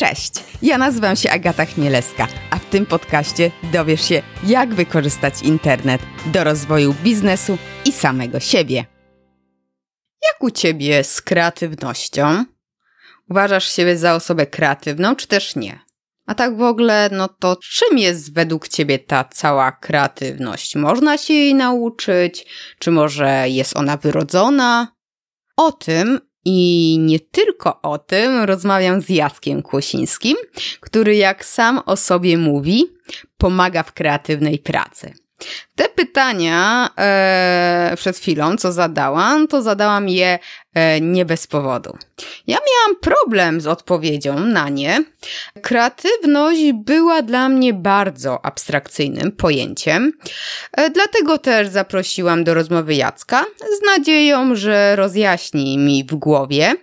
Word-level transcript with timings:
Cześć, 0.00 0.32
ja 0.62 0.78
nazywam 0.78 1.16
się 1.16 1.30
Agata 1.30 1.64
Chmielewska, 1.64 2.28
a 2.50 2.58
w 2.58 2.64
tym 2.64 2.86
podcaście 2.86 3.50
dowiesz 3.72 4.08
się, 4.08 4.22
jak 4.44 4.74
wykorzystać 4.74 5.42
internet 5.42 6.00
do 6.26 6.44
rozwoju 6.44 6.94
biznesu 7.02 7.58
i 7.84 7.92
samego 7.92 8.40
siebie. 8.40 8.84
Jak 10.32 10.42
u 10.42 10.50
ciebie 10.50 11.04
z 11.04 11.22
kreatywnością? 11.22 12.44
Uważasz 13.30 13.72
siebie 13.72 13.96
za 13.96 14.14
osobę 14.14 14.46
kreatywną, 14.46 15.16
czy 15.16 15.26
też 15.26 15.56
nie? 15.56 15.80
A 16.26 16.34
tak 16.34 16.56
w 16.56 16.62
ogóle, 16.62 17.08
no 17.12 17.28
to 17.28 17.56
czym 17.56 17.98
jest 17.98 18.34
według 18.34 18.68
ciebie 18.68 18.98
ta 18.98 19.24
cała 19.24 19.72
kreatywność? 19.72 20.76
Można 20.76 21.18
się 21.18 21.34
jej 21.34 21.54
nauczyć? 21.54 22.46
Czy 22.78 22.90
może 22.90 23.48
jest 23.48 23.76
ona 23.76 23.96
wyrodzona? 23.96 24.96
O 25.56 25.72
tym 25.72 26.20
i 26.50 26.96
nie 27.00 27.20
tylko 27.20 27.82
o 27.82 27.98
tym 27.98 28.42
rozmawiam 28.44 29.00
z 29.00 29.08
Jackiem 29.08 29.62
Kłosińskim, 29.62 30.36
który 30.80 31.16
jak 31.16 31.44
sam 31.44 31.80
o 31.86 31.96
sobie 31.96 32.38
mówi, 32.38 32.86
pomaga 33.38 33.82
w 33.82 33.92
kreatywnej 33.92 34.58
pracy. 34.58 35.14
Te 35.74 35.88
pytania 35.88 36.90
e, 36.98 37.92
przed 37.96 38.18
chwilą, 38.18 38.56
co 38.56 38.72
zadałam, 38.72 39.48
to 39.48 39.62
zadałam 39.62 40.08
je 40.08 40.38
e, 40.74 41.00
nie 41.00 41.24
bez 41.24 41.46
powodu. 41.46 41.98
Ja 42.46 42.56
miałam 42.56 43.00
problem 43.00 43.60
z 43.60 43.66
odpowiedzią 43.66 44.40
na 44.40 44.68
nie. 44.68 45.04
Kreatywność 45.62 46.72
była 46.74 47.22
dla 47.22 47.48
mnie 47.48 47.74
bardzo 47.74 48.44
abstrakcyjnym 48.44 49.32
pojęciem, 49.32 50.12
e, 50.72 50.90
dlatego 50.90 51.38
też 51.38 51.68
zaprosiłam 51.68 52.44
do 52.44 52.54
rozmowy 52.54 52.94
Jacka 52.94 53.44
z 53.78 53.86
nadzieją, 53.86 54.54
że 54.54 54.96
rozjaśni 54.96 55.78
mi 55.78 56.04
w 56.04 56.14
głowie 56.14 56.74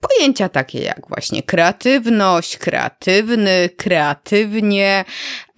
pojęcia 0.00 0.48
takie 0.48 0.78
jak 0.78 1.08
właśnie 1.08 1.42
kreatywność, 1.42 2.56
kreatywny, 2.56 3.70
kreatywnie. 3.76 5.04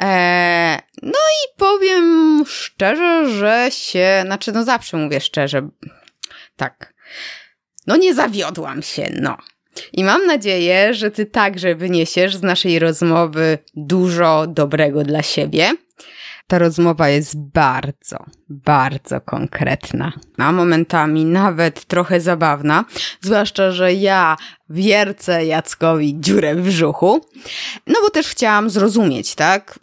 E, 0.02 0.78
no 1.02 1.10
i 1.18 1.58
powiem 1.58 2.44
szczerze, 2.46 3.30
że 3.38 3.66
się, 3.70 4.22
znaczy 4.26 4.52
no 4.52 4.64
zawsze 4.64 4.96
mówię 4.96 5.20
szczerze, 5.20 5.68
tak, 6.56 6.94
no 7.86 7.96
nie 7.96 8.14
zawiodłam 8.14 8.82
się, 8.82 9.12
no. 9.20 9.36
I 9.92 10.04
mam 10.04 10.26
nadzieję, 10.26 10.94
że 10.94 11.10
ty 11.10 11.26
także 11.26 11.74
wyniesiesz 11.74 12.36
z 12.36 12.42
naszej 12.42 12.78
rozmowy 12.78 13.58
dużo 13.74 14.46
dobrego 14.46 15.04
dla 15.04 15.22
siebie. 15.22 15.72
Ta 16.46 16.58
rozmowa 16.58 17.08
jest 17.08 17.38
bardzo, 17.38 18.24
bardzo 18.48 19.20
konkretna, 19.20 20.12
a 20.38 20.52
momentami 20.52 21.24
nawet 21.24 21.84
trochę 21.84 22.20
zabawna, 22.20 22.84
zwłaszcza, 23.20 23.70
że 23.70 23.94
ja 23.94 24.36
wiercę 24.70 25.46
Jackowi 25.46 26.20
dziurę 26.20 26.54
w 26.54 26.62
brzuchu, 26.62 27.20
no 27.86 27.94
bo 28.02 28.10
też 28.10 28.28
chciałam 28.28 28.70
zrozumieć, 28.70 29.34
tak? 29.34 29.78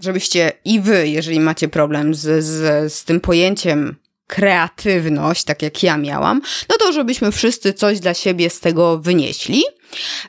Żebyście 0.00 0.52
i 0.64 0.80
wy, 0.80 1.08
jeżeli 1.08 1.40
macie 1.40 1.68
problem 1.68 2.14
z, 2.14 2.44
z, 2.44 2.92
z 2.92 3.04
tym 3.04 3.20
pojęciem 3.20 3.96
kreatywność, 4.26 5.44
tak 5.44 5.62
jak 5.62 5.82
ja 5.82 5.96
miałam, 5.96 6.42
no 6.68 6.76
to 6.78 6.92
żebyśmy 6.92 7.32
wszyscy 7.32 7.72
coś 7.72 8.00
dla 8.00 8.14
siebie 8.14 8.50
z 8.50 8.60
tego 8.60 8.98
wynieśli. 8.98 9.62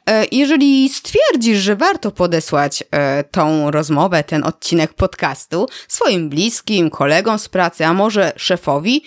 E, 0.09 0.25
jeżeli 0.31 0.89
stwierdzisz, 0.89 1.59
że 1.59 1.75
warto 1.75 2.11
podesłać 2.11 2.83
e, 2.91 3.23
tą 3.23 3.71
rozmowę, 3.71 4.23
ten 4.23 4.43
odcinek 4.43 4.93
podcastu 4.93 5.67
swoim 5.87 6.29
bliskim, 6.29 6.89
kolegom 6.89 7.39
z 7.39 7.49
pracy, 7.49 7.85
a 7.85 7.93
może 7.93 8.31
szefowi, 8.35 9.03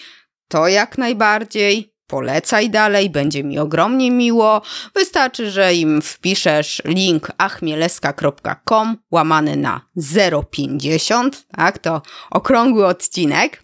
to 0.48 0.68
jak 0.68 0.98
najbardziej 0.98 1.94
polecaj 2.10 2.70
dalej, 2.70 3.10
będzie 3.10 3.44
mi 3.44 3.58
ogromnie 3.58 4.10
miło. 4.10 4.62
Wystarczy, 4.94 5.50
że 5.50 5.74
im 5.74 6.02
wpiszesz 6.02 6.82
link 6.84 7.32
achmieleska.com 7.38 8.96
łamany 9.10 9.56
na 9.56 9.80
050, 10.50 11.46
tak, 11.56 11.78
to 11.78 12.02
okrągły 12.30 12.86
odcinek. 12.86 13.62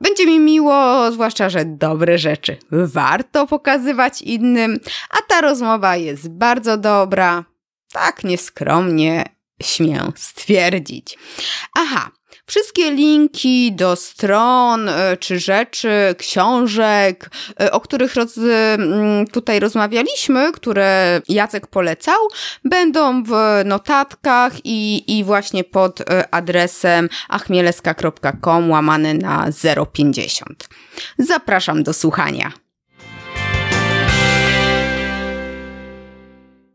będzie 0.00 0.26
mi 0.26 0.38
miło, 0.38 1.12
zwłaszcza, 1.12 1.50
że 1.50 1.64
dobre 1.64 2.18
rzeczy 2.18 2.56
warto 2.70 3.46
pokazywać 3.46 4.22
innym, 4.22 4.80
a 5.10 5.16
ta 5.28 5.40
rozmowa 5.40 5.96
jest 5.96 6.28
bardzo 6.28 6.76
dobra, 6.76 7.44
tak 7.92 8.24
nieskromnie 8.24 9.24
śmię 9.62 10.12
stwierdzić. 10.16 11.18
Aha, 11.74 12.10
Wszystkie 12.50 12.90
linki 12.90 13.72
do 13.72 13.96
stron 13.96 14.88
e, 14.88 15.16
czy 15.16 15.38
rzeczy, 15.38 16.14
książek, 16.18 17.30
e, 17.60 17.72
o 17.72 17.80
których 17.80 18.14
roz, 18.14 18.40
tutaj 19.32 19.60
rozmawialiśmy, 19.60 20.52
które 20.52 21.20
Jacek 21.28 21.66
polecał, 21.66 22.28
będą 22.64 23.22
w 23.22 23.32
notatkach 23.64 24.52
i, 24.64 25.18
i 25.18 25.24
właśnie 25.24 25.64
pod 25.64 26.00
e, 26.00 26.34
adresem 26.34 27.08
achmieleska.com 27.28 28.70
łamane 28.70 29.14
na 29.14 29.46
050. 29.92 30.68
Zapraszam 31.18 31.82
do 31.82 31.92
słuchania. 31.92 32.52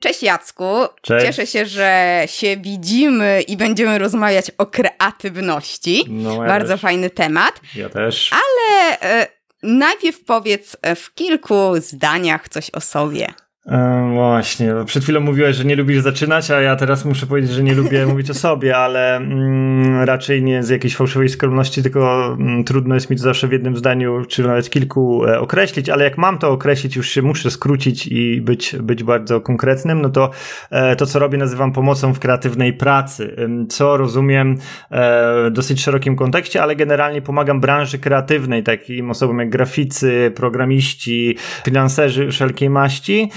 Cześć 0.05 0.23
Jacku. 0.23 0.63
Cześć. 1.01 1.25
Cieszę 1.25 1.47
się, 1.47 1.65
że 1.65 2.23
się 2.25 2.57
widzimy 2.57 3.41
i 3.41 3.57
będziemy 3.57 3.97
rozmawiać 3.97 4.51
o 4.57 4.65
kreatywności. 4.65 6.05
No, 6.07 6.33
ja 6.33 6.47
Bardzo 6.47 6.73
też. 6.73 6.81
fajny 6.81 7.09
temat. 7.09 7.61
Ja 7.75 7.89
też. 7.89 8.31
Ale 8.33 8.99
e, 9.01 9.27
najpierw 9.63 10.23
powiedz 10.23 10.77
w 10.95 11.13
kilku 11.13 11.71
zdaniach 11.77 12.49
coś 12.49 12.69
o 12.69 12.81
sobie. 12.81 13.33
E, 13.67 14.09
właśnie, 14.13 14.73
przed 14.85 15.03
chwilą 15.03 15.19
mówiłeś, 15.19 15.55
że 15.55 15.65
nie 15.65 15.75
lubisz 15.75 16.01
zaczynać, 16.01 16.51
a 16.51 16.61
ja 16.61 16.75
teraz 16.75 17.05
muszę 17.05 17.25
powiedzieć, 17.25 17.51
że 17.51 17.63
nie 17.63 17.73
lubię 17.73 18.05
mówić 18.11 18.29
o 18.29 18.33
sobie, 18.33 18.77
ale 18.77 19.15
mm, 19.15 20.03
raczej 20.03 20.43
nie 20.43 20.63
z 20.63 20.69
jakiejś 20.69 20.95
fałszywej 20.95 21.29
skromności, 21.29 21.83
tylko 21.83 22.33
mm, 22.39 22.63
trudno 22.63 22.95
jest 22.95 23.09
mi 23.09 23.17
to 23.17 23.23
zawsze 23.23 23.47
w 23.47 23.51
jednym 23.51 23.77
zdaniu, 23.77 24.25
czy 24.25 24.43
nawet 24.43 24.69
kilku 24.69 25.25
e, 25.25 25.39
określić, 25.39 25.89
ale 25.89 26.03
jak 26.03 26.17
mam 26.17 26.37
to 26.37 26.51
określić, 26.51 26.95
już 26.95 27.09
się 27.09 27.21
muszę 27.21 27.51
skrócić 27.51 28.07
i 28.07 28.41
być, 28.41 28.75
być 28.79 29.03
bardzo 29.03 29.41
konkretnym, 29.41 30.01
no 30.01 30.09
to 30.09 30.31
e, 30.69 30.95
to, 30.95 31.05
co 31.05 31.19
robię, 31.19 31.37
nazywam 31.37 31.71
pomocą 31.71 32.13
w 32.13 32.19
kreatywnej 32.19 32.73
pracy, 32.73 33.35
co 33.69 33.97
rozumiem 33.97 34.51
e, 34.51 34.55
w 34.91 35.51
dosyć 35.51 35.81
szerokim 35.81 36.15
kontekście, 36.15 36.63
ale 36.63 36.75
generalnie 36.75 37.21
pomagam 37.21 37.61
branży 37.61 37.99
kreatywnej, 37.99 38.63
takim 38.63 39.09
osobom 39.09 39.39
jak 39.39 39.49
graficy, 39.49 40.31
programiści, 40.35 41.37
finanserzy 41.65 42.31
wszelkiej 42.31 42.69
maści, 42.69 43.29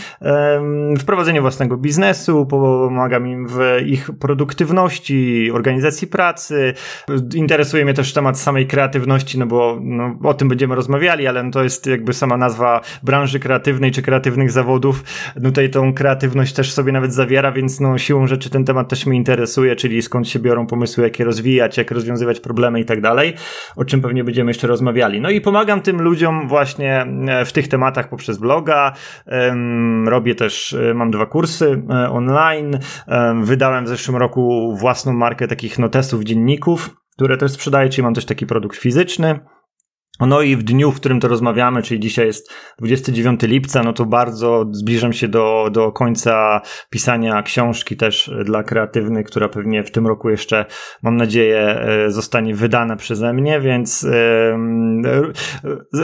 w 0.98 1.04
prowadzeniu 1.06 1.42
własnego 1.42 1.76
biznesu, 1.76 2.46
pomagam 2.46 3.26
im 3.26 3.46
w 3.48 3.60
ich 3.86 4.10
produktywności, 4.20 5.50
organizacji 5.54 6.06
pracy. 6.06 6.74
Interesuje 7.34 7.84
mnie 7.84 7.94
też 7.94 8.12
temat 8.12 8.38
samej 8.38 8.66
kreatywności, 8.66 9.38
no 9.38 9.46
bo 9.46 9.78
no, 9.80 10.18
o 10.24 10.34
tym 10.34 10.48
będziemy 10.48 10.74
rozmawiali, 10.74 11.26
ale 11.26 11.42
no 11.42 11.50
to 11.50 11.62
jest 11.62 11.86
jakby 11.86 12.12
sama 12.12 12.36
nazwa 12.36 12.80
branży 13.02 13.40
kreatywnej 13.40 13.90
czy 13.90 14.02
kreatywnych 14.02 14.50
zawodów. 14.50 15.04
No 15.36 15.48
tutaj 15.48 15.70
tą 15.70 15.94
kreatywność 15.94 16.52
też 16.52 16.72
sobie 16.72 16.92
nawet 16.92 17.14
zawiera, 17.14 17.52
więc 17.52 17.80
no 17.80 17.98
siłą 17.98 18.26
rzeczy 18.26 18.50
ten 18.50 18.64
temat 18.64 18.88
też 18.88 19.06
mnie 19.06 19.16
interesuje, 19.16 19.76
czyli 19.76 20.02
skąd 20.02 20.28
się 20.28 20.38
biorą 20.38 20.66
pomysły, 20.66 21.04
jak 21.04 21.18
je 21.18 21.24
rozwijać, 21.24 21.76
jak 21.76 21.90
rozwiązywać 21.90 22.40
problemy 22.40 22.80
i 22.80 22.84
tak 22.84 23.00
dalej, 23.00 23.34
o 23.76 23.84
czym 23.84 24.00
pewnie 24.00 24.24
będziemy 24.24 24.50
jeszcze 24.50 24.66
rozmawiali. 24.66 25.20
No 25.20 25.30
i 25.30 25.40
pomagam 25.40 25.80
tym 25.80 26.02
ludziom 26.02 26.48
właśnie 26.48 27.06
e, 27.28 27.44
w 27.44 27.52
tych 27.52 27.68
tematach 27.68 28.08
poprzez 28.08 28.38
bloga, 28.38 28.92
robię 30.10 30.34
też, 30.34 30.72
e, 30.72 30.94
mam 30.94 31.10
dwa 31.10 31.26
kursy 31.26 31.82
e, 31.90 32.10
online, 32.10 32.78
e, 33.06 33.40
wydałem 33.42 33.84
w 33.84 33.88
zeszłym 33.88 34.16
roku 34.16 34.74
własną 34.80 35.12
markę 35.12 35.48
takich 35.48 35.78
notesów, 35.78 36.24
dzienników, 36.24 36.96
które 37.12 37.36
też 37.36 37.52
sprzedaję, 37.52 37.88
czyli 37.88 38.02
mam 38.02 38.14
też 38.14 38.24
taki 38.24 38.46
produkt 38.46 38.76
fizyczny. 38.76 39.40
No 40.26 40.42
i 40.42 40.56
w 40.56 40.62
dniu, 40.62 40.92
w 40.92 40.96
którym 40.96 41.20
to 41.20 41.28
rozmawiamy, 41.28 41.82
czyli 41.82 42.00
dzisiaj 42.00 42.26
jest 42.26 42.52
29 42.78 43.42
lipca, 43.42 43.82
no 43.82 43.92
to 43.92 44.04
bardzo 44.06 44.66
zbliżam 44.72 45.12
się 45.12 45.28
do, 45.28 45.68
do 45.72 45.92
końca 45.92 46.60
pisania 46.90 47.42
książki 47.42 47.96
też 47.96 48.30
dla 48.44 48.62
kreatywnych, 48.62 49.26
która 49.26 49.48
pewnie 49.48 49.84
w 49.84 49.90
tym 49.90 50.06
roku 50.06 50.30
jeszcze, 50.30 50.66
mam 51.02 51.16
nadzieję, 51.16 51.58
e, 51.58 52.10
zostanie 52.10 52.54
wydana 52.54 52.96
przeze 52.96 53.32
mnie, 53.32 53.60
więc, 53.60 54.04
e, 54.04 54.58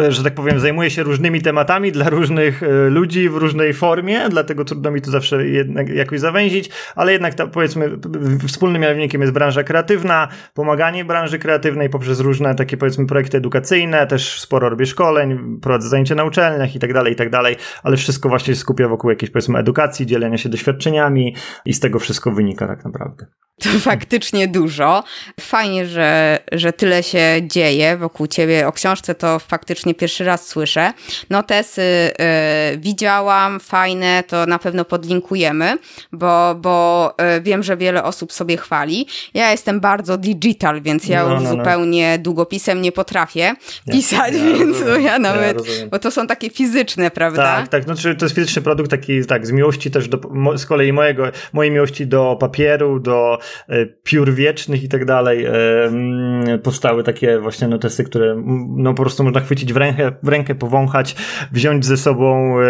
że 0.08 0.22
tak 0.24 0.34
powiem, 0.34 0.60
zajmuję 0.60 0.90
się 0.90 1.02
różnymi 1.02 1.42
tematami 1.42 1.92
dla 1.92 2.10
różnych 2.10 2.62
e, 2.62 2.90
ludzi 2.90 3.28
w 3.28 3.36
różnej 3.36 3.72
formie, 3.72 4.28
dlatego 4.28 4.64
trudno 4.64 4.90
mi 4.90 5.00
to 5.00 5.10
zawsze 5.10 5.46
jednak 5.46 5.88
jakoś 5.88 6.20
zawęzić, 6.20 6.70
ale 6.96 7.12
jednak 7.12 7.34
ta, 7.34 7.46
powiedzmy, 7.46 7.98
wspólnym 8.46 8.82
mianownikiem 8.82 9.20
jest 9.20 9.32
branża 9.32 9.62
kreatywna, 9.62 10.28
pomaganie 10.54 11.04
branży 11.04 11.38
kreatywnej 11.38 11.90
poprzez 11.90 12.20
różne 12.20 12.54
takie, 12.54 12.76
powiedzmy, 12.76 13.06
projekty 13.06 13.36
edukacyjne, 13.38 14.03
firmę, 14.04 14.06
też 14.06 14.40
sporo 14.40 14.70
robię 14.70 14.86
szkoleń, 14.86 15.58
prowadzę 15.60 15.88
zajęcia 15.88 16.14
na 16.14 16.24
uczelniach 16.24 16.74
i 16.74 16.78
tak 16.78 16.92
dalej, 16.92 17.12
i 17.12 17.16
tak 17.16 17.30
dalej, 17.30 17.56
ale 17.82 17.96
wszystko 17.96 18.28
właśnie 18.28 18.54
się 18.54 18.60
skupia 18.60 18.88
wokół 18.88 19.10
jakiejś 19.10 19.32
powiedzmy 19.32 19.58
edukacji, 19.58 20.06
dzielenia 20.06 20.38
się 20.38 20.48
doświadczeniami 20.48 21.36
i 21.64 21.74
z 21.74 21.80
tego 21.80 21.98
wszystko 21.98 22.32
wynika 22.32 22.66
tak 22.66 22.84
naprawdę. 22.84 23.26
To 23.60 23.68
faktycznie 23.90 24.48
dużo. 24.48 25.04
Fajnie, 25.40 25.86
że, 25.86 26.38
że 26.52 26.72
tyle 26.72 27.02
się 27.02 27.40
dzieje 27.42 27.96
wokół 27.96 28.26
ciebie. 28.26 28.66
O 28.66 28.72
książce 28.72 29.14
to 29.14 29.38
faktycznie 29.38 29.94
pierwszy 29.94 30.24
raz 30.24 30.46
słyszę. 30.46 30.92
Notesy 31.30 31.82
y, 31.82 32.78
widziałam, 32.78 33.60
fajne, 33.60 34.24
to 34.26 34.46
na 34.46 34.58
pewno 34.58 34.84
podlinkujemy, 34.84 35.78
bo, 36.12 36.54
bo 36.54 37.14
y, 37.36 37.40
wiem, 37.40 37.62
że 37.62 37.76
wiele 37.76 38.04
osób 38.04 38.32
sobie 38.32 38.56
chwali. 38.56 39.06
Ja 39.34 39.50
jestem 39.50 39.80
bardzo 39.80 40.16
digital, 40.18 40.82
więc 40.82 41.06
ja 41.06 41.24
no, 41.24 41.34
już 41.34 41.42
no, 41.42 41.50
no. 41.50 41.56
zupełnie 41.56 42.18
długopisem 42.18 42.82
nie 42.82 42.92
potrafię 42.92 43.54
pisać, 43.96 44.34
ja, 44.34 44.58
więc 44.58 44.80
ja, 44.80 44.98
ja 44.98 45.18
nawet, 45.18 45.58
ja 45.80 45.86
bo 45.86 45.98
to 45.98 46.10
są 46.10 46.26
takie 46.26 46.50
fizyczne, 46.50 47.10
prawda? 47.10 47.42
Tak, 47.42 47.68
tak, 47.68 47.86
no, 47.86 47.94
to 48.18 48.24
jest 48.24 48.34
fizyczny 48.34 48.62
produkt 48.62 48.90
taki, 48.90 49.26
tak, 49.26 49.46
z 49.46 49.50
miłości 49.50 49.90
też 49.90 50.08
do, 50.08 50.20
z 50.56 50.66
kolei 50.66 50.92
mojego, 50.92 51.24
mojej 51.52 51.72
miłości 51.72 52.06
do 52.06 52.36
papieru, 52.40 53.00
do 53.00 53.38
E, 53.68 53.86
piór 53.86 54.34
wiecznych 54.34 54.84
i 54.84 54.88
tak 54.88 55.04
dalej, 55.04 55.44
e, 55.44 55.50
mm, 55.84 56.60
powstały 56.60 57.04
takie 57.04 57.38
właśnie 57.38 57.68
notesy, 57.68 58.04
które 58.04 58.42
no 58.76 58.94
po 58.94 59.02
prostu 59.02 59.24
można 59.24 59.40
chwycić 59.40 59.72
w 59.72 59.76
rękę, 59.76 60.12
w 60.22 60.28
rękę 60.28 60.54
powąchać, 60.54 61.16
wziąć 61.52 61.86
ze 61.86 61.96
sobą 61.96 62.60
e, 62.60 62.66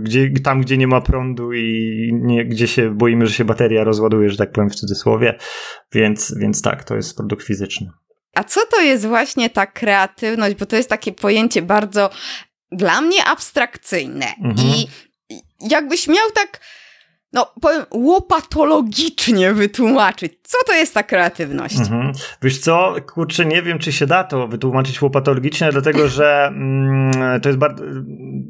gdzie, 0.00 0.30
tam, 0.30 0.60
gdzie 0.60 0.76
nie 0.76 0.86
ma 0.86 1.00
prądu 1.00 1.52
i 1.52 2.10
nie, 2.14 2.44
gdzie 2.44 2.66
się 2.68 2.90
boimy, 2.90 3.26
że 3.26 3.32
się 3.32 3.44
bateria 3.44 3.84
rozładuje, 3.84 4.30
że 4.30 4.36
tak 4.36 4.52
powiem 4.52 4.70
w 4.70 4.74
cudzysłowie, 4.74 5.34
więc, 5.92 6.34
więc 6.38 6.62
tak, 6.62 6.84
to 6.84 6.96
jest 6.96 7.16
produkt 7.16 7.46
fizyczny. 7.46 7.90
A 8.38 8.44
co 8.44 8.60
to 8.66 8.80
jest 8.80 9.06
właśnie 9.06 9.50
ta 9.50 9.66
kreatywność? 9.66 10.54
Bo 10.54 10.66
to 10.66 10.76
jest 10.76 10.88
takie 10.88 11.12
pojęcie 11.12 11.62
bardzo 11.62 12.10
dla 12.72 13.00
mnie 13.00 13.24
abstrakcyjne. 13.24 14.26
Mhm. 14.44 14.68
I 14.68 14.88
jakbyś 15.60 16.08
miał 16.08 16.30
tak 16.34 16.60
no 17.32 17.52
powiem, 17.60 17.82
łopatologicznie 17.94 19.52
wytłumaczyć, 19.54 20.32
co 20.42 20.58
to 20.66 20.74
jest 20.74 20.94
ta 20.94 21.02
kreatywność. 21.02 21.78
Mhm. 21.78 22.12
Wiesz 22.42 22.58
co, 22.58 22.94
kurczę, 23.06 23.46
nie 23.46 23.62
wiem, 23.62 23.78
czy 23.78 23.92
się 23.92 24.06
da 24.06 24.24
to 24.24 24.48
wytłumaczyć 24.48 25.02
łopatologicznie, 25.02 25.72
dlatego 25.72 26.08
że 26.08 26.46
mm, 26.46 27.40
to 27.40 27.48
jest 27.48 27.58
bardzo... 27.58 27.84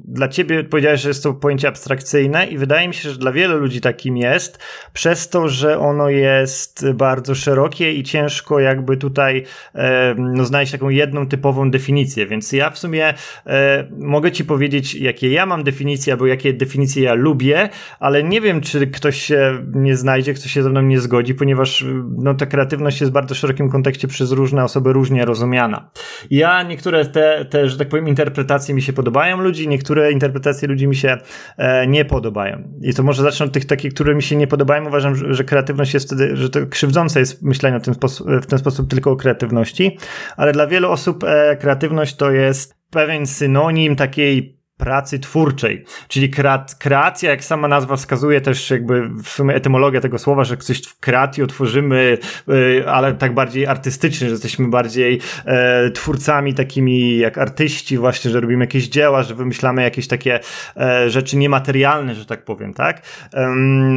Dla 0.05 0.29
ciebie 0.29 0.65
powiedziałeś, 0.65 1.01
że 1.01 1.09
jest 1.09 1.23
to 1.23 1.35
pojęcie 1.35 1.69
abstrakcyjne 1.69 2.47
i 2.47 2.59
wydaje 2.59 2.89
mi 2.89 2.95
się, 2.95 3.11
że 3.11 3.19
dla 3.19 3.33
wielu 3.33 3.59
ludzi 3.59 3.81
takim 3.81 4.17
jest, 4.17 4.59
przez 4.93 5.29
to, 5.29 5.49
że 5.49 5.79
ono 5.79 6.09
jest 6.09 6.93
bardzo 6.93 7.35
szerokie 7.35 7.93
i 7.93 8.03
ciężko 8.03 8.61
jakby 8.61 8.97
tutaj 8.97 9.45
e, 9.75 10.15
no, 10.19 10.45
znaleźć 10.45 10.73
taką 10.73 10.89
jedną 10.89 11.29
typową 11.29 11.71
definicję, 11.71 12.27
więc 12.27 12.53
ja 12.53 12.71
w 12.71 12.79
sumie 12.79 13.15
e, 13.47 13.89
mogę 13.99 14.33
ci 14.33 14.45
powiedzieć, 14.45 14.95
jakie 14.95 15.31
ja 15.31 15.47
mam 15.47 15.65
definicje, 15.65 16.13
albo 16.13 16.27
jakie 16.27 16.53
definicje 16.53 17.03
ja 17.03 17.15
lubię, 17.15 17.69
ale 18.01 18.23
nie 18.23 18.41
wiem, 18.41 18.61
czy 18.71 18.87
ktoś 18.87 19.23
się 19.23 19.65
nie 19.75 19.97
znajdzie, 19.97 20.35
ktoś 20.35 20.51
się 20.51 20.63
ze 20.63 20.71
mną 20.71 20.83
nie 20.83 21.01
zgodzi, 21.01 21.35
ponieważ 21.35 21.85
no, 22.19 22.35
ta 22.35 22.47
kreatywność 22.47 23.01
jest 23.01 23.11
w 23.11 23.15
bardzo 23.15 23.35
szerokim 23.35 23.71
kontekście 23.71 24.09
przez 24.09 24.33
różne 24.33 24.65
osoby 24.65 24.93
różnie 24.93 25.25
rozumiana. 25.25 25.91
Ja 26.31 26.63
niektóre 26.63 27.07
te, 27.07 27.45
te, 27.45 27.69
że 27.69 27.79
tak 27.79 27.89
powiem, 27.89 28.09
interpretacje 28.09 28.75
mi 28.75 28.83
się 28.83 28.93
podobają 28.93 29.41
ludzi, 29.41 29.69
niektóre 29.69 30.13
interpretacje 30.13 30.69
ludzi 30.69 30.89
mi 30.89 30.97
się 30.97 31.19
e, 31.57 31.87
nie 31.87 32.05
podobają. 32.05 32.63
I 32.83 32.95
to 32.95 33.03
może 33.03 33.23
zacznę 33.23 33.47
od 33.47 33.53
tych 33.53 33.65
takich, 33.65 33.95
które 33.95 34.15
mi 34.15 34.23
się 34.23 34.37
nie 34.37 34.47
podobają. 34.47 34.87
Uważam, 34.87 35.15
że, 35.15 35.35
że 35.35 35.45
kreatywność 35.45 35.95
jest 35.95 36.07
wtedy, 36.07 36.37
że 36.37 36.51
to 36.51 36.67
krzywdzące 36.67 37.21
jest 37.21 37.43
myślenie 37.43 37.81
w 37.81 37.83
ten, 37.83 37.95
w 38.43 38.47
ten 38.47 38.59
sposób 38.59 38.91
tylko 38.91 39.11
o 39.11 39.17
kreatywności, 39.17 39.99
ale 40.37 40.53
dla 40.53 40.67
wielu 40.67 40.91
osób 40.91 41.25
e, 41.25 41.57
kreatywność 41.57 42.17
to 42.17 42.31
jest 42.31 42.79
pewien 42.91 43.27
synonim 43.27 43.97
takiej 43.97 44.58
pracy 44.79 45.19
twórczej, 45.19 45.85
czyli 46.09 46.31
kreacja, 46.79 47.31
jak 47.31 47.45
sama 47.45 47.69
nazwa 47.69 47.97
wskazuje, 47.97 48.41
też 48.41 48.71
jakby 48.71 49.09
w 49.09 49.29
sumie 49.29 49.55
etymologia 49.55 50.01
tego 50.01 50.19
słowa, 50.19 50.45
że 50.45 50.57
coś 50.57 50.83
w 50.83 51.01
kreacji 51.01 51.47
tworzymy, 51.47 52.19
y, 52.49 52.85
ale 52.89 53.15
tak 53.15 53.35
bardziej 53.35 53.67
artystycznie, 53.67 54.27
że 54.27 54.33
jesteśmy 54.33 54.69
bardziej 54.69 55.21
e, 55.45 55.91
twórcami 55.91 56.55
takimi 56.55 57.19
jak 57.19 57.39
artyści 57.39 57.99
właśnie, 57.99 58.31
że 58.31 58.41
robimy 58.41 58.65
jakieś 58.65 58.89
dzieła, 58.89 59.23
że 59.23 59.35
wymyślamy 59.35 59.83
jakieś 59.83 60.09
takie 60.09 60.41
e, 60.77 61.11
rzeczy 61.11 61.37
niematerialne, 61.37 62.15
że 62.15 62.27
tak 62.27 62.45
powiem, 62.45 62.75
tak? 62.75 63.03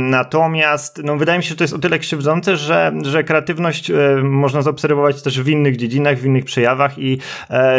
Natomiast, 0.10 1.02
no 1.04 1.18
wydaje 1.18 1.38
mi 1.38 1.44
się, 1.44 1.50
że 1.50 1.56
to 1.56 1.64
jest 1.64 1.74
o 1.74 1.80
tyle 1.80 2.00
krzywdzące, 2.00 2.58
że, 2.58 2.94
że 3.04 3.24
kreatywność 3.24 3.92
e, 3.92 3.96
można 4.24 4.62
zaobserwować 4.62 5.22
też 5.22 5.42
w 5.42 5.48
innych 5.48 5.78
dziedzinach, 5.78 6.18
w 6.18 6.26
innych 6.26 6.46
przejawach 6.46 7.00
i 7.00 7.20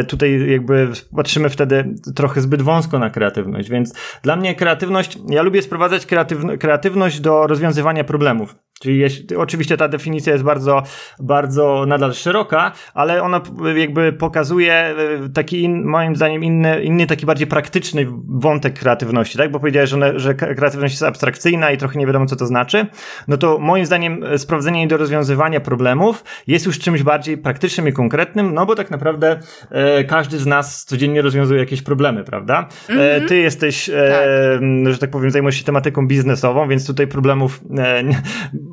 tutaj 0.08 0.50
jakby 0.50 0.88
patrzymy 1.16 1.50
wtedy 1.50 1.94
trochę 2.14 2.40
zbyt 2.40 2.62
wąsko 2.62 2.91
na 2.98 3.10
kreatywność, 3.10 3.70
więc 3.70 3.94
dla 4.22 4.36
mnie 4.36 4.54
kreatywność, 4.54 5.18
ja 5.28 5.42
lubię 5.42 5.62
sprowadzać 5.62 6.06
kreatywność 6.60 7.20
do 7.20 7.46
rozwiązywania 7.46 8.04
problemów. 8.04 8.54
Czyli 8.82 8.98
jeśli, 8.98 9.36
oczywiście 9.36 9.76
ta 9.76 9.88
definicja 9.88 10.32
jest 10.32 10.44
bardzo, 10.44 10.82
bardzo 11.20 11.84
nadal 11.86 12.14
szeroka, 12.14 12.72
ale 12.94 13.22
ona 13.22 13.40
jakby 13.76 14.12
pokazuje 14.12 14.72
e, 14.74 14.94
taki, 15.34 15.62
in, 15.62 15.84
moim 15.84 16.16
zdaniem, 16.16 16.44
inny, 16.44 16.82
inny 16.82 17.06
taki 17.06 17.26
bardziej 17.26 17.46
praktyczny 17.46 18.06
wątek 18.28 18.78
kreatywności, 18.78 19.38
tak? 19.38 19.50
Bo 19.50 19.60
powiedziałeś, 19.60 19.90
że, 19.90 19.96
one, 19.96 20.18
że 20.18 20.34
kreatywność 20.34 20.94
jest 20.94 21.02
abstrakcyjna 21.02 21.70
i 21.70 21.76
trochę 21.78 21.98
nie 21.98 22.06
wiadomo, 22.06 22.26
co 22.26 22.36
to 22.36 22.46
znaczy. 22.46 22.86
No 23.28 23.36
to 23.36 23.58
moim 23.58 23.86
zdaniem 23.86 24.24
e, 24.24 24.38
sprowadzenie 24.38 24.86
do 24.86 24.96
rozwiązywania 24.96 25.60
problemów 25.60 26.24
jest 26.46 26.66
już 26.66 26.78
czymś 26.78 27.02
bardziej 27.02 27.38
praktycznym 27.38 27.88
i 27.88 27.92
konkretnym, 27.92 28.54
no 28.54 28.66
bo 28.66 28.74
tak 28.74 28.90
naprawdę 28.90 29.38
e, 29.70 30.04
każdy 30.04 30.38
z 30.38 30.46
nas 30.46 30.84
codziennie 30.84 31.22
rozwiązuje 31.22 31.60
jakieś 31.60 31.82
problemy, 31.82 32.24
prawda? 32.24 32.68
E, 32.88 32.92
mhm. 32.92 33.28
ty 33.28 33.36
jesteś, 33.36 33.88
e, 33.88 33.92
tak. 33.92 34.92
że 34.92 34.98
tak 34.98 35.10
powiem, 35.10 35.30
zajmujesz 35.30 35.56
się 35.56 35.64
tematyką 35.64 36.06
biznesową, 36.06 36.68
więc 36.68 36.86
tutaj 36.86 37.06
problemów 37.06 37.60
e, 37.78 38.02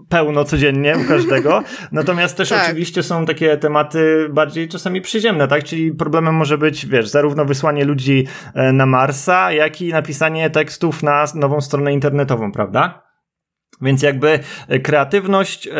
pełno 0.09 0.45
codziennie 0.45 0.95
u 1.06 1.07
każdego. 1.07 1.63
Natomiast 1.91 2.38
też 2.38 2.50
tak. 2.50 2.65
oczywiście 2.65 3.03
są 3.03 3.25
takie 3.25 3.57
tematy 3.57 4.29
bardziej 4.29 4.67
czasami 4.67 5.01
przyziemne, 5.01 5.47
tak? 5.47 5.63
Czyli 5.63 5.91
problemem 5.91 6.35
może 6.35 6.57
być, 6.57 6.85
wiesz, 6.85 7.07
zarówno 7.07 7.45
wysłanie 7.45 7.85
ludzi 7.85 8.27
e, 8.53 8.71
na 8.73 8.85
Marsa, 8.85 9.51
jak 9.51 9.81
i 9.81 9.89
napisanie 9.89 10.50
tekstów 10.50 11.03
na 11.03 11.25
nową 11.35 11.61
stronę 11.61 11.94
internetową, 11.94 12.51
prawda? 12.51 13.08
Więc 13.81 14.02
jakby 14.02 14.40
e, 14.68 14.80
kreatywność 14.80 15.68
e, 15.68 15.72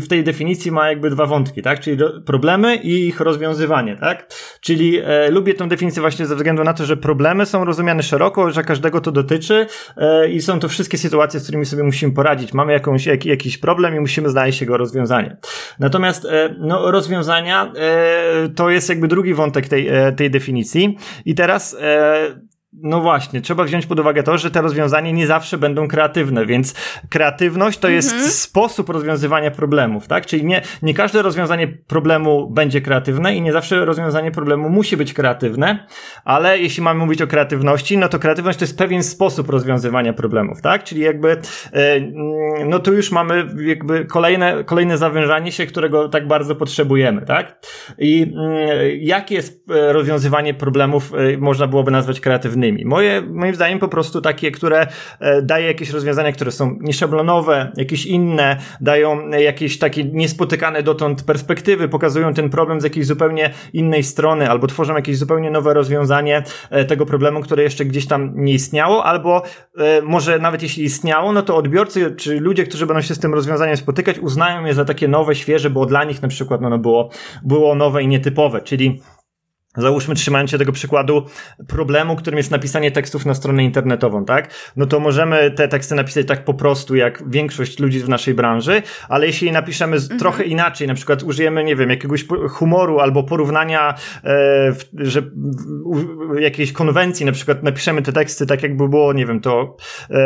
w 0.00 0.08
tej 0.08 0.24
definicji 0.24 0.72
ma 0.72 0.88
jakby 0.88 1.10
dwa 1.10 1.26
wątki, 1.26 1.62
tak? 1.62 1.80
Czyli 1.80 1.98
problemy 2.26 2.76
i 2.76 3.06
ich 3.06 3.20
rozwiązywanie, 3.20 3.96
tak? 3.96 4.34
Czyli 4.60 4.98
e, 4.98 5.30
lubię 5.30 5.54
tę 5.54 5.68
definicję 5.68 6.00
właśnie 6.00 6.26
ze 6.26 6.36
względu 6.36 6.64
na 6.64 6.74
to, 6.74 6.86
że 6.86 6.96
problemy 6.96 7.46
są 7.46 7.64
rozumiane 7.64 8.02
szeroko, 8.02 8.50
że 8.50 8.62
każdego 8.64 9.00
to 9.00 9.12
dotyczy 9.12 9.66
i 10.30 10.40
są 10.40 10.60
to 10.60 10.68
wszystkie 10.68 10.98
sytuacje, 10.98 11.40
z 11.40 11.42
którymi 11.42 11.66
sobie 11.66 11.82
musimy 11.82 12.12
poradzić. 12.12 12.54
Mamy 12.54 12.72
jakąś, 12.72 13.06
jak, 13.06 13.26
jakiś 13.26 13.58
problem 13.58 13.96
i 13.96 14.00
musimy 14.00 14.28
znaleźć 14.28 14.60
jego 14.60 14.76
rozwiązanie. 14.76 15.36
Natomiast 15.78 16.26
no, 16.58 16.90
rozwiązania 16.90 17.72
to 18.56 18.70
jest 18.70 18.88
jakby 18.88 19.08
drugi 19.08 19.34
wątek 19.34 19.68
tej, 19.68 19.88
tej 20.16 20.30
definicji. 20.30 20.98
I 21.24 21.34
teraz 21.34 21.76
no 22.72 23.00
właśnie, 23.00 23.40
trzeba 23.40 23.64
wziąć 23.64 23.86
pod 23.86 24.00
uwagę 24.00 24.22
to, 24.22 24.38
że 24.38 24.50
te 24.50 24.62
rozwiązania 24.62 25.10
nie 25.10 25.26
zawsze 25.26 25.58
będą 25.58 25.88
kreatywne, 25.88 26.46
więc 26.46 26.74
kreatywność 27.08 27.78
to 27.78 27.88
jest 27.88 28.12
mhm. 28.12 28.30
sposób 28.30 28.88
rozwiązywania 28.88 29.50
problemów, 29.50 30.06
tak? 30.06 30.26
Czyli 30.26 30.44
nie, 30.44 30.62
nie 30.82 30.94
każde 30.94 31.22
rozwiązanie 31.22 31.68
problemu 31.68 32.50
będzie 32.50 32.80
kreatywne 32.80 33.34
i 33.34 33.42
nie 33.42 33.52
zawsze 33.52 33.84
rozwiązanie 33.84 34.30
problemu 34.30 34.68
musi 34.68 34.96
być 34.96 35.14
kreatywne, 35.14 35.86
ale 36.24 36.58
jeśli 36.58 36.82
mamy 36.82 37.00
mówić 37.00 37.22
o 37.22 37.26
kreatywności, 37.26 37.98
no 37.98 38.08
to 38.08 38.18
kreatywność 38.18 38.58
to 38.58 38.64
jest 38.64 38.78
pewien 38.78 39.02
sposób 39.02 39.48
rozwiązywania 39.48 40.12
problemów, 40.12 40.62
tak? 40.62 40.84
Czyli 40.84 41.00
jakby, 41.00 41.30
e, 41.72 42.00
no 42.66 42.78
tu 42.78 42.94
już 42.94 43.12
mamy 43.12 43.46
jakby 43.66 44.04
kolejne, 44.04 44.64
kolejne 44.64 44.98
zawężanie 44.98 45.52
się, 45.52 45.66
którego 45.66 46.08
tak 46.08 46.26
bardzo 46.26 46.56
potrzebujemy, 46.56 47.22
tak? 47.22 47.66
I 47.98 48.22
mm, 48.22 48.58
jakie 49.00 49.34
jest 49.34 49.70
e, 49.70 49.92
rozwiązywanie 49.92 50.54
problemów 50.54 51.12
e, 51.14 51.38
można 51.38 51.66
byłoby 51.66 51.90
nazwać 51.90 52.20
kreatywnym? 52.20 52.59
Moje, 52.84 53.22
moim 53.22 53.54
zdaniem 53.54 53.78
po 53.78 53.88
prostu 53.88 54.20
takie, 54.20 54.50
które 54.50 54.86
e, 55.20 55.42
daje 55.42 55.66
jakieś 55.66 55.90
rozwiązania, 55.90 56.32
które 56.32 56.50
są 56.50 56.76
nieszablonowe, 56.80 57.72
jakieś 57.76 58.06
inne, 58.06 58.56
dają 58.80 59.28
jakieś 59.30 59.78
takie 59.78 60.04
niespotykane 60.04 60.82
dotąd 60.82 61.22
perspektywy, 61.22 61.88
pokazują 61.88 62.34
ten 62.34 62.50
problem 62.50 62.80
z 62.80 62.84
jakiejś 62.84 63.06
zupełnie 63.06 63.50
innej 63.72 64.02
strony, 64.02 64.50
albo 64.50 64.66
tworzą 64.66 64.94
jakieś 64.94 65.18
zupełnie 65.18 65.50
nowe 65.50 65.74
rozwiązanie 65.74 66.42
e, 66.70 66.84
tego 66.84 67.06
problemu, 67.06 67.40
które 67.40 67.62
jeszcze 67.62 67.84
gdzieś 67.84 68.06
tam 68.06 68.32
nie 68.34 68.52
istniało, 68.52 69.04
albo 69.04 69.42
e, 69.78 70.02
może 70.02 70.38
nawet 70.38 70.62
jeśli 70.62 70.84
istniało, 70.84 71.32
no 71.32 71.42
to 71.42 71.56
odbiorcy, 71.56 72.14
czy 72.16 72.40
ludzie, 72.40 72.64
którzy 72.64 72.86
będą 72.86 73.02
się 73.02 73.14
z 73.14 73.18
tym 73.18 73.34
rozwiązaniem 73.34 73.76
spotykać, 73.76 74.18
uznają 74.18 74.64
je 74.64 74.74
za 74.74 74.84
takie 74.84 75.08
nowe, 75.08 75.34
świeże, 75.34 75.70
bo 75.70 75.86
dla 75.86 76.04
nich 76.04 76.22
na 76.22 76.28
przykład 76.28 76.60
no, 76.60 76.70
no 76.70 76.78
było, 76.78 77.10
było 77.42 77.74
nowe 77.74 78.02
i 78.02 78.08
nietypowe, 78.08 78.60
czyli 78.60 79.00
Załóżmy, 79.76 80.14
trzymając 80.14 80.50
się 80.50 80.58
tego 80.58 80.72
przykładu 80.72 81.26
problemu, 81.68 82.16
którym 82.16 82.38
jest 82.38 82.50
napisanie 82.50 82.90
tekstów 82.90 83.26
na 83.26 83.34
stronę 83.34 83.64
internetową, 83.64 84.24
tak? 84.24 84.54
No 84.76 84.86
to 84.86 85.00
możemy 85.00 85.50
te 85.50 85.68
teksty 85.68 85.94
napisać 85.94 86.26
tak 86.26 86.44
po 86.44 86.54
prostu, 86.54 86.96
jak 86.96 87.30
większość 87.30 87.78
ludzi 87.78 88.00
w 88.00 88.08
naszej 88.08 88.34
branży, 88.34 88.82
ale 89.08 89.26
jeśli 89.26 89.46
je 89.46 89.52
napiszemy 89.52 89.96
mhm. 89.96 90.20
trochę 90.20 90.44
inaczej, 90.44 90.88
na 90.88 90.94
przykład 90.94 91.22
użyjemy, 91.22 91.64
nie 91.64 91.76
wiem, 91.76 91.90
jakiegoś 91.90 92.24
humoru 92.48 93.00
albo 93.00 93.22
porównania, 93.22 93.94
e, 94.24 94.72
że 94.94 95.22
w, 95.22 96.38
jakiejś 96.40 96.72
konwencji, 96.72 97.26
na 97.26 97.32
przykład 97.32 97.62
napiszemy 97.62 98.02
te 98.02 98.12
teksty 98.12 98.46
tak, 98.46 98.62
jakby 98.62 98.88
było, 98.88 99.12
nie 99.12 99.26
wiem, 99.26 99.40
to 99.40 99.76
e, 100.10 100.20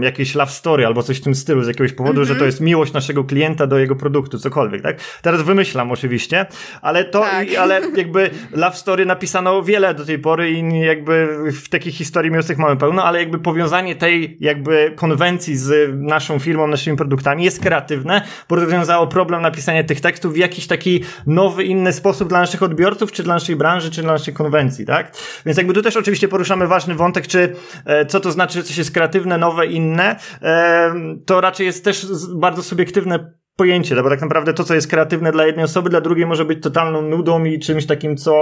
jakieś 0.00 0.34
love 0.34 0.52
story 0.52 0.86
albo 0.86 1.02
coś 1.02 1.18
w 1.18 1.24
tym 1.24 1.34
stylu 1.34 1.62
z 1.62 1.68
jakiegoś 1.68 1.92
powodu, 1.92 2.20
mhm. 2.20 2.26
że 2.26 2.40
to 2.40 2.46
jest 2.46 2.60
miłość 2.60 2.92
naszego 2.92 3.24
klienta 3.24 3.66
do 3.66 3.78
jego 3.78 3.96
produktu, 3.96 4.38
cokolwiek, 4.38 4.82
tak? 4.82 5.00
Teraz 5.22 5.42
wymyślam 5.42 5.90
oczywiście, 5.90 6.46
ale 6.82 7.04
to, 7.04 7.20
tak. 7.20 7.48
ale 7.58 7.80
jakby 7.96 8.25
love 8.52 8.76
story 8.76 9.06
napisano 9.06 9.62
wiele 9.62 9.94
do 9.94 10.04
tej 10.04 10.18
pory 10.18 10.50
i 10.50 10.80
jakby 10.80 11.28
w 11.52 11.68
takich 11.68 11.94
historii 11.94 12.30
miłosnych 12.30 12.58
mamy 12.58 12.76
pełno, 12.76 13.04
ale 13.04 13.18
jakby 13.18 13.38
powiązanie 13.38 13.96
tej 13.96 14.36
jakby 14.40 14.92
konwencji 14.96 15.56
z 15.56 15.94
naszą 15.94 16.38
firmą, 16.38 16.66
naszymi 16.66 16.96
produktami 16.96 17.44
jest 17.44 17.62
kreatywne, 17.62 18.22
bo 18.48 18.56
rozwiązało 18.56 19.06
problem 19.06 19.42
napisania 19.42 19.84
tych 19.84 20.00
tekstów 20.00 20.32
w 20.32 20.36
jakiś 20.36 20.66
taki 20.66 21.04
nowy, 21.26 21.64
inny 21.64 21.92
sposób 21.92 22.28
dla 22.28 22.40
naszych 22.40 22.62
odbiorców, 22.62 23.12
czy 23.12 23.22
dla 23.22 23.34
naszej 23.34 23.56
branży, 23.56 23.90
czy 23.90 24.02
dla 24.02 24.12
naszej 24.12 24.34
konwencji, 24.34 24.86
tak? 24.86 25.16
Więc 25.46 25.58
jakby 25.58 25.74
tu 25.74 25.82
też 25.82 25.96
oczywiście 25.96 26.28
poruszamy 26.28 26.66
ważny 26.66 26.94
wątek, 26.94 27.26
czy 27.26 27.52
e, 27.84 28.06
co 28.06 28.20
to 28.20 28.32
znaczy, 28.32 28.54
że 28.54 28.62
coś 28.62 28.78
jest 28.78 28.90
kreatywne, 28.90 29.38
nowe, 29.38 29.66
inne, 29.66 30.16
e, 30.42 30.94
to 31.26 31.40
raczej 31.40 31.66
jest 31.66 31.84
też 31.84 32.06
bardzo 32.34 32.62
subiektywne 32.62 33.32
pojęcie, 33.56 34.02
bo 34.02 34.10
tak 34.10 34.20
naprawdę 34.20 34.52
to, 34.52 34.64
co 34.64 34.74
jest 34.74 34.90
kreatywne 34.90 35.32
dla 35.32 35.46
jednej 35.46 35.64
osoby, 35.64 35.90
dla 35.90 36.00
drugiej 36.00 36.26
może 36.26 36.44
być 36.44 36.62
totalną 36.62 37.02
nudą 37.02 37.44
i 37.44 37.58
czymś 37.58 37.86
takim, 37.86 38.16
co 38.16 38.32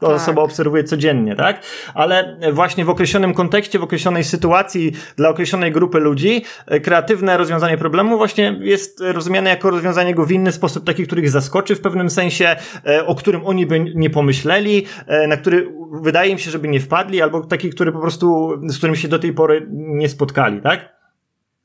tak. 0.00 0.10
osoba 0.10 0.42
obserwuje 0.42 0.84
codziennie, 0.84 1.36
tak? 1.36 1.62
Ale 1.94 2.36
właśnie 2.52 2.84
w 2.84 2.90
określonym 2.90 3.34
kontekście, 3.34 3.78
w 3.78 3.82
określonej 3.82 4.24
sytuacji, 4.24 4.92
dla 5.16 5.28
określonej 5.28 5.72
grupy 5.72 6.00
ludzi, 6.00 6.44
e, 6.66 6.80
kreatywne 6.80 7.36
rozwiązanie 7.36 7.78
problemu 7.78 8.18
właśnie 8.18 8.58
jest 8.60 9.00
rozumiane 9.00 9.50
jako 9.50 9.70
rozwiązanie 9.70 10.14
go 10.14 10.26
w 10.26 10.32
inny 10.32 10.52
sposób, 10.52 10.84
taki, 10.84 11.06
który 11.06 11.22
ich 11.22 11.30
zaskoczy 11.30 11.74
w 11.74 11.80
pewnym 11.80 12.10
sensie, 12.10 12.56
e, 12.86 13.06
o 13.06 13.14
którym 13.14 13.46
oni 13.46 13.66
by 13.66 13.80
nie 13.94 14.10
pomyśleli, 14.10 14.86
e, 15.06 15.26
na 15.26 15.36
który 15.36 15.72
wydaje 15.92 16.30
im 16.30 16.38
się, 16.38 16.50
żeby 16.50 16.68
nie 16.68 16.80
wpadli, 16.80 17.22
albo 17.22 17.40
taki, 17.40 17.70
który 17.70 17.92
po 17.92 18.00
prostu, 18.00 18.50
z 18.62 18.78
którym 18.78 18.96
się 18.96 19.08
do 19.08 19.18
tej 19.18 19.32
pory 19.32 19.66
nie 19.70 20.08
spotkali, 20.08 20.60
tak? 20.60 20.93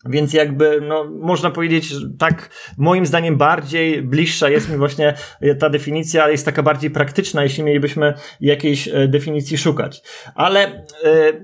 Więc 0.06 0.34
jakby, 0.34 0.82
no, 0.82 1.04
można 1.04 1.52
powiedzieć, 1.52 1.86
że 1.86 2.10
tak, 2.20 2.50
moim 2.78 3.06
zdaniem 3.06 3.38
bardziej 3.38 4.02
bliższa 4.02 4.50
jest 4.50 4.70
mi 4.70 4.78
właśnie 4.78 5.14
ta 5.60 5.70
definicja, 5.70 6.24
ale 6.24 6.32
jest 6.32 6.46
taka 6.46 6.64
bardziej 6.64 6.92
praktyczna, 6.92 7.44
jeśli 7.44 7.64
mielibyśmy 7.64 8.14
jakiejś 8.42 8.88
e, 8.88 9.08
definicji 9.08 9.58
szukać. 9.58 10.02
Ale 10.36 10.60
e, 10.64 10.84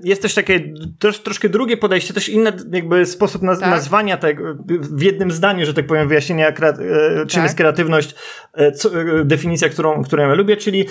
jest 0.04 0.22
też 0.22 0.34
takie 0.34 0.60
trosz, 0.98 1.18
troszkę 1.18 1.48
drugie 1.48 1.76
podejście, 1.76 2.14
też 2.14 2.28
inny 2.28 2.52
jakby 2.72 3.06
sposób 3.06 3.42
naz 3.42 3.60
tak. 3.60 3.70
nazwania 3.70 4.16
tego 4.16 4.56
w 4.80 5.02
jednym 5.02 5.30
zdaniu, 5.30 5.66
że 5.66 5.74
tak 5.74 5.86
powiem, 5.86 6.08
wyjaśnienia, 6.08 6.48
e, 6.48 6.52
czym 6.52 7.26
tak. 7.28 7.42
jest 7.42 7.56
kreatywność, 7.56 8.14
co, 8.74 8.90
definicja, 9.24 9.68
którą, 9.68 10.04
którą 10.04 10.28
ja 10.28 10.34
lubię, 10.34 10.56
czyli 10.56 10.86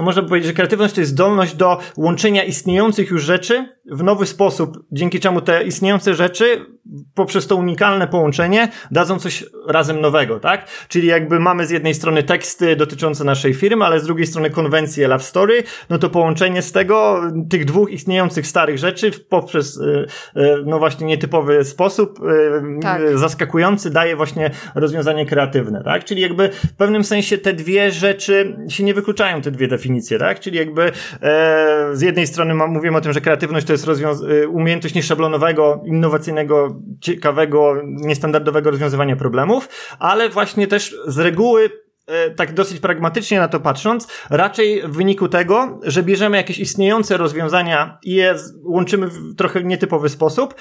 można 0.00 0.22
powiedzieć, 0.22 0.46
że 0.46 0.54
kreatywność 0.54 0.94
to 0.94 1.00
jest 1.00 1.12
zdolność 1.12 1.54
do 1.54 1.78
łączenia 1.96 2.44
istniejących 2.44 3.10
już 3.10 3.22
rzeczy 3.22 3.68
w 3.86 4.02
nowy 4.02 4.26
sposób, 4.26 4.84
dzięki 4.92 5.20
czemu 5.20 5.40
te 5.40 5.64
istniejące 5.64 6.14
rzeczy 6.14 6.66
poprzez 7.14 7.46
to 7.46 7.56
unikalne 7.56 8.08
połączenie 8.08 8.68
dadzą 8.90 9.18
coś 9.18 9.44
razem 9.68 10.00
nowego, 10.00 10.40
tak? 10.40 10.66
Czyli 10.88 11.06
jakby 11.06 11.40
mamy 11.40 11.66
z 11.66 11.70
jednej 11.70 11.94
strony 11.94 12.22
teksty 12.22 12.76
dotyczące 12.76 13.24
naszej 13.24 13.54
firmy, 13.54 13.84
ale 13.84 14.00
z 14.00 14.04
drugiej 14.04 14.26
strony 14.26 14.50
konwencje 14.50 15.08
love 15.08 15.24
story, 15.24 15.62
no 15.90 15.98
to 15.98 16.10
połączenie 16.10 16.62
z 16.62 16.72
tego, 16.72 17.20
tych 17.50 17.64
dwóch 17.64 17.90
istniejących 17.90 18.46
starych 18.46 18.78
rzeczy 18.78 19.10
poprzez, 19.10 19.76
y, 19.76 20.06
y, 20.36 20.62
no 20.66 20.78
właśnie 20.78 21.06
nietypowy 21.06 21.64
sposób, 21.64 22.18
y, 22.18 22.80
tak. 22.82 23.18
zaskakujący, 23.18 23.90
daje 23.90 24.16
właśnie 24.16 24.50
rozwiązanie 24.74 25.26
kreatywne, 25.26 25.84
tak? 25.84 26.04
Czyli 26.04 26.22
jakby 26.22 26.48
w 26.48 26.72
pewnym 26.76 27.04
sensie 27.04 27.38
te 27.38 27.52
dwie 27.52 27.90
rzeczy 27.90 28.56
się 28.68 28.84
nie 28.84 28.94
wykluczają, 28.94 29.42
te 29.42 29.50
dwie 29.50 29.68
definicje, 29.68 30.18
tak? 30.18 30.40
Czyli 30.40 30.58
jakby 30.58 30.92
e, 31.22 31.88
z 31.92 32.00
jednej 32.00 32.26
strony 32.26 32.54
mówimy 32.54 32.98
o 32.98 33.00
tym, 33.00 33.12
że 33.12 33.20
kreatywność 33.20 33.66
to 33.66 33.71
jest 33.72 33.86
rozwiąz- 33.86 34.48
umiejętność 34.48 34.94
nieszablonowego, 34.94 35.82
innowacyjnego 35.84 36.80
ciekawego, 37.00 37.74
niestandardowego 37.84 38.70
rozwiązywania 38.70 39.16
problemów, 39.16 39.68
ale 39.98 40.28
właśnie 40.28 40.66
też 40.66 40.96
z 41.06 41.18
reguły 41.18 41.70
e, 42.06 42.30
tak 42.30 42.54
dosyć 42.54 42.80
pragmatycznie 42.80 43.38
na 43.38 43.48
to 43.48 43.60
patrząc, 43.60 44.08
raczej 44.30 44.82
w 44.82 44.96
wyniku 44.96 45.28
tego, 45.28 45.80
że 45.82 46.02
bierzemy 46.02 46.36
jakieś 46.36 46.58
istniejące 46.58 47.16
rozwiązania 47.16 47.98
i 48.04 48.14
je 48.14 48.34
łączymy 48.64 49.06
w 49.06 49.34
trochę 49.36 49.64
nietypowy 49.64 50.08
sposób, 50.08 50.54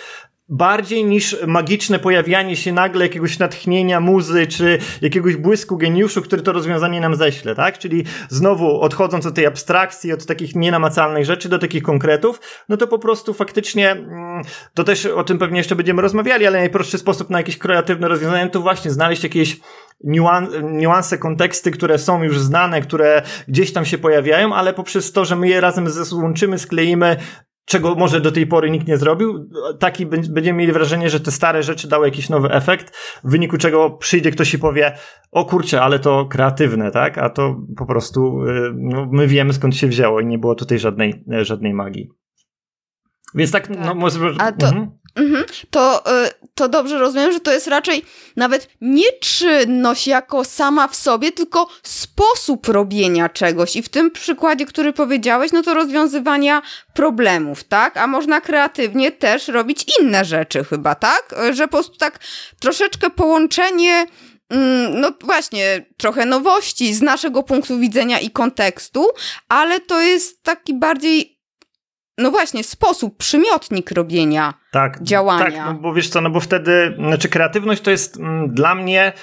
bardziej 0.52 1.06
niż 1.06 1.38
magiczne 1.48 2.00
pojawianie 2.00 2.56
się 2.56 2.74
nagle 2.74 3.06
jakiegoś 3.06 3.40
natchnienia 3.40 4.00
muzy, 4.00 4.48
czy 4.48 4.80
jakiegoś 5.02 5.36
błysku 5.36 5.78
geniuszu, 5.78 6.22
który 6.22 6.42
to 6.42 6.52
rozwiązanie 6.52 7.02
nam 7.02 7.16
ześle, 7.16 7.56
tak? 7.56 7.78
Czyli 7.78 8.04
znowu 8.30 8.82
odchodząc 8.82 9.26
od 9.26 9.36
tej 9.36 9.46
abstrakcji, 9.46 10.14
od 10.14 10.26
takich 10.26 10.56
nienamacalnych 10.56 11.26
rzeczy 11.26 11.50
do 11.50 11.60
takich 11.60 11.84
konkretów, 11.84 12.42
no 12.70 12.78
to 12.78 12.88
po 12.88 13.00
prostu 13.00 13.34
faktycznie, 13.34 13.92
mm, 13.92 14.42
to 14.74 14.84
też 14.84 15.06
o 15.06 15.24
tym 15.24 15.38
pewnie 15.38 15.58
jeszcze 15.58 15.76
będziemy 15.76 16.02
rozmawiali, 16.02 16.48
ale 16.48 16.60
najprostszy 16.60 16.98
sposób 16.98 17.30
na 17.30 17.38
jakieś 17.38 17.58
kreatywne 17.58 18.08
rozwiązanie 18.08 18.50
to 18.50 18.62
właśnie 18.62 18.92
znaleźć 18.92 19.24
jakieś 19.24 19.60
niuanse, 20.64 21.18
konteksty, 21.18 21.72
które 21.72 21.98
są 21.98 22.24
już 22.24 22.40
znane, 22.40 22.82
które 22.82 23.22
gdzieś 23.48 23.74
tam 23.74 23.86
się 23.86 23.98
pojawiają, 23.98 24.56
ale 24.56 24.74
poprzez 24.74 25.12
to, 25.12 25.26
że 25.26 25.36
my 25.36 25.48
je 25.50 25.62
razem 25.62 25.90
złączymy, 25.90 26.60
skleimy, 26.60 27.18
czego 27.66 27.96
może 27.96 28.22
do 28.22 28.32
tej 28.32 28.48
pory 28.48 28.72
nikt 28.72 28.88
nie 28.88 28.98
zrobił, 28.98 29.50
taki 29.80 30.06
będziemy 30.06 30.54
mieli 30.54 30.72
wrażenie, 30.72 31.10
że 31.10 31.20
te 31.20 31.32
stare 31.32 31.64
rzeczy 31.64 31.88
dały 31.88 32.08
jakiś 32.08 32.30
nowy 32.30 32.52
efekt, 32.52 32.96
w 33.24 33.32
wyniku 33.32 33.58
czego 33.58 33.90
przyjdzie 33.90 34.32
ktoś 34.32 34.54
i 34.54 34.60
powie, 34.60 34.98
o 35.32 35.46
kurczę, 35.46 35.82
ale 35.82 36.00
to 36.00 36.26
kreatywne, 36.26 36.92
tak? 36.92 37.18
A 37.18 37.30
to 37.30 37.62
po 37.78 37.86
prostu 37.86 38.44
y, 38.44 38.74
no, 38.76 39.08
my 39.12 39.28
wiemy 39.28 39.54
skąd 39.54 39.76
się 39.76 39.88
wzięło 39.88 40.20
i 40.20 40.26
nie 40.26 40.38
było 40.38 40.56
tutaj 40.56 40.80
żadnej, 40.80 41.24
żadnej 41.42 41.74
magii. 41.74 42.10
Więc 43.36 43.52
tak, 43.52 43.70
no, 43.70 43.76
tak. 43.76 43.86
no 43.86 43.96
może... 43.96 44.20
A 44.38 44.52
to, 44.52 44.68
mhm. 44.68 44.92
Mhm. 45.16 45.46
To, 45.70 46.04
y, 46.26 46.30
to 46.54 46.70
dobrze 46.70 47.00
rozumiem, 47.00 47.32
że 47.32 47.40
to 47.40 47.52
jest 47.52 47.68
raczej 47.68 48.06
nawet 48.36 48.70
nie 48.82 49.12
czynność 49.22 50.08
jako 50.08 50.44
sama 50.44 50.88
w 50.88 50.96
sobie, 50.96 51.32
tylko 51.32 51.68
sposób 51.84 52.68
robienia 52.68 53.30
czegoś. 53.30 53.76
I 53.76 53.82
w 53.82 53.90
tym 53.90 54.12
przykładzie, 54.12 54.66
który 54.66 54.94
powiedziałeś, 54.94 55.52
no 55.52 55.64
to 55.64 55.74
rozwiązywania 55.74 56.62
problemów, 56.94 57.64
tak? 57.64 57.98
A 57.98 58.08
można 58.08 58.42
kreatywnie 58.42 59.12
też 59.12 59.48
robić 59.48 59.86
inne 60.00 60.26
rzeczy 60.26 60.64
chyba, 60.64 60.96
tak? 60.96 61.36
Że 61.52 61.64
po 61.64 61.72
prostu 61.72 61.98
tak 61.98 62.20
troszeczkę 62.60 63.10
połączenie 63.10 64.06
mm, 64.50 65.02
no 65.02 65.12
właśnie, 65.22 65.86
trochę 65.98 66.26
nowości 66.26 66.94
z 66.94 67.02
naszego 67.02 67.44
punktu 67.44 67.80
widzenia 67.80 68.20
i 68.20 68.30
kontekstu, 68.30 69.08
ale 69.50 69.80
to 69.80 70.02
jest 70.02 70.44
taki 70.44 70.74
bardziej, 70.74 71.40
no 72.18 72.32
właśnie, 72.32 72.64
sposób, 72.64 73.18
przymiotnik 73.18 73.92
robienia 73.92 74.61
tak, 74.72 75.04
działania. 75.04 75.46
Tak, 75.46 75.54
no 75.56 75.74
bo 75.74 75.94
wiesz 75.94 76.10
co, 76.10 76.22
no 76.22 76.30
bo 76.30 76.40
wtedy, 76.40 76.96
znaczy 76.98 77.30
kreatywność 77.30 77.82
to 77.82 77.92
jest 77.92 78.18
m, 78.18 78.26
mm, 78.26 78.54
dla 78.54 78.76
mnie 78.76 79.14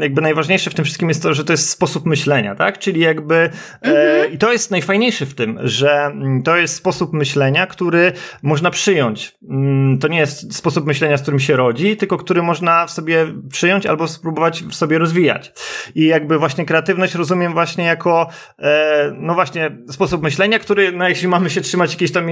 jakby 0.00 0.20
najważniejsze 0.20 0.70
w 0.70 0.74
tym 0.74 0.84
wszystkim 0.84 1.08
jest 1.08 1.22
to, 1.22 1.34
że 1.34 1.44
to 1.44 1.52
jest 1.52 1.70
sposób 1.70 2.06
myślenia, 2.06 2.54
tak? 2.54 2.78
Czyli 2.78 3.00
jakby 3.00 3.34
e, 3.34 3.50
mhm. 3.82 4.22
e, 4.22 4.26
i 4.26 4.38
to 4.38 4.52
jest 4.52 4.70
najfajniejsze 4.70 5.26
w 5.26 5.34
tym, 5.34 5.58
że 5.62 6.04
mm, 6.04 6.42
to 6.42 6.56
jest 6.56 6.74
sposób 6.74 7.12
myślenia, 7.12 7.66
który 7.66 8.12
można 8.42 8.70
przyjąć. 8.70 9.36
Mm, 9.50 9.98
to 9.98 10.08
nie 10.08 10.18
jest 10.18 10.54
sposób 10.54 10.86
myślenia, 10.86 11.16
z 11.16 11.22
którym 11.22 11.40
się 11.40 11.56
rodzi, 11.56 11.96
tylko 11.96 12.16
który 12.16 12.42
można 12.42 12.86
w 12.86 12.90
sobie 12.90 13.26
przyjąć 13.50 13.86
albo 13.86 14.08
spróbować 14.08 14.62
w 14.62 14.74
sobie 14.74 14.98
rozwijać. 14.98 15.52
I 15.94 16.06
jakby 16.06 16.38
właśnie 16.38 16.64
kreatywność 16.64 17.14
rozumiem 17.14 17.52
właśnie 17.52 17.84
jako 17.84 18.28
e, 18.58 19.12
no 19.18 19.34
właśnie 19.34 19.78
sposób 19.90 20.22
myślenia, 20.22 20.58
który, 20.58 20.92
no 20.92 21.08
jeśli 21.08 21.28
mamy 21.28 21.50
się 21.50 21.60
trzymać 21.60 21.92
jakiejś 21.92 22.12
tam 22.12 22.28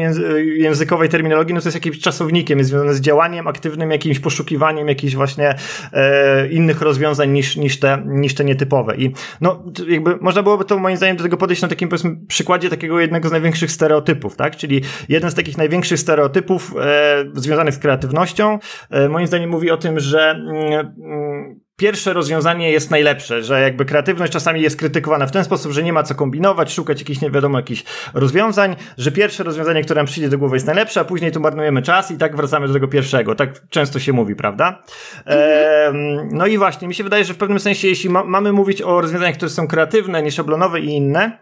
językowej 0.56 1.08
terminologii, 1.08 1.54
no 1.54 1.60
to 1.60 1.66
jest 1.66 1.86
jakiś 1.86 2.00
czasownik 2.00 2.45
jest 2.54 2.70
związane 2.70 2.94
z 2.94 3.00
działaniem 3.00 3.46
aktywnym, 3.46 3.90
jakimś 3.90 4.18
poszukiwaniem 4.18 4.88
jakichś 4.88 5.14
właśnie 5.14 5.54
e, 5.92 6.48
innych 6.48 6.82
rozwiązań 6.82 7.30
niż, 7.30 7.56
niż, 7.56 7.80
te, 7.80 8.02
niż 8.06 8.34
te 8.34 8.44
nietypowe. 8.44 8.96
I 8.96 9.12
no, 9.40 9.64
jakby 9.88 10.16
można 10.20 10.42
byłoby 10.42 10.64
to 10.64 10.78
moim 10.78 10.96
zdaniem 10.96 11.16
do 11.16 11.22
tego 11.22 11.36
podejść 11.36 11.62
na 11.62 11.68
takim 11.68 11.88
powiedzmy 11.88 12.16
przykładzie 12.28 12.70
takiego 12.70 13.00
jednego 13.00 13.28
z 13.28 13.32
największych 13.32 13.70
stereotypów, 13.70 14.36
tak? 14.36 14.56
Czyli 14.56 14.82
jeden 15.08 15.30
z 15.30 15.34
takich 15.34 15.58
największych 15.58 16.00
stereotypów 16.00 16.74
e, 16.80 17.24
związanych 17.34 17.74
z 17.74 17.78
kreatywnością, 17.78 18.58
e, 18.90 19.08
moim 19.08 19.26
zdaniem 19.26 19.50
mówi 19.50 19.70
o 19.70 19.76
tym, 19.76 20.00
że 20.00 20.30
mm, 20.30 20.92
mm, 21.04 21.65
pierwsze 21.76 22.12
rozwiązanie 22.12 22.72
jest 22.72 22.90
najlepsze, 22.90 23.42
że 23.42 23.60
jakby 23.60 23.84
kreatywność 23.84 24.32
czasami 24.32 24.60
jest 24.60 24.76
krytykowana 24.76 25.26
w 25.26 25.32
ten 25.32 25.44
sposób, 25.44 25.72
że 25.72 25.82
nie 25.82 25.92
ma 25.92 26.02
co 26.02 26.14
kombinować, 26.14 26.72
szukać 26.74 27.00
jakichś 27.00 27.20
nie 27.20 27.30
wiadomo 27.30 27.58
jakichś 27.58 27.84
rozwiązań, 28.14 28.76
że 28.98 29.12
pierwsze 29.12 29.42
rozwiązanie, 29.42 29.84
które 29.84 29.98
nam 29.98 30.06
przyjdzie 30.06 30.28
do 30.28 30.38
głowy 30.38 30.56
jest 30.56 30.66
najlepsze, 30.66 31.00
a 31.00 31.04
później 31.04 31.32
tu 31.32 31.40
marnujemy 31.40 31.82
czas 31.82 32.10
i 32.10 32.18
tak 32.18 32.36
wracamy 32.36 32.66
do 32.66 32.72
tego 32.72 32.88
pierwszego. 32.88 33.34
Tak 33.34 33.68
często 33.68 33.98
się 33.98 34.12
mówi, 34.12 34.34
prawda? 34.34 34.82
E, 35.26 35.92
no 36.32 36.46
i 36.46 36.58
właśnie, 36.58 36.88
mi 36.88 36.94
się 36.94 37.04
wydaje, 37.04 37.24
że 37.24 37.34
w 37.34 37.38
pewnym 37.38 37.60
sensie, 37.60 37.88
jeśli 37.88 38.10
ma, 38.10 38.24
mamy 38.24 38.52
mówić 38.52 38.82
o 38.82 39.00
rozwiązaniach, 39.00 39.36
które 39.36 39.50
są 39.50 39.68
kreatywne, 39.68 40.22
nieszablonowe 40.22 40.80
i 40.80 40.86
inne, 40.86 41.38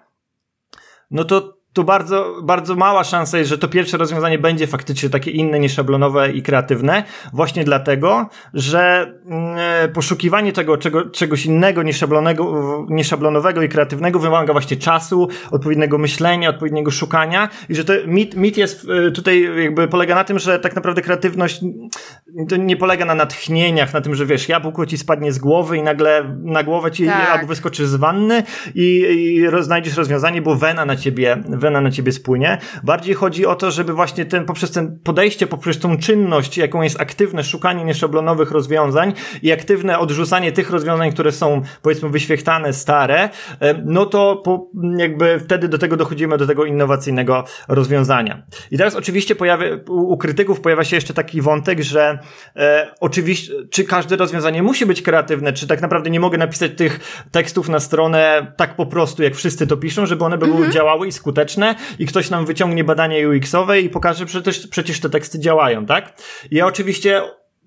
no 1.11 1.25
to 1.25 1.64
to 1.75 1.85
bardzo, 1.85 2.35
bardzo 2.43 2.75
mała 2.75 3.05
szansa 3.05 3.39
jest, 3.39 3.51
że 3.51 3.59
to 3.59 3.69
pierwsze 3.69 3.97
rozwiązanie 3.97 4.39
będzie 4.39 4.67
faktycznie 4.67 5.11
takie 5.11 5.31
inne, 5.31 5.59
nieszablonowe 5.59 6.33
i 6.33 6.43
kreatywne, 6.43 7.05
właśnie 7.33 7.65
dlatego, 7.65 8.29
że 8.55 9.13
mm, 9.27 9.93
poszukiwanie 9.93 10.53
tego 10.53 10.77
czego, 10.77 11.11
czegoś 11.11 11.47
innego, 11.47 11.83
nieszablonego, 11.83 12.87
nieszablonowego 12.89 13.63
i 13.63 13.69
kreatywnego 13.69 14.19
wymaga 14.19 14.53
właśnie 14.53 14.77
czasu, 14.77 15.29
odpowiedniego 15.51 15.99
myślenia, 15.99 16.51
odpowiedniego 16.51 16.91
szukania 16.91 17.49
i 17.69 17.75
że 17.75 17.85
to 17.85 17.93
mit, 18.07 18.37
mit 18.37 18.57
jest 18.57 18.85
y, 19.09 19.13
tutaj 19.13 19.65
jakby 19.65 19.89
polega 19.89 20.15
na 20.15 20.25
tym, 20.25 20.39
że 20.39 20.59
tak 20.59 20.75
naprawdę 20.75 21.03
kreatywność 21.03 21.61
to 22.49 22.57
nie 22.57 22.77
polega 22.77 23.05
na 23.05 23.15
natchnieniach, 23.15 23.95
na 23.95 24.01
tym, 24.01 24.15
że 24.15 24.27
wiesz, 24.27 24.49
jabłko 24.49 24.87
ci 24.87 24.99
spadnie 24.99 25.33
z 25.33 25.39
głowy 25.39 25.77
i 25.77 25.83
nagle 25.83 26.37
na 26.43 26.63
głowę 26.63 26.91
ci 26.91 27.07
tak. 27.07 27.31
albo 27.31 27.47
wyskoczy 27.47 27.87
z 27.87 27.95
wanny 27.95 28.43
i, 28.75 29.07
i 29.09 29.63
znajdziesz 29.63 29.97
rozwiązanie, 29.97 30.43
bo 30.43 30.55
wena 30.55 30.85
na 30.85 30.97
ciebie 30.97 31.43
wena 31.65 31.81
na 31.81 31.91
ciebie 31.91 32.13
spłynie. 32.13 32.59
Bardziej 32.83 33.15
chodzi 33.15 33.47
o 33.47 33.55
to, 33.55 33.71
żeby 33.71 33.93
właśnie 33.93 34.25
ten, 34.25 34.45
poprzez 34.45 34.71
ten 34.71 34.99
podejście, 35.05 35.47
poprzez 35.47 35.79
tą 35.79 35.99
czynność, 35.99 36.59
jaką 36.59 36.83
jest 36.83 37.01
aktywne 37.01 37.45
szukanie 37.45 37.85
nieszablonowych 37.85 38.51
rozwiązań 38.51 39.13
i 39.43 39.53
aktywne 39.53 39.99
odrzucanie 39.99 40.53
tych 40.53 40.71
rozwiązań, 40.71 41.13
które 41.13 41.33
są 41.33 41.63
powiedzmy 41.83 42.09
wyświechtane, 42.09 42.73
stare, 42.73 43.29
e, 43.61 43.75
no 43.85 44.07
to 44.07 44.37
po, 44.45 44.71
jakby 44.97 45.41
wtedy 45.41 45.69
do 45.69 45.79
tego 45.79 45.97
dochodzimy, 45.97 46.39
do 46.39 46.47
tego 46.47 46.65
innowacyjnego 46.65 47.45
rozwiązania. 47.69 48.43
I 48.71 48.79
teraz 48.79 48.95
oczywiście 48.95 49.35
pojawia, 49.35 49.67
u 49.89 50.17
krytyków 50.17 50.61
pojawia 50.61 50.85
się 50.85 50.97
jeszcze 50.97 51.15
taki 51.15 51.41
wątek, 51.41 51.81
że 51.81 52.19
e, 52.57 52.95
oczywiście, 53.01 53.53
czy 53.71 53.85
każde 53.85 54.17
rozwiązanie 54.17 54.63
musi 54.63 54.87
być 54.87 55.03
kreatywne, 55.03 55.53
czy 55.53 55.67
tak 55.67 55.81
naprawdę 55.81 56.11
nie 56.11 56.21
mogę 56.21 56.39
napisać 56.39 56.71
tych 56.77 57.25
tekstów 57.31 57.69
na 57.69 57.81
stronę 57.81 58.53
tak 58.57 58.77
po 58.77 58.87
prostu, 58.87 59.23
jak 59.23 59.35
wszyscy 59.35 59.67
to 59.67 59.77
piszą, 59.77 60.07
żeby 60.07 60.25
one 60.25 60.39
by 60.39 60.47
były 60.47 60.57
mhm. 60.57 60.73
działały 60.73 61.07
i 61.07 61.13
skuteczne, 61.13 61.54
i 61.99 62.07
ktoś 62.07 62.31
nam 62.31 62.47
wyciągnie 62.47 62.85
badania 62.85 63.29
UX-owe 63.29 63.81
i 63.81 63.91
pokaże, 63.91 64.19
że 64.19 64.27
przecież, 64.27 64.67
przecież 64.67 65.01
te 65.01 65.11
teksty 65.11 65.39
działają, 65.39 65.87
tak? 65.87 66.13
Ja 66.51 66.67
oczywiście 66.67 67.23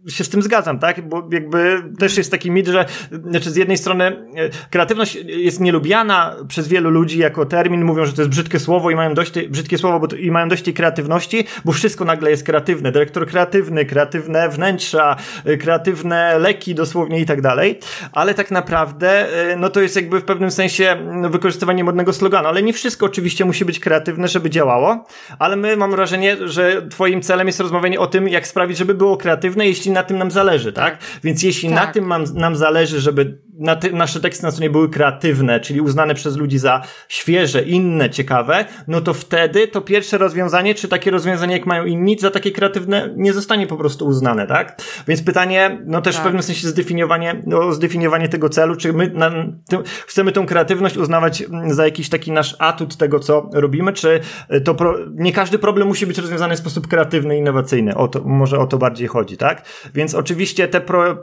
się 0.09 0.23
z 0.23 0.29
tym 0.29 0.41
zgadzam, 0.41 0.79
tak? 0.79 1.09
Bo 1.09 1.29
jakby 1.31 1.83
też 1.99 2.17
jest 2.17 2.31
taki 2.31 2.51
mit, 2.51 2.67
że 2.67 2.85
znaczy 3.29 3.51
z 3.51 3.55
jednej 3.55 3.77
strony 3.77 4.05
e, 4.05 4.49
kreatywność 4.69 5.15
jest 5.25 5.59
nielubiana 5.59 6.35
przez 6.47 6.67
wielu 6.67 6.89
ludzi 6.89 7.19
jako 7.19 7.45
termin, 7.45 7.83
mówią, 7.83 8.05
że 8.05 8.13
to 8.13 8.21
jest 8.21 8.31
brzydkie 8.31 8.59
słowo 8.59 8.91
i 8.91 8.95
mają 8.95 9.13
dość 9.13 9.31
tej, 9.31 9.49
brzydkie 9.49 9.77
słowo 9.77 9.99
bo 9.99 10.07
to, 10.07 10.15
i 10.15 10.31
mają 10.31 10.49
dość 10.49 10.63
tej 10.63 10.73
kreatywności, 10.73 11.45
bo 11.65 11.71
wszystko 11.71 12.05
nagle 12.05 12.29
jest 12.29 12.43
kreatywne. 12.43 12.91
Dyrektor 12.91 13.27
kreatywny, 13.27 13.85
kreatywne 13.85 14.49
wnętrza, 14.49 15.15
e, 15.45 15.57
kreatywne 15.57 16.39
leki 16.39 16.75
dosłownie 16.75 17.19
i 17.19 17.25
tak 17.25 17.41
dalej, 17.41 17.79
ale 18.11 18.33
tak 18.33 18.51
naprawdę 18.51 19.09
e, 19.51 19.55
no 19.55 19.69
to 19.69 19.81
jest 19.81 19.95
jakby 19.95 20.19
w 20.19 20.23
pewnym 20.23 20.51
sensie 20.51 20.97
no, 21.13 21.29
wykorzystywanie 21.29 21.83
modnego 21.83 22.13
sloganu, 22.13 22.47
ale 22.47 22.63
nie 22.63 22.73
wszystko 22.73 23.05
oczywiście 23.05 23.45
musi 23.45 23.65
być 23.65 23.79
kreatywne, 23.79 24.27
żeby 24.27 24.49
działało, 24.49 25.05
ale 25.39 25.55
my 25.55 25.77
mam 25.77 25.91
wrażenie, 25.91 26.37
że 26.47 26.87
twoim 26.89 27.21
celem 27.21 27.47
jest 27.47 27.59
rozmawianie 27.59 27.99
o 27.99 28.07
tym, 28.07 28.27
jak 28.27 28.47
sprawić, 28.47 28.77
żeby 28.77 28.93
było 28.93 29.17
kreatywne, 29.17 29.67
jeśli 29.67 29.86
na 29.91 30.03
tym 30.03 30.17
nam 30.17 30.31
zależy, 30.31 30.73
tak? 30.73 30.87
tak? 30.91 30.99
Więc 31.23 31.43
jeśli 31.43 31.69
tak. 31.69 31.77
na 31.77 31.93
tym 31.93 32.05
mam, 32.05 32.23
nam 32.33 32.55
zależy, 32.55 33.01
żeby 33.01 33.37
te, 33.79 33.91
nasze 33.91 34.19
teksty 34.19 34.43
na 34.43 34.51
stronie 34.51 34.69
były 34.69 34.89
kreatywne, 34.89 35.59
czyli 35.59 35.81
uznane 35.81 36.15
przez 36.15 36.37
ludzi 36.37 36.57
za 36.57 36.81
świeże, 37.07 37.61
inne, 37.61 38.09
ciekawe, 38.09 38.65
no 38.87 39.01
to 39.01 39.13
wtedy 39.13 39.67
to 39.67 39.81
pierwsze 39.81 40.17
rozwiązanie, 40.17 40.75
czy 40.75 40.87
takie 40.87 41.11
rozwiązanie, 41.11 41.53
jak 41.53 41.65
mają 41.65 41.85
inni, 41.85 42.19
za 42.19 42.31
takie 42.31 42.51
kreatywne 42.51 43.13
nie 43.15 43.33
zostanie 43.33 43.67
po 43.67 43.77
prostu 43.77 44.05
uznane, 44.05 44.47
tak? 44.47 44.81
Więc 45.07 45.21
pytanie, 45.23 45.81
no 45.85 46.01
też 46.01 46.15
tak. 46.15 46.23
w 46.23 46.25
pewnym 46.25 46.43
sensie 46.43 46.67
zdefiniowanie, 46.67 47.41
no, 47.45 47.73
zdefiniowanie 47.73 48.29
tego 48.29 48.49
celu, 48.49 48.75
czy 48.75 48.93
my 48.93 49.11
na, 49.13 49.29
ty, 49.69 49.77
chcemy 50.07 50.31
tą 50.31 50.45
kreatywność 50.45 50.97
uznawać 50.97 51.43
za 51.67 51.85
jakiś 51.85 52.09
taki 52.09 52.31
nasz 52.31 52.55
atut 52.59 52.97
tego, 52.97 53.19
co 53.19 53.49
robimy, 53.53 53.93
czy 53.93 54.19
to 54.63 54.75
pro, 54.75 54.95
nie 55.15 55.31
każdy 55.33 55.59
problem 55.59 55.87
musi 55.87 56.07
być 56.07 56.17
rozwiązany 56.17 56.55
w 56.55 56.59
sposób 56.59 56.87
kreatywny, 56.87 57.37
innowacyjny. 57.37 57.95
O 57.95 58.07
to, 58.07 58.21
może 58.23 58.59
o 58.59 58.67
to 58.67 58.77
bardziej 58.77 59.07
chodzi, 59.07 59.37
tak? 59.37 59.61
Więc 59.93 60.15
oczywiście 60.15 60.67
te 60.67 60.81
pro, 60.81 61.11
e, 61.11 61.15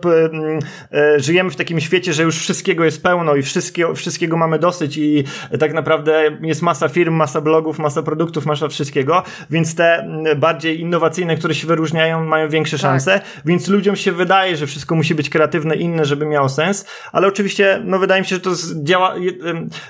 żyjemy 1.16 1.50
w 1.50 1.56
takim 1.56 1.80
świecie, 1.80 2.12
że 2.12 2.22
już 2.22 2.38
wszystkiego 2.38 2.84
jest 2.84 3.02
pełno 3.02 3.36
i 3.36 3.42
wszystkiego, 3.42 3.94
wszystkiego 3.94 4.36
mamy 4.36 4.58
dosyć 4.58 4.96
i 4.96 5.24
tak 5.60 5.72
naprawdę 5.72 6.38
jest 6.42 6.62
masa 6.62 6.88
firm, 6.88 7.14
masa 7.14 7.40
blogów, 7.40 7.78
masa 7.78 8.02
produktów, 8.02 8.46
masa 8.46 8.68
wszystkiego, 8.68 9.22
więc 9.50 9.74
te 9.74 10.08
bardziej 10.36 10.80
innowacyjne, 10.80 11.36
które 11.36 11.54
się 11.54 11.66
wyróżniają, 11.66 12.24
mają 12.24 12.48
większe 12.48 12.76
tak. 12.76 12.80
szanse, 12.80 13.12
tak. 13.20 13.42
więc 13.44 13.68
ludziom 13.68 13.96
się 13.96 14.12
wydaje, 14.12 14.56
że 14.56 14.66
wszystko 14.66 14.94
musi 14.94 15.14
być 15.14 15.30
kreatywne, 15.30 15.76
inne, 15.76 16.04
żeby 16.04 16.26
miało 16.26 16.48
sens, 16.48 16.86
ale 17.12 17.28
oczywiście, 17.28 17.82
no 17.84 17.98
wydaje 17.98 18.22
mi 18.22 18.26
się, 18.26 18.34
że 18.36 18.40
to 18.40 18.50
działa, 18.82 19.14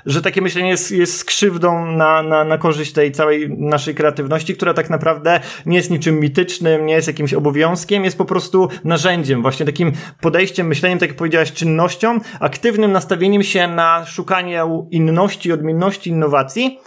że 0.06 0.22
takie 0.22 0.42
myślenie 0.42 0.68
jest, 0.68 0.90
jest 0.90 1.16
skrzywdą 1.16 1.86
na, 1.86 2.22
na, 2.22 2.44
na 2.44 2.58
korzyść 2.58 2.92
tej 2.92 3.12
całej 3.12 3.50
naszej 3.58 3.94
kreatywności, 3.94 4.54
która 4.54 4.74
tak 4.74 4.90
naprawdę 4.90 5.40
nie 5.66 5.76
jest 5.76 5.90
niczym 5.90 6.20
mitycznym, 6.20 6.86
nie 6.86 6.94
jest 6.94 7.08
jakimś 7.08 7.34
obowiązkiem, 7.34 8.04
jest 8.04 8.18
po 8.18 8.24
prostu 8.24 8.53
narzędziem, 8.84 9.42
właśnie 9.42 9.66
takim 9.66 9.92
podejściem, 10.20 10.66
myśleniem, 10.66 10.98
tak 10.98 11.08
jak 11.08 11.18
powiedziałaś, 11.18 11.52
czynnością, 11.52 12.18
aktywnym 12.40 12.92
nastawieniem 12.92 13.42
się 13.42 13.68
na 13.68 14.06
szukanie 14.06 14.62
inności, 14.90 15.52
odmienności, 15.52 16.10
innowacji, 16.10 16.78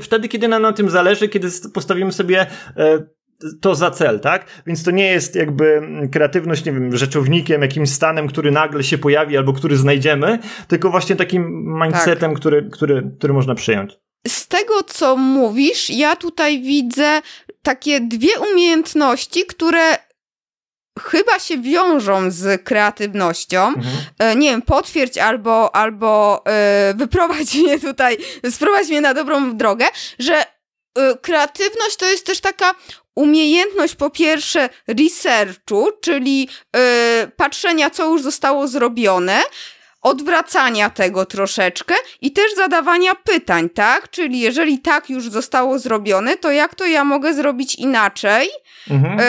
wtedy, 0.00 0.28
kiedy 0.28 0.48
nam 0.48 0.62
na 0.62 0.72
tym 0.72 0.90
zależy, 0.90 1.28
kiedy 1.28 1.48
postawimy 1.74 2.12
sobie 2.12 2.46
e, 2.76 3.14
to 3.60 3.74
za 3.74 3.90
cel, 3.90 4.20
tak? 4.20 4.46
Więc 4.66 4.84
to 4.84 4.90
nie 4.90 5.06
jest 5.06 5.36
jakby 5.36 5.80
kreatywność, 6.12 6.64
nie 6.64 6.72
wiem, 6.72 6.96
rzeczownikiem, 6.96 7.62
jakimś 7.62 7.90
stanem, 7.90 8.28
który 8.28 8.50
nagle 8.50 8.84
się 8.84 8.98
pojawi 8.98 9.36
albo 9.36 9.52
który 9.52 9.76
znajdziemy, 9.76 10.38
tylko 10.68 10.90
właśnie 10.90 11.16
takim 11.16 11.64
mindsetem, 11.82 12.30
tak. 12.30 12.40
który, 12.40 12.68
który, 12.72 13.10
który 13.18 13.32
można 13.32 13.54
przyjąć. 13.54 13.98
Z 14.28 14.48
tego, 14.48 14.82
co 14.86 15.16
mówisz, 15.16 15.90
ja 15.90 16.16
tutaj 16.16 16.62
widzę 16.62 17.22
takie 17.62 18.00
dwie 18.00 18.40
umiejętności, 18.52 19.46
które 19.46 19.98
chyba 21.00 21.38
się 21.38 21.58
wiążą 21.58 22.30
z 22.30 22.64
kreatywnością. 22.64 23.66
Mhm. 23.68 23.96
E, 24.18 24.36
nie 24.36 24.50
wiem, 24.50 24.62
potwierdź 24.62 25.18
albo, 25.18 25.76
albo 25.76 26.42
yy, 26.88 26.94
wyprowadź 26.94 27.54
mnie 27.62 27.80
tutaj, 27.80 28.16
sprowadź 28.50 28.88
mnie 28.88 29.00
na 29.00 29.14
dobrą 29.14 29.56
drogę, 29.56 29.86
że 30.18 30.44
yy, 30.96 31.16
kreatywność 31.22 31.96
to 31.96 32.06
jest 32.06 32.26
też 32.26 32.40
taka 32.40 32.74
umiejętność 33.14 33.94
po 33.94 34.10
pierwsze 34.10 34.68
researchu, 34.88 35.90
czyli 36.00 36.48
patrzenia, 37.36 37.90
co 37.90 38.06
już 38.06 38.22
zostało 38.22 38.68
zrobione, 38.68 39.42
odwracania 40.02 40.90
tego 40.90 41.26
troszeczkę 41.26 41.94
i 42.20 42.32
też 42.32 42.54
zadawania 42.54 43.14
pytań, 43.14 43.70
tak? 43.70 44.10
Czyli 44.10 44.40
jeżeli 44.40 44.78
tak 44.78 45.10
już 45.10 45.28
zostało 45.28 45.78
zrobione, 45.78 46.36
to 46.36 46.50
jak 46.50 46.74
to 46.74 46.86
ja 46.86 47.04
mogę 47.04 47.34
zrobić 47.34 47.74
inaczej? 47.74 48.48
Mhm. 48.90 49.20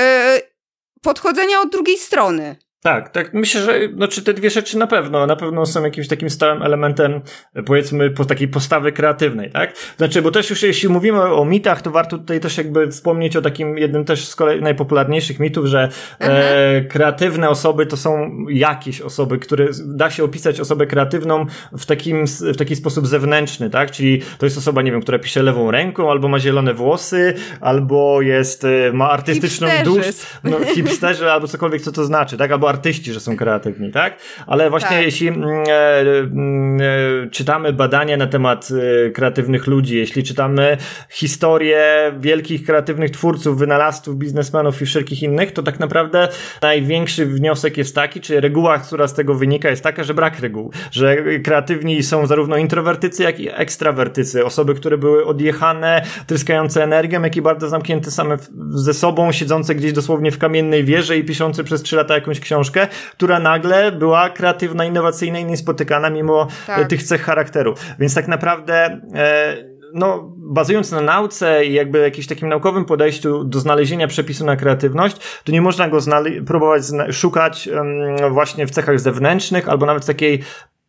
Podchodzenia 1.05 1.61
od 1.61 1.69
drugiej 1.69 1.97
strony. 1.97 2.55
Tak, 2.85 3.09
tak. 3.09 3.33
Myślę, 3.33 3.61
że 3.61 3.79
znaczy 3.95 4.23
te 4.23 4.33
dwie 4.33 4.49
rzeczy 4.49 4.77
na 4.77 4.87
pewno, 4.87 5.25
na 5.25 5.35
pewno 5.35 5.65
są 5.65 5.83
jakimś 5.83 6.07
takim 6.07 6.29
stałym 6.29 6.63
elementem, 6.63 7.21
powiedzmy, 7.65 8.09
po 8.09 8.25
takiej 8.25 8.47
postawy 8.47 8.91
kreatywnej, 8.91 9.51
tak? 9.51 9.73
Znaczy, 9.97 10.21
bo 10.21 10.31
też 10.31 10.49
już 10.49 10.63
jeśli 10.63 10.89
mówimy 10.89 11.21
o 11.21 11.45
mitach, 11.45 11.81
to 11.81 11.91
warto 11.91 12.17
tutaj 12.17 12.39
też 12.39 12.57
jakby 12.57 12.87
wspomnieć 12.87 13.35
o 13.35 13.41
takim 13.41 13.77
jednym 13.77 14.05
też 14.05 14.27
z 14.27 14.35
kolei 14.35 14.61
najpopularniejszych 14.61 15.39
mitów, 15.39 15.65
że 15.65 15.89
e, 16.19 16.81
kreatywne 16.81 17.49
osoby 17.49 17.85
to 17.85 17.97
są 17.97 18.31
jakieś 18.49 19.01
osoby, 19.01 19.39
które 19.39 19.67
da 19.85 20.11
się 20.11 20.23
opisać 20.23 20.59
osobę 20.59 20.87
kreatywną 20.87 21.45
w 21.77 21.85
takim, 21.85 22.25
w 22.27 22.57
taki 22.57 22.75
sposób 22.75 23.07
zewnętrzny, 23.07 23.69
tak? 23.69 23.91
Czyli 23.91 24.21
to 24.37 24.45
jest 24.45 24.57
osoba, 24.57 24.81
nie 24.81 24.91
wiem, 24.91 25.01
która 25.01 25.19
pisze 25.19 25.43
lewą 25.43 25.71
ręką, 25.71 26.11
albo 26.11 26.27
ma 26.27 26.39
zielone 26.39 26.73
włosy, 26.73 27.33
albo 27.61 28.21
jest, 28.21 28.63
e, 28.63 28.91
ma 28.93 29.09
artystyczną 29.09 29.67
duszę, 29.83 30.11
no, 30.43 30.57
hipsterzy, 30.75 31.31
albo 31.31 31.47
cokolwiek, 31.47 31.81
co 31.81 31.91
to 31.91 32.05
znaczy, 32.05 32.37
tak? 32.37 32.51
Albo 32.51 32.74
artyści, 32.75 33.13
że 33.13 33.19
są 33.19 33.37
kreatywni, 33.37 33.91
tak? 33.91 34.17
Ale 34.47 34.69
właśnie 34.69 34.97
tak. 34.97 35.05
jeśli 35.05 35.27
mm, 35.27 35.43
e, 35.67 35.99
mm, 35.99 36.81
e, 36.81 37.29
czytamy 37.29 37.73
badania 37.73 38.17
na 38.17 38.27
temat 38.27 38.67
e, 38.71 39.09
kreatywnych 39.09 39.67
ludzi, 39.67 39.97
jeśli 39.97 40.23
czytamy 40.23 40.77
historię 41.09 42.11
wielkich 42.19 42.65
kreatywnych 42.65 43.11
twórców, 43.11 43.59
wynalazców, 43.59 44.17
biznesmenów 44.17 44.81
i 44.81 44.85
wszelkich 44.85 45.23
innych, 45.23 45.51
to 45.51 45.63
tak 45.63 45.79
naprawdę 45.79 46.27
największy 46.61 47.25
wniosek 47.25 47.77
jest 47.77 47.95
taki, 47.95 48.21
czy 48.21 48.41
reguła, 48.41 48.77
która 48.77 49.07
z 49.07 49.13
tego 49.13 49.35
wynika 49.35 49.69
jest 49.69 49.83
taka, 49.83 50.03
że 50.03 50.13
brak 50.13 50.39
reguł, 50.39 50.71
że 50.91 51.17
kreatywni 51.43 52.03
są 52.03 52.27
zarówno 52.27 52.57
introwertycy, 52.57 53.23
jak 53.23 53.39
i 53.39 53.49
ekstrawertycy, 53.49 54.45
osoby, 54.45 54.75
które 54.75 54.97
były 54.97 55.25
odjechane, 55.25 56.01
tryskające 56.27 56.83
energią, 56.83 57.21
jak 57.23 57.35
i 57.35 57.41
bardzo 57.41 57.69
zamknięte 57.69 58.11
same 58.11 58.37
ze 58.69 58.93
sobą, 58.93 59.31
siedzące 59.31 59.75
gdzieś 59.75 59.93
dosłownie 59.93 60.31
w 60.31 60.37
kamiennej 60.37 60.83
wieży 60.83 61.17
i 61.17 61.23
piszące 61.23 61.63
przez 61.63 61.81
trzy 61.81 61.95
lata 61.95 62.15
jakąś 62.15 62.39
książkę 62.39 62.64
książkę, 62.65 62.87
która 63.11 63.39
nagle 63.39 63.91
była 63.91 64.29
kreatywna, 64.29 64.85
innowacyjna 64.85 65.39
i 65.39 65.45
niespotykana 65.45 66.09
mimo 66.09 66.47
tak. 66.67 66.87
tych 66.87 67.03
cech 67.03 67.21
charakteru. 67.21 67.75
Więc 67.99 68.15
tak 68.15 68.27
naprawdę 68.27 69.01
e, 69.15 69.55
no, 69.93 70.31
bazując 70.37 70.91
na 70.91 71.01
nauce 71.01 71.65
i 71.65 71.73
jakby 71.73 71.99
jakimś 71.99 72.27
takim 72.27 72.49
naukowym 72.49 72.85
podejściu 72.85 73.43
do 73.43 73.59
znalezienia 73.59 74.07
przepisu 74.07 74.45
na 74.45 74.55
kreatywność, 74.55 75.41
to 75.43 75.51
nie 75.51 75.61
można 75.61 75.89
go 75.89 75.97
próbować 76.45 76.83
szukać 77.11 77.67
um, 77.67 78.33
właśnie 78.33 78.67
w 78.67 78.71
cechach 78.71 78.99
zewnętrznych 78.99 79.69
albo 79.69 79.85
nawet 79.85 80.03
w 80.03 80.07
takiej 80.07 80.43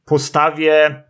postawie 0.05 1.03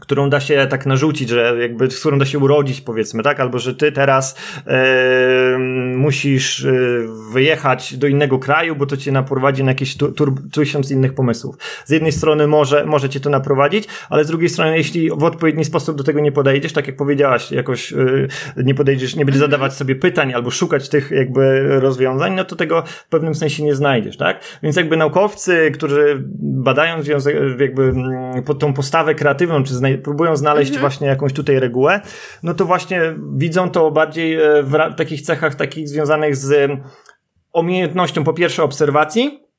którą 0.00 0.30
da 0.30 0.40
się 0.40 0.66
tak 0.70 0.86
narzucić, 0.86 1.28
że 1.28 1.56
jakby, 1.60 1.90
z 1.90 2.00
którą 2.00 2.18
da 2.18 2.26
się 2.26 2.38
urodzić, 2.38 2.80
powiedzmy, 2.80 3.22
tak? 3.22 3.40
Albo 3.40 3.58
że 3.58 3.74
ty 3.74 3.92
teraz 3.92 4.36
e, 4.66 5.58
musisz 5.96 6.64
e, 6.64 6.72
wyjechać 7.32 7.96
do 7.96 8.06
innego 8.06 8.38
kraju, 8.38 8.76
bo 8.76 8.86
to 8.86 8.96
cię 8.96 9.12
naprowadzi 9.12 9.64
na 9.64 9.70
jakieś 9.70 9.96
tysiąc 10.52 10.90
innych 10.90 11.14
pomysłów. 11.14 11.56
Z 11.84 11.90
jednej 11.90 12.12
strony 12.12 12.46
może, 12.46 12.86
może 12.86 13.08
cię 13.08 13.20
to 13.20 13.30
naprowadzić, 13.30 13.88
ale 14.10 14.24
z 14.24 14.28
drugiej 14.28 14.48
strony, 14.48 14.76
jeśli 14.76 15.10
w 15.10 15.24
odpowiedni 15.24 15.64
sposób 15.64 15.96
do 15.96 16.04
tego 16.04 16.20
nie 16.20 16.32
podejdziesz, 16.32 16.72
tak 16.72 16.86
jak 16.86 16.96
powiedziałaś, 16.96 17.52
jakoś 17.52 17.92
e, 17.92 17.96
nie 18.56 18.74
podejdziesz, 18.74 19.16
nie 19.16 19.24
będziesz 19.24 19.40
zadawać 19.40 19.74
sobie 19.74 19.94
pytań 19.94 20.34
albo 20.34 20.50
szukać 20.50 20.88
tych 20.88 21.10
jakby 21.10 21.68
rozwiązań, 21.80 22.34
no 22.34 22.44
to 22.44 22.56
tego 22.56 22.82
w 22.86 23.08
pewnym 23.08 23.34
sensie 23.34 23.64
nie 23.64 23.74
znajdziesz, 23.74 24.16
tak? 24.16 24.40
Więc 24.62 24.76
jakby 24.76 24.96
naukowcy, 24.96 25.70
którzy 25.74 26.24
badają 26.40 27.02
związek, 27.02 27.36
jakby 27.60 27.82
mm, 27.82 28.42
pod 28.42 28.58
tą 28.58 28.72
postawę 28.72 29.14
kreatywną, 29.14 29.62
czy 29.62 29.74
próbują 29.98 30.36
znaleźć 30.36 30.70
mhm. 30.70 30.80
właśnie 30.80 31.06
jakąś 31.06 31.32
tutaj 31.32 31.60
regułę, 31.60 32.00
no 32.42 32.54
to 32.54 32.64
właśnie 32.64 33.00
widzą 33.36 33.70
to 33.70 33.90
bardziej 33.90 34.34
e, 34.34 34.62
w 34.62 34.94
takich 34.96 35.22
cechach 35.22 35.54
takich 35.54 35.88
związanych 35.88 36.36
z 36.36 36.70
umiejętnością 37.54 38.24
po 38.24 38.32
pierwsze 38.32 38.62
obserwacji, 38.62 39.49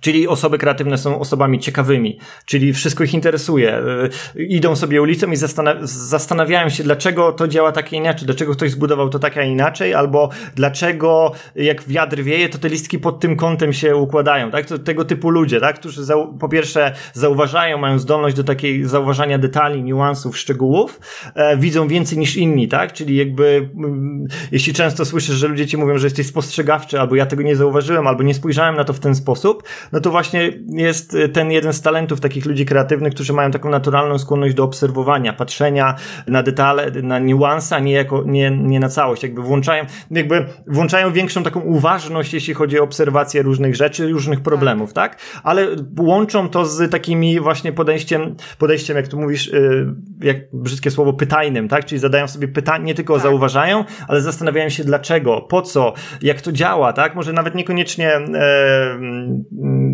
Czyli 0.00 0.28
osoby 0.28 0.58
kreatywne 0.58 0.98
są 0.98 1.20
osobami 1.20 1.58
ciekawymi, 1.58 2.18
czyli 2.46 2.72
wszystko 2.72 3.04
ich 3.04 3.14
interesuje. 3.14 3.78
Y, 4.36 4.42
idą 4.42 4.76
sobie 4.76 5.02
ulicą 5.02 5.30
i 5.30 5.36
zastanawiają 5.82 6.68
się, 6.68 6.84
dlaczego 6.84 7.32
to 7.32 7.48
działa 7.48 7.72
tak 7.72 7.92
inaczej, 7.92 8.26
dlaczego 8.26 8.52
ktoś 8.52 8.70
zbudował 8.70 9.08
to 9.08 9.18
tak, 9.18 9.36
a 9.36 9.42
inaczej, 9.42 9.94
albo 9.94 10.30
dlaczego 10.54 11.32
jak 11.56 11.88
wiatr 11.88 12.22
wieje, 12.22 12.48
to 12.48 12.58
te 12.58 12.68
listki 12.68 12.98
pod 12.98 13.20
tym 13.20 13.36
kątem 13.36 13.72
się 13.72 13.96
układają, 13.96 14.50
tak? 14.50 14.66
To, 14.66 14.78
tego 14.78 15.04
typu 15.04 15.30
ludzie, 15.30 15.60
tak? 15.60 15.78
Którzy 15.78 16.02
po 16.40 16.48
pierwsze 16.48 16.92
zauważają, 17.12 17.78
mają 17.78 17.98
zdolność 17.98 18.36
do 18.36 18.44
takiej 18.44 18.84
zauważania 18.84 19.38
detali, 19.38 19.82
niuansów, 19.82 20.38
szczegółów, 20.38 21.00
e, 21.34 21.56
widzą 21.56 21.88
więcej 21.88 22.18
niż 22.18 22.36
inni, 22.36 22.68
tak? 22.68 22.92
Czyli 22.92 23.16
jakby, 23.16 23.70
mm, 23.76 24.26
jeśli 24.52 24.72
często 24.72 25.04
słyszysz, 25.04 25.36
że 25.36 25.48
ludzie 25.48 25.66
ci 25.66 25.76
mówią, 25.76 25.98
że 25.98 26.06
jesteś 26.06 26.26
spostrzegawczy, 26.26 27.00
albo 27.00 27.14
ja 27.14 27.26
tego 27.26 27.42
nie 27.42 27.56
zauważyłem, 27.56 28.06
albo 28.06 28.22
nie 28.22 28.34
spojrzałem 28.34 28.76
na 28.76 28.84
to 28.84 28.92
w 28.92 29.00
ten 29.00 29.14
sposób, 29.14 29.62
no 29.92 30.00
to 30.00 30.10
właśnie 30.10 30.52
jest 30.68 31.14
y, 31.14 31.28
ten 31.28 31.50
jeden 31.50 31.72
z 31.72 31.82
talentów 31.82 32.20
takich 32.20 32.46
ludzi 32.46 32.66
kreatywnych, 32.66 33.14
którzy 33.14 33.32
mają 33.32 33.50
taką 33.50 33.70
naturalną 33.70 34.18
skłonność 34.18 34.54
do 34.54 34.64
obserwowania, 34.64 35.32
patrzenia 35.32 35.94
na 36.26 36.42
detale, 36.42 36.90
na 36.90 37.18
niuanse, 37.18 37.76
a 37.76 37.78
nie, 37.78 37.92
jako, 37.92 38.22
nie, 38.26 38.50
nie 38.50 38.80
na 38.80 38.88
całość. 38.88 39.22
Jakby 39.22 39.42
włączają, 39.42 39.84
jakby 40.10 40.46
włączają 40.66 41.12
większą 41.12 41.42
taką 41.42 41.60
uważność, 41.60 42.34
jeśli 42.34 42.54
chodzi 42.54 42.80
o 42.80 42.82
obserwację 42.82 43.42
różnych 43.42 43.76
rzeczy, 43.76 44.08
różnych 44.08 44.40
problemów, 44.40 44.92
tak? 44.92 45.18
Ale 45.42 45.66
łączą 45.98 46.48
to 46.48 46.66
z 46.66 46.90
takimi 46.90 47.40
właśnie 47.40 47.72
podejściem, 47.72 48.36
podejściem, 48.58 48.96
jak 48.96 49.08
tu 49.08 49.20
mówisz, 49.20 49.48
y, 49.48 49.86
jak 50.20 50.36
brzydkie 50.52 50.90
słowo, 50.90 51.12
pytajnym, 51.12 51.68
tak? 51.68 51.84
Czyli 51.84 51.98
zadają 51.98 52.28
sobie 52.28 52.48
pytanie, 52.48 52.84
nie 52.84 52.94
tylko 52.94 53.14
tak. 53.14 53.22
zauważają, 53.22 53.84
ale 54.08 54.20
zastanawiają 54.20 54.68
się 54.68 54.84
dlaczego, 54.84 55.40
po 55.40 55.62
co, 55.62 55.92
jak 56.22 56.40
to 56.40 56.52
działa, 56.52 56.92
tak? 56.92 57.14
Może 57.14 57.32
nawet 57.32 57.54
niekoniecznie 57.54 58.10
e, 58.12 58.98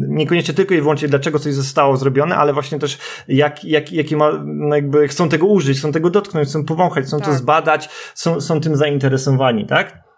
niekoniecznie 0.09 0.55
tylko 0.55 0.75
i 0.75 0.81
wyłącznie 0.81 1.09
dlaczego 1.09 1.39
coś 1.39 1.55
zostało 1.55 1.97
zrobione, 1.97 2.37
ale 2.37 2.53
właśnie 2.53 2.79
też 2.79 2.99
jak, 3.29 3.65
jak, 3.65 3.93
jakie 3.93 4.17
ma, 4.17 4.31
no 4.45 4.75
jakby 4.75 5.09
chcą 5.09 5.29
tego 5.29 5.47
użyć, 5.47 5.79
chcą 5.79 5.93
tego 5.93 6.11
dotknąć, 6.11 6.49
chcą 6.49 6.65
powąchać, 6.65 7.05
chcą 7.05 7.19
tak. 7.19 7.27
to 7.27 7.35
zbadać, 7.35 7.89
są, 8.15 8.41
są 8.41 8.61
tym 8.61 8.77
zainteresowani, 8.77 9.67
tak? 9.67 10.11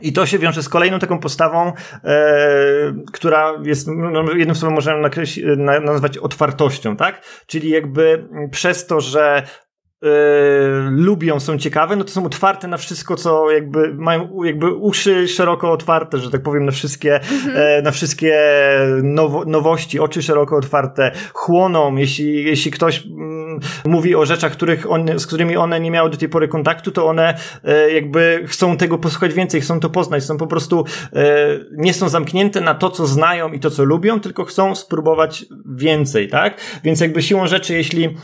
I 0.00 0.12
to 0.12 0.26
się 0.26 0.38
wiąże 0.38 0.62
z 0.62 0.68
kolejną 0.68 0.98
taką 0.98 1.18
postawą, 1.18 1.72
e, 2.04 2.24
która 3.12 3.52
jest, 3.64 3.88
no, 3.88 4.32
jednym 4.32 4.56
słowem 4.56 4.74
możemy 4.74 5.00
nakreślić, 5.00 5.46
nazwać 5.82 6.18
otwartością, 6.18 6.96
tak? 6.96 7.22
Czyli 7.46 7.70
jakby 7.70 8.28
przez 8.50 8.86
to, 8.86 9.00
że 9.00 9.42
Yy, 10.02 10.10
lubią, 10.90 11.40
są 11.40 11.58
ciekawe, 11.58 11.96
no 11.96 12.04
to 12.04 12.10
są 12.10 12.26
otwarte 12.26 12.68
na 12.68 12.76
wszystko, 12.76 13.16
co 13.16 13.50
jakby 13.50 13.94
mają 13.94 14.44
jakby 14.44 14.74
uszy 14.74 15.28
szeroko 15.28 15.72
otwarte, 15.72 16.18
że 16.18 16.30
tak 16.30 16.42
powiem, 16.42 16.64
na 16.64 16.72
wszystkie, 16.72 17.20
mm 17.20 17.24
-hmm. 17.24 17.82
na 17.82 17.90
wszystkie 17.90 18.38
nowo, 19.02 19.44
nowości, 19.44 20.00
oczy 20.00 20.22
szeroko 20.22 20.56
otwarte, 20.56 21.12
chłoną, 21.32 21.96
jeśli, 21.96 22.44
jeśli 22.44 22.70
ktoś 22.70 23.06
mm, 23.06 23.60
mówi 23.84 24.14
o 24.14 24.26
rzeczach, 24.26 24.52
których 24.52 24.90
on, 24.90 25.18
z 25.18 25.26
którymi 25.26 25.56
one 25.56 25.80
nie 25.80 25.90
miały 25.90 26.10
do 26.10 26.16
tej 26.16 26.28
pory 26.28 26.48
kontaktu, 26.48 26.90
to 26.90 27.06
one 27.06 27.34
e, 27.64 27.90
jakby 27.90 28.44
chcą 28.46 28.76
tego 28.76 28.98
posłuchać 28.98 29.34
więcej, 29.34 29.60
chcą 29.60 29.80
to 29.80 29.90
poznać, 29.90 30.24
są 30.24 30.36
po 30.36 30.46
prostu, 30.46 30.84
e, 31.12 31.24
nie 31.72 31.94
są 31.94 32.08
zamknięte 32.08 32.60
na 32.60 32.74
to, 32.74 32.90
co 32.90 33.06
znają 33.06 33.52
i 33.52 33.60
to, 33.60 33.70
co 33.70 33.84
lubią, 33.84 34.20
tylko 34.20 34.44
chcą 34.44 34.74
spróbować 34.74 35.44
więcej, 35.66 36.28
tak? 36.28 36.60
Więc 36.84 37.00
jakby 37.00 37.22
siłą 37.22 37.46
rzeczy, 37.46 37.74
jeśli, 37.74 38.16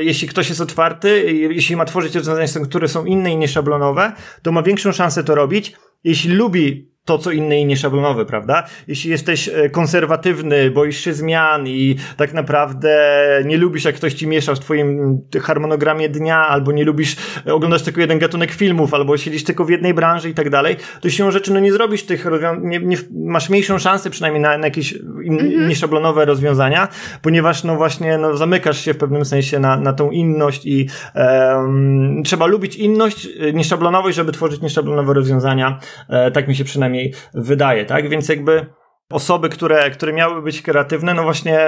jeśli 0.00 0.17
jeśli 0.18 0.28
ktoś 0.28 0.48
jest 0.48 0.60
otwarty, 0.60 1.32
jeśli 1.32 1.76
ma 1.76 1.84
tworzyć 1.84 2.14
rozwiązania, 2.14 2.66
które 2.66 2.88
są 2.88 3.04
inne 3.04 3.32
i 3.32 3.36
nieszablonowe, 3.36 4.12
to 4.42 4.52
ma 4.52 4.62
większą 4.62 4.92
szansę 4.92 5.24
to 5.24 5.34
robić. 5.34 5.76
Jeśli 6.04 6.32
lubi 6.32 6.90
to, 7.08 7.18
co 7.18 7.30
inne 7.30 7.60
i 7.60 7.66
nieszablonowe, 7.66 8.24
prawda? 8.24 8.64
Jeśli 8.88 9.10
jesteś 9.10 9.48
e, 9.48 9.70
konserwatywny, 9.70 10.70
boisz 10.70 11.00
się 11.00 11.12
zmian 11.12 11.66
i 11.66 11.96
tak 12.16 12.34
naprawdę 12.34 12.98
nie 13.44 13.56
lubisz, 13.56 13.84
jak 13.84 13.94
ktoś 13.94 14.14
ci 14.14 14.26
miesza 14.26 14.54
w 14.54 14.60
twoim 14.60 15.18
harmonogramie 15.42 16.08
dnia, 16.08 16.48
albo 16.48 16.72
nie 16.72 16.84
lubisz 16.84 17.16
e, 17.46 17.54
oglądać 17.54 17.82
tylko 17.82 18.00
jeden 18.00 18.18
gatunek 18.18 18.50
filmów, 18.50 18.94
albo 18.94 19.16
siedzisz 19.16 19.44
tylko 19.44 19.64
w 19.64 19.70
jednej 19.70 19.94
branży 19.94 20.30
i 20.30 20.34
tak 20.34 20.50
dalej, 20.50 20.76
to 21.00 21.10
siłą 21.10 21.30
rzeczy, 21.30 21.52
no 21.52 21.60
nie 21.60 21.72
zrobisz 21.72 22.02
tych 22.02 22.26
rozwiązań, 22.26 22.60
nie, 22.64 22.78
nie, 22.78 22.96
masz 23.12 23.50
mniejszą 23.50 23.78
szansę 23.78 24.10
przynajmniej 24.10 24.42
na, 24.42 24.58
na 24.58 24.66
jakieś 24.66 24.92
in, 25.22 25.40
mhm. 25.40 25.68
nieszablonowe 25.68 26.24
rozwiązania, 26.24 26.88
ponieważ 27.22 27.64
no 27.64 27.76
właśnie, 27.76 28.18
no 28.18 28.36
zamykasz 28.36 28.84
się 28.84 28.94
w 28.94 28.98
pewnym 28.98 29.24
sensie 29.24 29.58
na, 29.58 29.76
na 29.76 29.92
tą 29.92 30.10
inność 30.10 30.66
i 30.66 30.88
um, 31.14 32.22
trzeba 32.24 32.46
lubić 32.46 32.76
inność, 32.76 33.28
e, 33.40 33.52
nieszablonowość, 33.52 34.16
żeby 34.16 34.32
tworzyć 34.32 34.60
nieszablonowe 34.60 35.14
rozwiązania. 35.14 35.78
E, 36.08 36.30
tak 36.30 36.48
mi 36.48 36.56
się 36.56 36.64
przynajmniej 36.64 36.97
przynajmniej 36.98 37.14
wydaje, 37.34 37.84
tak? 37.84 38.08
Więc 38.08 38.28
jakby 38.28 38.66
osoby, 39.10 39.48
które, 39.48 39.90
które 39.90 40.12
miały 40.12 40.42
być 40.42 40.62
kreatywne, 40.62 41.14
no 41.14 41.22
właśnie 41.22 41.66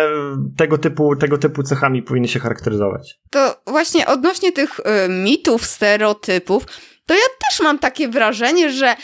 tego 0.56 0.78
typu, 0.78 1.16
tego 1.16 1.38
typu 1.38 1.62
cechami 1.62 2.02
powinny 2.02 2.28
się 2.28 2.40
charakteryzować. 2.40 3.20
To 3.30 3.62
właśnie 3.66 4.06
odnośnie 4.06 4.52
tych 4.52 4.80
y, 4.80 5.08
mitów, 5.08 5.66
stereotypów, 5.66 6.66
to 7.06 7.14
ja 7.14 7.26
też 7.48 7.60
mam 7.60 7.78
takie 7.78 8.08
wrażenie, 8.08 8.70
że 8.70 8.96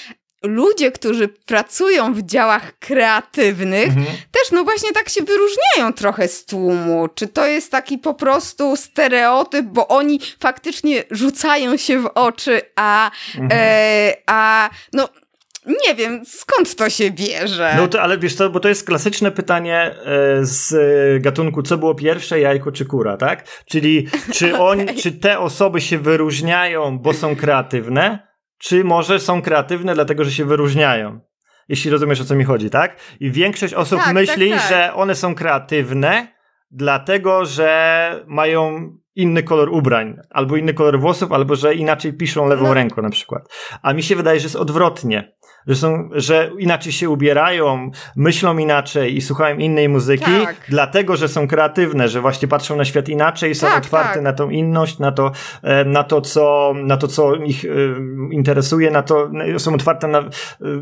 ludzie, 0.42 0.92
którzy 0.92 1.28
pracują 1.28 2.14
w 2.14 2.22
działach 2.22 2.78
kreatywnych, 2.78 3.88
mhm. 3.88 4.06
też 4.06 4.52
no 4.52 4.64
właśnie 4.64 4.92
tak 4.92 5.08
się 5.08 5.20
wyróżniają 5.22 5.92
trochę 5.92 6.28
z 6.28 6.44
tłumu. 6.44 7.08
Czy 7.14 7.28
to 7.28 7.46
jest 7.46 7.70
taki 7.70 7.98
po 7.98 8.14
prostu 8.14 8.76
stereotyp, 8.76 9.66
bo 9.66 9.88
oni 9.88 10.20
faktycznie 10.40 11.04
rzucają 11.10 11.76
się 11.76 11.98
w 12.00 12.06
oczy, 12.14 12.60
a, 12.76 13.10
mhm. 13.38 13.48
e, 13.52 14.12
a 14.26 14.70
no 14.92 15.08
nie 15.66 15.94
wiem, 15.94 16.22
skąd 16.26 16.76
to 16.76 16.90
się 16.90 17.10
bierze. 17.10 17.74
No 17.76 17.88
to, 17.88 18.02
ale 18.02 18.18
wiesz 18.18 18.34
co, 18.34 18.50
bo 18.50 18.60
to 18.60 18.68
jest 18.68 18.86
klasyczne 18.86 19.30
pytanie 19.30 19.80
e, 19.80 19.94
z 20.40 21.22
gatunku, 21.22 21.62
co 21.62 21.78
było 21.78 21.94
pierwsze, 21.94 22.40
jajko 22.40 22.72
czy 22.72 22.84
kura, 22.84 23.16
tak? 23.16 23.48
Czyli 23.66 24.06
czy, 24.32 24.56
on, 24.68 24.80
okay. 24.80 24.94
czy 24.94 25.12
te 25.12 25.38
osoby 25.38 25.80
się 25.80 25.98
wyróżniają, 25.98 26.98
bo 26.98 27.12
są 27.12 27.36
kreatywne, 27.36 28.28
czy 28.58 28.84
może 28.84 29.20
są 29.20 29.42
kreatywne 29.42 29.94
dlatego, 29.94 30.24
że 30.24 30.32
się 30.32 30.44
wyróżniają? 30.44 31.20
Jeśli 31.68 31.90
rozumiesz, 31.90 32.20
o 32.20 32.24
co 32.24 32.34
mi 32.34 32.44
chodzi, 32.44 32.70
tak? 32.70 32.96
I 33.20 33.30
większość 33.30 33.74
osób 33.74 34.00
tak, 34.00 34.14
myśli, 34.14 34.50
tak, 34.50 34.60
tak. 34.60 34.68
że 34.68 34.94
one 34.94 35.14
są 35.14 35.34
kreatywne, 35.34 36.28
dlatego, 36.70 37.44
że 37.44 38.24
mają 38.26 38.90
inny 39.14 39.42
kolor 39.42 39.68
ubrań, 39.68 40.16
albo 40.30 40.56
inny 40.56 40.74
kolor 40.74 41.00
włosów, 41.00 41.32
albo 41.32 41.56
że 41.56 41.74
inaczej 41.74 42.12
piszą 42.12 42.48
lewą 42.48 42.66
no. 42.66 42.74
ręką 42.74 43.02
na 43.02 43.10
przykład. 43.10 43.48
A 43.82 43.92
mi 43.92 44.02
się 44.02 44.16
wydaje, 44.16 44.40
że 44.40 44.44
jest 44.44 44.56
odwrotnie 44.56 45.36
że 45.66 45.74
są, 45.74 46.08
że 46.12 46.50
inaczej 46.58 46.92
się 46.92 47.10
ubierają, 47.10 47.90
myślą 48.16 48.58
inaczej 48.58 49.16
i 49.16 49.20
słuchają 49.20 49.58
innej 49.58 49.88
muzyki, 49.88 50.24
tak. 50.44 50.56
dlatego, 50.68 51.16
że 51.16 51.28
są 51.28 51.48
kreatywne, 51.48 52.08
że 52.08 52.20
właśnie 52.20 52.48
patrzą 52.48 52.76
na 52.76 52.84
świat 52.84 53.08
inaczej, 53.08 53.54
są 53.54 53.66
tak, 53.66 53.78
otwarte 53.78 54.14
tak. 54.14 54.22
na 54.22 54.32
tą 54.32 54.50
inność, 54.50 54.98
na 54.98 55.12
to, 55.12 55.32
e, 55.62 55.84
na 55.84 56.04
to, 56.04 56.20
co, 56.20 56.74
na 56.76 56.96
to, 56.96 57.08
co 57.08 57.34
ich 57.34 57.64
e, 57.64 57.68
interesuje, 58.30 58.90
na 58.90 59.02
to, 59.02 59.30
są 59.58 59.74
otwarte 59.74 60.08
na, 60.08 60.24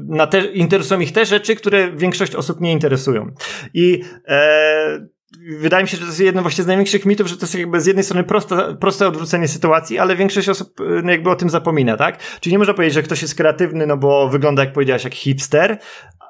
na 0.09 0.27
te, 0.27 0.45
interesują 0.45 1.01
ich 1.01 1.13
te 1.13 1.27
rzeczy, 1.27 1.57
które 1.57 1.93
większość 1.93 2.35
osób 2.35 2.61
nie 2.61 2.73
interesują. 2.73 3.31
I 3.75 4.03
e, 4.29 5.14
wydaje 5.59 5.85
mi 5.85 5.89
się, 5.89 5.97
że 5.97 6.03
to 6.03 6.09
jest 6.09 6.21
jedno 6.21 6.43
właśnie 6.43 6.65
z 6.65 6.67
największych 6.67 7.07
mitów, 7.07 7.27
że 7.27 7.37
to 7.37 7.43
jest 7.47 7.55
jakby 7.55 7.81
z 7.81 7.87
jednej 7.87 8.05
strony 8.05 8.25
proste, 8.25 8.77
proste 8.81 9.09
odwrócenie 9.09 9.49
sytuacji, 9.49 9.99
ale 9.99 10.17
większość 10.17 10.49
osób 10.49 10.81
no 11.03 11.11
jakby 11.11 11.31
o 11.31 11.37
tym 11.37 11.51
zapomina, 11.51 11.97
tak? 11.97 12.19
Czyli 12.41 12.55
nie 12.55 12.59
można 12.59 12.75
powiedzieć, 12.75 12.95
że 12.95 13.03
ktoś 13.03 13.23
jest 13.23 13.35
kreatywny, 13.35 13.87
no 13.87 13.97
bo 13.97 14.29
wygląda, 14.29 14.65
jak 14.65 14.73
powiedziałaś, 14.73 15.05
jak 15.05 15.15
hipster, 15.15 15.79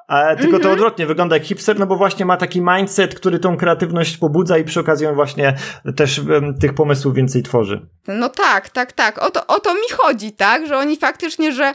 a, 0.07 0.35
tylko 0.35 0.51
to 0.51 0.55
mhm. 0.55 0.73
odwrotnie, 0.73 1.05
wygląda 1.05 1.35
jak 1.35 1.45
hipster, 1.45 1.79
no 1.79 1.85
bo 1.85 1.95
właśnie 1.95 2.25
ma 2.25 2.37
taki 2.37 2.61
mindset, 2.61 3.15
który 3.15 3.39
tą 3.39 3.57
kreatywność 3.57 4.17
pobudza 4.17 4.57
i 4.57 4.63
przy 4.63 4.79
okazji 4.79 5.07
on 5.07 5.15
właśnie 5.15 5.55
też 5.95 6.19
um, 6.19 6.57
tych 6.57 6.73
pomysłów 6.73 7.15
więcej 7.15 7.43
tworzy. 7.43 7.87
No 8.07 8.29
tak, 8.29 8.69
tak, 8.69 8.93
tak. 8.93 9.23
O 9.23 9.31
to, 9.31 9.47
o 9.47 9.59
to 9.59 9.73
mi 9.73 9.89
chodzi, 9.97 10.31
tak? 10.31 10.67
Że 10.67 10.77
oni 10.77 10.97
faktycznie, 10.97 11.51
że 11.51 11.73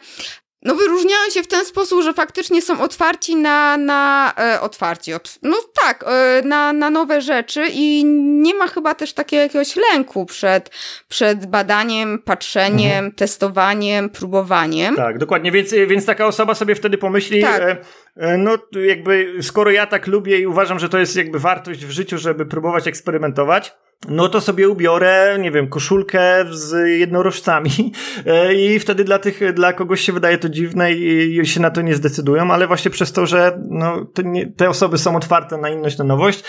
no 0.63 0.75
wyróżniają 0.75 1.31
się 1.31 1.43
w 1.43 1.47
ten 1.47 1.65
sposób, 1.65 2.03
że 2.03 2.15
faktycznie 2.15 2.63
są 2.63 2.81
otwarci 2.81 3.37
na, 3.37 3.77
na 3.77 4.33
e, 4.39 4.61
otwarci, 4.61 5.15
ot, 5.15 5.39
no 5.43 5.57
tak, 5.83 6.05
e, 6.07 6.43
na, 6.45 6.73
na 6.73 6.91
nowe 6.91 7.21
rzeczy 7.21 7.67
i 7.73 8.05
nie 8.05 8.55
ma 8.55 8.69
chyba 8.69 8.95
też 8.95 9.13
takiego 9.13 9.43
jakiegoś 9.43 9.77
lęku 9.77 10.27
przed, 10.27 10.71
przed 11.09 11.47
badaniem, 11.47 12.19
patrzeniem, 12.19 12.93
mhm. 12.93 13.13
testowaniem, 13.13 14.11
próbowaniem. 14.11 14.97
Tak, 14.97 15.19
dokładnie, 15.19 15.53
więc, 15.53 15.73
więc 15.73 16.07
taka 16.07 16.27
osoba 16.27 16.55
sobie 16.55 16.75
wtedy 16.75 16.99
pomyśli, 16.99 17.43
tak. 17.43 17.63
e, 17.63 17.77
e 18.17 18.37
no 18.37 18.59
jakby 18.87 19.35
skoro 19.43 19.71
ja 19.71 19.87
tak 19.87 20.07
lubię 20.07 20.39
i 20.39 20.47
uważam, 20.47 20.79
że 20.79 20.89
to 20.89 20.99
jest 20.99 21.17
jakby 21.17 21.39
wartość 21.39 21.87
w 21.87 21.91
życiu, 21.91 22.19
żeby 22.19 22.47
próbować 22.47 22.87
eksperymentować, 22.87 23.73
no 24.09 24.29
to 24.29 24.41
sobie 24.41 24.69
ubiorę, 24.69 25.39
nie 25.41 25.51
wiem, 25.51 25.69
koszulkę 25.69 26.45
z 26.51 26.89
jednorożcami 26.99 27.93
e, 28.27 28.55
i 28.55 28.79
wtedy 28.79 29.05
dla 29.05 29.19
tych, 29.19 29.55
dla 29.55 29.73
kogoś 29.73 30.01
się 30.01 30.13
wydaje 30.13 30.39
to 30.39 30.49
dziwne 30.49 30.93
i 30.93 31.47
się 31.47 31.61
na 31.61 31.71
to 31.71 31.83
nie 31.83 31.95
zdecydują, 31.95 32.51
ale 32.51 32.67
właśnie 32.67 32.91
przez 32.91 33.13
to, 33.13 33.27
że 33.27 33.59
no, 33.69 34.07
nie, 34.25 34.53
te 34.53 34.69
osoby 34.69 34.99
są 34.99 35.17
otwarte 35.17 35.57
na 35.57 35.69
inność, 35.69 35.99
na 35.99 36.05
nowość, 36.05 36.45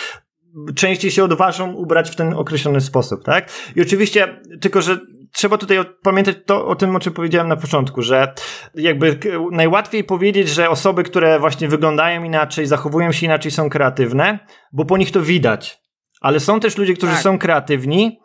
częściej 0.76 1.12
się 1.12 1.24
odważą 1.24 1.74
ubrać 1.74 2.10
w 2.10 2.16
ten 2.16 2.34
określony 2.34 2.82
sposób, 2.82 3.24
tak? 3.24 3.50
I 3.76 3.82
oczywiście, 3.82 4.42
tylko 4.62 4.82
że 4.82 5.00
trzeba 5.32 5.58
tutaj 5.58 5.78
pamiętać 6.04 6.36
to, 6.46 6.68
o 6.68 6.76
tym, 6.76 6.96
o 6.96 7.00
czym 7.00 7.14
powiedziałem 7.14 7.48
na 7.48 7.56
początku, 7.56 8.02
że 8.02 8.34
jakby 8.76 9.20
najłatwiej 9.52 10.04
powiedzieć, 10.04 10.50
że 10.50 10.70
osoby, 10.70 11.04
które 11.04 11.40
właśnie 11.40 11.68
wyglądają 11.68 12.24
inaczej, 12.24 12.66
zachowują 12.66 13.12
się 13.12 13.26
inaczej, 13.26 13.52
są 13.52 13.70
kreatywne, 13.70 14.40
bo 14.74 14.86
po 14.86 14.98
nich 14.98 15.12
to 15.12 15.22
widać. 15.22 15.81
Ale 16.22 16.40
są 16.40 16.60
też 16.60 16.78
ludzie, 16.78 16.94
którzy 16.94 17.14
tak. 17.14 17.22
są 17.22 17.38
kreatywni, 17.38 18.20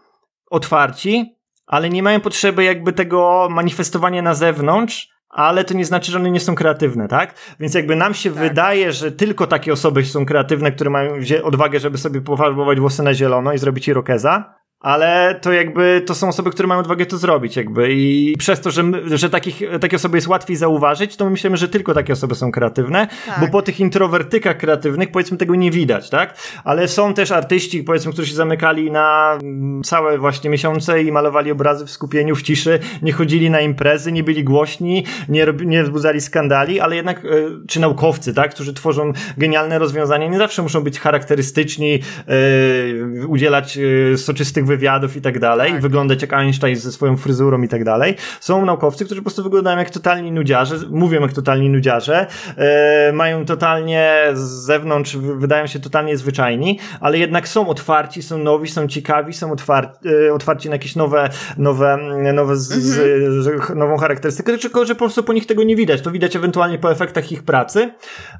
otwarci, 0.50 1.36
ale 1.66 1.90
nie 1.90 2.02
mają 2.02 2.20
potrzeby 2.20 2.64
jakby 2.64 2.92
tego 2.92 3.48
manifestowania 3.50 4.22
na 4.22 4.34
zewnątrz, 4.34 5.08
ale 5.28 5.64
to 5.64 5.74
nie 5.74 5.84
znaczy, 5.84 6.12
że 6.12 6.18
one 6.18 6.30
nie 6.30 6.40
są 6.40 6.54
kreatywne, 6.54 7.08
tak? 7.08 7.34
Więc 7.60 7.74
jakby 7.74 7.96
nam 7.96 8.14
się 8.14 8.30
tak. 8.30 8.38
wydaje, 8.38 8.92
że 8.92 9.12
tylko 9.12 9.46
takie 9.46 9.72
osoby 9.72 10.04
są 10.04 10.26
kreatywne, 10.26 10.72
które 10.72 10.90
mają 10.90 11.14
odwagę, 11.42 11.80
żeby 11.80 11.98
sobie 11.98 12.20
pofarbować 12.20 12.80
włosy 12.80 13.02
na 13.02 13.14
zielono 13.14 13.52
i 13.52 13.58
zrobić 13.58 13.88
irokeza, 13.88 14.54
ale 14.86 15.38
to 15.42 15.52
jakby 15.52 16.02
to 16.06 16.14
są 16.14 16.28
osoby, 16.28 16.50
które 16.50 16.68
mają 16.68 16.80
odwagę 16.80 17.06
to 17.06 17.18
zrobić 17.18 17.56
jakby 17.56 17.92
i 17.92 18.34
przez 18.38 18.60
to, 18.60 18.70
że, 18.70 18.82
że 19.04 19.30
takich, 19.30 19.62
takie 19.80 19.96
osoby 19.96 20.16
jest 20.16 20.28
łatwiej 20.28 20.56
zauważyć, 20.56 21.16
to 21.16 21.24
my 21.24 21.30
myślimy, 21.30 21.56
że 21.56 21.68
tylko 21.68 21.94
takie 21.94 22.12
osoby 22.12 22.34
są 22.34 22.52
kreatywne, 22.52 23.08
tak. 23.26 23.40
bo 23.40 23.48
po 23.48 23.62
tych 23.62 23.80
introwertykach 23.80 24.56
kreatywnych 24.56 25.10
powiedzmy 25.10 25.36
tego 25.36 25.54
nie 25.54 25.70
widać, 25.70 26.10
tak? 26.10 26.34
Ale 26.64 26.88
są 26.88 27.14
też 27.14 27.30
artyści, 27.30 27.84
powiedzmy, 27.84 28.12
którzy 28.12 28.28
się 28.28 28.34
zamykali 28.34 28.90
na 28.90 29.38
mm, 29.42 29.82
całe 29.82 30.18
właśnie 30.18 30.50
miesiące 30.50 31.02
i 31.02 31.12
malowali 31.12 31.50
obrazy 31.50 31.86
w 31.86 31.90
skupieniu, 31.90 32.36
w 32.36 32.42
ciszy, 32.42 32.78
nie 33.02 33.12
chodzili 33.12 33.50
na 33.50 33.60
imprezy, 33.60 34.12
nie 34.12 34.24
byli 34.24 34.44
głośni, 34.44 35.04
nie, 35.28 35.46
nie 35.64 35.82
wzbudzali 35.82 36.20
skandali, 36.20 36.80
ale 36.80 36.96
jednak, 36.96 37.24
e, 37.24 37.28
czy 37.68 37.80
naukowcy, 37.80 38.34
tak? 38.34 38.54
Którzy 38.54 38.74
tworzą 38.74 39.12
genialne 39.38 39.78
rozwiązania, 39.78 40.28
nie 40.28 40.38
zawsze 40.38 40.62
muszą 40.62 40.80
być 40.80 41.00
charakterystyczni, 41.00 41.92
yy, 41.92 43.26
udzielać 43.28 43.76
yy, 43.76 44.18
soczystych 44.18 44.66
wywiadów 44.66 44.75
i 45.16 45.20
tak 45.20 45.38
dalej, 45.38 45.72
tak. 45.72 45.80
wyglądać 45.80 46.22
jak 46.22 46.32
Einstein 46.32 46.76
ze 46.76 46.92
swoją 46.92 47.16
fryzurą 47.16 47.62
i 47.62 47.68
tak 47.68 47.84
dalej. 47.84 48.14
Są 48.40 48.64
naukowcy, 48.64 49.04
którzy 49.04 49.20
po 49.20 49.24
prostu 49.24 49.42
wyglądają 49.42 49.78
jak 49.78 49.90
totalni 49.90 50.32
nudziarze, 50.32 50.76
mówią 50.90 51.20
jak 51.20 51.32
totalni 51.32 51.70
nudziarze, 51.70 52.26
e, 52.56 53.12
mają 53.12 53.44
totalnie 53.44 54.26
z 54.34 54.40
zewnątrz, 54.40 55.16
wydają 55.16 55.66
się 55.66 55.80
totalnie 55.80 56.16
zwyczajni, 56.16 56.78
ale 57.00 57.18
jednak 57.18 57.48
są 57.48 57.68
otwarci, 57.68 58.22
są 58.22 58.38
nowi, 58.38 58.68
są 58.68 58.88
ciekawi, 58.88 59.32
są 59.32 59.52
otwarci, 59.52 60.08
e, 60.28 60.34
otwarci 60.34 60.68
na 60.68 60.74
jakieś 60.74 60.96
nowe, 60.96 61.28
nowe, 61.58 61.98
nowe 62.32 62.56
z, 62.56 62.98
mhm. 62.98 63.42
z, 63.42 63.76
nową 63.76 63.96
charakterystykę, 63.96 64.58
tylko 64.58 64.84
że 64.84 64.94
po 64.94 64.98
prostu 64.98 65.22
po 65.22 65.32
nich 65.32 65.46
tego 65.46 65.62
nie 65.62 65.76
widać. 65.76 66.00
To 66.00 66.10
widać 66.10 66.36
ewentualnie 66.36 66.78
po 66.78 66.90
efektach 66.90 67.32
ich 67.32 67.42
pracy, 67.42 67.90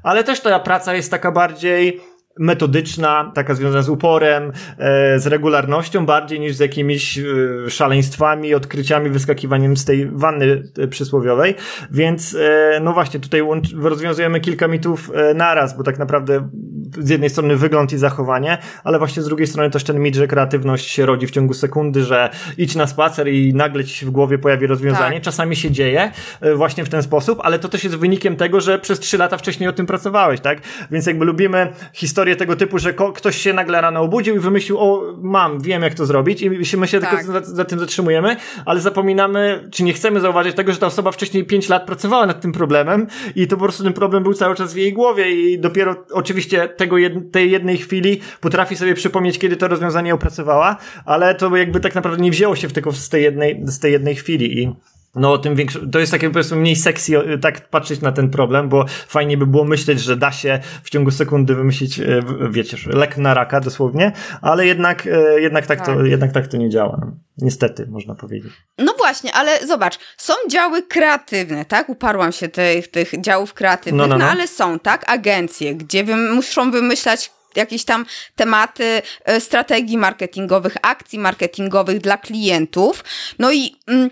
ale 0.03 0.23
też 0.23 0.39
ta 0.39 0.59
praca 0.59 0.93
jest 0.93 1.11
taka 1.11 1.31
bardziej 1.31 2.01
metodyczna, 2.39 3.31
taka 3.35 3.55
związana 3.55 3.81
z 3.81 3.89
uporem, 3.89 4.51
e, 4.77 5.19
z 5.19 5.27
regularnością 5.27 6.05
bardziej 6.05 6.39
niż 6.39 6.55
z 6.55 6.59
jakimiś 6.59 7.17
e, 7.17 7.23
szaleństwami, 7.69 8.53
odkryciami, 8.53 9.09
wyskakiwaniem 9.09 9.77
z 9.77 9.85
tej 9.85 10.09
wanny 10.11 10.63
e, 10.77 10.87
przysłowiowej. 10.87 11.55
Więc 11.91 12.37
no 12.81 12.93
właśnie, 12.93 13.19
tutaj 13.19 13.41
rozwiązujemy 13.81 14.39
kilka 14.39 14.67
mitów 14.67 15.11
naraz, 15.35 15.77
bo 15.77 15.83
tak 15.83 15.99
naprawdę 15.99 16.49
z 16.97 17.09
jednej 17.09 17.29
strony 17.29 17.55
wygląd 17.55 17.93
i 17.93 17.97
zachowanie, 17.97 18.57
ale 18.83 18.99
właśnie 18.99 19.23
z 19.23 19.25
drugiej 19.25 19.47
strony 19.47 19.69
też 19.69 19.83
ten 19.83 19.99
mit, 19.99 20.15
że 20.15 20.27
kreatywność 20.27 20.89
się 20.89 21.05
rodzi 21.05 21.27
w 21.27 21.31
ciągu 21.31 21.53
sekundy, 21.53 22.03
że 22.03 22.29
idź 22.57 22.75
na 22.75 22.87
spacer 22.87 23.27
i 23.27 23.53
nagle 23.53 23.83
ci 23.83 23.95
się 23.95 24.05
w 24.05 24.09
głowie 24.09 24.37
pojawi 24.37 24.67
rozwiązanie. 24.67 25.15
Tak. 25.15 25.23
Czasami 25.23 25.55
się 25.55 25.71
dzieje 25.71 26.11
właśnie 26.55 26.85
w 26.85 26.89
ten 26.89 27.03
sposób, 27.03 27.39
ale 27.43 27.59
to 27.59 27.69
też 27.69 27.83
jest 27.83 27.95
wynikiem 27.95 28.35
tego, 28.35 28.61
że 28.61 28.79
przez 28.79 28.99
trzy 28.99 29.17
lata 29.17 29.37
wcześniej 29.37 29.69
o 29.69 29.73
tym 29.73 29.85
pracowałeś, 29.85 30.39
tak? 30.39 30.61
Więc 30.91 31.05
jakby 31.05 31.25
lubimy 31.25 31.73
historię 31.93 32.26
historie 32.27 32.35
tego 32.35 32.55
typu, 32.55 32.79
że 32.79 32.93
ktoś 33.13 33.37
się 33.37 33.53
nagle 33.53 33.81
rano 33.81 34.01
obudził 34.01 34.35
i 34.35 34.39
wymyślił, 34.39 34.77
o, 34.79 35.15
mam, 35.21 35.61
wiem 35.61 35.81
jak 35.81 35.93
to 35.93 36.05
zrobić 36.05 36.41
i 36.41 36.65
się, 36.65 36.77
my 36.77 36.87
się 36.87 36.99
tak. 36.99 37.09
tylko 37.09 37.31
za, 37.31 37.55
za, 37.55 37.65
tym 37.65 37.79
zatrzymujemy, 37.79 38.35
ale 38.65 38.81
zapominamy, 38.81 39.69
czy 39.71 39.83
nie 39.83 39.93
chcemy 39.93 40.19
zauważyć 40.19 40.55
tego, 40.55 40.73
że 40.73 40.79
ta 40.79 40.87
osoba 40.87 41.11
wcześniej 41.11 41.45
5 41.45 41.69
lat 41.69 41.85
pracowała 41.85 42.25
nad 42.25 42.41
tym 42.41 42.51
problemem 42.51 43.07
i 43.35 43.47
to 43.47 43.57
po 43.57 43.63
prostu 43.63 43.83
ten 43.83 43.93
problem 43.93 44.23
był 44.23 44.33
cały 44.33 44.55
czas 44.55 44.73
w 44.73 44.77
jej 44.77 44.93
głowie 44.93 45.31
i 45.31 45.59
dopiero 45.59 45.95
oczywiście 46.11 46.67
tego 46.67 46.97
jed, 46.97 47.31
tej 47.31 47.51
jednej 47.51 47.77
chwili 47.77 48.21
potrafi 48.41 48.75
sobie 48.75 48.93
przypomnieć, 48.93 49.39
kiedy 49.39 49.57
to 49.57 49.67
rozwiązanie 49.67 50.13
opracowała, 50.13 50.77
ale 51.05 51.35
to 51.35 51.55
jakby 51.55 51.79
tak 51.79 51.95
naprawdę 51.95 52.23
nie 52.23 52.31
wzięło 52.31 52.55
się 52.55 52.67
w 52.67 52.73
tylko 52.73 52.91
z 52.91 53.09
tej 53.09 53.23
jednej, 53.23 53.61
z 53.63 53.79
tej 53.79 53.91
jednej 53.91 54.15
chwili 54.15 54.63
i 54.63 54.75
no 55.17 55.37
tym 55.37 55.55
większe, 55.55 55.79
to 55.91 55.99
jest 55.99 56.11
takie 56.11 56.27
po 56.27 56.33
prostu 56.33 56.55
mniej 56.55 56.75
sexy 56.75 57.13
tak 57.41 57.69
patrzeć 57.69 58.01
na 58.01 58.11
ten 58.11 58.29
problem, 58.29 58.69
bo 58.69 58.85
fajnie 59.07 59.37
by 59.37 59.47
było 59.47 59.63
myśleć, 59.63 59.99
że 60.01 60.17
da 60.17 60.31
się 60.31 60.59
w 60.83 60.89
ciągu 60.89 61.11
sekundy 61.11 61.55
wymyślić, 61.55 61.99
e, 61.99 62.21
wiecie, 62.49 62.77
lek 62.85 63.17
na 63.17 63.33
raka 63.33 63.59
dosłownie, 63.59 64.11
ale 64.41 64.67
jednak, 64.67 65.07
e, 65.07 65.41
jednak 65.41 65.65
tak, 65.65 65.77
tak. 65.77 65.87
To, 65.87 66.05
jednak 66.05 66.31
tak 66.31 66.47
to 66.47 66.57
nie 66.57 66.69
działa. 66.69 66.97
No. 67.01 67.11
Niestety, 67.37 67.87
można 67.89 68.15
powiedzieć. 68.15 68.53
No 68.77 68.93
właśnie, 68.97 69.33
ale 69.33 69.67
zobacz, 69.67 69.99
są 70.17 70.33
działy 70.49 70.83
kreatywne, 70.83 71.65
tak? 71.65 71.89
Uparłam 71.89 72.31
się 72.31 72.47
tych, 72.47 72.87
tych 72.87 73.21
działów 73.21 73.53
kreatywnych, 73.53 73.97
no, 73.97 74.07
no, 74.07 74.17
no. 74.17 74.25
no 74.25 74.31
ale 74.31 74.47
są, 74.47 74.79
tak? 74.79 75.09
Agencje, 75.09 75.75
gdzie 75.75 76.03
wy, 76.03 76.15
muszą 76.15 76.71
wymyślać 76.71 77.31
jakieś 77.55 77.85
tam 77.85 78.05
tematy 78.35 79.01
e, 79.25 79.41
strategii 79.41 79.97
marketingowych, 79.97 80.75
akcji 80.81 81.19
marketingowych 81.19 81.99
dla 81.99 82.17
klientów. 82.17 83.03
No 83.39 83.51
i... 83.51 83.75
Mm, 83.87 84.09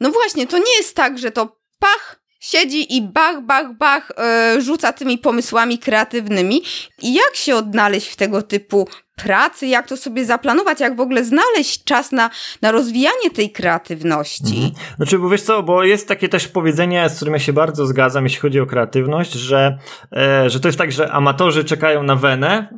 no 0.00 0.10
właśnie, 0.10 0.46
to 0.46 0.58
nie 0.58 0.76
jest 0.78 0.96
tak, 0.96 1.18
że 1.18 1.30
to 1.30 1.56
pach, 1.78 2.20
siedzi 2.40 2.96
i 2.96 3.02
bach, 3.02 3.42
bach, 3.42 3.76
bach 3.78 4.12
yy, 4.54 4.62
rzuca 4.62 4.92
tymi 4.92 5.18
pomysłami 5.18 5.78
kreatywnymi. 5.78 6.62
I 7.02 7.14
jak 7.14 7.34
się 7.34 7.56
odnaleźć 7.56 8.08
w 8.08 8.16
tego 8.16 8.42
typu 8.42 8.88
pracy, 9.16 9.66
jak 9.66 9.88
to 9.88 9.96
sobie 9.96 10.24
zaplanować, 10.24 10.80
jak 10.80 10.96
w 10.96 11.00
ogóle 11.00 11.24
znaleźć 11.24 11.84
czas 11.84 12.12
na, 12.12 12.30
na 12.62 12.70
rozwijanie 12.70 13.30
tej 13.34 13.50
kreatywności. 13.50 14.56
Mhm. 14.56 14.72
Znaczy, 14.96 15.18
bo 15.18 15.28
wiesz 15.28 15.42
co, 15.42 15.62
bo 15.62 15.84
jest 15.84 16.08
takie 16.08 16.28
też 16.28 16.48
powiedzenie, 16.48 17.08
z 17.08 17.16
którym 17.16 17.34
ja 17.34 17.40
się 17.40 17.52
bardzo 17.52 17.86
zgadzam, 17.86 18.24
jeśli 18.24 18.40
chodzi 18.40 18.60
o 18.60 18.66
kreatywność, 18.66 19.32
że, 19.32 19.78
e, 20.16 20.50
że 20.50 20.60
to 20.60 20.68
jest 20.68 20.78
tak, 20.78 20.92
że 20.92 21.12
amatorzy 21.12 21.64
czekają 21.64 22.02
na 22.02 22.16
wenę, 22.16 22.68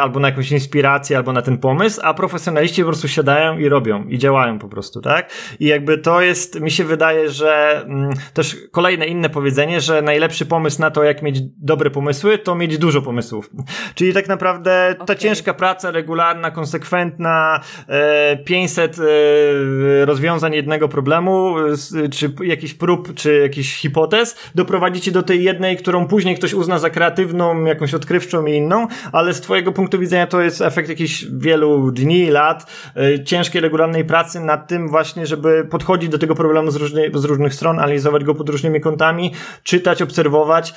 albo 0.00 0.20
na 0.20 0.28
jakąś 0.28 0.52
inspirację, 0.52 1.16
albo 1.16 1.32
na 1.32 1.42
ten 1.42 1.58
pomysł, 1.58 2.00
a 2.04 2.14
profesjonaliści 2.14 2.82
po 2.82 2.88
prostu 2.88 3.08
siadają 3.08 3.58
i 3.58 3.68
robią, 3.68 4.04
i 4.04 4.18
działają 4.18 4.58
po 4.58 4.68
prostu, 4.68 5.00
tak? 5.00 5.30
I 5.60 5.66
jakby 5.66 5.98
to 5.98 6.20
jest, 6.20 6.60
mi 6.60 6.70
się 6.70 6.84
wydaje, 6.84 7.30
że 7.30 7.82
mm, 7.84 8.10
też 8.34 8.56
kolejne 8.72 9.06
inne 9.06 9.30
powiedzenie, 9.30 9.80
że 9.80 10.02
najlepszy 10.02 10.46
pomysł 10.46 10.80
na 10.80 10.90
to, 10.90 11.04
jak 11.04 11.22
mieć 11.22 11.40
dobre 11.58 11.90
pomysły, 11.90 12.38
to 12.38 12.54
mieć 12.54 12.78
dużo 12.78 13.02
pomysłów. 13.02 13.50
Czyli 13.94 14.12
tak 14.12 14.28
naprawdę 14.28 14.94
ta 14.98 15.04
okay. 15.04 15.16
ciężka 15.16 15.54
praca 15.54 15.90
regularna, 15.90 16.50
konsekwentna, 16.50 17.60
500 18.44 18.98
e, 18.98 19.02
e, 19.02 20.04
rozwiązań 20.04 20.54
jednego 20.54 20.88
problemu, 20.88 21.54
czy 22.12 22.32
jakiś 22.44 22.74
prób, 22.74 23.14
czy 23.14 23.40
jakiś 23.42 23.76
hipotez, 23.76 24.36
doprowadzi 24.54 25.00
cię 25.00 25.12
do 25.12 25.22
tej 25.22 25.44
jednej, 25.44 25.76
którą 25.76 26.06
później 26.06 26.36
ktoś 26.36 26.54
uzna 26.54 26.78
za 26.78 26.90
kreatywną, 26.90 27.64
jakąś 27.64 27.94
odkrywczą 27.94 28.46
i 28.46 28.52
inną, 28.52 28.86
ale 29.12 29.34
z 29.34 29.40
twojego 29.56 29.72
punktu 29.72 29.98
widzenia 29.98 30.26
to 30.26 30.40
jest 30.40 30.60
efekt 30.60 30.88
jakichś 30.88 31.24
wielu 31.24 31.90
dni, 31.90 32.30
lat, 32.30 32.66
e, 32.96 33.24
ciężkiej, 33.24 33.60
regularnej 33.60 34.04
pracy 34.04 34.40
nad 34.40 34.68
tym 34.68 34.88
właśnie, 34.88 35.26
żeby 35.26 35.64
podchodzić 35.70 36.08
do 36.08 36.18
tego 36.18 36.34
problemu 36.34 36.70
z, 36.70 36.76
różnej, 36.76 37.10
z 37.14 37.24
różnych 37.24 37.54
stron, 37.54 37.78
analizować 37.78 38.24
go 38.24 38.34
pod 38.34 38.48
różnymi 38.48 38.80
kątami, 38.80 39.32
czytać, 39.62 40.02
obserwować, 40.02 40.74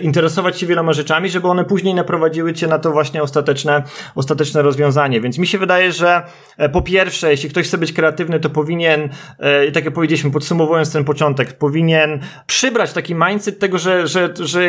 interesować 0.00 0.60
się 0.60 0.66
wieloma 0.66 0.92
rzeczami, 0.92 1.30
żeby 1.30 1.48
one 1.48 1.64
później 1.64 1.94
naprowadziły 1.94 2.52
cię 2.52 2.66
na 2.66 2.78
to 2.78 2.90
właśnie 2.90 3.22
ostateczne, 3.22 3.82
ostateczne 4.14 4.62
rozwiązanie. 4.62 5.20
Więc 5.20 5.38
mi 5.38 5.46
się 5.46 5.58
wydaje, 5.58 5.92
że 5.92 6.22
e, 6.56 6.68
po 6.68 6.82
pierwsze, 6.82 7.30
jeśli 7.30 7.50
ktoś 7.50 7.66
chce 7.66 7.78
być 7.78 7.92
kreatywny, 7.92 8.40
to 8.40 8.50
powinien, 8.50 9.08
e, 9.38 9.72
tak 9.72 9.84
jak 9.84 9.94
powiedzieliśmy, 9.94 10.30
podsumowując 10.30 10.92
ten 10.92 11.04
początek, 11.04 11.52
powinien 11.52 12.20
przybrać 12.46 12.92
taki 12.92 13.14
mindset 13.14 13.58
tego, 13.58 13.78
że, 13.78 14.06
że, 14.06 14.34
że 14.40 14.62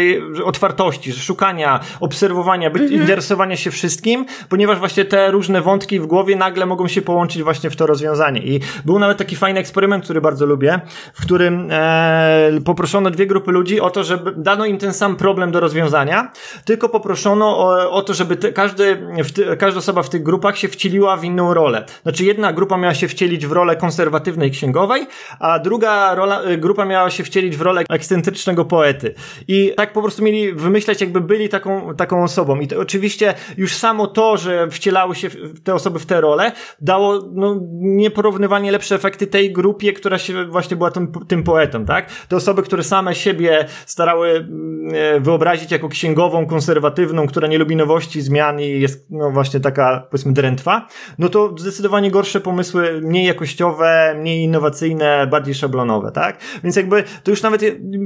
otwartości, 0.44 1.12
że 1.12 1.20
szukania, 1.20 1.80
obserwowania, 2.00 2.70
być, 2.70 2.82
mm 2.82 2.94
-hmm. 2.94 3.04
Interesowania 3.44 3.58
się 3.58 3.72
wszystkim, 3.72 4.26
ponieważ 4.50 4.80
właśnie 4.80 5.06
te 5.06 5.32
różne 5.32 5.62
wątki 5.62 6.00
w 6.00 6.06
głowie 6.06 6.36
nagle 6.36 6.66
mogą 6.66 6.88
się 6.88 7.02
połączyć 7.02 7.44
właśnie 7.44 7.70
w 7.70 7.76
to 7.76 7.88
rozwiązanie. 7.88 8.42
I 8.42 8.60
był 8.86 9.00
nawet 9.00 9.18
taki 9.18 9.36
fajny 9.36 9.60
eksperyment, 9.60 10.04
który 10.04 10.22
bardzo 10.22 10.46
lubię, 10.46 10.82
w 11.14 11.22
którym 11.22 11.68
e, 11.72 12.52
poproszono 12.66 13.12
dwie 13.12 13.26
grupy 13.28 13.52
ludzi 13.52 13.82
o 13.82 13.90
to, 13.90 14.04
żeby 14.04 14.34
dano 14.38 14.66
im 14.66 14.78
ten 14.78 14.94
sam 14.94 15.16
problem 15.16 15.52
do 15.52 15.60
rozwiązania, 15.60 16.32
tylko 16.66 16.90
poproszono 16.90 17.58
o, 17.58 17.92
o 17.92 18.02
to, 18.02 18.14
żeby 18.14 18.36
te, 18.36 18.54
każdy, 18.54 18.98
ty, 19.36 19.58
każda 19.58 19.80
osoba 19.80 20.04
w 20.04 20.10
tych 20.10 20.24
grupach 20.24 20.58
się 20.58 20.68
wcieliła 20.68 21.18
w 21.18 21.24
inną 21.24 21.54
rolę. 21.54 21.86
Znaczy 22.04 22.26
jedna 22.26 22.54
grupa 22.54 22.78
miała 22.78 22.94
się 22.94 23.08
wcielić 23.08 23.48
w 23.48 23.52
rolę 23.52 23.76
konserwatywnej 23.76 24.52
księgowej, 24.52 25.08
a 25.40 25.60
druga 25.60 26.16
rola, 26.16 26.42
grupa 26.58 26.86
miała 26.86 27.10
się 27.10 27.24
wcielić 27.24 27.58
w 27.58 27.62
rolę 27.62 27.84
ekscentrycznego 27.90 28.66
poety. 28.66 29.14
I 29.48 29.74
tak 29.78 29.94
po 29.94 30.02
prostu 30.02 30.24
mieli 30.24 30.54
wymyśleć, 30.54 31.02
jakby 31.02 31.22
byli 31.22 31.50
taką, 31.50 31.96
taką 31.96 32.24
osobą. 32.24 32.60
I 32.60 32.68
to 32.68 32.80
oczywiście 32.80 33.33
już 33.58 33.76
samo 33.76 34.08
to, 34.08 34.38
że 34.38 34.68
wcielały 34.70 35.16
się 35.16 35.30
te 35.64 35.74
osoby 35.74 36.00
w 36.00 36.06
tę 36.06 36.22
rolę, 36.22 36.52
dało 36.82 37.30
no, 37.34 37.60
nieporównywanie 37.80 38.72
lepsze 38.72 38.96
efekty 38.96 39.28
tej 39.28 39.54
grupie, 39.54 39.94
która 39.94 40.18
się 40.18 40.46
właśnie 40.46 40.78
była 40.78 40.92
tym, 40.92 41.12
tym 41.28 41.44
poetą, 41.44 41.86
tak? 41.86 42.12
Te 42.28 42.36
osoby, 42.36 42.64
które 42.64 42.84
same 42.84 43.16
siebie 43.16 43.66
starały 43.86 44.30
mm, 44.30 44.90
e, 44.96 45.20
wyobrazić 45.20 45.72
jako 45.72 45.90
księgową, 45.90 46.46
konserwatywną, 46.46 47.28
która 47.28 47.48
nie 47.48 47.58
lubi 47.58 47.76
nowości, 47.76 48.22
zmian 48.22 48.60
i 48.60 48.80
jest 48.80 49.06
no 49.10 49.32
właśnie 49.32 49.60
taka, 49.60 50.08
powiedzmy, 50.12 50.34
drętwa, 50.34 50.88
no 51.20 51.30
to 51.30 51.56
zdecydowanie 51.58 52.12
gorsze 52.12 52.42
pomysły, 52.42 53.02
mniej 53.02 53.26
jakościowe, 53.26 54.16
mniej 54.20 54.44
innowacyjne, 54.44 55.28
bardziej 55.28 55.56
szablonowe, 55.56 56.12
tak? 56.12 56.38
Więc 56.64 56.76
jakby 56.76 57.04
to 57.24 57.32
już 57.32 57.42
nawet 57.42 57.62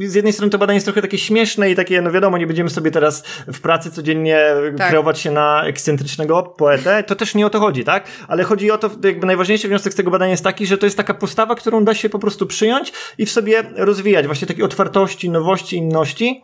z 0.06 0.14
jednej 0.14 0.34
strony 0.34 0.50
to 0.50 0.58
badanie 0.58 0.78
jest 0.78 0.86
trochę 0.86 1.02
takie 1.02 1.18
śmieszne 1.18 1.72
i 1.72 1.76
takie, 1.76 2.02
no 2.02 2.12
wiadomo, 2.12 2.38
nie 2.38 2.48
będziemy 2.48 2.70
sobie 2.70 2.92
teraz 2.92 3.24
w 3.48 3.62
pracy 3.62 3.92
codziennie 3.92 4.46
tak. 4.78 4.90
kreować 4.90 5.17
się 5.18 5.32
na 5.32 5.64
ekscentrycznego 5.66 6.44
poetę, 6.44 7.04
to 7.04 7.16
też 7.16 7.36
nie 7.36 7.46
o 7.46 7.50
to 7.50 7.60
chodzi, 7.60 7.84
tak? 7.84 8.08
Ale 8.28 8.44
chodzi 8.44 8.72
o 8.72 8.78
to, 8.78 8.90
jakby 9.04 9.28
najważniejszy 9.28 9.68
wniosek 9.68 9.94
z 9.94 9.96
tego 9.96 10.12
badania 10.12 10.32
jest 10.32 10.44
taki, 10.44 10.68
że 10.68 10.78
to 10.78 10.86
jest 10.86 10.98
taka 10.98 11.14
postawa, 11.14 11.56
którą 11.56 11.86
da 11.86 11.94
się 11.94 12.10
po 12.10 12.20
prostu 12.20 12.48
przyjąć 12.48 12.94
i 13.18 13.26
w 13.26 13.32
sobie 13.32 13.64
rozwijać, 13.76 14.26
właśnie 14.26 14.48
takiej 14.48 14.64
otwartości, 14.64 15.30
nowości, 15.30 15.78
inności, 15.78 16.44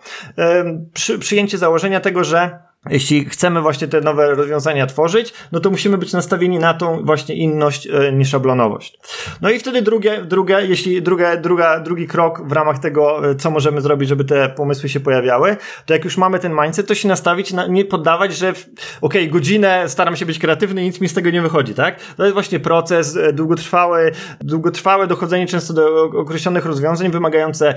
przy, 0.93 1.19
przyjęcie 1.19 1.57
założenia 1.57 1.99
tego, 1.99 2.23
że 2.23 2.59
jeśli 2.89 3.25
chcemy 3.25 3.61
właśnie 3.61 3.87
te 3.87 4.01
nowe 4.01 4.35
rozwiązania 4.35 4.87
tworzyć, 4.87 5.33
no 5.51 5.59
to 5.59 5.69
musimy 5.69 5.97
być 5.97 6.13
nastawieni 6.13 6.59
na 6.59 6.73
tą 6.73 7.05
właśnie 7.05 7.35
inność 7.35 7.87
e, 7.87 8.11
niż 8.11 8.29
szablonowość. 8.29 8.99
No 9.41 9.49
i 9.49 9.59
wtedy 9.59 9.81
drugie, 9.81 10.21
drugie, 10.21 10.57
jeśli 10.61 11.01
druga, 11.01 11.37
druga, 11.37 11.79
drugi 11.79 12.07
krok 12.07 12.47
w 12.47 12.51
ramach 12.51 12.79
tego, 12.79 13.29
e, 13.29 13.35
co 13.35 13.51
możemy 13.51 13.81
zrobić, 13.81 14.09
żeby 14.09 14.25
te 14.25 14.49
pomysły 14.49 14.89
się 14.89 14.99
pojawiały, 14.99 15.57
to 15.85 15.93
jak 15.93 16.03
już 16.05 16.17
mamy 16.17 16.39
ten 16.39 16.53
mindset, 16.61 16.87
to 16.87 16.95
się 16.95 17.07
nastawić, 17.07 17.53
na, 17.53 17.67
nie 17.67 17.85
poddawać, 17.85 18.37
że 18.37 18.49
okej, 18.49 18.63
okay, 19.01 19.27
godzinę 19.27 19.89
staram 19.89 20.15
się 20.15 20.25
być 20.25 20.39
kreatywny 20.39 20.81
i 20.81 20.85
nic 20.85 21.01
mi 21.01 21.09
z 21.09 21.13
tego 21.13 21.29
nie 21.29 21.41
wychodzi, 21.41 21.73
tak? 21.73 21.99
To 22.17 22.23
jest 22.23 22.33
właśnie 22.33 22.59
proces 22.59 23.17
e, 23.17 23.33
długotrwały, 23.33 24.11
długotrwałe 24.41 25.07
dochodzenie 25.07 25.47
często 25.47 25.73
do 25.73 26.03
określonych 26.03 26.65
rozwiązań 26.65 27.11
wymagające 27.11 27.73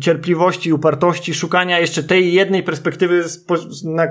cierpliwości, 0.00 0.72
upartości, 0.72 1.34
szukania 1.34 1.78
jeszcze 1.78 2.02
tej 2.02 2.32
jednej 2.32 2.62
perspektywy, 2.62 3.24
na, 3.84 4.08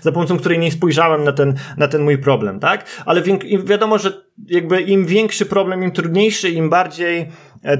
za 0.00 0.12
pomocą 0.12 0.38
której 0.38 0.58
nie 0.58 0.72
spojrzałem 0.72 1.24
na 1.24 1.32
ten, 1.32 1.54
na 1.76 1.88
ten 1.88 2.02
mój 2.02 2.18
problem, 2.18 2.60
tak? 2.60 2.84
Ale 3.06 3.22
wiadomo, 3.64 3.98
że 3.98 4.12
jakby 4.46 4.80
im 4.80 5.06
większy 5.06 5.46
problem, 5.46 5.82
im 5.82 5.92
trudniejszy, 5.92 6.50
im 6.50 6.70
bardziej 6.70 7.28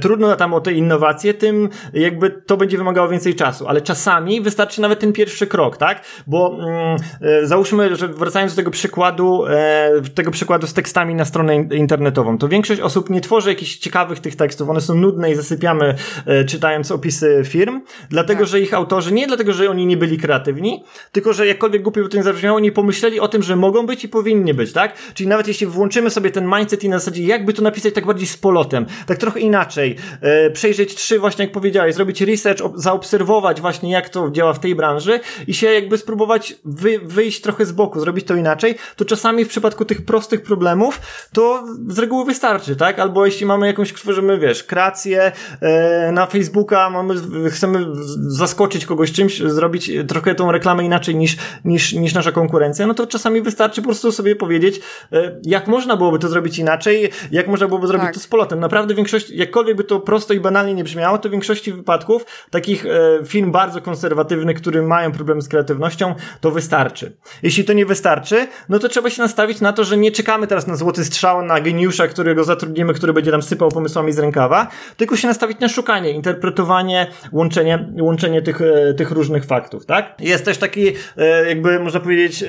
trudno 0.00 0.36
tam 0.36 0.54
o 0.54 0.60
te 0.60 0.72
innowacje, 0.72 1.34
tym 1.34 1.68
jakby 1.92 2.30
to 2.30 2.56
będzie 2.56 2.78
wymagało 2.78 3.08
więcej 3.08 3.34
czasu, 3.34 3.68
ale 3.68 3.80
czasami 3.80 4.40
wystarczy 4.40 4.80
nawet 4.80 5.00
ten 5.00 5.12
pierwszy 5.12 5.46
krok, 5.46 5.76
tak? 5.76 6.04
Bo 6.26 6.58
mm, 6.60 6.96
e, 7.20 7.46
załóżmy, 7.46 7.96
że 7.96 8.08
wracając 8.08 8.52
do 8.52 8.56
tego 8.56 8.70
przykładu, 8.70 9.46
e, 9.46 9.90
tego 10.14 10.30
przykładu 10.30 10.66
z 10.66 10.74
tekstami 10.74 11.14
na 11.14 11.24
stronę 11.24 11.56
internetową, 11.56 12.38
to 12.38 12.48
większość 12.48 12.80
osób 12.80 13.10
nie 13.10 13.20
tworzy 13.20 13.48
jakichś 13.48 13.76
ciekawych 13.76 14.20
tych 14.20 14.36
tekstów, 14.36 14.70
one 14.70 14.80
są 14.80 14.94
nudne 14.94 15.30
i 15.30 15.34
zasypiamy 15.34 15.94
e, 16.26 16.44
czytając 16.44 16.90
opisy 16.90 17.42
firm, 17.44 17.80
dlatego, 18.10 18.40
tak. 18.40 18.48
że 18.48 18.60
ich 18.60 18.74
autorzy, 18.74 19.12
nie 19.12 19.26
dlatego, 19.26 19.52
że 19.52 19.70
oni 19.70 19.86
nie 19.86 19.96
byli 19.96 20.18
kreatywni, 20.18 20.84
tylko, 21.12 21.32
że 21.32 21.46
jakkolwiek 21.46 21.82
głupio 21.82 22.02
by 22.02 22.08
to 22.08 22.16
nie 22.16 22.22
zabrzmiało, 22.22 22.60
nie 22.60 22.72
pomyśleli 22.72 23.20
o 23.20 23.28
tym, 23.28 23.42
że 23.42 23.56
mogą 23.56 23.86
być 23.86 24.04
i 24.04 24.08
powinni 24.08 24.54
być, 24.54 24.72
tak? 24.72 24.96
Czyli 25.14 25.28
nawet 25.28 25.48
jeśli 25.48 25.66
włączymy 25.66 26.10
sobie 26.10 26.30
ten 26.30 26.46
mindset 26.56 26.84
i 26.84 26.88
na 26.88 26.98
zasadzie 26.98 27.22
jakby 27.22 27.52
to 27.52 27.62
napisać 27.62 27.94
tak 27.94 28.06
bardziej 28.06 28.26
z 28.26 28.36
polotem, 28.36 28.86
tak 29.06 29.18
trochę 29.18 29.40
inaczej, 29.40 29.75
inaczej, 29.76 29.96
e, 30.20 30.50
przejrzeć 30.50 30.94
trzy, 30.94 31.18
właśnie 31.18 31.44
jak 31.44 31.52
powiedziałeś, 31.52 31.94
zrobić 31.94 32.20
research, 32.20 32.62
zaobserwować 32.74 33.60
właśnie 33.60 33.90
jak 33.90 34.08
to 34.08 34.30
działa 34.30 34.52
w 34.52 34.60
tej 34.60 34.74
branży 34.74 35.20
i 35.46 35.54
się 35.54 35.66
jakby 35.66 35.98
spróbować 35.98 36.54
wy, 36.64 36.98
wyjść 36.98 37.40
trochę 37.40 37.66
z 37.66 37.72
boku, 37.72 38.00
zrobić 38.00 38.26
to 38.26 38.34
inaczej, 38.34 38.74
to 38.96 39.04
czasami 39.04 39.44
w 39.44 39.48
przypadku 39.48 39.84
tych 39.84 40.04
prostych 40.04 40.42
problemów 40.42 41.00
to 41.32 41.64
z 41.88 41.98
reguły 41.98 42.24
wystarczy, 42.24 42.76
tak? 42.76 42.98
Albo 42.98 43.26
jeśli 43.26 43.46
mamy 43.46 43.66
jakąś, 43.66 43.92
tworzymy, 43.92 44.38
wiesz, 44.38 44.64
kreację 44.64 45.32
e, 45.60 46.12
na 46.12 46.26
Facebooka, 46.26 46.90
mamy, 46.90 47.14
chcemy 47.50 47.86
zaskoczyć 48.16 48.86
kogoś 48.86 49.12
czymś, 49.12 49.38
zrobić 49.38 49.90
trochę 50.08 50.34
tą 50.34 50.52
reklamę 50.52 50.84
inaczej 50.84 51.16
niż, 51.16 51.36
niż, 51.64 51.92
niż 51.92 52.14
nasza 52.14 52.32
konkurencja, 52.32 52.86
no 52.86 52.94
to 52.94 53.06
czasami 53.06 53.42
wystarczy 53.42 53.82
po 53.82 53.88
prostu 53.88 54.12
sobie 54.12 54.36
powiedzieć, 54.36 54.80
e, 55.12 55.40
jak 55.44 55.68
można 55.68 55.96
byłoby 55.96 56.18
to 56.18 56.28
zrobić 56.28 56.58
inaczej, 56.58 57.10
jak 57.30 57.48
można 57.48 57.66
byłoby 57.66 57.86
zrobić 57.86 58.06
tak. 58.06 58.14
to 58.14 58.20
z 58.20 58.26
polotem. 58.26 58.60
Naprawdę 58.60 58.94
większość, 58.94 59.30
jakkolwiek 59.30 59.65
jakkolwiek 59.66 59.76
by 59.76 59.84
to 59.84 60.00
prosto 60.00 60.34
i 60.34 60.40
banalnie 60.40 60.74
nie 60.74 60.84
brzmiało, 60.84 61.18
to 61.18 61.28
w 61.28 61.32
większości 61.32 61.72
wypadków 61.72 62.26
takich 62.50 62.86
e, 62.86 63.24
film 63.24 63.52
bardzo 63.52 63.80
konserwatywnych, 63.80 64.56
które 64.56 64.82
mają 64.82 65.12
problem 65.12 65.42
z 65.42 65.48
kreatywnością, 65.48 66.14
to 66.40 66.50
wystarczy. 66.50 67.16
Jeśli 67.42 67.64
to 67.64 67.72
nie 67.72 67.86
wystarczy, 67.86 68.46
no 68.68 68.78
to 68.78 68.88
trzeba 68.88 69.10
się 69.10 69.22
nastawić 69.22 69.60
na 69.60 69.72
to, 69.72 69.84
że 69.84 69.96
nie 69.96 70.12
czekamy 70.12 70.46
teraz 70.46 70.66
na 70.66 70.76
złoty 70.76 71.04
strzał, 71.04 71.42
na 71.42 71.60
geniusza, 71.60 72.08
którego 72.08 72.44
zatrudnimy, 72.44 72.94
który 72.94 73.12
będzie 73.12 73.30
nam 73.30 73.42
sypał 73.42 73.68
pomysłami 73.68 74.12
z 74.12 74.18
rękawa, 74.18 74.66
tylko 74.96 75.16
się 75.16 75.28
nastawić 75.28 75.58
na 75.60 75.68
szukanie, 75.68 76.10
interpretowanie, 76.10 77.06
łączenie, 77.32 77.92
łączenie 78.00 78.42
tych, 78.42 78.60
e, 78.60 78.94
tych 78.94 79.10
różnych 79.10 79.44
faktów, 79.44 79.86
tak? 79.86 80.14
Jest 80.20 80.44
też 80.44 80.58
taki, 80.58 80.88
e, 81.16 81.48
jakby 81.48 81.80
można 81.80 82.00
powiedzieć, 82.00 82.44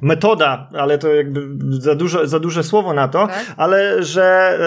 metoda, 0.00 0.68
ale 0.78 0.98
to 0.98 1.08
jakby 1.08 1.40
za, 1.80 1.94
dużo, 1.94 2.26
za 2.26 2.38
duże 2.38 2.62
słowo 2.62 2.94
na 2.94 3.08
to, 3.08 3.26
tak? 3.26 3.44
ale 3.56 4.02
że 4.02 4.58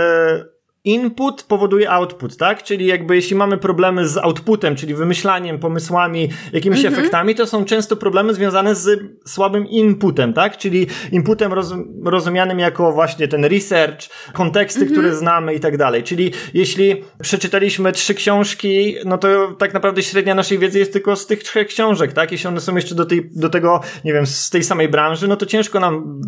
e, 0.41 0.54
input 0.85 1.43
powoduje 1.43 1.91
output, 1.91 2.37
tak? 2.37 2.63
Czyli 2.63 2.85
jakby 2.85 3.15
jeśli 3.15 3.35
mamy 3.35 3.57
problemy 3.57 4.07
z 4.07 4.17
outputem, 4.17 4.75
czyli 4.75 4.93
wymyślaniem, 4.93 5.59
pomysłami, 5.59 6.29
jakimiś 6.53 6.79
mm 6.79 6.93
-hmm. 6.93 6.99
efektami, 6.99 7.35
to 7.35 7.47
są 7.47 7.65
często 7.65 7.95
problemy 7.95 8.33
związane 8.33 8.75
z 8.75 8.99
słabym 9.25 9.67
inputem, 9.67 10.33
tak? 10.33 10.57
Czyli 10.57 10.87
inputem 11.11 11.53
roz, 11.53 11.73
rozumianym 12.05 12.59
jako 12.59 12.91
właśnie 12.91 13.27
ten 13.27 13.45
research, 13.45 14.09
konteksty, 14.33 14.79
mm 14.79 14.89
-hmm. 14.89 14.91
które 14.91 15.15
znamy 15.15 15.53
i 15.53 15.59
tak 15.59 15.77
dalej. 15.77 16.03
Czyli 16.03 16.31
jeśli 16.53 17.03
przeczytaliśmy 17.21 17.91
trzy 17.91 18.13
książki, 18.13 18.95
no 19.05 19.17
to 19.17 19.55
tak 19.57 19.73
naprawdę 19.73 20.03
średnia 20.03 20.35
naszej 20.35 20.59
wiedzy 20.59 20.79
jest 20.79 20.93
tylko 20.93 21.15
z 21.15 21.27
tych 21.27 21.43
trzech 21.43 21.67
książek, 21.67 22.13
tak? 22.13 22.31
Jeśli 22.31 22.47
one 22.47 22.61
są 22.61 22.75
jeszcze 22.75 22.95
do, 22.95 23.05
tej, 23.05 23.29
do 23.31 23.49
tego, 23.49 23.81
nie 24.03 24.13
wiem, 24.13 24.25
z 24.25 24.49
tej 24.49 24.63
samej 24.63 24.89
branży, 24.89 25.27
no 25.27 25.35
to 25.35 25.45
ciężko 25.45 25.79
nam 25.79 26.21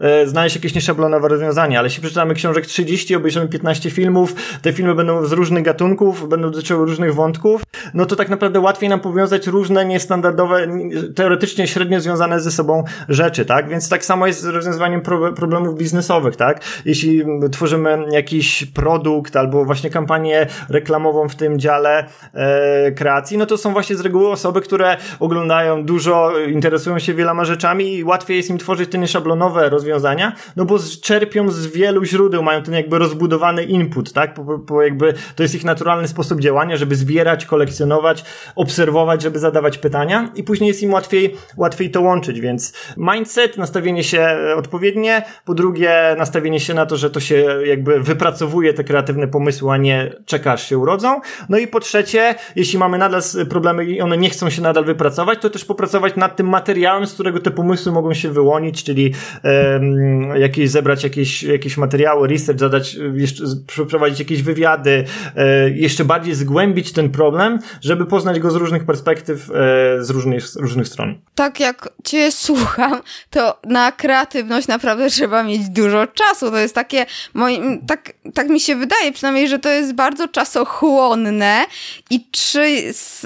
e, 0.00 0.26
znaleźć 0.26 0.56
jakieś 0.56 0.74
nieszablonowe 0.74 1.28
rozwiązanie, 1.28 1.78
ale 1.78 1.86
jeśli 1.86 2.00
przeczytamy 2.00 2.34
książek 2.34 2.66
30, 2.66 3.16
obejrzymy 3.16 3.48
15 3.48 3.90
filmów, 3.90 4.03
filmów, 4.04 4.34
te 4.62 4.72
filmy 4.72 4.94
będą 4.94 5.26
z 5.26 5.32
różnych 5.32 5.64
gatunków, 5.64 6.28
będą 6.28 6.50
dotyczyły 6.50 6.86
różnych 6.86 7.14
wątków, 7.14 7.62
no 7.94 8.06
to 8.06 8.16
tak 8.16 8.28
naprawdę 8.28 8.60
łatwiej 8.60 8.88
nam 8.88 9.00
powiązać 9.00 9.46
różne 9.46 9.84
niestandardowe, 9.84 10.66
teoretycznie 11.14 11.66
średnio 11.66 12.00
związane 12.00 12.40
ze 12.40 12.50
sobą 12.50 12.84
rzeczy, 13.08 13.44
tak? 13.44 13.68
Więc 13.68 13.88
tak 13.88 14.04
samo 14.04 14.26
jest 14.26 14.40
z 14.40 14.44
rozwiązywaniem 14.44 15.00
pro 15.00 15.32
problemów 15.32 15.78
biznesowych, 15.78 16.36
tak? 16.36 16.60
Jeśli 16.84 17.24
tworzymy 17.52 18.04
jakiś 18.10 18.64
produkt 18.64 19.36
albo 19.36 19.64
właśnie 19.64 19.90
kampanię 19.90 20.46
reklamową 20.68 21.28
w 21.28 21.34
tym 21.34 21.58
dziale 21.58 22.06
e, 22.34 22.92
kreacji, 22.92 23.38
no 23.38 23.46
to 23.46 23.58
są 23.58 23.72
właśnie 23.72 23.96
z 23.96 24.00
reguły 24.00 24.28
osoby, 24.28 24.60
które 24.60 24.96
oglądają 25.20 25.84
dużo, 25.84 26.32
interesują 26.48 26.98
się 26.98 27.14
wieloma 27.14 27.44
rzeczami 27.44 27.94
i 27.94 28.04
łatwiej 28.04 28.36
jest 28.36 28.50
im 28.50 28.58
tworzyć 28.58 28.90
te 28.90 28.98
nieszablonowe 28.98 29.68
rozwiązania, 29.68 30.32
no 30.56 30.64
bo 30.64 30.78
czerpią 31.02 31.50
z 31.50 31.66
wielu 31.66 32.04
źródeł, 32.04 32.42
mają 32.42 32.62
ten 32.62 32.74
jakby 32.74 32.98
rozbudowany 32.98 33.64
input, 33.64 33.93
input, 33.94 34.12
tak? 34.12 34.34
Po, 34.66 34.82
jakby 34.82 35.14
to 35.36 35.42
jest 35.42 35.54
ich 35.54 35.64
naturalny 35.64 36.08
sposób 36.08 36.40
działania, 36.40 36.76
żeby 36.76 36.96
zbierać, 36.96 37.46
kolekcjonować, 37.46 38.24
obserwować, 38.56 39.22
żeby 39.22 39.38
zadawać 39.38 39.78
pytania 39.78 40.32
i 40.34 40.42
później 40.42 40.68
jest 40.68 40.82
im 40.82 40.92
łatwiej, 40.92 41.34
łatwiej 41.56 41.90
to 41.90 42.00
łączyć, 42.00 42.40
więc 42.40 42.72
mindset, 42.96 43.56
nastawienie 43.56 44.04
się 44.04 44.28
odpowiednie, 44.56 45.22
po 45.44 45.54
drugie 45.54 46.16
nastawienie 46.18 46.60
się 46.60 46.74
na 46.74 46.86
to, 46.86 46.96
że 46.96 47.10
to 47.10 47.20
się 47.20 47.46
jakby 47.64 48.00
wypracowuje 48.00 48.74
te 48.74 48.84
kreatywne 48.84 49.28
pomysły, 49.28 49.72
a 49.72 49.76
nie 49.76 50.12
czekasz 50.26 50.68
się 50.68 50.78
urodzą. 50.78 51.20
No 51.48 51.58
i 51.58 51.66
po 51.66 51.80
trzecie, 51.80 52.34
jeśli 52.56 52.78
mamy 52.78 52.98
nadal 52.98 53.20
problemy 53.48 53.84
i 53.84 54.00
one 54.00 54.16
nie 54.16 54.30
chcą 54.30 54.50
się 54.50 54.62
nadal 54.62 54.84
wypracować, 54.84 55.38
to 55.38 55.50
też 55.50 55.64
popracować 55.64 56.16
nad 56.16 56.36
tym 56.36 56.48
materiałem, 56.48 57.06
z 57.06 57.14
którego 57.14 57.40
te 57.40 57.50
pomysły 57.50 57.92
mogą 57.92 58.14
się 58.14 58.30
wyłonić, 58.30 58.84
czyli 58.84 59.14
um, 59.44 60.22
jakieś, 60.36 60.70
zebrać 60.70 61.04
jakieś, 61.04 61.42
jakieś 61.42 61.76
materiały, 61.76 62.28
research, 62.28 62.60
zadać 62.60 62.96
jeszcze 63.14 63.44
przeprowadzić 63.86 64.18
jakieś 64.18 64.42
wywiady, 64.42 65.04
e, 65.36 65.70
jeszcze 65.70 66.04
bardziej 66.04 66.34
zgłębić 66.34 66.92
ten 66.92 67.10
problem, 67.10 67.58
żeby 67.80 68.06
poznać 68.06 68.40
go 68.40 68.50
z 68.50 68.54
różnych 68.54 68.84
perspektyw, 68.84 69.50
e, 69.50 70.04
z 70.04 70.10
różnych, 70.10 70.48
z 70.48 70.56
różnych 70.56 70.88
stron. 70.88 71.20
Tak 71.34 71.60
jak 71.60 71.88
cię 72.04 72.32
słucham, 72.32 73.00
to 73.30 73.60
na 73.64 73.92
kreatywność 73.92 74.68
naprawdę 74.68 75.10
trzeba 75.10 75.42
mieć 75.42 75.68
dużo 75.68 76.06
czasu. 76.06 76.50
To 76.50 76.58
jest 76.58 76.74
takie, 76.74 77.06
moim, 77.34 77.86
tak, 77.86 78.12
tak 78.34 78.48
mi 78.48 78.60
się 78.60 78.76
wydaje 78.76 79.12
przynajmniej, 79.12 79.48
że 79.48 79.58
to 79.58 79.68
jest 79.68 79.94
bardzo 79.94 80.28
czasochłonne 80.28 81.64
i 82.10 82.30
czy 82.30 82.92
z, 82.92 83.20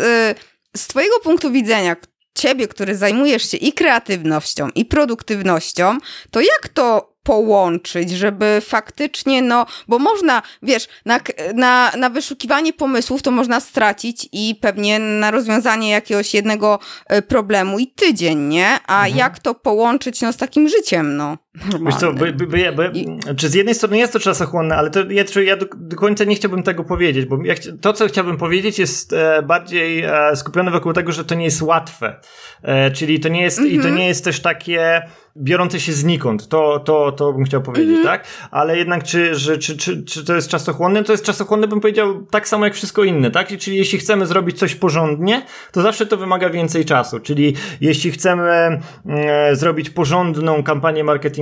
z 0.76 0.86
twojego 0.86 1.20
punktu 1.20 1.50
widzenia, 1.50 1.96
ciebie, 2.38 2.68
który 2.68 2.96
zajmujesz 2.96 3.50
się 3.50 3.56
i 3.56 3.72
kreatywnością, 3.72 4.68
i 4.74 4.84
produktywnością, 4.84 5.98
to 6.30 6.40
jak 6.40 6.68
to 6.68 7.14
połączyć, 7.28 8.10
żeby 8.10 8.62
faktycznie, 8.64 9.42
no, 9.42 9.66
bo 9.88 9.98
można, 9.98 10.42
wiesz, 10.62 10.88
na, 11.04 11.20
na, 11.54 11.92
na 11.98 12.10
wyszukiwanie 12.10 12.72
pomysłów 12.72 13.22
to 13.22 13.30
można 13.30 13.60
stracić 13.60 14.28
i 14.32 14.54
pewnie 14.60 14.98
na 14.98 15.30
rozwiązanie 15.30 15.90
jakiegoś 15.90 16.34
jednego 16.34 16.78
e, 17.06 17.22
problemu 17.22 17.78
i 17.78 17.86
tydzień, 17.86 18.38
nie? 18.38 18.78
A 18.86 18.96
mhm. 18.96 19.16
jak 19.16 19.38
to 19.38 19.54
połączyć, 19.54 20.20
no, 20.20 20.32
z 20.32 20.36
takim 20.36 20.68
życiem, 20.68 21.16
no? 21.16 21.38
Wiesz 21.86 21.94
co, 21.94 22.12
by, 22.12 22.32
by, 22.32 22.46
by, 22.46 22.72
by 22.72 22.90
I... 22.94 23.06
czy 23.36 23.48
z 23.48 23.54
jednej 23.54 23.74
strony 23.74 23.98
jest 23.98 24.12
to 24.12 24.20
czasochłonne, 24.20 24.76
ale 24.76 24.90
to 24.90 25.00
ja, 25.10 25.24
ja 25.44 25.56
do, 25.56 25.66
do, 25.76 25.96
końca 25.96 26.24
nie 26.24 26.34
chciałbym 26.34 26.62
tego 26.62 26.84
powiedzieć, 26.84 27.26
bo 27.26 27.38
ja, 27.44 27.54
to, 27.80 27.92
co 27.92 28.06
chciałbym 28.06 28.36
powiedzieć, 28.36 28.78
jest 28.78 29.12
e, 29.12 29.42
bardziej 29.42 30.02
e, 30.04 30.36
skupione 30.36 30.70
wokół 30.70 30.92
tego, 30.92 31.12
że 31.12 31.24
to 31.24 31.34
nie 31.34 31.44
jest 31.44 31.62
łatwe. 31.62 32.20
E, 32.62 32.90
czyli 32.90 33.20
to 33.20 33.28
nie 33.28 33.42
jest, 33.42 33.58
mm 33.58 33.70
-hmm. 33.70 33.74
i 33.74 33.76
to 33.76 33.82
mhm. 33.82 33.96
nie 33.96 34.08
jest 34.08 34.24
też 34.24 34.40
takie 34.40 35.02
biorące 35.36 35.80
się 35.80 35.92
znikąd. 35.92 36.48
To, 36.48 36.80
to, 36.80 37.12
to 37.12 37.32
bym 37.32 37.44
chciał 37.44 37.62
powiedzieć, 37.62 37.88
mm 37.88 38.02
-hmm. 38.02 38.06
tak? 38.06 38.24
Ale 38.50 38.78
jednak, 38.78 39.04
czy, 39.04 39.34
że, 39.34 39.58
czy, 39.58 39.76
czy, 39.76 40.04
czy 40.04 40.24
to 40.24 40.34
jest 40.34 40.48
czasochłonne? 40.48 41.04
To 41.04 41.12
jest 41.12 41.24
czasochłonne, 41.24 41.68
bym 41.68 41.80
powiedział, 41.80 42.22
tak 42.30 42.48
samo 42.48 42.64
jak 42.64 42.74
wszystko 42.74 43.04
inne, 43.04 43.30
tak? 43.30 43.58
Czyli 43.58 43.76
jeśli 43.76 43.98
chcemy 43.98 44.26
zrobić 44.26 44.58
coś 44.58 44.74
porządnie, 44.74 45.42
to 45.72 45.82
zawsze 45.82 46.06
to 46.06 46.16
wymaga 46.16 46.50
więcej 46.50 46.84
czasu. 46.84 47.20
Czyli 47.20 47.54
jeśli 47.80 48.10
chcemy 48.10 48.80
e, 49.06 49.56
zrobić 49.56 49.90
porządną 49.90 50.62
kampanię 50.62 51.04
marketingową, 51.04 51.37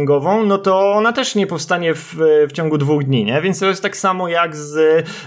no 0.47 0.59
to 0.59 0.93
ona 0.93 1.13
też 1.13 1.35
nie 1.35 1.47
powstanie 1.47 1.95
w, 1.95 2.15
w 2.49 2.53
ciągu 2.53 2.79
dwóch 2.79 3.05
dni, 3.05 3.25
nie? 3.25 3.43
Więc 3.43 3.61
to 3.61 3.67
jest 3.67 3.83
tak 3.83 3.97
samo 3.97 4.29
jak 4.29 4.57
z 4.57 4.77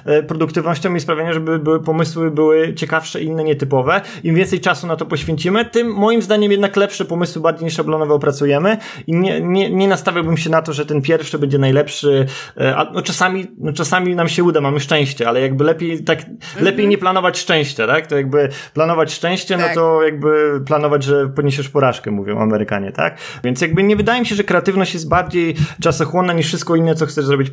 e, 0.05 0.23
produktywnością 0.23 0.95
i 0.95 0.99
sprawieniem, 0.99 1.33
żeby 1.33 1.59
były, 1.59 1.83
pomysły 1.83 2.31
były 2.31 2.73
ciekawsze, 2.73 3.21
inne, 3.21 3.43
nietypowe. 3.43 4.01
Im 4.23 4.35
więcej 4.35 4.59
czasu 4.59 4.87
na 4.87 4.95
to 4.95 5.05
poświęcimy, 5.05 5.65
tym 5.65 5.93
moim 5.93 6.21
zdaniem 6.21 6.51
jednak 6.51 6.75
lepsze 6.75 7.05
pomysły 7.05 7.41
bardziej 7.41 7.65
niż 7.65 7.73
szablonowe 7.73 8.13
opracujemy 8.13 8.77
i 9.07 9.13
nie, 9.13 9.41
nie, 9.41 9.69
nie 9.69 9.87
nastawiałbym 9.87 10.37
się 10.37 10.49
na 10.49 10.61
to, 10.61 10.73
że 10.73 10.85
ten 10.85 11.01
pierwszy 11.01 11.39
będzie 11.39 11.57
najlepszy, 11.57 12.25
e, 12.57 12.75
a 12.75 12.91
no 12.93 13.01
czasami, 13.01 13.47
no 13.57 13.73
czasami 13.73 14.15
nam 14.15 14.27
się 14.27 14.43
uda, 14.43 14.61
mamy 14.61 14.79
szczęście, 14.79 15.27
ale 15.27 15.41
jakby 15.41 15.63
lepiej 15.63 16.03
tak, 16.03 16.19
mhm. 16.19 16.65
lepiej 16.65 16.87
nie 16.87 16.97
planować 16.97 17.39
szczęścia, 17.39 17.87
tak? 17.87 18.07
To 18.07 18.17
jakby 18.17 18.49
planować 18.73 19.13
szczęście, 19.13 19.57
no 19.57 19.63
tak. 19.63 19.75
no 19.75 19.81
to 19.81 20.03
jakby 20.03 20.61
planować, 20.65 21.03
że 21.03 21.27
poniesiesz 21.27 21.69
porażkę, 21.69 22.11
mówią 22.11 22.39
Amerykanie, 22.39 22.91
tak? 22.91 23.17
Więc 23.43 23.61
jakby 23.61 23.83
nie 23.83 23.95
wydaje 23.95 24.19
mi 24.19 24.25
się, 24.25 24.35
że 24.35 24.43
kreatywność 24.43 24.58
jest 24.93 25.09
bardziej 25.09 25.55
czasochłonna 25.81 26.33
niż 26.33 26.47
wszystko 26.47 26.75
inne, 26.75 26.95
co 26.95 27.05
chcesz 27.05 27.25
zrobić 27.25 27.51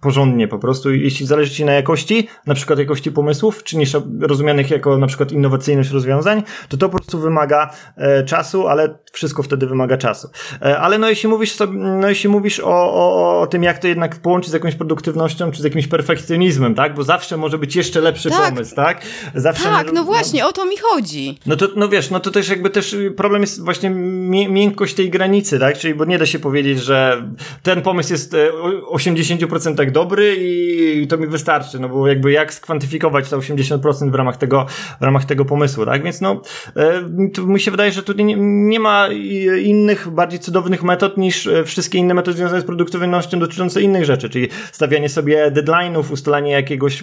porządnie 0.00 0.48
po 0.48 0.58
prostu. 0.58 0.94
Jeśli 0.94 1.26
zależy 1.26 1.50
ci 1.50 1.64
na 1.64 1.72
jakości, 1.72 2.28
na 2.46 2.54
przykład 2.54 2.78
jakości 2.78 3.12
pomysłów, 3.12 3.62
czy 3.62 3.76
niż 3.76 3.96
rozumianych 4.20 4.70
jako 4.70 4.98
na 4.98 5.06
przykład 5.06 5.32
innowacyjność 5.32 5.90
rozwiązań, 5.90 6.42
to 6.68 6.76
to 6.76 6.88
po 6.88 6.98
prostu 6.98 7.18
wymaga 7.18 7.70
e, 7.96 8.24
czasu, 8.24 8.68
ale 8.68 8.98
wszystko 9.12 9.42
wtedy 9.42 9.66
wymaga 9.66 9.96
czasu. 9.96 10.28
E, 10.62 10.78
ale 10.78 10.98
no 10.98 11.08
jeśli 11.08 11.28
mówisz, 11.28 11.52
sobie, 11.52 11.78
no 11.78 12.08
jeśli 12.08 12.28
mówisz 12.28 12.60
o, 12.60 12.94
o, 12.94 13.40
o 13.40 13.46
tym, 13.46 13.62
jak 13.62 13.78
to 13.78 13.88
jednak 13.88 14.16
połączyć 14.16 14.50
z 14.50 14.54
jakąś 14.54 14.74
produktywnością, 14.74 15.50
czy 15.50 15.60
z 15.62 15.64
jakimś 15.64 15.86
perfekcjonizmem, 15.86 16.74
tak? 16.74 16.94
Bo 16.94 17.02
zawsze 17.02 17.36
może 17.36 17.58
być 17.58 17.76
jeszcze 17.76 18.00
lepszy 18.00 18.30
tak. 18.30 18.48
pomysł, 18.48 18.74
tak? 18.74 19.02
Zawsze 19.34 19.64
tak, 19.64 19.82
może, 19.82 19.92
no 19.94 20.04
właśnie, 20.04 20.42
no, 20.42 20.48
o 20.48 20.52
to 20.52 20.66
mi 20.66 20.76
chodzi. 20.76 21.38
No 21.46 21.56
to, 21.56 21.68
no 21.76 21.88
wiesz, 21.88 22.10
no 22.10 22.20
to 22.20 22.30
też 22.30 22.48
jakby 22.48 22.70
też 22.70 22.96
problem 23.16 23.40
jest 23.40 23.64
właśnie 23.64 23.90
miękkość 24.48 24.94
tej 24.94 25.10
granicy, 25.10 25.58
tak? 25.58 25.78
Czyli, 25.78 25.94
bo 25.94 26.04
nie 26.04 26.18
da 26.18 26.26
się 26.26 26.38
powiedzieć, 26.48 26.82
że 26.82 27.22
ten 27.62 27.82
pomysł 27.82 28.12
jest 28.12 28.36
80% 28.92 29.82
e, 29.82 29.90
dobry 29.90 30.36
i 30.38 31.06
to 31.08 31.18
mi 31.18 31.26
wystarczy, 31.26 31.78
no 31.78 31.88
bo 31.88 32.08
jakby 32.08 32.32
jak 32.32 32.54
skwantyfikować 32.54 33.30
to 33.30 33.38
80% 33.38 34.10
w 34.10 34.14
ramach 34.14 34.36
tego, 34.36 34.66
w 35.00 35.04
ramach 35.04 35.24
tego 35.24 35.44
pomysłu, 35.44 35.84
tak? 35.84 36.02
Więc 36.02 36.20
no, 36.20 36.42
e, 36.76 37.42
mi 37.42 37.60
się 37.60 37.70
wydaje, 37.70 37.92
że 37.92 38.02
tu 38.02 38.12
nie, 38.12 38.34
nie 38.68 38.80
ma 38.80 39.08
innych, 39.62 40.08
bardziej 40.08 40.40
cudownych 40.40 40.82
metod 40.82 41.16
niż 41.16 41.46
e, 41.46 41.64
wszystkie 41.64 41.98
inne 41.98 42.14
metody 42.14 42.36
związane 42.36 42.60
z 42.60 42.64
produktywnością 42.64 43.38
dotyczące 43.38 43.82
innych 43.82 44.04
rzeczy, 44.04 44.28
czyli 44.28 44.48
stawianie 44.72 45.08
sobie 45.08 45.50
deadline'ów, 45.50 46.12
ustalanie 46.12 46.52
jakiegoś 46.52 47.02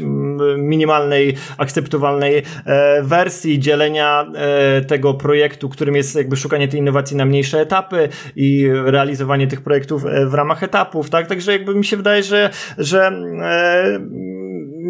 minimalnej, 0.58 1.36
akceptowalnej 1.58 2.43
e, 2.66 3.04
wersji, 3.04 3.60
dzielenia 3.60 4.26
e, 4.36 4.82
tego 4.82 5.14
projektu, 5.14 5.70
którym 5.70 5.96
jest 5.96 6.16
jakby 6.16 6.36
szukanie 6.36 6.68
tej 6.68 6.80
innowacji 6.80 7.18
na 7.18 7.26
mniejsze 7.26 7.62
etapy 7.62 8.10
i 8.36 8.70
realizowanie 8.86 9.35
tych 9.48 9.62
projektów 9.62 10.04
w 10.28 10.34
ramach 10.34 10.64
etapów, 10.64 11.10
tak? 11.10 11.28
Także 11.28 11.52
jakby 11.52 11.76
mi 11.76 11.86
się 11.86 11.98
wydaje, 11.98 12.24
że, 12.24 12.50
że 12.78 13.12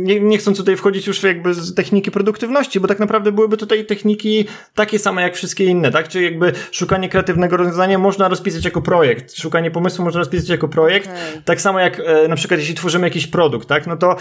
nie, 0.06 0.20
nie 0.20 0.38
chcąc 0.38 0.58
tutaj 0.58 0.78
wchodzić 0.78 1.08
już 1.08 1.24
jakby 1.24 1.54
z 1.54 1.76
techniki 1.76 2.12
produktywności, 2.12 2.80
bo 2.80 2.88
tak 2.88 3.00
naprawdę 3.00 3.32
byłyby 3.32 3.58
tutaj 3.58 3.86
techniki 3.86 4.46
takie 4.76 5.00
same 5.00 5.22
jak 5.22 5.36
wszystkie 5.36 5.66
inne, 5.66 5.92
tak? 5.92 6.08
Czyli 6.08 6.26
jakby 6.26 6.52
szukanie 6.72 7.10
kreatywnego 7.10 7.58
rozwiązania 7.58 7.98
można 7.98 8.28
rozpisać 8.28 8.66
jako 8.66 8.82
projekt, 8.82 9.38
szukanie 9.38 9.72
pomysłu 9.72 10.06
można 10.06 10.20
rozpisać 10.20 10.50
jako 10.50 10.68
projekt, 10.68 11.08
okay. 11.08 11.42
tak 11.46 11.62
samo 11.62 11.80
jak 11.80 12.02
e, 12.06 12.28
na 12.28 12.36
przykład 12.36 12.60
jeśli 12.60 12.76
tworzymy 12.76 13.08
jakiś 13.08 13.28
produkt, 13.28 13.68
tak? 13.68 13.88
No 13.88 13.98
to 13.98 14.16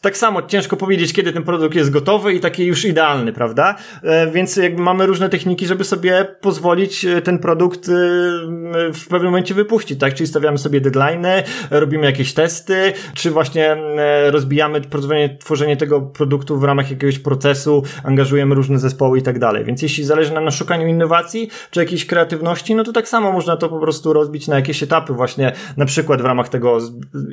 tak 0.00 0.16
samo 0.16 0.42
ciężko 0.42 0.76
powiedzieć, 0.76 1.12
kiedy 1.12 1.32
ten 1.32 1.42
produkt 1.42 1.74
jest 1.74 1.90
gotowy 1.90 2.32
i 2.34 2.40
taki 2.40 2.64
już 2.64 2.84
idealny, 2.84 3.32
prawda? 3.32 3.76
E, 4.02 4.30
więc 4.30 4.56
jakby 4.56 4.82
mamy 4.82 5.06
różne 5.06 5.28
techniki, 5.28 5.66
żeby 5.66 5.84
sobie 5.84 6.26
pozwolić 6.40 7.04
e, 7.04 7.22
ten 7.22 7.38
produkt 7.38 7.88
e, 7.88 7.92
w 8.92 9.06
pewnym 9.10 9.30
momencie 9.30 9.54
wypuścić, 9.54 10.00
tak? 10.00 10.14
Czyli 10.14 10.26
stawiamy 10.26 10.58
sobie 10.58 10.80
deadline'y, 10.80 11.42
robimy 11.70 12.06
jakieś 12.06 12.34
testy, 12.34 12.92
czy 13.14 13.30
właśnie 13.30 13.72
e, 13.72 14.30
rozbijamy 14.30 14.80
tworzenie, 15.06 15.38
tworzenie 15.38 15.76
tego 15.76 16.00
produktu 16.00 16.58
w 16.58 16.64
ramach 16.64 16.90
jakiegoś 16.90 17.18
procesu, 17.18 17.82
angażujemy 18.04 18.54
różne 18.54 18.78
zespoły 18.78 19.18
i 19.18 19.22
tak 19.22 19.38
dalej. 19.38 19.64
Więc 19.64 19.82
jeśli 19.82 20.04
zależy 20.04 20.34
nam 20.34 20.44
na 20.44 20.50
szukaniu 20.50 20.86
innowacji 20.86 21.50
czy 21.70 21.80
jakiejś 21.80 22.06
kreatywności, 22.06 22.74
no 22.74 22.84
to 22.84 22.92
tak 22.92 23.08
samo 23.08 23.32
można 23.32 23.56
to 23.56 23.68
po 23.68 23.78
prostu 23.78 24.12
rozbić 24.12 24.48
na 24.48 24.56
jakieś 24.56 24.82
etapy 24.82 25.12
właśnie, 25.12 25.52
na 25.76 25.84
przykład 25.84 26.22
w 26.22 26.24
ramach 26.24 26.48
tego 26.48 26.78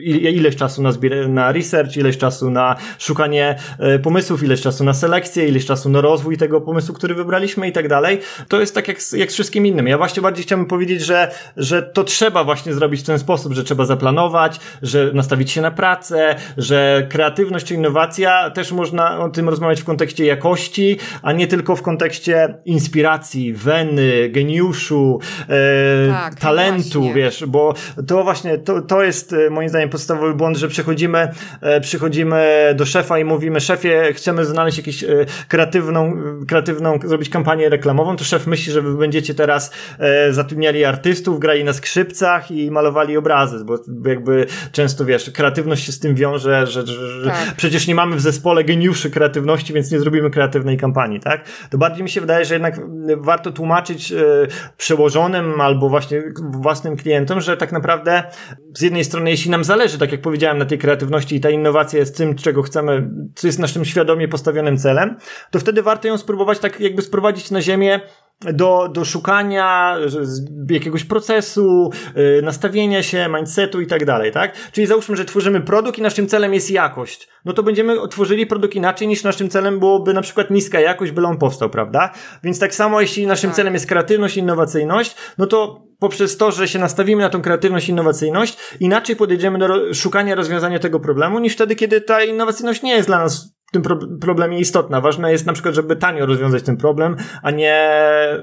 ileś 0.06 0.56
czasu 0.56 0.82
na, 0.82 0.92
na 1.28 1.52
research, 1.52 1.98
ileś 1.98 2.18
czasu 2.18 2.50
na 2.50 2.76
szukanie 2.98 3.56
e, 3.80 4.00
pomysłów, 4.00 4.44
ileś 4.44 4.62
czasu 4.62 4.84
na 4.84 4.94
selekcję, 4.94 5.48
ileś 5.48 5.66
czasu 5.66 5.90
na 5.90 6.02
rozwój 6.02 6.38
tego 6.38 6.62
pomysłu, 6.62 6.96
który 6.96 7.16
wybraliśmy 7.16 7.68
i 7.68 7.72
tak 7.72 7.88
dalej. 7.88 8.20
To 8.48 8.60
jest 8.60 8.76
tak 8.76 8.88
jak 8.88 9.02
z, 9.02 9.12
jak 9.12 9.32
z 9.32 9.34
wszystkim 9.34 9.66
innym. 9.66 9.88
Ja 9.88 9.98
właśnie 9.98 10.22
bardziej 10.22 10.44
chciałbym 10.44 10.68
powiedzieć, 10.68 11.02
że, 11.02 11.32
że 11.58 11.84
to 11.84 12.04
trzeba 12.04 12.44
właśnie 12.44 12.74
zrobić 12.74 13.02
w 13.02 13.06
ten 13.06 13.20
sposób, 13.20 13.54
że 13.54 13.64
trzeba 13.64 13.86
zaplanować, 13.86 14.60
że 14.82 15.12
nastawić 15.14 15.52
się 15.52 15.62
na 15.62 15.72
pracę, 15.72 16.36
że 16.58 17.08
kreatywność 17.10 17.63
czy 17.64 17.74
innowacja, 17.74 18.50
też 18.50 18.72
można 18.72 19.20
o 19.20 19.30
tym 19.30 19.50
rozmawiać 19.50 19.82
w 19.82 19.86
kontekście 19.86 20.26
jakości, 20.26 20.98
a 21.22 21.32
nie 21.32 21.48
tylko 21.48 21.76
w 21.76 21.82
kontekście 21.82 22.58
inspiracji, 22.66 23.54
weny, 23.54 24.30
geniuszu, 24.30 25.20
e, 25.42 26.10
tak, 26.10 26.36
talentu, 26.36 27.14
wiesz, 27.14 27.46
bo 27.48 27.74
to 28.08 28.24
właśnie, 28.24 28.58
to, 28.58 28.82
to 28.82 29.04
jest 29.04 29.34
e, 29.34 29.50
moim 29.50 29.70
zdaniem 29.70 29.90
podstawowy 29.90 30.34
błąd, 30.34 30.58
że 30.58 30.68
przychodzimy, 30.68 31.32
e, 31.62 31.82
przychodzimy 31.82 32.74
do 32.76 32.86
szefa 32.86 33.20
i 33.20 33.26
mówimy, 33.26 33.62
szefie, 33.62 34.14
chcemy 34.14 34.46
znaleźć 34.46 34.78
jakąś 34.78 35.04
e, 35.04 35.08
kreatywną, 35.48 36.14
kreatywną, 36.48 37.00
zrobić 37.06 37.30
kampanię 37.30 37.70
reklamową, 37.70 38.16
to 38.16 38.24
szef 38.24 38.48
myśli, 38.48 38.74
że 38.74 38.82
wy 38.82 38.94
będziecie 38.94 39.34
teraz 39.34 39.72
e, 40.00 40.34
zatrudniali 40.34 40.86
artystów, 40.86 41.40
grali 41.40 41.64
na 41.64 41.74
skrzypcach 41.74 42.52
i 42.52 42.72
malowali 42.72 43.18
obrazy, 43.18 43.66
bo 43.66 43.78
jakby 44.06 44.46
często, 44.72 45.06
wiesz, 45.06 45.30
kreatywność 45.30 45.86
się 45.86 45.92
z 45.92 46.00
tym 46.00 46.16
wiąże, 46.16 46.68
że, 46.68 46.88
że, 46.88 47.22
że 47.22 47.30
tak 47.30 47.43
przecież 47.58 47.88
nie 47.88 47.96
mamy 47.96 48.16
w 48.16 48.22
zespole 48.22 48.64
geniuszy 48.64 49.10
kreatywności, 49.10 49.74
więc 49.74 49.92
nie 49.92 50.00
zrobimy 50.00 50.30
kreatywnej 50.30 50.78
kampanii, 50.78 51.20
tak? 51.20 51.46
To 51.70 51.78
bardziej 51.78 52.04
mi 52.04 52.10
się 52.10 52.22
wydaje, 52.22 52.46
że 52.46 52.56
jednak 52.56 52.80
warto 53.18 53.52
tłumaczyć 53.52 54.12
e, 54.12 54.16
przełożonym 54.78 55.62
albo 55.62 55.90
właśnie 55.90 56.24
własnym 56.40 56.98
klientom, 56.98 57.42
że 57.42 57.58
tak 57.58 57.72
naprawdę 57.72 58.24
z 58.74 58.82
jednej 58.82 59.04
strony, 59.04 59.30
jeśli 59.30 59.52
nam 59.52 59.64
zależy, 59.64 59.98
tak 59.98 60.12
jak 60.12 60.22
powiedziałem, 60.22 60.58
na 60.58 60.66
tej 60.66 60.78
kreatywności 60.78 61.36
i 61.36 61.40
ta 61.40 61.50
innowacja 61.50 62.00
jest 62.00 62.18
tym, 62.18 62.36
czego 62.36 62.62
chcemy, 62.62 63.10
co 63.36 63.48
jest 63.48 63.60
naszym 63.60 63.86
świadomie 63.86 64.28
postawionym 64.28 64.78
celem, 64.78 65.18
to 65.52 65.60
wtedy 65.60 65.84
warto 65.84 66.08
ją 66.08 66.18
spróbować 66.18 66.60
tak 66.60 66.80
jakby 66.80 67.02
sprowadzić 67.02 67.52
na 67.52 67.62
ziemię 67.62 68.00
do, 68.54 68.90
do 68.94 69.06
szukania 69.06 69.98
jakiegoś 70.70 71.04
procesu, 71.04 71.90
yy, 72.16 72.42
nastawienia 72.44 73.04
się, 73.04 73.30
mindsetu 73.36 73.82
i 73.82 73.88
tak 73.88 74.06
dalej, 74.06 74.32
tak? 74.32 74.72
Czyli 74.72 74.88
załóżmy, 74.88 75.16
że 75.16 75.26
tworzymy 75.26 75.62
produkt 75.62 76.00
i 76.00 76.02
naszym 76.02 76.28
celem 76.28 76.54
jest 76.54 76.72
jakość. 76.72 77.30
No 77.46 77.54
to 77.54 77.64
będziemy 77.64 78.08
tworzyli 78.08 78.46
produkt 78.46 78.76
inaczej 78.76 79.08
niż 79.08 79.24
naszym 79.24 79.50
celem 79.50 79.80
byłoby 79.80 80.14
na 80.14 80.22
przykład 80.22 80.50
niska 80.50 80.80
jakość, 80.80 81.12
byle 81.12 81.28
on 81.28 81.38
powstał, 81.38 81.70
prawda? 81.70 82.12
Więc 82.44 82.60
tak 82.60 82.76
samo, 82.76 83.02
jeśli 83.02 83.28
naszym 83.28 83.50
tak. 83.50 83.56
celem 83.56 83.74
jest 83.74 83.88
kreatywność, 83.88 84.38
innowacyjność, 84.38 85.16
no 85.38 85.46
to 85.48 85.84
poprzez 86.00 86.38
to, 86.38 86.52
że 86.52 86.68
się 86.68 86.80
nastawimy 86.80 87.22
na 87.22 87.30
tą 87.30 87.42
kreatywność 87.42 87.90
innowacyjność, 87.90 88.58
inaczej 88.80 89.16
podejdziemy 89.16 89.60
do 89.60 89.94
szukania 89.94 90.36
rozwiązania 90.36 90.80
tego 90.80 91.00
problemu, 91.00 91.40
niż 91.40 91.54
wtedy, 91.54 91.76
kiedy 91.76 92.02
ta 92.02 92.24
innowacyjność 92.24 92.82
nie 92.82 92.96
jest 92.96 93.10
dla 93.10 93.20
nas 93.20 93.54
tym 93.74 93.82
pro 93.82 93.98
problemie 94.22 94.60
istotna. 94.60 95.02
Ważne 95.02 95.32
jest 95.32 95.46
na 95.46 95.54
przykład, 95.54 95.76
żeby 95.76 95.96
tanio 95.96 96.26
rozwiązać 96.26 96.64
ten 96.64 96.78
problem, 96.78 97.16
a 97.42 97.52
nie 97.52 97.98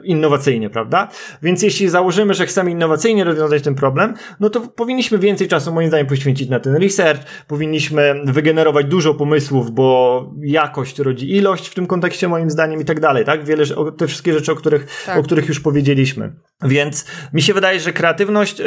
innowacyjnie, 0.04 0.70
prawda? 0.70 1.08
Więc 1.42 1.62
jeśli 1.62 1.88
założymy, 1.88 2.34
że 2.34 2.46
chcemy 2.46 2.70
innowacyjnie 2.70 3.24
rozwiązać 3.24 3.62
ten 3.62 3.74
problem, 3.74 4.14
no 4.40 4.50
to 4.50 4.60
powinniśmy 4.60 5.18
więcej 5.18 5.48
czasu, 5.48 5.72
moim 5.72 5.88
zdaniem, 5.88 6.06
poświęcić 6.06 6.48
na 6.48 6.60
ten 6.60 6.76
research, 6.76 7.22
powinniśmy 7.46 8.14
wygenerować 8.24 8.86
dużo 8.86 9.14
pomysłów, 9.14 9.70
bo 9.70 10.30
jakość 10.42 10.98
rodzi 10.98 11.36
ilość 11.36 11.68
w 11.68 11.74
tym 11.74 11.86
kontekście, 11.86 12.28
moim 12.28 12.50
zdaniem, 12.50 12.80
i 12.80 12.84
tak 12.84 13.00
dalej, 13.00 13.24
tak? 13.24 13.44
Wiele, 13.44 13.64
te 13.96 14.06
wszystkie 14.06 14.32
rzeczy, 14.32 14.52
o 14.52 14.54
których, 14.54 15.02
tak. 15.06 15.18
o 15.18 15.22
których 15.22 15.48
już 15.48 15.60
powiedzieliśmy. 15.60 16.32
Więc 16.62 17.06
mi 17.32 17.42
się 17.42 17.54
wydaje, 17.54 17.80
że 17.80 17.92
kreatywność 17.92 18.60
e, 18.60 18.64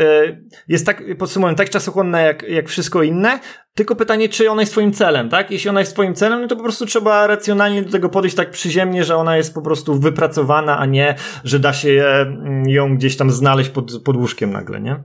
jest 0.67 0.85
tak, 0.85 1.03
podsumowując, 1.17 1.57
tak 1.57 1.69
czasochłonna 1.69 2.21
jak, 2.21 2.43
jak 2.43 2.69
wszystko 2.69 3.03
inne, 3.03 3.39
tylko 3.75 3.95
pytanie, 3.95 4.29
czy 4.29 4.51
ona 4.51 4.61
jest 4.61 4.71
twoim 4.71 4.93
celem, 4.93 5.29
tak? 5.29 5.51
Jeśli 5.51 5.69
ona 5.69 5.79
jest 5.79 5.93
twoim 5.93 6.15
celem, 6.15 6.41
no 6.41 6.47
to 6.47 6.55
po 6.55 6.63
prostu 6.63 6.85
trzeba 6.85 7.27
racjonalnie 7.27 7.81
do 7.81 7.91
tego 7.91 8.09
podejść 8.09 8.35
tak 8.35 8.51
przyziemnie, 8.51 9.03
że 9.03 9.15
ona 9.15 9.37
jest 9.37 9.53
po 9.53 9.61
prostu 9.61 9.99
wypracowana, 9.99 10.77
a 10.77 10.85
nie, 10.85 11.15
że 11.43 11.59
da 11.59 11.73
się 11.73 11.89
mm, 11.89 12.69
ją 12.69 12.95
gdzieś 12.95 13.17
tam 13.17 13.31
znaleźć 13.31 13.69
pod, 13.69 14.03
pod 14.03 14.15
łóżkiem 14.15 14.51
nagle, 14.51 14.81
nie? 14.81 15.03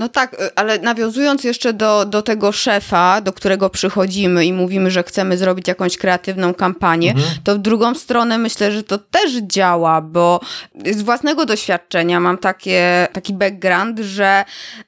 No 0.00 0.08
tak, 0.08 0.34
y, 0.34 0.54
ale 0.54 0.78
nawiązując 0.78 1.44
jeszcze 1.44 1.72
do, 1.72 2.04
do 2.04 2.22
tego 2.22 2.52
szefa, 2.52 3.20
do 3.20 3.32
którego 3.32 3.70
przychodzimy 3.70 4.46
i 4.46 4.52
mówimy, 4.52 4.90
że 4.90 5.02
chcemy 5.02 5.38
zrobić 5.38 5.68
jakąś 5.68 5.96
kreatywną 5.96 6.54
kampanię, 6.54 7.10
mhm. 7.10 7.34
to 7.44 7.54
w 7.54 7.58
drugą 7.58 7.94
stronę 7.94 8.38
myślę, 8.38 8.72
że 8.72 8.82
to 8.82 8.98
też 8.98 9.32
działa, 9.32 10.00
bo 10.00 10.40
z 10.86 11.02
własnego 11.02 11.46
doświadczenia 11.46 12.20
mam 12.20 12.38
takie, 12.38 13.08
taki 13.12 13.34
background, 13.34 13.98
że 13.98 14.44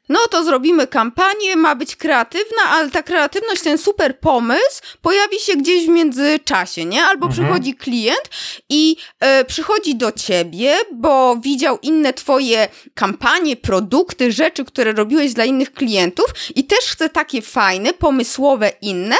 no 0.08 0.18
to 0.30 0.44
zrobimy 0.44 0.86
kampanię, 0.86 1.56
ma 1.56 1.74
być 1.74 1.96
kreatywna, 1.96 2.62
ale 2.70 2.90
ta 2.90 3.02
kreatywność, 3.02 3.62
ten 3.62 3.78
super 3.78 4.18
pomysł 4.18 4.82
pojawi 5.02 5.38
się 5.38 5.56
gdzieś 5.56 5.86
w 5.86 5.88
międzyczasie, 5.88 6.84
nie? 6.84 7.04
Albo 7.04 7.26
mhm. 7.26 7.32
przychodzi 7.32 7.74
klient 7.74 8.30
i 8.68 8.96
y, 9.40 9.44
przychodzi 9.44 9.94
do 9.94 10.12
ciebie, 10.12 10.74
bo 10.92 11.36
widział 11.36 11.78
inne 11.82 12.12
twoje 12.12 12.68
kampanie, 12.94 13.56
produkty, 13.56 14.32
rzeczy, 14.32 14.64
które 14.64 14.94
robiłeś 15.02 15.32
dla 15.32 15.44
innych 15.44 15.72
klientów 15.72 16.24
i 16.54 16.64
też 16.64 16.78
chce 16.78 17.08
takie 17.08 17.42
fajne, 17.42 17.92
pomysłowe, 17.92 18.72
inne, 18.80 19.16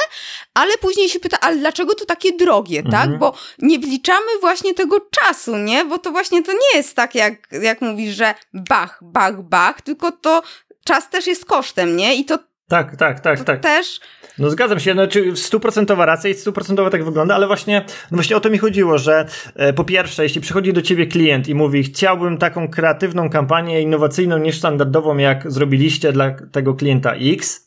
ale 0.53 0.77
później 0.77 1.09
się 1.09 1.19
pyta, 1.19 1.37
ale 1.41 1.57
dlaczego 1.57 1.95
to 1.95 2.05
takie 2.05 2.31
drogie, 2.31 2.83
tak? 2.83 2.85
mhm. 2.85 3.09
tak? 3.09 3.19
Bo 3.19 3.37
nie 3.59 3.79
wliczamy 3.79 4.39
właśnie 4.41 4.73
tego 4.73 4.97
czasu, 4.99 5.57
nie? 5.57 5.85
Bo 5.85 5.97
to 5.97 6.11
właśnie 6.11 6.43
to 6.43 6.51
nie 6.51 6.77
jest 6.77 6.95
tak, 6.95 7.15
jak, 7.15 7.33
jak 7.61 7.81
mówisz, 7.81 8.15
że 8.15 8.33
bach, 8.53 8.99
bach, 9.01 9.41
bach, 9.41 9.81
tylko 9.81 10.11
to 10.11 10.43
czas 10.85 11.09
też 11.09 11.27
jest 11.27 11.45
kosztem, 11.45 11.97
nie? 11.97 12.15
I 12.15 12.25
to 12.25 12.39
tak, 12.67 12.95
tak, 12.95 13.19
tak, 13.19 13.43
tak. 13.43 13.59
Też. 13.59 13.99
No 14.39 14.49
zgadzam 14.49 14.79
się, 14.79 14.93
znaczy 14.93 15.35
stuprocentowa 15.35 16.05
racja 16.05 16.29
i 16.29 16.33
stuprocentowa 16.33 16.89
tak 16.89 17.05
wygląda, 17.05 17.35
ale 17.35 17.47
właśnie, 17.47 17.85
no 18.11 18.15
właśnie 18.15 18.35
o 18.35 18.39
to 18.39 18.49
mi 18.49 18.57
chodziło, 18.57 18.97
że 18.97 19.25
e, 19.55 19.73
po 19.73 19.83
pierwsze, 19.83 20.23
jeśli 20.23 20.41
przychodzi 20.41 20.73
do 20.73 20.81
ciebie 20.81 21.07
klient 21.07 21.47
i 21.47 21.55
mówi, 21.55 21.83
chciałbym 21.83 22.37
taką 22.37 22.67
kreatywną 22.67 23.29
kampanię 23.29 23.81
innowacyjną 23.81 24.37
niż 24.37 24.57
standardową, 24.57 25.17
jak 25.17 25.51
zrobiliście 25.51 26.11
dla 26.13 26.31
tego 26.51 26.73
klienta 26.73 27.13
X, 27.13 27.62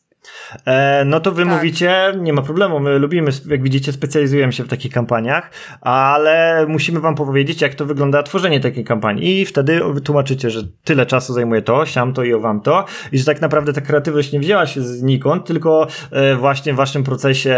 no 1.07 1.21
to 1.21 1.33
wy 1.33 1.45
tak. 1.45 1.55
mówicie, 1.55 2.13
nie 2.19 2.33
ma 2.33 2.43
problemu, 2.43 2.81
my 2.81 2.99
lubimy, 2.99 3.31
jak 3.47 3.63
widzicie, 3.63 3.93
specjalizujemy 3.93 4.53
się 4.53 4.65
w 4.65 4.69
takich 4.69 4.93
kampaniach, 4.93 5.51
ale 5.81 6.67
musimy 6.69 7.01
wam 7.01 7.15
powiedzieć, 7.15 7.61
jak 7.61 7.75
to 7.75 7.87
wygląda 7.87 8.23
tworzenie 8.23 8.61
takiej 8.61 8.85
kampanii 8.85 9.41
i 9.41 9.47
wtedy 9.47 9.81
tłumaczycie, 10.05 10.51
że 10.51 10.63
tyle 10.85 11.07
czasu 11.07 11.33
zajmuje 11.33 11.63
to, 11.63 11.87
siam 11.87 12.13
to 12.13 12.25
i 12.25 12.35
owam 12.35 12.61
to 12.61 12.85
i 13.13 13.19
że 13.19 13.25
tak 13.25 13.41
naprawdę 13.41 13.73
ta 13.73 13.81
kreatywność 13.81 14.33
nie 14.33 14.41
wzięła 14.41 14.67
się 14.67 14.81
znikąd, 14.81 15.45
tylko 15.45 15.87
e, 16.11 16.37
właśnie 16.37 16.73
w 16.73 16.77
waszym 16.77 17.05
procesie 17.05 17.57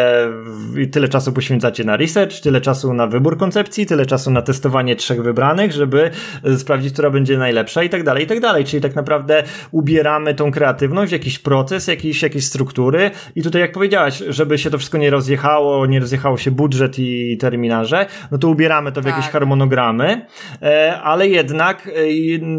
tyle 0.92 1.08
czasu 1.08 1.32
poświęcacie 1.32 1.84
na 1.84 1.96
research, 1.96 2.40
tyle 2.40 2.60
czasu 2.60 2.94
na 2.94 3.06
wybór 3.06 3.38
koncepcji, 3.38 3.86
tyle 3.86 4.06
czasu 4.06 4.30
na 4.30 4.42
testowanie 4.42 4.96
trzech 4.96 5.22
wybranych, 5.22 5.72
żeby 5.72 6.10
e, 6.44 6.56
sprawdzić, 6.56 6.92
która 6.92 7.10
będzie 7.10 7.38
najlepsza 7.38 7.82
i 7.82 7.88
tak 7.88 8.02
dalej, 8.02 8.24
i 8.24 8.26
tak 8.26 8.40
dalej, 8.40 8.64
czyli 8.64 8.82
tak 8.82 8.94
naprawdę 8.94 9.42
ubieramy 9.70 10.34
tą 10.34 10.50
kreatywność 10.50 11.10
w 11.10 11.12
jakiś 11.12 11.38
proces, 11.38 11.86
jakiś, 11.86 12.22
jakieś 12.22 12.46
struktury, 12.58 13.10
i 13.36 13.42
tutaj 13.42 13.60
jak 13.60 13.72
powiedziałaś, 13.72 14.22
żeby 14.28 14.58
się 14.58 14.70
to 14.70 14.78
wszystko 14.78 14.98
nie 14.98 15.10
rozjechało, 15.10 15.86
nie 15.86 16.00
rozjechało 16.00 16.36
się 16.36 16.50
budżet 16.50 16.98
i 16.98 17.36
terminarze, 17.40 18.06
no 18.30 18.38
to 18.38 18.48
ubieramy 18.48 18.92
to 18.92 19.00
w 19.00 19.04
tak. 19.04 19.16
jakieś 19.16 19.30
harmonogramy, 19.30 20.26
e, 20.62 21.00
ale 21.02 21.28
jednak 21.28 21.90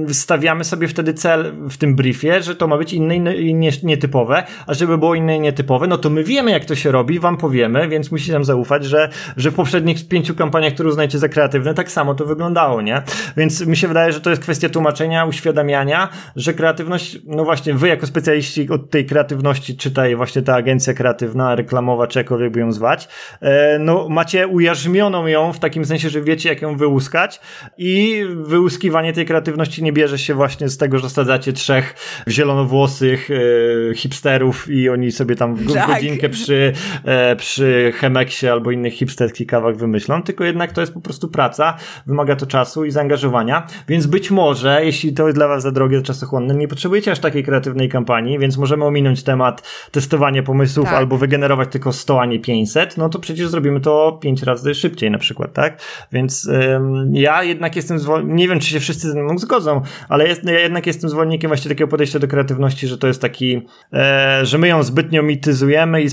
e, 0.08 0.14
stawiamy 0.14 0.64
sobie 0.64 0.88
wtedy 0.88 1.14
cel 1.14 1.54
w 1.70 1.78
tym 1.78 1.96
briefie, 1.96 2.42
że 2.42 2.56
to 2.56 2.68
ma 2.68 2.78
być 2.78 2.94
inne 2.94 3.36
i 3.36 3.56
nietypowe, 3.84 4.44
a 4.68 4.74
żeby 4.74 4.98
było 4.98 5.16
inne 5.16 5.38
i 5.38 5.40
nietypowe, 5.40 5.88
no 5.88 5.98
to 5.98 6.10
my 6.10 6.24
wiemy 6.24 6.52
jak 6.52 6.66
to 6.66 6.76
się 6.76 6.92
robi, 6.92 7.20
wam 7.20 7.38
powiemy, 7.38 7.88
więc 7.88 8.12
musicie 8.12 8.34
nam 8.34 8.44
zaufać, 8.44 8.86
że, 8.86 9.10
że 9.38 9.52
w 9.52 9.56
poprzednich 9.56 10.08
pięciu 10.08 10.36
kampaniach, 10.36 10.74
które 10.74 10.90
uznajecie 10.90 11.20
za 11.20 11.30
kreatywne, 11.30 11.74
tak 11.74 11.92
samo 11.92 12.16
to 12.16 12.26
wyglądało, 12.26 12.82
nie? 12.82 13.02
Więc 13.38 13.66
mi 13.66 13.78
się 13.78 13.88
wydaje, 13.88 14.12
że 14.12 14.22
to 14.22 14.30
jest 14.30 14.42
kwestia 14.42 14.70
tłumaczenia, 14.70 15.26
uświadamiania, 15.26 16.10
że 16.36 16.54
kreatywność, 16.54 17.20
no 17.26 17.44
właśnie 17.44 17.74
wy 17.74 17.88
jako 17.88 18.08
specjaliści 18.08 18.70
od 18.70 18.90
tej 18.90 19.06
kreatywności 19.06 19.78
czytaj 19.90 20.16
właśnie 20.16 20.42
ta 20.42 20.56
agencja 20.56 20.94
kreatywna, 20.94 21.56
reklamowa, 21.56 22.08
czy 22.08 22.20
jakkolwiek 22.20 22.52
by 22.52 22.60
ją 22.60 22.72
zwać, 22.72 23.08
e, 23.42 23.80
no 23.80 24.10
macie 24.10 24.48
ujarzmioną 24.48 25.28
ją 25.28 25.54
w 25.54 25.60
takim 25.60 25.86
sensie, 25.86 26.10
że 26.10 26.22
wiecie 26.22 26.50
jak 26.50 26.62
ją 26.62 26.78
wyłuskać 26.78 27.42
i 27.78 28.24
wyłuskiwanie 28.36 29.14
tej 29.14 29.26
kreatywności 29.26 29.84
nie 29.84 29.94
bierze 29.94 30.18
się 30.20 30.34
właśnie 30.34 30.70
z 30.70 30.78
tego, 30.78 31.00
że 31.00 31.10
sadzacie 31.10 31.54
trzech 31.54 31.96
zielonowłosych 32.28 33.30
e, 33.32 33.96
hipsterów 33.96 34.70
i 34.70 34.90
oni 34.90 35.12
sobie 35.12 35.36
tam 35.36 35.56
w 35.56 35.74
tak. 35.74 35.88
godzinkę 35.88 36.30
przy, 36.30 36.74
e, 37.06 37.36
przy 37.36 37.94
Chemeksie 37.96 38.48
albo 38.48 38.72
innych 38.72 38.94
hipsterskich 38.94 39.48
kawach 39.48 39.76
wymyślą, 39.76 40.24
tylko 40.24 40.44
jednak 40.44 40.72
to 40.72 40.82
jest 40.82 40.94
po 40.94 41.02
prostu 41.02 41.28
praca, 41.28 41.78
wymaga 42.08 42.36
to 42.36 42.46
czasu 42.46 42.86
i 42.86 42.92
zaangażowania, 42.92 43.68
więc 43.88 44.08
być 44.08 44.32
może, 44.32 44.86
jeśli 44.86 45.14
to 45.14 45.28
jest 45.28 45.38
dla 45.38 45.48
was 45.48 45.64
za 45.64 45.72
drogie, 45.72 46.02
czasochłonne, 46.02 46.56
nie 46.56 46.68
potrzebujecie 46.68 47.12
aż 47.12 47.20
takiej 47.20 47.44
kreatywnej 47.44 47.90
kampanii, 47.90 48.40
więc 48.40 48.58
możemy 48.58 48.86
ominąć 48.86 49.24
temat 49.24 49.69
testowanie 49.92 50.44
pomysłów 50.44 50.86
tak. 50.86 50.96
albo 50.96 51.18
wygenerować 51.18 51.70
tylko 51.72 51.94
100, 51.94 52.22
a 52.22 52.26
nie 52.26 52.40
500, 52.40 52.98
no 52.98 53.10
to 53.10 53.20
przecież 53.20 53.48
zrobimy 53.50 53.82
to 53.82 54.20
5 54.22 54.44
razy 54.44 54.76
szybciej 54.76 55.12
na 55.12 55.18
przykład, 55.18 55.54
tak? 55.54 55.82
Więc 56.12 56.46
ym, 56.46 57.16
ja 57.16 57.44
jednak 57.44 57.76
jestem 57.76 58.00
zwolennikiem, 58.00 58.36
nie 58.36 58.48
wiem 58.48 58.60
czy 58.60 58.70
się 58.70 58.80
wszyscy 58.80 59.12
ze 59.12 59.24
mną 59.24 59.38
zgodzą, 59.38 59.82
ale 60.10 60.28
jest, 60.28 60.44
ja 60.44 60.60
jednak 60.60 60.88
jestem 60.88 61.10
zwolennikiem 61.10 61.50
właśnie 61.50 61.70
takiego 61.70 61.88
podejścia 61.88 62.20
do 62.20 62.28
kreatywności, 62.28 62.88
że 62.88 62.98
to 62.98 63.08
jest 63.08 63.22
taki, 63.22 63.68
e, 63.94 64.40
że 64.44 64.58
my 64.58 64.68
ją 64.68 64.84
zbytnio 64.84 65.24
mityzujemy 65.24 66.04
i 66.04 66.08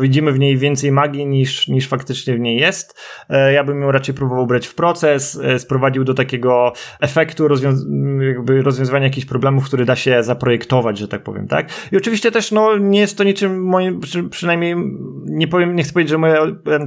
widzimy 0.00 0.32
w 0.32 0.38
niej 0.38 0.56
więcej 0.56 0.92
magii 0.92 1.26
niż, 1.26 1.68
niż 1.68 1.88
faktycznie 1.88 2.36
w 2.36 2.40
niej 2.40 2.60
jest. 2.60 3.00
E, 3.28 3.52
ja 3.52 3.64
bym 3.64 3.80
ją 3.82 3.92
raczej 3.92 4.14
próbował 4.14 4.46
brać 4.46 4.66
w 4.66 4.74
proces, 4.74 5.40
e, 5.42 5.58
sprowadził 5.58 6.04
do 6.04 6.14
takiego 6.14 6.72
efektu 7.00 7.48
rozwiąz 7.48 7.86
jakby 8.20 8.62
rozwiązywania 8.62 9.04
jakichś 9.04 9.26
problemów, 9.26 9.64
który 9.64 9.84
da 9.84 9.96
się 9.96 10.22
zaprojektować, 10.22 10.98
że 10.98 11.08
tak 11.08 11.22
powiem, 11.22 11.48
tak? 11.48 11.68
I 11.92 11.96
oczywiście 11.96 12.30
też, 12.30 12.45
no, 12.52 12.76
nie 12.76 13.00
jest 13.00 13.18
to 13.18 13.24
niczym 13.24 13.64
moim, 13.64 14.00
przynajmniej 14.30 14.74
nie 15.24 15.48
powiem, 15.48 15.76
nie 15.76 15.82
chcę 15.82 15.92
powiedzieć, 15.92 16.10
że 16.10 16.18
moje 16.18 16.36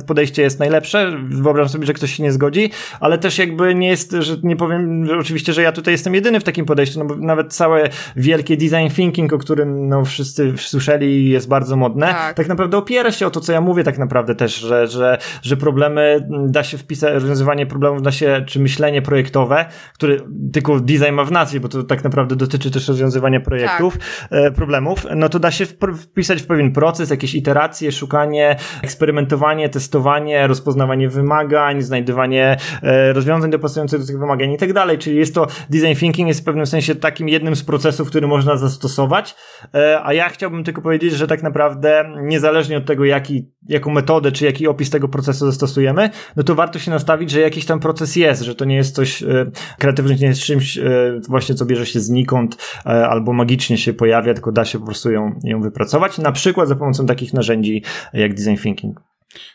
podejście 0.08 0.42
jest 0.42 0.60
najlepsze, 0.60 1.12
wyobrażam 1.24 1.70
sobie, 1.70 1.86
że 1.86 1.94
ktoś 1.94 2.14
się 2.14 2.24
nie 2.24 2.32
zgodzi, 2.32 2.72
ale 3.00 3.18
też 3.18 3.38
jakby 3.38 3.76
nie 3.76 3.88
jest, 3.88 4.12
że 4.20 4.38
nie 4.44 4.56
powiem, 4.56 5.06
że 5.06 5.18
oczywiście, 5.18 5.54
że 5.54 5.62
ja 5.62 5.72
tutaj 5.72 5.94
jestem 5.94 6.16
jedyny 6.16 6.40
w 6.40 6.44
takim 6.44 6.66
podejściu, 6.66 7.00
no 7.00 7.06
bo 7.06 7.16
nawet 7.16 7.54
całe 7.54 7.90
wielkie 8.16 8.58
design 8.58 8.96
thinking, 8.96 9.34
o 9.34 9.38
którym 9.38 9.90
no 9.90 10.06
wszyscy 10.06 10.54
słyszeli 10.58 11.30
jest 11.30 11.48
bardzo 11.48 11.76
modne, 11.76 12.08
tak. 12.08 12.36
tak 12.36 12.48
naprawdę 12.48 12.78
opiera 12.78 13.12
się 13.12 13.28
o 13.28 13.30
to, 13.30 13.40
co 13.40 13.54
ja 13.54 13.62
mówię 13.62 13.84
tak 13.84 13.98
naprawdę 13.98 14.36
też, 14.36 14.56
że, 14.56 14.88
że, 14.88 15.18
że 15.42 15.58
problemy 15.58 16.28
da 16.48 16.64
się 16.64 16.78
wpisać, 16.78 17.14
rozwiązywanie 17.14 17.66
problemów 17.66 18.02
da 18.02 18.12
się, 18.12 18.44
czy 18.48 18.60
myślenie 18.60 19.02
projektowe, 19.02 19.66
które 19.94 20.18
tylko 20.54 20.80
design 20.80 21.12
ma 21.12 21.26
w 21.26 21.32
nazwie, 21.32 21.60
bo 21.60 21.70
to 21.70 21.84
tak 21.84 22.04
naprawdę 22.04 22.36
dotyczy 22.36 22.72
też 22.72 22.88
rozwiązywania 22.88 23.40
projektów, 23.40 23.98
tak. 23.98 24.28
E, 24.32 24.52
problemów, 24.52 25.06
no 25.16 25.30
to 25.30 25.40
da 25.40 25.49
się 25.52 25.66
wpisać 25.98 26.42
w 26.42 26.48
pewien 26.48 26.72
proces, 26.72 27.10
jakieś 27.10 27.36
iteracje, 27.36 27.92
szukanie, 27.92 28.56
eksperymentowanie, 28.82 29.70
testowanie, 29.70 30.48
rozpoznawanie 30.48 31.10
wymagań, 31.10 31.82
znajdywanie 31.82 32.58
e, 32.84 33.14
rozwiązań 33.14 33.52
dopasujących 33.52 34.00
do 34.00 34.06
tych 34.06 34.20
wymagań 34.20 34.52
i 34.52 34.58
tak 34.58 34.74
dalej. 34.74 34.98
Czyli 34.98 35.18
jest 35.18 35.36
to 35.36 35.48
design 35.70 36.00
thinking 36.00 36.28
jest 36.28 36.42
w 36.42 36.44
pewnym 36.44 36.66
sensie 36.66 36.96
takim 36.96 37.30
jednym 37.30 37.56
z 37.56 37.64
procesów, 37.64 38.10
który 38.10 38.28
można 38.28 38.58
zastosować, 38.58 39.36
e, 39.74 40.02
a 40.04 40.14
ja 40.14 40.30
chciałbym 40.30 40.64
tylko 40.64 40.82
powiedzieć, 40.82 41.14
że 41.14 41.28
tak 41.28 41.44
naprawdę 41.44 42.14
niezależnie 42.22 42.78
od 42.78 42.86
tego, 42.86 43.06
jaki, 43.06 43.52
jaką 43.68 43.92
metodę 43.92 44.32
czy 44.32 44.46
jaki 44.46 44.68
opis 44.68 44.90
tego 44.90 45.08
procesu 45.08 45.46
zastosujemy, 45.46 46.10
no 46.36 46.44
to 46.44 46.56
warto 46.56 46.80
się 46.80 46.92
nastawić, 46.92 47.32
że 47.32 47.40
jakiś 47.40 47.66
tam 47.66 47.80
proces 47.80 48.16
jest, 48.16 48.42
że 48.42 48.56
to 48.56 48.66
nie 48.66 48.76
jest 48.76 48.96
coś, 48.96 49.24
e, 49.24 49.52
kreatywność 49.80 50.22
nie 50.22 50.28
jest 50.28 50.42
czymś 50.42 50.80
właśnie, 51.30 51.56
co 51.56 51.66
bierze 51.66 51.86
się 51.86 52.00
znikąd 52.00 52.58
albo 52.86 53.34
magicznie 53.34 53.78
się 53.78 53.94
pojawia, 53.94 54.34
tylko 54.34 54.52
da 54.52 54.66
się 54.66 54.80
po 54.80 54.86
prostu 54.86 55.12
ją, 55.12 55.39
ją 55.44 55.62
wypracować 55.62 56.18
na 56.18 56.32
przykład 56.32 56.68
za 56.68 56.76
pomocą 56.76 57.06
takich 57.06 57.34
narzędzi 57.34 57.84
jak 58.14 58.34
design 58.34 58.64
thinking. 58.64 59.00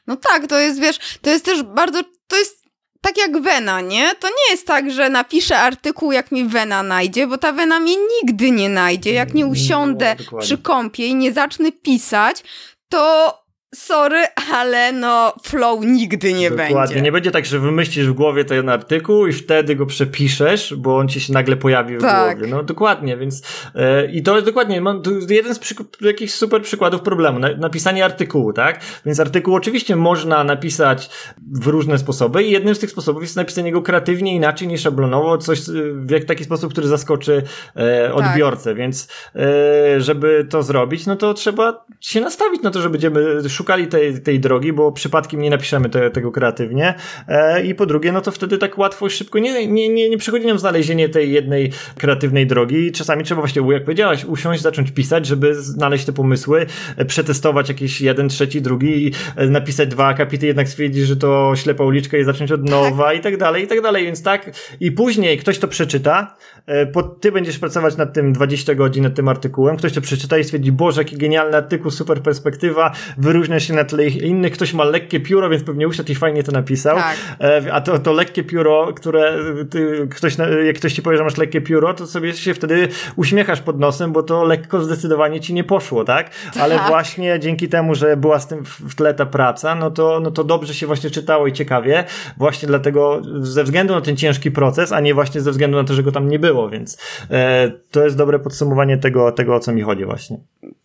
No 0.07 0.16
tak, 0.16 0.47
to 0.47 0.59
jest, 0.59 0.80
wiesz, 0.80 1.18
to 1.22 1.30
jest 1.30 1.45
też 1.45 1.62
bardzo, 1.62 2.03
to 2.26 2.37
jest 2.37 2.64
tak 3.01 3.18
jak 3.18 3.43
wena, 3.43 3.80
nie? 3.80 4.14
To 4.14 4.28
nie 4.28 4.51
jest 4.51 4.66
tak, 4.66 4.91
że 4.91 5.11
napiszę 5.11 5.59
artykuł, 5.59 6.12
jak 6.12 6.32
mi 6.32 6.45
wena 6.45 6.82
najdzie, 6.82 7.26
bo 7.26 7.39
ta 7.39 7.53
wena 7.53 7.80
mnie 7.80 7.97
nigdy 7.97 8.51
nie 8.51 8.68
najdzie. 8.68 9.12
Jak 9.12 9.35
nie 9.35 9.47
usiądę 9.47 10.16
no, 10.32 10.39
przy 10.39 10.59
kąpie 10.59 11.07
i 11.07 11.14
nie 11.14 11.32
zacznę 11.32 11.72
pisać, 11.72 12.45
to 12.89 13.43
sorry, 13.75 14.25
ale 14.53 14.93
no 14.93 15.33
flow 15.43 15.85
nigdy 15.85 16.33
nie 16.33 16.51
Dokładnie. 16.51 16.77
będzie. 16.77 17.03
Nie 17.03 17.12
będzie 17.12 17.31
tak, 17.31 17.47
że 17.47 17.59
wymyślisz 17.59 18.07
w 18.07 18.12
głowie 18.12 18.45
ten 18.45 18.68
artykuł 18.68 19.27
i 19.27 19.33
wtedy 19.33 19.77
go 19.77 19.87
przepiszesz, 19.87 20.75
bo 20.75 20.99
on 20.99 21.09
ci 21.09 21.20
się 21.20 21.33
nagle 21.33 21.57
pojawi 21.57 21.97
w 21.97 22.01
tak. 22.01 22.39
głowie. 22.39 22.53
No 22.53 22.62
dokładnie, 22.62 23.16
więc 23.16 23.43
e, 23.75 24.07
i 24.07 24.22
to 24.22 24.35
jest 24.35 24.47
dokładnie, 24.47 24.81
mam, 24.81 25.03
to 25.03 25.11
jeden 25.29 25.55
z 25.55 25.61
jakichś 26.01 26.33
super 26.33 26.62
przykładów 26.62 27.01
problemu, 27.01 27.39
na, 27.39 27.57
napisanie 27.57 28.05
artykułu, 28.05 28.53
tak? 28.53 28.81
Więc 29.07 29.20
artykuł 29.20 29.55
oczywiście 29.55 29.97
można 29.97 30.45
napisać 30.45 31.11
w 31.53 31.66
różne 31.66 31.99
sposoby 31.99 32.45
i 32.45 32.51
jednym 32.51 32.75
z 32.75 32.79
tych 32.79 32.91
sposobów 32.91 33.22
jest 33.22 33.37
napisanie 33.37 33.72
go 33.72 33.83
kreatywnie, 33.83 34.35
inaczej 34.35 34.68
niż 34.68 34.81
szablonowo, 34.81 35.39
coś 35.39 35.61
w 35.95 36.25
taki 36.25 36.45
sposób, 36.45 36.72
który 36.72 36.89
zaskoczy 36.89 37.43
e, 37.75 38.09
tak. 38.09 38.16
odbiorcę, 38.16 38.70
tak. 38.70 38.77
więc 38.79 39.09
e, 39.37 40.01
żeby 40.01 40.47
to 40.51 40.62
zrobić, 40.62 41.07
no 41.07 41.16
to 41.16 41.35
trzeba 41.35 41.85
się 42.01 42.20
nastawić 42.20 42.62
na 42.62 42.70
to, 42.70 42.83
że 42.83 42.91
będziemy 42.91 43.49
szukać 43.49 43.64
szukali 43.65 43.87
tej, 43.87 44.21
tej 44.21 44.41
drogi, 44.41 44.73
bo 44.73 44.93
przypadkiem 44.93 45.41
nie 45.41 45.51
napiszemy 45.51 45.89
te, 45.89 46.11
tego 46.11 46.33
kreatywnie. 46.33 46.95
E, 47.29 47.65
I 47.65 47.75
po 47.75 47.87
drugie, 47.87 48.12
no 48.12 48.21
to 48.21 48.31
wtedy 48.31 48.59
tak 48.59 48.79
łatwo 48.79 49.07
i 49.07 49.11
szybko 49.11 49.39
nie, 49.39 49.67
nie, 49.67 49.89
nie, 49.89 50.11
nie 50.11 50.19
przychodzi 50.19 50.47
nam 50.47 50.59
znalezienie 50.59 51.09
tej 51.09 51.33
jednej 51.33 51.73
kreatywnej 51.99 52.47
drogi. 52.47 52.93
Czasami 52.93 53.25
trzeba 53.25 53.41
właśnie, 53.41 53.62
jak 53.73 53.85
powiedziałaś, 53.85 54.25
usiąść, 54.25 54.62
zacząć 54.62 54.91
pisać, 54.91 55.27
żeby 55.27 55.55
znaleźć 55.55 56.05
te 56.05 56.12
pomysły, 56.12 56.67
e, 56.97 57.05
przetestować 57.05 57.69
jakiś 57.69 58.01
jeden, 58.01 58.29
trzeci, 58.29 58.62
drugi, 58.62 59.12
e, 59.37 59.47
napisać 59.47 59.89
dwa 59.89 60.07
akapity, 60.07 60.47
jednak 60.47 60.69
stwierdzić, 60.69 61.07
że 61.07 61.17
to 61.17 61.53
ślepa 61.57 61.85
uliczka 61.85 62.17
i 62.17 62.25
zacząć 62.25 62.53
od 62.53 62.71
nowa 62.71 63.05
tak. 63.05 63.17
i 63.17 63.21
tak 63.21 63.37
dalej, 63.37 63.65
i 63.65 63.67
tak 63.67 63.81
dalej. 63.81 64.05
Więc 64.05 64.23
tak, 64.23 64.51
i 64.81 64.93
później 64.93 65.39
ktoś 65.39 65.59
to 65.59 65.69
przeczyta, 65.69 66.37
e, 66.67 66.87
po, 66.87 67.03
ty 67.03 67.33
będziesz 67.33 67.59
pracować 67.59 67.97
nad 67.97 68.12
tym 68.12 68.33
20 68.33 68.75
godzin, 68.75 69.05
nad 69.05 69.15
tym 69.15 69.29
artykułem, 69.29 69.77
ktoś 69.77 69.93
to 69.93 70.01
przeczyta 70.01 70.39
i 70.39 70.45
stwierdzi, 70.45 70.73
Boże, 70.73 71.01
jaki 71.01 71.17
genialny 71.17 71.57
artykuł, 71.57 71.91
super 71.91 72.23
perspektywa, 72.23 72.93
wyróżnia 73.19 73.54
wyróżnia 73.55 73.61
się 73.61 73.75
na 73.75 73.85
tle 73.85 74.07
innych, 74.07 74.53
ktoś 74.53 74.75
ma 74.75 74.85
lekkie 74.85 75.21
pióro, 75.21 75.51
więc 75.51 75.65
pewnie 75.65 75.89
usiadł 75.89 76.13
i 76.13 76.15
fajnie 76.15 76.43
to 76.43 76.53
napisał. 76.53 76.97
Tak. 76.97 77.17
E, 77.41 77.73
a 77.73 77.81
to, 77.81 77.99
to 77.99 78.13
lekkie 78.13 78.45
pióro, 78.45 78.93
które 78.97 79.39
ty, 79.71 80.09
ktoś, 80.11 80.37
jak 80.67 80.77
ktoś 80.77 80.93
ci 80.93 81.03
powie, 81.03 81.17
że 81.17 81.25
masz 81.25 81.37
lekkie 81.37 81.61
pióro, 81.61 81.95
to 81.95 82.07
sobie 82.07 82.33
się 82.33 82.55
wtedy 82.55 82.89
uśmiechasz 83.17 83.61
pod 83.61 83.81
nosem, 83.81 84.13
bo 84.13 84.23
to 84.23 84.45
lekko 84.45 84.81
zdecydowanie 84.81 85.41
ci 85.41 85.55
nie 85.55 85.65
poszło, 85.65 86.05
tak? 86.05 86.31
Ale 86.61 86.77
tak. 86.77 86.89
właśnie 86.89 87.41
dzięki 87.41 87.69
temu, 87.69 87.95
że 87.95 88.17
była 88.17 88.39
z 88.39 88.47
tym 88.47 88.65
w 88.65 88.95
tle 88.95 89.15
ta 89.15 89.27
praca, 89.27 89.75
no 89.75 89.91
to, 89.91 90.21
no 90.21 90.31
to 90.31 90.45
dobrze 90.45 90.75
się 90.75 90.87
właśnie 90.87 91.11
czytało 91.11 91.47
i 91.47 91.53
ciekawie, 91.53 92.05
właśnie 92.37 92.69
dlatego 92.69 93.23
ze 93.41 93.65
względu 93.65 93.95
na 93.95 94.01
ten 94.01 94.17
ciężki 94.17 94.51
proces, 94.51 94.93
a 94.93 95.01
nie 95.01 95.15
właśnie 95.15 95.41
ze 95.41 95.51
względu 95.51 95.77
na 95.77 95.85
to, 95.85 95.95
że 95.95 96.03
go 96.03 96.13
tam 96.13 96.29
nie 96.29 96.39
było, 96.39 96.71
więc 96.71 96.99
e, 97.31 97.73
to 97.91 98.05
jest 98.05 98.17
dobre 98.17 98.39
podsumowanie 98.39 98.99
tego, 98.99 99.33
tego, 99.33 99.55
o 99.55 99.61
co 99.61 99.73
mi 99.73 99.83
chodzi 99.83 100.05
właśnie. 100.05 100.39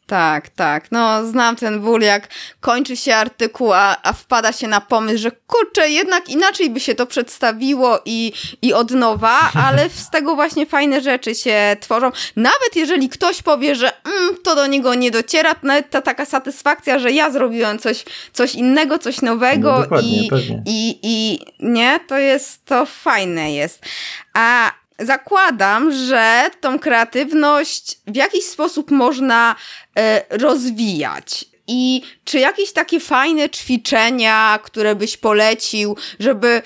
Tak, 0.10 0.50
tak. 0.50 0.92
No, 0.92 1.26
znam 1.26 1.56
ten 1.56 1.82
ból, 1.82 2.02
jak 2.02 2.28
kończy 2.60 2.98
się 2.98 3.16
artykuł, 3.16 3.74
a, 3.74 3.98
a 4.04 4.14
wpada 4.14 4.52
się 4.52 4.68
na 4.68 4.82
pomysł, 4.82 5.18
że 5.18 5.32
kurczę, 5.32 5.90
jednak 5.90 6.30
inaczej 6.30 6.70
by 6.70 6.80
się 6.80 6.96
to 6.96 7.06
przedstawiło 7.06 8.00
i, 8.06 8.34
i 8.62 8.74
od 8.74 8.92
nowa, 8.92 9.52
ale 9.66 9.90
z 9.90 10.10
tego 10.10 10.36
właśnie 10.36 10.66
fajne 10.66 11.02
rzeczy 11.02 11.36
się 11.36 11.78
tworzą. 11.80 12.12
Nawet 12.36 12.76
jeżeli 12.76 13.10
ktoś 13.10 13.42
powie, 13.42 13.76
że 13.76 13.92
mm, 14.06 14.38
to 14.44 14.56
do 14.56 14.68
niego 14.68 14.96
nie 14.96 15.12
dociera, 15.12 15.56
to 15.56 15.68
nawet 15.68 15.90
ta 15.90 16.02
taka 16.02 16.26
satysfakcja, 16.26 17.00
że 17.00 17.12
ja 17.12 17.32
zrobiłem 17.32 17.80
coś, 17.80 18.06
coś 18.34 18.56
innego, 18.56 19.00
coś 19.00 19.22
nowego 19.22 19.86
no, 19.92 20.00
i, 20.02 20.30
i, 20.66 21.00
i 21.04 21.40
nie, 21.60 22.00
to 22.08 22.18
jest, 22.18 22.66
to 22.66 22.86
fajne 22.86 23.54
jest. 23.54 23.86
A 24.34 24.79
zakładam, 25.00 25.92
że 25.92 26.50
tą 26.62 26.80
kreatywność 26.80 27.98
w 28.08 28.16
jakiś 28.16 28.46
sposób 28.46 28.92
można 28.92 29.56
e, 29.98 30.38
rozwijać. 30.38 31.46
I 31.72 32.02
czy 32.26 32.40
jakieś 32.40 32.74
takie 32.74 33.00
fajne 33.00 33.50
ćwiczenia, 33.50 34.60
które 34.64 34.96
byś 34.96 35.18
polecił, 35.18 35.98
żeby 36.20 36.62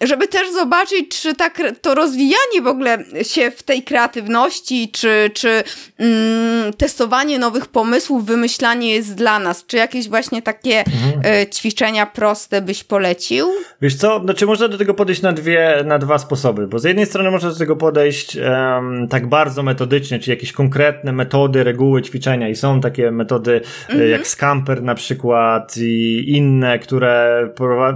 żeby 0.00 0.28
też 0.28 0.52
zobaczyć, 0.52 1.22
czy 1.22 1.34
tak 1.34 1.62
to 1.82 1.94
rozwijanie 1.94 2.62
w 2.62 2.66
ogóle 2.66 2.98
się 3.22 3.50
w 3.50 3.62
tej 3.62 3.82
kreatywności, 3.82 4.90
czy, 4.92 5.30
czy 5.34 5.62
mm, 5.98 6.72
testowanie 6.72 7.38
nowych 7.38 7.66
pomysłów, 7.66 8.26
wymyślanie 8.26 8.94
jest 8.94 9.14
dla 9.14 9.38
nas. 9.38 9.66
Czy 9.66 9.76
jakieś 9.76 10.08
właśnie 10.08 10.42
takie 10.42 10.78
mhm. 10.78 11.34
y, 11.42 11.46
ćwiczenia 11.46 12.06
proste 12.06 12.62
byś 12.62 12.84
polecił? 12.84 13.48
Wiesz 13.82 13.94
co, 13.94 14.20
znaczy 14.24 14.46
można 14.46 14.68
do 14.68 14.78
tego 14.78 14.94
podejść 14.94 15.22
na 15.22 15.32
dwie, 15.32 15.84
na 15.84 15.98
dwa 15.98 16.18
sposoby, 16.18 16.66
bo 16.66 16.78
z 16.78 16.84
jednej 16.84 17.06
strony 17.06 17.30
można 17.30 17.50
do 17.50 17.56
tego 17.56 17.76
podejść 17.76 18.36
um, 18.36 19.08
tak 19.08 19.28
bardzo 19.28 19.62
metodycznie, 19.62 20.18
czyli 20.18 20.30
jakieś 20.30 20.52
konkretne 20.52 21.12
metody, 21.12 21.64
reguły 21.64 22.02
ćwiczenia 22.02 22.48
i 22.48 22.56
są 22.56 22.80
takie 22.80 23.10
metody 23.10 23.60
e, 23.88 23.92
mhm. 23.92 24.10
jak 24.10 24.26
Scamper 24.26 24.82
na 24.82 24.94
przykład 24.94 25.76
i 25.76 26.24
inne, 26.26 26.78
które 26.78 27.48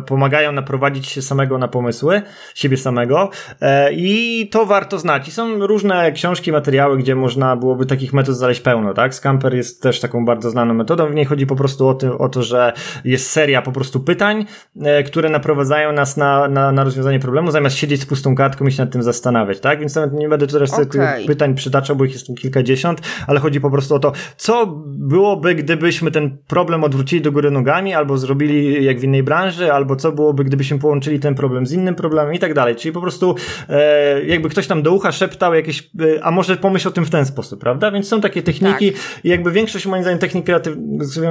pomagają 0.06 0.52
naprowadzić 0.52 1.06
się 1.06 1.22
samego 1.22 1.51
na 1.58 1.68
pomysły, 1.68 2.22
siebie 2.54 2.76
samego 2.76 3.30
e, 3.60 3.92
i 3.92 4.48
to 4.50 4.66
warto 4.66 4.98
znać. 4.98 5.28
I 5.28 5.30
są 5.30 5.66
różne 5.66 6.12
książki, 6.12 6.52
materiały, 6.52 6.98
gdzie 6.98 7.14
można 7.14 7.56
byłoby 7.56 7.86
takich 7.86 8.12
metod 8.12 8.36
znaleźć 8.36 8.60
pełno, 8.60 8.94
tak? 8.94 9.14
Scamper 9.14 9.54
jest 9.54 9.82
też 9.82 10.00
taką 10.00 10.24
bardzo 10.24 10.50
znaną 10.50 10.74
metodą. 10.74 11.06
W 11.06 11.14
niej 11.14 11.24
chodzi 11.24 11.46
po 11.46 11.56
prostu 11.56 11.88
o, 11.88 11.94
to, 11.94 12.18
o 12.18 12.28
to 12.28 12.42
że 12.42 12.72
jest 13.04 13.30
seria 13.30 13.62
po 13.62 13.72
prostu 13.72 14.00
pytań, 14.00 14.46
e, 14.82 15.02
które 15.02 15.28
naprowadzają 15.28 15.92
nas 15.92 16.16
na, 16.16 16.48
na, 16.48 16.72
na 16.72 16.84
rozwiązanie 16.84 17.18
problemu, 17.18 17.50
zamiast 17.50 17.76
siedzieć 17.76 18.00
z 18.00 18.06
pustą 18.06 18.34
kartką 18.34 18.66
i 18.66 18.72
się 18.72 18.82
nad 18.82 18.92
tym 18.92 19.02
zastanawiać, 19.02 19.60
tak? 19.60 19.80
Więc 19.80 19.94
nawet 19.94 20.12
nie 20.12 20.28
będę 20.28 20.46
teraz 20.46 20.72
okay. 20.74 20.86
tych 20.86 21.26
pytań 21.26 21.54
przytaczał, 21.54 21.96
bo 21.96 22.04
ich 22.04 22.12
jest 22.12 22.26
tu 22.26 22.34
kilkadziesiąt, 22.34 23.00
ale 23.26 23.40
chodzi 23.40 23.60
po 23.60 23.70
prostu 23.70 23.94
o 23.94 23.98
to, 23.98 24.12
co 24.36 24.66
byłoby, 24.86 25.54
gdybyśmy 25.54 26.10
ten 26.10 26.38
problem 26.46 26.84
odwrócili 26.84 27.22
do 27.22 27.32
góry 27.32 27.50
nogami, 27.50 27.94
albo 27.94 28.18
zrobili 28.18 28.84
jak 28.84 29.00
w 29.00 29.04
innej 29.04 29.22
branży, 29.22 29.72
albo 29.72 29.96
co 29.96 30.12
byłoby, 30.12 30.44
gdybyśmy 30.44 30.78
połączyli 30.78 31.20
ten 31.20 31.34
problem 31.42 31.66
z 31.66 31.72
innym 31.72 31.94
problemem 31.94 32.34
i 32.34 32.38
tak 32.38 32.54
dalej. 32.54 32.76
Czyli 32.76 32.92
po 32.92 33.00
prostu 33.00 33.34
e, 33.68 34.24
jakby 34.24 34.48
ktoś 34.48 34.66
tam 34.66 34.82
do 34.82 34.92
ucha 34.92 35.12
szeptał 35.12 35.54
jakieś, 35.54 35.90
e, 36.00 36.24
a 36.24 36.30
może 36.30 36.56
pomyśl 36.56 36.88
o 36.88 36.90
tym 36.90 37.04
w 37.04 37.10
ten 37.10 37.26
sposób, 37.26 37.60
prawda? 37.60 37.90
Więc 37.90 38.08
są 38.08 38.20
takie 38.20 38.42
techniki 38.42 38.92
tak. 38.92 39.24
i 39.24 39.28
jakby 39.28 39.52
większość 39.52 39.86
moim 39.86 40.02
zdaniem 40.02 40.18
technik 40.18 40.44
kreatyw 40.44 40.74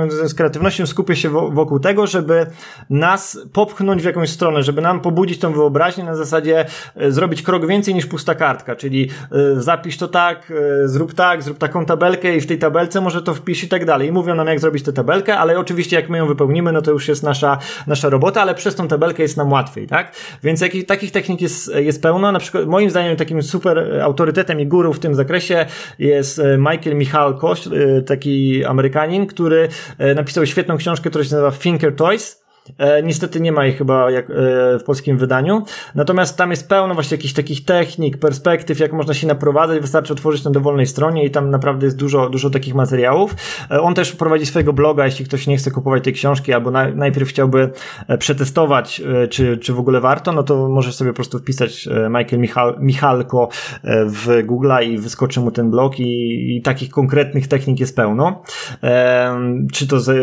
z 0.09 0.33
kreatywnością 0.33 0.85
skupia 0.85 1.15
się 1.15 1.29
wokół 1.29 1.79
tego, 1.79 2.07
żeby 2.07 2.45
nas 2.89 3.39
popchnąć 3.53 4.01
w 4.01 4.05
jakąś 4.05 4.29
stronę, 4.29 4.63
żeby 4.63 4.81
nam 4.81 4.99
pobudzić 4.99 5.39
tą 5.39 5.53
wyobraźnię 5.53 6.03
na 6.03 6.15
zasadzie 6.15 6.65
e, 6.95 7.11
zrobić 7.11 7.41
krok 7.41 7.67
więcej 7.67 7.95
niż 7.95 8.05
pusta 8.05 8.35
kartka, 8.35 8.75
czyli 8.75 9.09
e, 9.31 9.61
zapisz 9.61 9.97
to 9.97 10.07
tak, 10.07 10.53
e, 10.83 10.87
zrób 10.87 11.13
tak, 11.13 11.43
zrób 11.43 11.57
taką 11.57 11.85
tabelkę 11.85 12.35
i 12.35 12.41
w 12.41 12.47
tej 12.47 12.57
tabelce 12.57 13.01
może 13.01 13.21
to 13.21 13.33
wpisz 13.33 13.63
i 13.63 13.67
tak 13.67 13.85
dalej. 13.85 14.07
I 14.07 14.11
mówią 14.11 14.35
nam 14.35 14.47
jak 14.47 14.59
zrobić 14.59 14.83
tę 14.83 14.93
tabelkę, 14.93 15.37
ale 15.37 15.59
oczywiście 15.59 15.95
jak 15.95 16.09
my 16.09 16.17
ją 16.17 16.27
wypełnimy, 16.27 16.71
no 16.71 16.81
to 16.81 16.91
już 16.91 17.07
jest 17.07 17.23
nasza, 17.23 17.57
nasza 17.87 18.09
robota, 18.09 18.41
ale 18.41 18.55
przez 18.55 18.75
tą 18.75 18.87
tabelkę 18.87 19.23
jest 19.23 19.37
nam 19.37 19.51
łatwiej, 19.51 19.87
tak? 19.87 20.00
Tak? 20.03 20.15
Więc 20.43 20.61
jakich, 20.61 20.85
takich 20.85 21.11
technik 21.11 21.41
jest, 21.41 21.75
jest 21.75 22.01
pełno. 22.01 22.31
Na 22.31 22.39
przykład 22.39 22.65
moim 22.65 22.89
zdaniem 22.89 23.15
takim 23.15 23.43
super 23.43 24.01
autorytetem 24.01 24.59
i 24.59 24.67
guru 24.67 24.93
w 24.93 24.99
tym 24.99 25.15
zakresie 25.15 25.65
jest 25.99 26.39
e, 26.39 26.57
Michael 26.57 26.95
Michalko, 26.95 27.53
e, 27.53 28.01
taki 28.01 28.65
Amerykanin, 28.65 29.27
który 29.27 29.69
e, 29.97 30.15
napisał 30.15 30.45
świetną 30.45 30.77
książkę, 30.77 31.09
która 31.09 31.23
się 31.23 31.35
nazywa 31.35 31.51
Thinker 31.51 31.95
Toys 31.95 32.41
niestety 33.03 33.41
nie 33.41 33.51
ma 33.51 33.65
ich 33.65 33.77
chyba 33.77 34.11
jak, 34.11 34.29
e, 34.29 34.33
w 34.79 34.83
polskim 34.85 35.17
wydaniu. 35.17 35.63
Natomiast 35.95 36.37
tam 36.37 36.51
jest 36.51 36.69
pełno 36.69 36.93
właśnie 36.93 37.17
jakichś 37.17 37.33
takich 37.33 37.65
technik, 37.65 38.17
perspektyw, 38.17 38.79
jak 38.79 38.93
można 38.93 39.13
się 39.13 39.27
naprowadzać. 39.27 39.79
Wystarczy 39.79 40.13
otworzyć 40.13 40.43
na 40.43 40.51
dowolnej 40.51 40.85
stronie 40.85 41.25
i 41.25 41.31
tam 41.31 41.49
naprawdę 41.49 41.85
jest 41.85 41.97
dużo, 41.97 42.29
dużo 42.29 42.49
takich 42.49 42.75
materiałów. 42.75 43.35
E, 43.71 43.81
on 43.81 43.93
też 43.93 44.11
prowadzi 44.11 44.45
swojego 44.45 44.73
bloga, 44.73 45.05
jeśli 45.05 45.25
ktoś 45.25 45.47
nie 45.47 45.57
chce 45.57 45.71
kupować 45.71 46.03
tej 46.03 46.13
książki 46.13 46.53
albo 46.53 46.71
na, 46.71 46.91
najpierw 46.91 47.29
chciałby 47.29 47.69
e, 48.07 48.17
przetestować, 48.17 49.01
e, 49.23 49.27
czy, 49.27 49.57
czy 49.57 49.73
w 49.73 49.79
ogóle 49.79 50.01
warto, 50.01 50.31
no 50.31 50.43
to 50.43 50.69
może 50.69 50.93
sobie 50.93 51.11
po 51.11 51.15
prostu 51.15 51.39
wpisać 51.39 51.87
e, 51.87 52.09
Michael 52.09 52.39
Michal, 52.41 52.77
Michalko 52.79 53.49
w 54.05 54.27
Google'a 54.47 54.83
i 54.83 54.97
wyskoczy 54.97 55.39
mu 55.39 55.51
ten 55.51 55.71
blog 55.71 55.99
i, 55.99 56.55
i 56.57 56.61
takich 56.61 56.89
konkretnych 56.89 57.47
technik 57.47 57.79
jest 57.79 57.95
pełno. 57.95 58.43
Czy 59.73 59.87
to 59.87 59.99
za, 59.99 60.13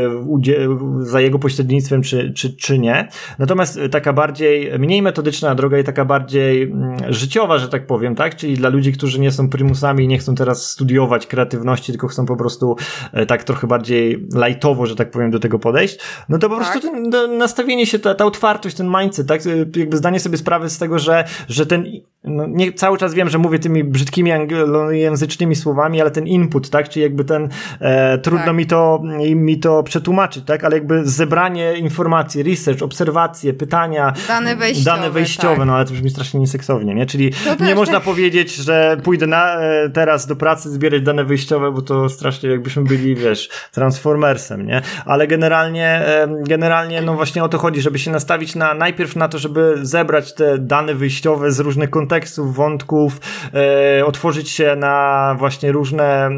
za 1.00 1.20
jego 1.20 1.38
pośrednictwem, 1.38 2.02
czy, 2.02 2.32
czy, 2.38 2.56
czy 2.56 2.78
nie. 2.78 3.08
Natomiast 3.38 3.76
y, 3.76 3.88
taka 3.88 4.12
bardziej, 4.12 4.78
mniej 4.78 5.02
metodyczna 5.02 5.54
droga 5.54 5.78
i 5.78 5.84
taka 5.84 6.04
bardziej 6.04 6.62
mm, 6.62 6.96
życiowa, 7.08 7.58
że 7.58 7.68
tak 7.68 7.86
powiem, 7.86 8.14
tak? 8.14 8.36
Czyli 8.36 8.54
dla 8.54 8.68
ludzi, 8.68 8.92
którzy 8.92 9.20
nie 9.20 9.32
są 9.32 9.48
prymusami 9.48 10.04
i 10.04 10.08
nie 10.08 10.18
chcą 10.18 10.34
teraz 10.34 10.70
studiować 10.70 11.26
kreatywności, 11.26 11.92
tylko 11.92 12.08
chcą 12.08 12.26
po 12.26 12.36
prostu 12.36 12.76
e, 13.12 13.26
tak 13.26 13.44
trochę 13.44 13.66
bardziej 13.66 14.26
lightowo, 14.46 14.86
że 14.86 14.96
tak 14.96 15.10
powiem, 15.10 15.30
do 15.30 15.38
tego 15.38 15.58
podejść, 15.58 15.98
no 16.28 16.38
to 16.38 16.48
po 16.48 16.56
tak. 16.58 16.72
prostu 16.72 16.88
ten, 17.10 17.38
nastawienie 17.38 17.86
się, 17.86 17.98
ta, 17.98 18.14
ta 18.14 18.24
otwartość, 18.24 18.76
ten 18.76 18.88
mindset, 19.00 19.26
tak? 19.26 19.46
Y, 19.46 19.68
jakby 19.76 19.96
zdanie 19.96 20.20
sobie 20.20 20.38
sprawy 20.38 20.70
z 20.70 20.78
tego, 20.78 20.98
że, 20.98 21.24
że 21.48 21.66
ten, 21.66 21.84
no 22.24 22.46
nie, 22.46 22.72
cały 22.72 22.98
czas 22.98 23.14
wiem, 23.14 23.28
że 23.28 23.38
mówię 23.38 23.58
tymi 23.58 23.84
brzydkimi 23.84 24.32
anglojęzycznymi 24.32 25.56
słowami, 25.56 26.00
ale 26.00 26.10
ten 26.10 26.26
input, 26.26 26.70
tak? 26.70 26.88
Czyli 26.88 27.02
jakby 27.02 27.24
ten, 27.24 27.48
e, 27.80 28.18
trudno 28.18 28.46
tak. 28.46 28.56
mi 28.56 28.66
to, 28.66 29.02
mi 29.34 29.58
to 29.58 29.82
przetłumaczyć, 29.82 30.44
tak? 30.44 30.64
Ale 30.64 30.76
jakby 30.76 31.04
zebranie 31.04 31.74
informacji 31.78 32.17
informacje, 32.18 32.42
research, 32.42 32.82
obserwacje, 32.82 33.52
pytania. 33.54 34.12
Dane 34.28 34.56
wejściowe. 34.56 34.96
Dane 34.96 35.10
wejściowe, 35.10 35.56
tak. 35.56 35.66
no 35.66 35.74
ale 35.76 35.84
to 35.84 35.92
brzmi 35.92 36.10
strasznie 36.10 36.40
nieseksownie, 36.40 36.94
nie? 36.94 37.06
Czyli 37.06 37.32
To 37.32 37.64
nie 37.64 37.74
można 37.74 37.94
tak. 37.94 38.02
powiedzieć, 38.02 38.54
że 38.54 38.96
pójdę 39.02 39.26
na, 39.26 39.60
e, 39.60 39.90
teraz 39.90 40.26
do 40.26 40.36
pracy 40.36 40.70
zbierać 40.70 41.02
dane 41.02 41.24
wejściowe, 41.24 41.72
bo 41.72 41.82
to 41.82 42.08
strasznie 42.08 42.50
jakbyśmy 42.50 42.84
byli, 42.84 43.14
wiesz, 43.14 43.48
Transformersem, 43.72 44.66
nie? 44.66 44.82
Ale 45.06 45.26
generalnie, 45.26 45.86
e, 45.86 46.28
generalnie, 46.48 47.02
no 47.02 47.14
właśnie 47.14 47.44
o 47.44 47.48
to 47.48 47.58
chodzi, 47.58 47.80
żeby 47.80 47.98
się 47.98 48.10
nastawić 48.10 48.54
na, 48.54 48.74
najpierw 48.74 49.16
na 49.16 49.28
to, 49.28 49.38
żeby 49.38 49.74
zebrać 49.82 50.34
te 50.34 50.58
dane 50.58 50.94
wyjściowe 50.94 51.52
z 51.52 51.60
różnych 51.60 51.90
kontekstów, 51.90 52.54
wątków, 52.54 53.20
e, 53.54 54.06
otworzyć 54.06 54.50
się 54.50 54.76
na 54.76 55.34
właśnie 55.38 55.72
różne 55.72 56.30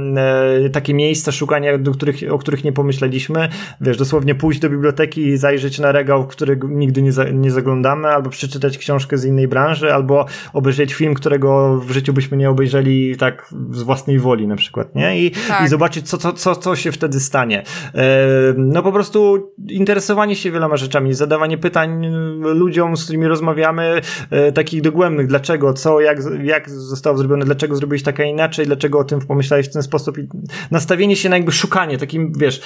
e, 0.67 0.71
takie 0.71 0.95
miejsca 0.95 1.33
szukania, 1.33 1.79
do 1.79 1.93
których, 1.93 2.17
o 2.31 2.39
których 2.39 2.65
nie 2.65 2.73
pomyśleliśmy. 2.73 3.49
Wiesz, 3.81 3.97
dosłownie 3.97 4.35
pójść 4.35 4.61
do 4.61 4.71
biblioteki 4.71 5.27
i 5.27 5.37
zajrzeć 5.37 5.70
na 5.79 5.93
regał, 5.93 6.23
w 6.23 6.27
który 6.27 6.59
nigdy 6.69 7.03
nie, 7.03 7.13
za, 7.13 7.25
nie 7.25 7.51
zaglądamy, 7.51 8.09
albo 8.09 8.31
przeczytać 8.31 8.79
książkę 8.79 9.19
z 9.19 9.25
innej 9.25 9.49
branży, 9.49 9.95
albo 9.95 10.27
obejrzeć 10.53 10.95
film, 10.95 11.15
którego 11.15 11.81
w 11.81 11.91
życiu 11.91 12.13
byśmy 12.13 12.37
nie 12.37 12.51
obejrzeli 12.51 13.17
tak 13.17 13.55
z 13.71 13.83
własnej 13.83 14.19
woli 14.19 14.47
na 14.47 14.57
przykład, 14.57 14.95
nie? 14.95 15.27
I, 15.27 15.31
Tak. 15.49 15.67
i 15.67 15.69
zobaczyć, 15.69 16.09
co, 16.09 16.19
co, 16.19 16.33
co, 16.33 16.57
co 16.57 16.77
się 16.77 16.93
wtedy 16.93 17.21
stanie. 17.21 17.63
E, 17.95 18.05
no 18.57 18.83
po 18.83 18.93
prostu 18.93 19.51
interesowanie 19.69 20.37
się 20.37 20.51
wieloma 20.51 20.77
rzeczami, 20.77 21.15
zadawanie 21.15 21.59
pytań 21.59 22.07
ludziom, 22.41 22.97
z 22.97 23.05
którymi 23.05 23.27
rozmawiamy, 23.27 24.01
e, 24.31 24.53
takich 24.53 24.83
dogłębnych, 24.83 25.27
dlaczego, 25.27 25.75
co, 25.75 26.01
jak, 26.01 26.19
jak 26.43 26.71
zostało 26.71 27.19
zrobione, 27.19 27.45
dlaczego 27.45 27.77
zrobiłeś 27.77 28.03
tak, 28.03 28.21
a 28.21 28.25
inaczej, 28.25 28.67
dlaczego 28.67 28.99
o 28.99 29.05
tym 29.05 29.21
pomyślałeś 29.21 29.67
w 29.67 29.73
ten 29.73 29.83
sposób 29.83 30.19
i 30.19 30.29
nastawienie 30.71 31.17
się 31.17 31.29
na 31.29 31.37
jakby 31.37 31.53
szukanie, 31.53 31.99
takim, 31.99 32.33
wiesz, 32.39 32.61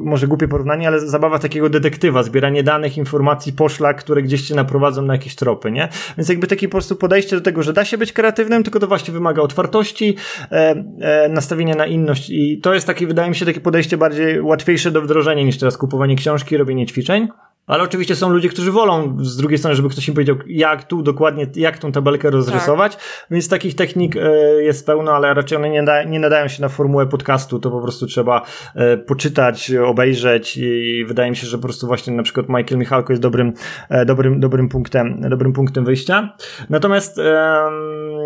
może 0.00 0.26
głupie 0.26 0.48
porównanie, 0.48 0.88
ale 0.88 1.00
zabawa 1.00 1.38
takiego 1.38 1.68
detektywa, 1.68 2.09
zbieranie 2.22 2.62
danych, 2.62 2.96
informacji, 2.96 3.52
poszlak, 3.52 3.96
które 3.96 4.22
gdzieś 4.22 4.42
cię 4.42 4.54
naprowadzą 4.54 5.02
na 5.02 5.14
jakieś 5.14 5.34
tropy, 5.34 5.70
nie? 5.70 5.88
Więc 6.18 6.28
jakby 6.28 6.46
takie 6.46 6.68
po 6.68 6.72
prostu 6.72 6.96
podejście 6.96 7.36
do 7.36 7.42
tego, 7.42 7.62
że 7.62 7.72
da 7.72 7.84
się 7.84 7.98
być 7.98 8.12
kreatywnym, 8.12 8.62
tylko 8.62 8.80
to 8.80 8.86
właśnie 8.86 9.14
wymaga 9.14 9.42
otwartości, 9.42 10.16
e, 10.52 10.84
e, 11.00 11.28
nastawienia 11.28 11.74
na 11.74 11.86
inność 11.86 12.30
i 12.30 12.60
to 12.62 12.74
jest 12.74 12.86
takie, 12.86 13.06
wydaje 13.06 13.28
mi 13.28 13.36
się, 13.36 13.46
takie 13.46 13.60
podejście 13.60 13.96
bardziej 13.96 14.40
łatwiejsze 14.40 14.90
do 14.90 15.02
wdrożenia 15.02 15.42
niż 15.42 15.58
teraz 15.58 15.76
kupowanie 15.76 16.16
książki, 16.16 16.56
robienie 16.56 16.86
ćwiczeń. 16.86 17.28
Ale 17.70 17.82
oczywiście 17.82 18.16
są 18.16 18.30
ludzie, 18.30 18.48
którzy 18.48 18.72
wolą 18.72 19.16
z 19.20 19.36
drugiej 19.36 19.58
strony, 19.58 19.76
żeby 19.76 19.88
ktoś 19.88 20.08
im 20.08 20.14
powiedział, 20.14 20.36
jak 20.46 20.84
tu 20.84 21.02
dokładnie, 21.02 21.46
jak 21.54 21.78
tą 21.78 21.92
tabelkę 21.92 22.30
rozrysować, 22.30 22.96
więc 23.30 23.48
takich 23.48 23.74
technik 23.74 24.16
e, 24.16 24.20
jest 24.62 24.86
pełno, 24.86 25.12
ale 25.12 25.34
raczej 25.34 25.58
one 25.58 25.70
nie, 25.70 25.82
da, 25.82 26.02
nie 26.02 26.20
nadają 26.20 26.48
się 26.48 26.62
na 26.62 26.68
formułę 26.68 27.06
podcastu, 27.06 27.58
to 27.58 27.70
po 27.70 27.80
prostu 27.80 28.06
trzeba 28.06 28.42
e, 28.74 28.96
poczytać, 28.96 29.72
obejrzeć 29.86 30.56
i 30.56 31.04
wydaje 31.08 31.30
mi 31.30 31.36
się, 31.36 31.46
że 31.46 31.58
po 31.58 31.62
prostu 31.62 31.86
właśnie 31.86 32.12
na 32.12 32.22
przykład 32.22 32.48
Michael 32.48 32.78
Michalko 32.78 33.12
jest 33.12 33.22
dobrym, 33.22 33.52
e, 33.88 34.04
dobrym, 34.04 34.40
dobrym 34.40 34.68
punktem, 34.68 35.20
dobrym 35.20 35.52
punktem 35.52 35.84
wyjścia. 35.84 36.34
Natomiast 36.70 37.20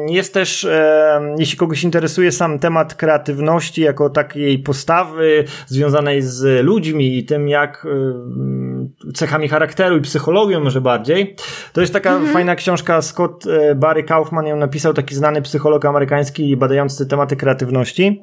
jest 0.08 0.34
też, 0.34 0.66
jeśli 1.38 1.58
kogoś 1.58 1.84
interesuje 1.84 2.32
sam 2.32 2.58
temat 2.58 2.94
kreatywności 2.94 3.82
jako 3.82 4.10
takiej 4.10 4.58
postawy 4.58 5.44
związanej 5.66 6.22
z 6.22 6.64
ludźmi 6.64 7.18
i 7.18 7.24
tym, 7.24 7.48
jak 7.48 7.86
cechami 9.14 9.48
charakteru 9.48 9.96
i 9.96 10.00
psychologią 10.00 10.60
może 10.60 10.80
bardziej, 10.80 11.36
to 11.72 11.80
jest 11.80 11.92
taka 11.92 12.20
fajna 12.32 12.54
książka 12.54 13.02
Scott 13.02 13.46
e, 13.46 13.74
Barry 13.74 14.04
Kaufman 14.04 14.46
ją 14.46 14.56
napisał, 14.56 14.94
taki 14.94 15.14
znany 15.14 15.42
psycholog 15.42 15.84
amerykański 15.84 16.56
badający 16.56 17.06
tematy 17.06 17.36
kreatywności, 17.36 18.22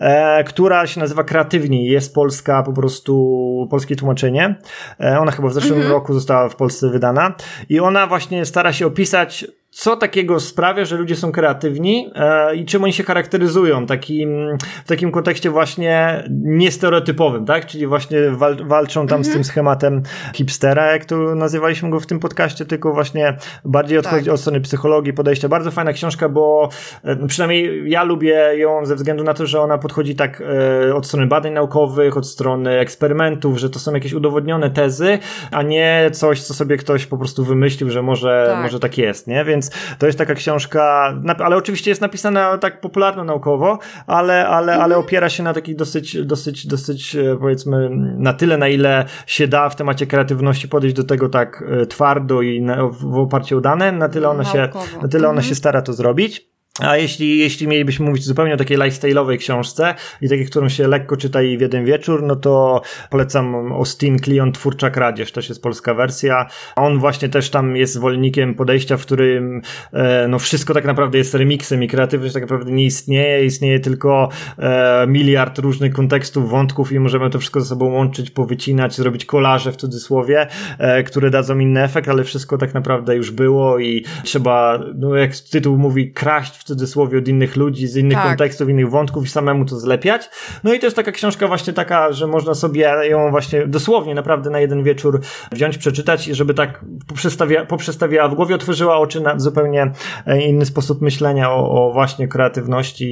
e, 0.00 0.44
która 0.44 0.86
się 0.86 1.00
nazywa 1.00 1.24
Kreatywni. 1.24 1.86
Jest 1.86 2.14
polska 2.14 2.62
po 2.62 2.72
prostu, 2.72 3.68
polskie 3.70 3.96
tłumaczenie. 3.96 4.54
E, 5.00 5.20
ona 5.20 5.32
chyba 5.32 5.48
w 5.48 5.52
zeszłym 5.52 5.82
roku 5.88 6.14
została 6.14 6.48
w 6.48 6.56
Polsce 6.56 6.88
wydana 6.88 7.34
i 7.68 7.80
ona 7.80 8.06
właśnie 8.06 8.44
stara 8.46 8.72
się 8.72 8.86
opisać 8.86 9.46
co 9.70 9.96
takiego 9.96 10.40
sprawia, 10.40 10.84
że 10.84 10.96
ludzie 10.96 11.16
są 11.16 11.32
kreatywni 11.32 12.10
e, 12.14 12.56
i 12.56 12.64
czym 12.64 12.84
oni 12.84 12.92
się 12.92 13.04
charakteryzują 13.04 13.86
takim, 13.86 14.58
w 14.84 14.88
takim 14.88 15.12
kontekście 15.12 15.50
właśnie 15.50 16.24
niestereotypowym, 16.30 17.44
tak? 17.46 17.66
Czyli 17.66 17.86
właśnie 17.86 18.30
wal, 18.30 18.56
walczą 18.66 19.06
tam 19.06 19.24
z 19.24 19.32
tym 19.32 19.44
schematem 19.44 20.02
hipstera, 20.34 20.92
jak 20.92 21.04
tu 21.04 21.34
nazywaliśmy 21.34 21.90
go 21.90 22.00
w 22.00 22.06
tym 22.06 22.18
podcaście, 22.18 22.64
tylko 22.64 22.92
właśnie 22.92 23.36
bardziej 23.64 23.98
odchodzi 23.98 24.24
Tak. 24.24 24.34
od 24.34 24.40
strony 24.40 24.60
psychologii, 24.60 25.12
podejścia. 25.12 25.48
Bardzo 25.48 25.70
fajna 25.70 25.92
książka, 25.92 26.28
bo 26.28 26.68
e, 27.04 27.26
przynajmniej 27.26 27.90
ja 27.90 28.04
lubię 28.04 28.34
ją 28.56 28.86
ze 28.86 28.94
względu 28.94 29.24
na 29.24 29.34
to, 29.34 29.46
że 29.46 29.60
ona 29.60 29.78
podchodzi 29.78 30.14
tak 30.14 30.42
e, 30.88 30.94
od 30.94 31.06
strony 31.06 31.26
badań 31.26 31.52
naukowych, 31.52 32.16
od 32.16 32.26
strony 32.26 32.78
eksperymentów, 32.78 33.58
że 33.58 33.70
to 33.70 33.78
są 33.78 33.94
jakieś 33.94 34.12
udowodnione 34.12 34.70
tezy, 34.70 35.18
a 35.50 35.62
nie 35.62 36.10
coś, 36.12 36.42
co 36.42 36.54
sobie 36.54 36.76
ktoś 36.76 37.06
po 37.06 37.18
prostu 37.18 37.44
wymyślił, 37.44 37.90
że 37.90 38.02
może 38.02 38.44
Tak. 38.48 38.62
może 38.62 38.80
tak 38.80 38.98
jest, 38.98 39.26
nie? 39.26 39.44
Więc 39.44 39.59
to 39.98 40.06
jest 40.06 40.18
taka 40.18 40.34
książka, 40.34 41.14
ale 41.38 41.56
oczywiście 41.56 41.90
jest 41.90 42.00
napisana 42.00 42.58
tak 42.58 42.80
popularno-naukowo, 42.80 43.78
ale, 44.06 44.48
ale, 44.48 44.74
ale 44.78 44.96
opiera 44.96 45.28
się 45.28 45.42
na 45.42 45.54
takich 45.54 45.76
dosyć, 45.76 46.24
dosyć, 46.26 46.66
dosyć 46.66 47.16
e, 47.16 47.36
powiedzmy 47.40 47.88
na 48.18 48.32
tyle, 48.32 48.58
na 48.58 48.68
ile 48.68 49.04
się 49.26 49.48
da 49.48 49.68
w 49.68 49.76
temacie 49.76 50.06
kreatywności 50.06 50.68
podejść 50.68 50.96
do 50.96 51.04
tego 51.04 51.28
tak 51.28 51.64
e, 51.82 51.86
twardo 51.86 52.42
i 52.42 52.66
w 52.90 53.18
oparciu 53.18 53.58
o 53.58 53.60
dane, 53.60 53.92
na 53.92 54.08
tyle 54.08 54.28
ona 54.28 54.44
się, 54.44 54.58
Naukowo. 54.58 55.02
na 55.02 55.08
tyle 55.08 55.24
ona 55.28 55.30
Mhm. 55.40 55.48
się 55.48 55.54
stara 55.54 55.82
to 55.82 55.92
zrobić. 55.92 56.50
A 56.80 56.96
jeśli, 56.96 57.38
jeśli 57.38 57.68
mielibyśmy 57.68 58.06
mówić 58.06 58.24
zupełnie 58.24 58.54
o 58.54 58.56
takiej 58.56 58.78
lifestyle'owej 58.78 59.38
książce 59.38 59.94
i 60.20 60.28
takiej, 60.28 60.46
którą 60.46 60.68
się 60.68 60.88
lekko 60.88 61.16
czyta 61.16 61.42
i 61.42 61.58
w 61.58 61.60
jeden 61.60 61.84
wieczór, 61.84 62.22
no 62.22 62.36
to 62.36 62.82
polecam 63.10 63.72
Austin 63.72 64.18
Kleon 64.18 64.52
Twórcza 64.52 64.90
Kradzież, 64.90 65.32
też 65.32 65.48
jest 65.48 65.62
polska 65.62 65.94
wersja. 65.94 66.46
On 66.76 66.98
właśnie 66.98 67.28
też 67.28 67.50
tam 67.50 67.76
jest 67.76 67.92
zwolennikiem 67.92 68.54
podejścia, 68.54 68.96
w 68.96 69.02
którym 69.02 69.62
e, 69.92 70.28
no 70.28 70.38
wszystko 70.38 70.74
tak 70.74 70.84
naprawdę 70.84 71.18
jest 71.18 71.34
remixem 71.34 71.82
i 71.82 71.88
kreatywność 71.88 72.34
tak 72.34 72.42
naprawdę 72.42 72.72
nie 72.72 72.84
istnieje, 72.84 73.44
istnieje 73.44 73.80
tylko 73.80 74.28
e, 74.58 75.06
miliard 75.06 75.58
różnych 75.58 75.92
kontekstów, 75.92 76.50
wątków 76.50 76.92
i 76.92 77.00
możemy 77.00 77.30
to 77.30 77.38
wszystko 77.38 77.60
ze 77.60 77.66
sobą 77.66 77.92
łączyć, 77.92 78.30
powycinać, 78.30 78.96
zrobić 78.96 79.24
kolaże 79.24 79.72
w 79.72 79.76
cudzysłowie, 79.76 80.46
e, 80.78 81.02
które 81.02 81.30
dadzą 81.30 81.58
inny 81.58 81.82
efekt, 81.82 82.08
ale 82.08 82.24
wszystko 82.24 82.58
tak 82.58 82.74
naprawdę 82.74 83.16
już 83.16 83.30
było 83.30 83.78
i 83.78 84.04
trzeba, 84.24 84.78
no 84.94 85.14
jak 85.14 85.36
tytuł 85.36 85.78
mówi, 85.78 86.12
kraść 86.12 86.56
w 86.56 86.64
cudzysłowie 86.70 87.18
od 87.18 87.28
innych 87.28 87.56
ludzi, 87.56 87.86
z 87.86 87.96
innych 87.96 88.18
Tak. 88.18 88.26
kontekstów, 88.26 88.68
innych 88.68 88.90
wątków 88.90 89.24
i 89.24 89.28
samemu 89.28 89.64
to 89.64 89.78
zlepiać. 89.78 90.30
No 90.64 90.74
i 90.74 90.78
to 90.78 90.86
jest 90.86 90.96
taka 90.96 91.12
książka 91.12 91.48
właśnie 91.48 91.72
taka, 91.72 92.12
że 92.12 92.26
można 92.26 92.54
sobie 92.54 92.92
ją 93.02 93.30
właśnie 93.30 93.66
dosłownie 93.66 94.14
naprawdę 94.14 94.50
na 94.50 94.60
jeden 94.60 94.82
wieczór 94.82 95.20
wziąć, 95.52 95.78
przeczytać 95.78 96.28
i 96.28 96.34
żeby 96.34 96.54
tak 96.54 96.84
poprzestawia, 97.08 97.64
poprzestawiała 97.66 98.28
w 98.28 98.34
głowie, 98.34 98.54
otworzyła 98.54 98.98
oczy 98.98 99.20
na 99.20 99.38
zupełnie 99.38 99.92
e, 100.26 100.42
inny 100.42 100.66
sposób 100.66 101.02
myślenia 101.02 101.50
o, 101.50 101.88
o 101.88 101.92
właśnie 101.92 102.28
kreatywności 102.28 103.06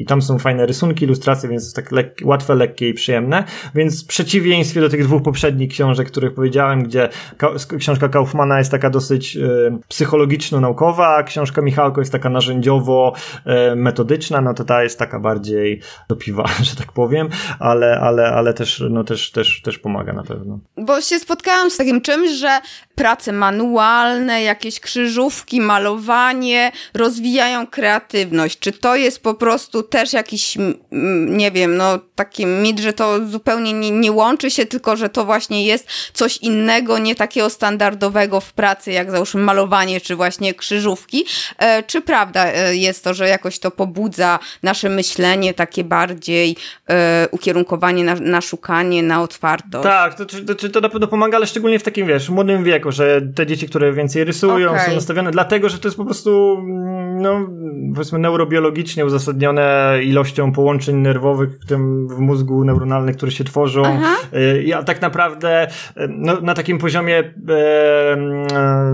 i 0.00 0.04
tam 0.04 0.22
są 0.22 0.38
fajne 0.38 0.66
rysunki, 0.66 1.04
ilustracje, 1.04 1.48
więc 1.48 1.62
jest 1.62 1.76
tak 1.76 1.92
lek, 1.92 2.20
łatwe, 2.24 2.54
lekkie 2.54 2.88
i 2.88 2.94
przyjemne. 2.94 3.44
Więc 3.74 4.04
w 4.04 4.06
przeciwieństwie 4.06 4.80
do 4.80 4.88
tych 4.88 5.04
dwóch 5.04 5.22
poprzednich 5.22 5.70
książek, 5.70 6.08
których 6.08 6.34
powiedziałem, 6.34 6.82
gdzie 6.82 7.08
ka 7.36 7.48
książka 7.78 8.08
Kaufmana 8.08 8.58
jest 8.58 8.70
taka 8.70 8.90
dosyć 8.90 9.36
e, 9.36 9.40
psychologiczno-naukowa, 9.88 11.16
a 11.16 11.22
książka 11.22 11.62
Michalko 11.62 12.00
jest 12.00 12.12
taka 12.12 12.30
narzędziowo-metodyczna, 12.80 14.40
no 14.40 14.54
to 14.54 14.64
ta 14.64 14.82
jest 14.82 14.98
taka 14.98 15.20
bardziej 15.20 15.80
do 16.08 16.16
piwa, 16.16 16.44
że 16.62 16.76
tak 16.76 16.92
powiem, 16.92 17.28
ale, 17.58 18.00
ale, 18.00 18.32
ale 18.32 18.54
też, 18.54 18.82
no 18.90 19.04
też, 19.04 19.30
też, 19.30 19.62
też 19.62 19.78
pomaga 19.78 20.12
na 20.12 20.22
pewno. 20.22 20.58
Bo 20.76 21.00
się 21.00 21.18
spotkałam 21.18 21.70
z 21.70 21.76
takim 21.76 22.00
czymś, 22.00 22.30
że 22.30 22.60
prace 23.00 23.32
manualne, 23.32 24.42
jakieś 24.42 24.80
krzyżówki, 24.80 25.60
malowanie 25.60 26.72
rozwijają 26.94 27.66
kreatywność. 27.66 28.58
Czy 28.58 28.72
to 28.72 28.96
jest 28.96 29.22
po 29.22 29.34
prostu 29.34 29.82
też 29.82 30.12
jakiś, 30.12 30.58
nie 31.26 31.50
wiem, 31.50 31.76
no 31.76 31.98
taki 32.14 32.46
mit, 32.46 32.80
że 32.80 32.92
to 32.92 33.26
zupełnie 33.26 33.72
nie, 33.72 33.90
nie 33.90 34.12
łączy 34.12 34.50
się, 34.50 34.66
tylko 34.66 34.96
że 34.96 35.08
to 35.08 35.24
właśnie 35.24 35.66
jest 35.66 35.86
coś 36.12 36.36
innego, 36.36 36.98
nie 36.98 37.14
takiego 37.14 37.50
standardowego 37.50 38.40
w 38.40 38.52
pracy, 38.52 38.92
jak 38.92 39.10
załóżmy 39.10 39.42
malowanie, 39.42 40.00
czy 40.00 40.16
właśnie 40.16 40.54
krzyżówki. 40.54 41.24
E, 41.58 41.82
czy 41.82 42.00
prawda 42.00 42.46
e, 42.46 42.76
jest 42.76 43.04
to, 43.04 43.14
że 43.14 43.28
jakoś 43.28 43.58
to 43.58 43.70
pobudza 43.70 44.38
nasze 44.62 44.88
myślenie 44.88 45.54
takie 45.54 45.84
bardziej 45.84 46.56
e, 46.90 47.28
ukierunkowanie 47.30 48.04
na, 48.04 48.14
na 48.14 48.40
szukanie, 48.40 49.02
na 49.02 49.22
otwartość? 49.22 49.82
Tak, 49.82 50.14
to, 50.14 50.26
to, 50.54 50.68
to 50.68 50.80
na 50.80 50.88
pewno 50.88 51.06
pomaga, 51.06 51.36
ale 51.36 51.46
szczególnie 51.46 51.78
w 51.78 51.82
takim, 51.82 52.06
wiesz, 52.06 52.28
młodym 52.28 52.64
wieku. 52.64 52.89
Że 52.90 53.22
te 53.34 53.46
dzieci, 53.46 53.68
które 53.68 53.92
więcej 53.92 54.24
rysują, 54.24 54.70
okay. 54.70 54.86
są 54.86 54.94
nastawione 54.94 55.30
dlatego, 55.30 55.68
że 55.68 55.78
to 55.78 55.88
jest 55.88 55.96
po 55.96 56.04
prostu, 56.04 56.56
mm, 56.58 57.22
no, 57.22 57.48
powiedzmy, 57.94 58.18
neurobiologicznie 58.18 59.06
uzasadnione 59.06 59.98
ilością 60.02 60.52
połączeń 60.52 60.96
nerwowych 60.96 61.50
w 62.08 62.18
mózgu 62.18 62.64
neuronalnych, 62.64 63.16
które 63.16 63.32
się 63.32 63.44
tworzą. 63.44 63.82
Aha. 63.86 64.16
Ja 64.64 64.82
tak 64.82 65.02
naprawdę, 65.02 65.66
no, 66.08 66.40
na 66.40 66.54
takim 66.54 66.78
poziomie, 66.78 67.18
e, 67.48 68.16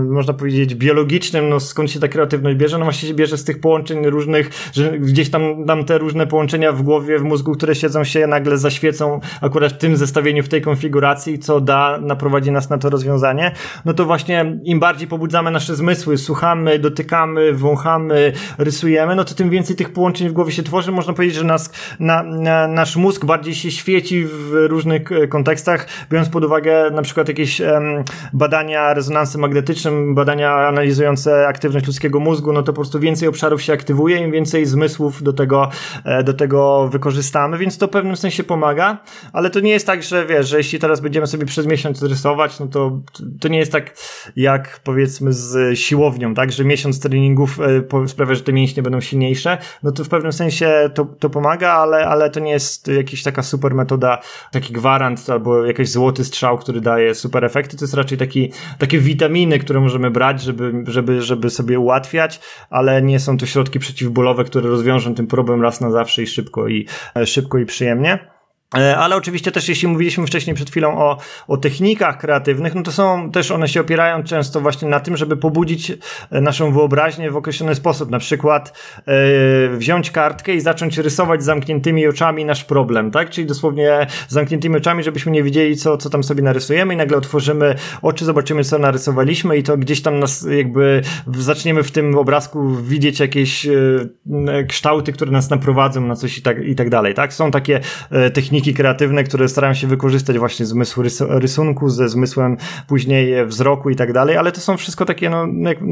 można 0.09 0.33
powiedzieć, 0.33 0.75
biologicznym, 0.75 1.49
no, 1.49 1.59
skąd 1.59 1.91
się 1.91 1.99
ta 1.99 2.07
kreatywność 2.07 2.57
bierze? 2.57 2.77
No, 2.77 2.83
właśnie 2.83 3.09
się 3.09 3.15
bierze 3.15 3.37
z 3.37 3.43
tych 3.43 3.59
połączeń 3.59 4.05
różnych, 4.09 4.49
że 4.73 4.99
gdzieś 4.99 5.29
tam, 5.29 5.65
tam 5.65 5.85
te 5.85 5.97
różne 5.97 6.27
połączenia 6.27 6.71
w 6.71 6.81
głowie, 6.81 7.19
w 7.19 7.23
mózgu, 7.23 7.51
które 7.51 7.75
siedzą 7.75 8.03
się 8.03 8.27
nagle 8.27 8.57
zaświecą 8.57 9.19
akurat 9.41 9.73
w 9.73 9.77
tym 9.77 9.97
zestawieniu, 9.97 10.43
w 10.43 10.49
tej 10.49 10.61
konfiguracji, 10.61 11.39
co 11.39 11.61
da, 11.61 11.99
naprowadzi 12.01 12.51
nas 12.51 12.69
na 12.69 12.77
to 12.77 12.89
rozwiązanie, 12.89 13.51
no 13.87 13.93
to 13.93 14.05
właśnie 14.05 14.59
im 14.63 14.79
bardziej 14.79 15.07
pobudzamy 15.07 15.51
nasze 15.51 15.75
zmysły, 15.75 16.17
słuchamy, 16.17 16.79
dotykamy, 16.79 17.53
wąchamy, 17.53 18.33
rysujemy, 18.57 19.15
no 19.15 19.23
to 19.23 19.35
tym 19.35 19.49
więcej 19.49 19.75
tych 19.75 19.93
połączeń 19.93 20.29
w 20.29 20.33
głowie 20.33 20.51
się 20.51 20.63
tworzy. 20.63 20.91
Można 20.91 21.13
powiedzieć, 21.13 21.37
że 21.37 21.43
nas, 21.43 21.71
na, 21.99 22.23
na, 22.23 22.67
nasz 22.67 22.95
mózg 22.95 23.25
bardziej 23.25 23.55
się 23.55 23.71
świeci 23.71 24.25
w 24.25 24.65
różnych 24.69 25.11
e, 25.11 25.27
kontekstach, 25.27 25.87
biorąc 26.11 26.29
pod 26.29 26.43
uwagę 26.43 26.91
na 26.91 27.01
przykład 27.01 27.27
jakieś 27.27 27.61
um, 27.61 28.03
badania 28.33 28.93
rezonansem 28.93 29.41
magnetycznym, 29.41 30.15
badania 30.15 30.67
analizujące 30.67 31.47
aktywność 31.47 31.87
ludzkiego 31.87 32.19
mózgu, 32.19 32.53
no 32.53 32.63
to 32.63 32.73
po 32.73 32.81
prostu 32.81 32.99
więcej 32.99 33.27
obszarów 33.27 33.61
się 33.61 33.73
aktywuje, 33.73 34.17
im 34.17 34.31
więcej 34.31 34.65
zmysłów 34.65 35.23
do 35.23 35.33
tego, 35.33 35.69
e, 36.05 36.23
do 36.23 36.33
tego 36.33 36.87
wykorzystamy, 36.87 37.57
więc 37.57 37.77
to 37.77 37.87
w 37.87 37.89
pewnym 37.89 38.15
sensie 38.15 38.43
pomaga, 38.43 38.97
ale 39.33 39.49
to 39.49 39.59
nie 39.59 39.71
jest 39.71 39.87
tak, 39.87 40.03
że 40.03 40.25
wiesz, 40.25 40.49
że 40.49 40.57
jeśli 40.57 40.79
teraz 40.79 40.99
będziemy 40.99 41.27
sobie 41.27 41.45
przez 41.45 41.65
miesiąc 41.65 42.03
rysować, 42.03 42.59
no 42.59 42.67
to 42.67 42.99
to 43.39 43.47
nie 43.47 43.59
jest 43.59 43.66
tak 43.69 43.93
jak 44.35 44.79
powiedzmy 44.83 45.33
z 45.33 45.79
siłownią, 45.79 46.33
tak, 46.33 46.51
że 46.51 46.65
miesiąc 46.65 46.99
treningów 46.99 47.59
e, 48.03 48.07
sprawia, 48.07 48.35
że 48.35 48.41
te 48.41 48.53
mięśnie 48.53 48.83
będą 48.83 49.01
silniejsze, 49.01 49.57
no 49.83 49.91
to 49.91 50.03
w 50.03 50.09
pewnym 50.09 50.33
sensie 50.33 50.89
to, 50.93 51.05
to 51.05 51.29
pomaga, 51.29 51.71
ale, 51.71 52.07
ale 52.07 52.29
to 52.29 52.39
nie 52.39 52.51
jest 52.51 52.87
jakaś 52.87 53.23
taka 53.23 53.43
super 53.43 53.75
metoda, 53.75 54.21
taki 54.51 54.73
gwarant 54.73 55.29
albo 55.29 55.65
jakiś 55.65 55.89
złoty 55.89 56.23
strzał, 56.23 56.57
który 56.57 56.81
daje 56.81 57.15
super 57.15 57.45
efekty, 57.45 57.77
to 57.77 57.83
jest 57.83 57.93
raczej 57.93 58.17
taki, 58.17 58.51
takie 58.77 58.99
witaminy, 58.99 59.59
które 59.59 59.79
możemy 59.79 60.11
brać, 60.11 60.41
żeby, 60.41 60.83
żeby, 60.87 61.21
żeby 61.21 61.49
sobie 61.49 61.79
ułatwiać, 61.79 62.39
ale 62.69 63.01
nie 63.01 63.19
są 63.19 63.37
to 63.37 63.45
środki 63.45 63.79
przeciwbólowe, 63.79 64.43
które 64.43 64.69
rozwiążą 64.69 65.15
ten 65.15 65.27
problem 65.27 65.61
raz 65.61 65.81
na 65.81 65.91
zawsze 65.91 66.23
i 66.23 66.27
szybko 66.27 66.67
i, 66.67 66.87
e, 67.15 67.25
szybko 67.25 67.57
i 67.57 67.65
przyjemnie. 67.65 68.36
E, 68.75 68.97
ale 68.97 69.15
oczywiście 69.15 69.51
też, 69.51 69.69
jeśli 69.69 69.87
mówiliśmy 69.87 70.27
wcześniej 70.27 70.55
przed 70.55 70.69
chwilą 70.69 70.97
o, 70.97 71.17
o 71.47 71.57
technikach 71.57 72.17
kreatywnych, 72.17 72.75
no 72.75 72.83
to 72.83 72.91
są 72.91 73.31
też 73.31 73.51
one 73.51 73.67
się 73.67 73.81
opierają 73.81 74.23
często 74.23 74.61
właśnie 74.61 74.87
na 74.87 74.99
tym, 74.99 75.17
żeby 75.17 75.37
pobudzić 75.37 75.91
e, 75.91 76.41
naszą 76.41 76.73
wyobraźnię 76.73 77.31
w 77.31 77.37
określony 77.37 77.75
sposób. 77.75 78.09
Na 78.09 78.19
przykład 78.19 78.79
yy, 79.07 79.77
wziąć 79.77 80.11
kartkę 80.11 80.53
i 80.53 80.61
zacząć 80.61 80.97
rysować 80.97 81.43
zamkniętymi 81.43 82.07
oczami 82.07 82.45
nasz 82.45 82.63
problem, 82.63 83.11
tak? 83.11 83.29
Czyli 83.29 83.47
dosłownie 83.47 84.07
zamkniętymi 84.27 84.77
oczami, 84.77 85.03
żebyśmy 85.03 85.31
nie 85.31 85.43
wiedzieli, 85.43 85.77
co, 85.77 85.97
co 85.97 86.09
tam 86.09 86.23
sobie 86.23 86.43
narysujemy 86.43 86.93
i 86.93 86.97
nagle 86.97 87.17
otworzymy 87.17 87.75
oczy, 88.01 88.25
zobaczymy, 88.25 88.63
co 88.63 88.79
narysowaliśmy 88.79 89.57
i 89.57 89.63
to 89.63 89.77
gdzieś 89.77 90.01
tam 90.01 90.19
nas 90.19 90.47
jakby 90.57 91.01
zaczniemy 91.37 91.83
w 91.83 91.91
tym 91.91 92.17
obrazku 92.17 92.75
widzieć 92.75 93.19
jakieś 93.19 93.65
yy, 93.65 94.65
kształty, 94.69 95.13
które 95.13 95.31
nas 95.31 95.49
naprowadzą 95.49 96.01
na 96.01 96.15
coś 96.15 96.37
i 96.37 96.41
tak, 96.41 96.65
i 96.65 96.75
tak 96.75 96.89
dalej, 96.89 97.13
tak? 97.13 97.33
Są 97.33 97.51
takie 97.51 97.79
yy, 98.11 98.31
techniki 98.31 98.56
techniki 98.57 98.73
kreatywne, 98.73 99.23
które 99.23 99.49
starają 99.49 99.73
się 99.73 99.87
wykorzystać 99.87 100.37
właśnie 100.39 100.65
zmysł 100.65 101.03
rysunku, 101.19 101.89
ze 101.89 102.09
zmysłem 102.09 102.57
później 102.87 103.45
wzroku 103.45 103.89
i 103.89 103.95
tak 103.95 104.13
dalej, 104.13 104.37
ale 104.37 104.51
to 104.51 104.61
są 104.61 104.77
wszystko 104.77 105.05
takie, 105.05 105.29
no, 105.29 105.47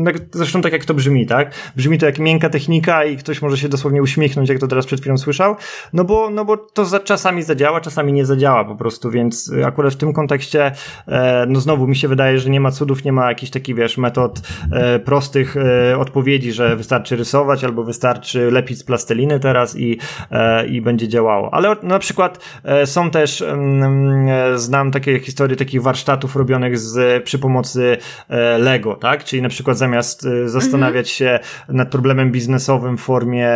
jak, 0.05 0.15
zresztą 0.31 0.61
tak 0.61 0.73
jak 0.73 0.85
to 0.85 0.93
brzmi, 0.93 1.25
tak? 1.25 1.51
Brzmi 1.75 1.97
to 1.97 2.05
jak 2.05 2.19
miękka 2.19 2.49
technika 2.49 3.05
i 3.05 3.17
ktoś 3.17 3.41
może 3.41 3.57
się 3.57 3.69
dosłownie 3.69 4.01
uśmiechnąć, 4.01 4.49
jak 4.49 4.59
to 4.59 4.67
teraz 4.67 4.85
przed 4.85 5.01
chwilą 5.01 5.17
słyszał, 5.17 5.55
no 5.93 6.03
bo, 6.03 6.29
no 6.29 6.45
bo 6.45 6.57
to 6.57 6.85
za, 6.85 6.99
czasami 6.99 7.43
zadziała, 7.43 7.81
czasami 7.81 8.13
nie 8.13 8.25
zadziała 8.25 8.65
po 8.65 8.75
prostu, 8.75 9.11
więc 9.11 9.51
akurat 9.65 9.93
w 9.93 9.97
tym 9.97 10.13
kontekście, 10.13 10.71
e, 11.07 11.45
no 11.49 11.59
znowu 11.59 11.87
mi 11.87 11.95
się 11.95 12.07
wydaje, 12.07 12.39
że 12.39 12.49
nie 12.49 12.59
ma 12.59 12.71
cudów, 12.71 13.03
nie 13.03 13.11
ma 13.11 13.29
jakichś 13.29 13.51
takich, 13.51 13.75
wiesz, 13.75 13.97
metod 13.97 14.41
e, 14.71 14.99
prostych 14.99 15.57
e, 15.57 15.97
odpowiedzi, 15.97 16.51
że 16.51 16.75
wystarczy 16.75 17.15
rysować 17.15 17.63
albo 17.63 17.83
wystarczy 17.83 18.51
lepić 18.51 18.79
z 18.79 18.83
plasteliny 18.83 19.39
teraz 19.39 19.77
i, 19.77 19.99
e, 20.31 20.67
i 20.67 20.81
będzie 20.81 21.07
działało. 21.07 21.53
Ale 21.53 21.75
na 21.83 21.99
przykład 21.99 22.39
są 22.85 23.11
też, 23.11 23.41
mm, 23.41 24.27
e, 24.29 24.57
znam 24.57 24.91
takie 24.91 25.19
historie 25.19 25.55
takich 25.55 25.81
warsztatów 25.81 26.35
robionych 26.35 26.77
z, 26.77 27.23
przy 27.23 27.39
pomocy 27.39 27.97
e, 28.29 28.57
Lego, 28.57 28.95
tak? 28.95 29.23
Czyli 29.23 29.41
na 29.41 29.49
przykład 29.49 29.77
zamiast 29.77 30.27
zastanawiać 30.45 31.09
się 31.09 31.39
nad 31.69 31.89
problemem 31.89 32.31
biznesowym 32.31 32.97
w 32.97 33.01
formie 33.01 33.49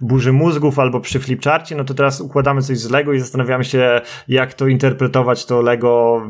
burzy 0.00 0.32
mózgów 0.32 0.78
albo 0.78 1.00
przy 1.00 1.20
flipcharcie, 1.20 1.76
no 1.76 1.84
to 1.84 1.94
teraz 1.94 2.20
układamy 2.20 2.62
coś 2.62 2.78
z 2.78 2.90
Lego 2.90 3.12
i 3.12 3.20
zastanawiamy 3.20 3.64
się, 3.64 4.00
jak 4.28 4.54
to 4.54 4.66
interpretować 4.66 5.46
to 5.46 5.62
Lego 5.62 6.22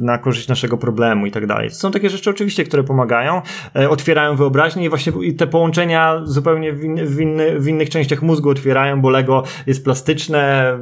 na 0.00 0.18
korzyść 0.18 0.48
naszego 0.48 0.78
problemu 0.78 1.26
i 1.26 1.30
tak 1.30 1.46
dalej. 1.46 1.70
Są 1.70 1.90
takie 1.90 2.10
rzeczy 2.10 2.30
oczywiście, 2.30 2.64
które 2.64 2.84
pomagają, 2.84 3.42
otwierają 3.88 4.36
wyobraźnię 4.36 4.84
i 4.84 4.88
właśnie 4.88 5.12
te 5.38 5.46
połączenia 5.46 6.20
zupełnie 6.24 6.72
w, 6.72 6.84
in, 6.84 7.06
w, 7.06 7.20
inny, 7.20 7.60
w 7.60 7.68
innych 7.68 7.90
częściach 7.90 8.22
mózgu 8.22 8.50
otwierają, 8.50 9.00
bo 9.00 9.10
Lego 9.10 9.42
jest 9.66 9.84
plastyczne, 9.84 10.44
E, 10.44 10.78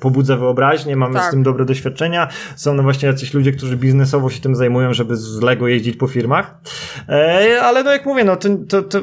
pobudza 0.00 0.36
wyobraźnię, 0.36 0.96
mamy 0.96 1.14
tak. 1.14 1.24
z 1.24 1.30
tym 1.30 1.42
dobre 1.42 1.64
doświadczenia. 1.64 2.28
Są 2.56 2.74
no 2.74 2.82
właśnie 2.82 3.08
jacyś 3.08 3.34
ludzie, 3.34 3.52
którzy 3.52 3.76
biznesowo 3.76 4.30
się 4.30 4.40
tym 4.40 4.56
zajmują, 4.56 4.94
żeby 4.94 5.16
z 5.16 5.40
Lego 5.40 5.68
jeździć 5.68 5.96
po 5.96 6.06
firmach. 6.06 6.60
E, 7.08 7.60
ale 7.62 7.84
no 7.84 7.92
jak 7.92 8.06
mówię, 8.06 8.24
no 8.24 8.36
to, 8.36 8.48
to, 8.68 8.82
to 8.82 9.00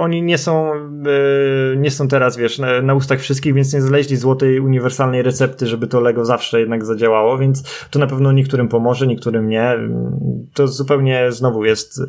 oni 0.00 0.22
nie 0.22 0.38
są, 0.38 0.72
e, 0.72 1.76
nie 1.76 1.90
są 1.90 2.08
teraz, 2.08 2.36
wiesz, 2.36 2.58
na, 2.58 2.82
na 2.82 2.94
ustach 2.94 3.20
wszystkich, 3.20 3.54
więc 3.54 3.74
nie 3.74 3.82
znaleźli 3.82 4.16
złotej, 4.16 4.60
uniwersalnej 4.60 5.22
recepty, 5.22 5.66
żeby 5.66 5.86
to 5.86 6.00
Lego 6.00 6.24
zawsze 6.24 6.60
jednak 6.60 6.84
zadziałało, 6.84 7.38
więc 7.38 7.86
to 7.90 7.98
na 7.98 8.06
pewno 8.06 8.32
niektórym 8.32 8.68
pomoże, 8.68 9.06
niektórym 9.06 9.48
nie. 9.48 9.74
To 10.54 10.68
zupełnie 10.68 11.32
znowu 11.32 11.64
jest 11.64 12.00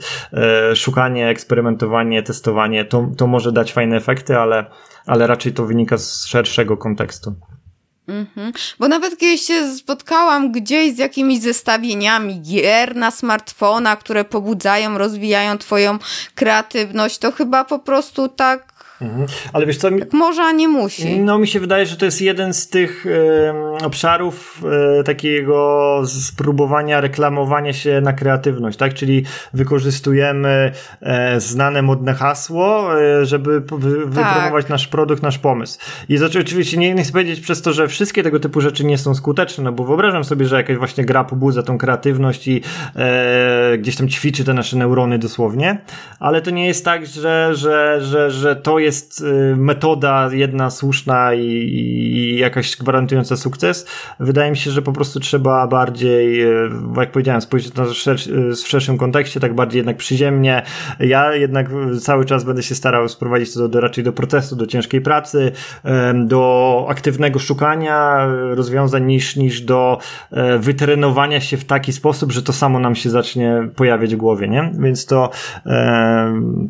szukanie, 0.76 1.30
eksperymentowanie, 1.30 2.24
testowanie. 2.24 2.86
To, 2.86 3.12
to 3.18 3.28
może 3.28 3.52
dać 3.52 3.74
fajne 3.74 3.98
efekty, 3.98 4.38
ale, 4.38 4.66
ale 5.06 5.28
raczej 5.28 5.54
to 5.54 5.66
wynika 5.66 5.98
z 5.98 6.26
szerszego 6.26 6.78
kontekstu. 6.78 7.36
Mhm. 8.08 8.54
Bo 8.80 8.88
nawet 8.88 9.18
kiedyś 9.18 9.42
się 9.42 9.76
spotkałam 9.76 10.52
gdzieś 10.52 10.96
z 10.96 10.98
jakimiś 10.98 11.40
zestawieniami 11.40 12.42
gier 12.42 12.96
na 12.96 13.12
smartfona, 13.12 13.96
które 13.96 14.26
pobudzają, 14.26 14.98
rozwijają 14.98 15.58
twoją 15.58 16.00
kreatywność, 16.36 17.18
to 17.18 17.32
chyba 17.32 17.64
po 17.64 17.80
prostu 17.80 18.28
tak 18.28 18.75
Mhm. 19.02 19.28
Ale 19.54 19.66
wiesz 19.66 19.78
co? 19.78 19.90
Tak 19.92 20.14
może, 20.14 20.42
a 20.42 20.52
nie 20.52 20.68
musi. 20.68 21.20
No 21.20 21.40
mi 21.40 21.48
się 21.48 21.60
wydaje, 21.60 21.86
że 21.86 21.98
to 21.98 22.06
jest 22.06 22.22
jeden 22.22 22.54
z 22.54 22.70
tych 22.70 23.06
obszarów 23.84 24.64
e, 25.00 25.04
takiego 25.04 26.02
spróbowania 26.06 27.02
reklamowania 27.02 27.74
się 27.74 28.02
na 28.02 28.14
kreatywność, 28.14 28.78
tak? 28.78 28.94
Czyli 28.94 29.24
wykorzystujemy 29.54 30.72
e, 31.02 31.40
znane 31.40 31.82
modne 31.82 32.14
hasło, 32.14 33.02
e, 33.02 33.26
żeby 33.26 33.60
wy, 33.60 33.98
tak. 34.04 34.10
wypromować 34.10 34.68
nasz 34.68 34.88
produkt, 34.88 35.24
nasz 35.24 35.38
pomysł. 35.38 35.80
I 36.10 36.18
znaczy, 36.18 36.40
oczywiście 36.40 36.78
nie, 36.78 36.94
nie 36.94 37.04
chcę 37.04 37.12
powiedzieć 37.12 37.40
przez 37.40 37.62
to, 37.62 37.74
że 37.74 37.88
wszystkie 37.88 38.24
tego 38.24 38.40
typu 38.40 38.62
rzeczy 38.62 38.86
nie 38.86 38.98
są 38.98 39.16
skuteczne, 39.16 39.64
no 39.64 39.72
bo 39.72 39.84
wyobrażam 39.84 40.24
sobie, 40.24 40.46
że 40.46 40.56
jakaś 40.56 40.78
właśnie 40.78 41.06
gra 41.06 41.24
pobudza 41.24 41.64
tą 41.64 41.78
kreatywność 41.78 42.48
i 42.48 42.62
gdzieś 43.78 43.96
tam 43.96 44.10
ćwiczy 44.10 44.44
te 44.44 44.54
nasze 44.54 44.78
neurony 44.78 45.20
dosłownie, 45.20 45.78
ale 46.20 46.42
to 46.42 46.52
nie 46.52 46.68
jest 46.68 46.86
tak, 46.86 47.06
że, 47.06 47.56
że, 47.56 47.98
że, 48.02 48.32
że 48.32 48.56
to 48.56 48.80
jest 48.80 48.85
y, 48.92 49.56
metoda 49.56 50.30
jedna 50.32 50.70
słuszna 50.70 51.34
i, 51.34 51.46
i 51.46 52.38
jakaś 52.40 52.78
gwarantująca 52.78 53.38
sukces. 53.38 53.88
Wydaje 54.20 54.52
mi 54.52 54.58
się, 54.58 54.72
że 54.72 54.82
po 54.82 54.94
prostu 54.94 55.20
trzeba 55.20 55.68
bardziej, 55.68 56.44
y, 56.44 56.70
jak 56.98 57.12
powiedziałem, 57.12 57.42
spojrzeć 57.42 57.74
na 57.74 57.86
to 57.86 57.92
w 58.56 58.68
szerszym 58.68 58.98
kontekście, 58.98 59.40
tak 59.40 59.56
bardziej 59.56 59.80
jednak 59.80 59.98
przyziemnie. 59.98 60.64
Ja 61.00 61.36
jednak 61.36 61.70
cały 62.02 62.26
czas 62.26 62.44
będę 62.44 62.64
się 62.64 62.76
starał 62.76 63.10
sprowadzić 63.10 63.54
to 63.54 63.60
do, 63.60 63.68
do 63.68 63.82
raczej 63.82 64.04
do 64.04 64.14
procesu, 64.14 64.56
do 64.56 64.68
ciężkiej 64.68 65.02
pracy, 65.02 65.52
do 66.16 66.86
aktywnego 66.90 67.40
szukania 67.40 68.28
rozwiązań 68.52 69.06
niż, 69.06 69.36
niż 69.36 69.62
do 69.62 70.00
e, 70.32 70.58
wytrenowania 70.60 71.42
się 71.42 71.58
w 71.58 71.66
taki 71.66 71.94
sposób, 71.94 72.32
że 72.32 72.42
to 72.42 72.54
samo 72.54 72.80
nam 72.80 72.96
się 72.96 73.10
zacznie 73.10 73.70
pojawiać 73.76 74.16
w 74.16 74.18
głowie, 74.18 74.48
nie? 74.48 74.72
Więc 74.80 75.06
to, 75.06 75.30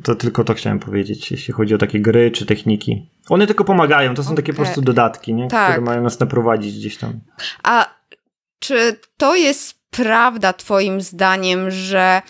to 0.04 0.16
tylko 0.16 0.44
to 0.44 0.54
chciałem 0.54 0.80
powiedzieć, 0.80 1.32
jeśli 1.32 1.54
chodzi 1.54 1.76
o 1.76 1.78
takie 1.78 2.00
gry 2.06 2.32
czy 2.32 2.46
techniki. 2.46 3.10
One 3.30 3.48
tylko 3.48 3.64
pomagają, 3.64 4.16
to 4.16 4.24
są 4.24 4.30
okay. 4.30 4.44
takie 4.44 4.54
po 4.54 4.62
prostu 4.62 4.82
dodatki, 4.82 5.34
nie? 5.34 5.48
Tak. 5.48 5.72
które 5.72 5.86
mają 5.86 6.04
nas 6.04 6.20
naprowadzić 6.20 6.78
gdzieś 6.78 6.98
tam. 6.98 7.20
A 7.64 7.96
czy 8.60 9.00
to 9.18 9.36
jest 9.36 9.76
prawda, 9.90 10.54
Twoim 10.54 11.02
zdaniem, 11.02 11.72
że, 11.72 12.22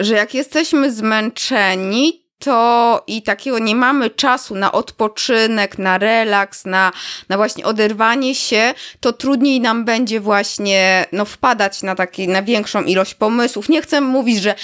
że 0.00 0.14
jak 0.14 0.34
jesteśmy 0.34 0.92
zmęczeni, 0.92 2.22
to 2.38 3.04
i 3.06 3.22
takiego 3.22 3.58
nie 3.58 3.74
mamy 3.74 4.10
czasu 4.10 4.54
na 4.54 4.72
odpoczynek, 4.72 5.78
na 5.78 5.98
relaks, 5.98 6.64
na, 6.64 6.92
na 7.28 7.36
właśnie 7.36 7.64
oderwanie 7.64 8.34
się, 8.34 8.74
to 9.00 9.12
trudniej 9.12 9.60
nam 9.60 9.84
będzie 9.84 10.20
właśnie 10.20 11.06
no, 11.12 11.24
wpadać 11.24 11.82
na 11.82 11.94
taki, 11.94 12.28
na 12.28 12.42
większą 12.42 12.82
ilość 12.82 13.14
pomysłów. 13.14 13.68
Nie 13.68 13.82
chcę 13.82 14.00
mówić, 14.00 14.42
że 14.42 14.54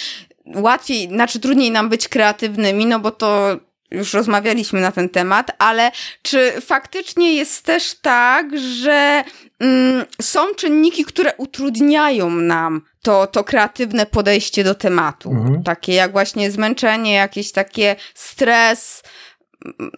łatwiej, 0.54 1.08
znaczy 1.08 1.40
trudniej 1.40 1.70
nam 1.70 1.88
być 1.88 2.08
kreatywnymi, 2.08 2.86
no 2.86 3.00
bo 3.00 3.10
to 3.10 3.56
już 3.90 4.14
rozmawialiśmy 4.14 4.80
na 4.80 4.92
ten 4.92 5.08
temat, 5.08 5.50
ale 5.58 5.90
czy 6.22 6.52
faktycznie 6.60 7.34
jest 7.34 7.64
też 7.64 7.94
tak, 7.94 8.58
że 8.58 9.24
mm, 9.60 10.04
są 10.22 10.54
czynniki, 10.54 11.04
które 11.04 11.32
utrudniają 11.36 12.30
nam 12.30 12.82
to, 13.02 13.26
to 13.26 13.44
kreatywne 13.44 14.06
podejście 14.06 14.64
do 14.64 14.74
tematu? 14.74 15.30
Mhm. 15.30 15.62
Takie 15.62 15.94
jak 15.94 16.12
właśnie 16.12 16.50
zmęczenie, 16.50 17.14
jakiś 17.14 17.52
takie 17.52 17.96
stres, 18.14 19.02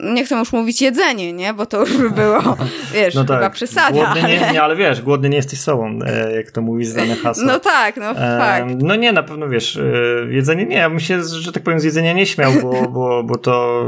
nie 0.00 0.24
chcę 0.24 0.34
już 0.38 0.52
mówić 0.52 0.82
jedzenie, 0.82 1.32
nie? 1.32 1.54
Bo 1.54 1.66
to 1.66 1.80
już 1.80 1.96
by 1.96 2.11
było, 2.11 2.56
wiesz, 2.94 3.14
no 3.14 3.24
tak. 3.24 3.36
chyba 3.36 3.50
przesada. 3.50 3.90
Głodny 3.90 4.22
ale... 4.22 4.28
Nie, 4.28 4.52
nie, 4.52 4.62
ale 4.62 4.76
wiesz, 4.76 5.02
głodny 5.02 5.28
nie 5.28 5.36
jesteś 5.36 5.61
sobą, 5.61 5.98
e, 6.06 6.36
jak 6.36 6.50
to 6.50 6.62
mówi 6.62 6.84
znane 6.84 7.16
hasło. 7.22 7.44
No 7.46 7.58
tak, 7.58 7.96
no 7.96 8.11
e, 8.11 8.38
fakt. 8.38 8.74
No 8.82 8.96
nie, 8.96 9.12
na 9.12 9.22
pewno 9.22 9.48
wiesz, 9.48 9.76
e, 9.76 9.82
jedzenie 10.30 10.66
nie, 10.66 10.76
ja 10.76 10.90
bym 10.90 11.00
się, 11.00 11.22
że 11.22 11.52
tak 11.52 11.62
powiem, 11.62 11.80
z 11.80 11.84
jedzenia 11.84 12.12
nie 12.12 12.26
śmiał, 12.26 12.52
bo, 12.62 12.82
bo, 12.98 13.24
bo 13.24 13.36
to 13.36 13.84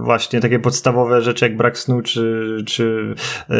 właśnie 0.00 0.40
takie 0.40 0.58
podstawowe 0.58 1.22
rzeczy 1.22 1.44
jak 1.44 1.56
brak 1.56 1.78
snu, 1.78 2.02
czy, 2.02 2.56
czy 2.66 3.14
e, 3.50 3.56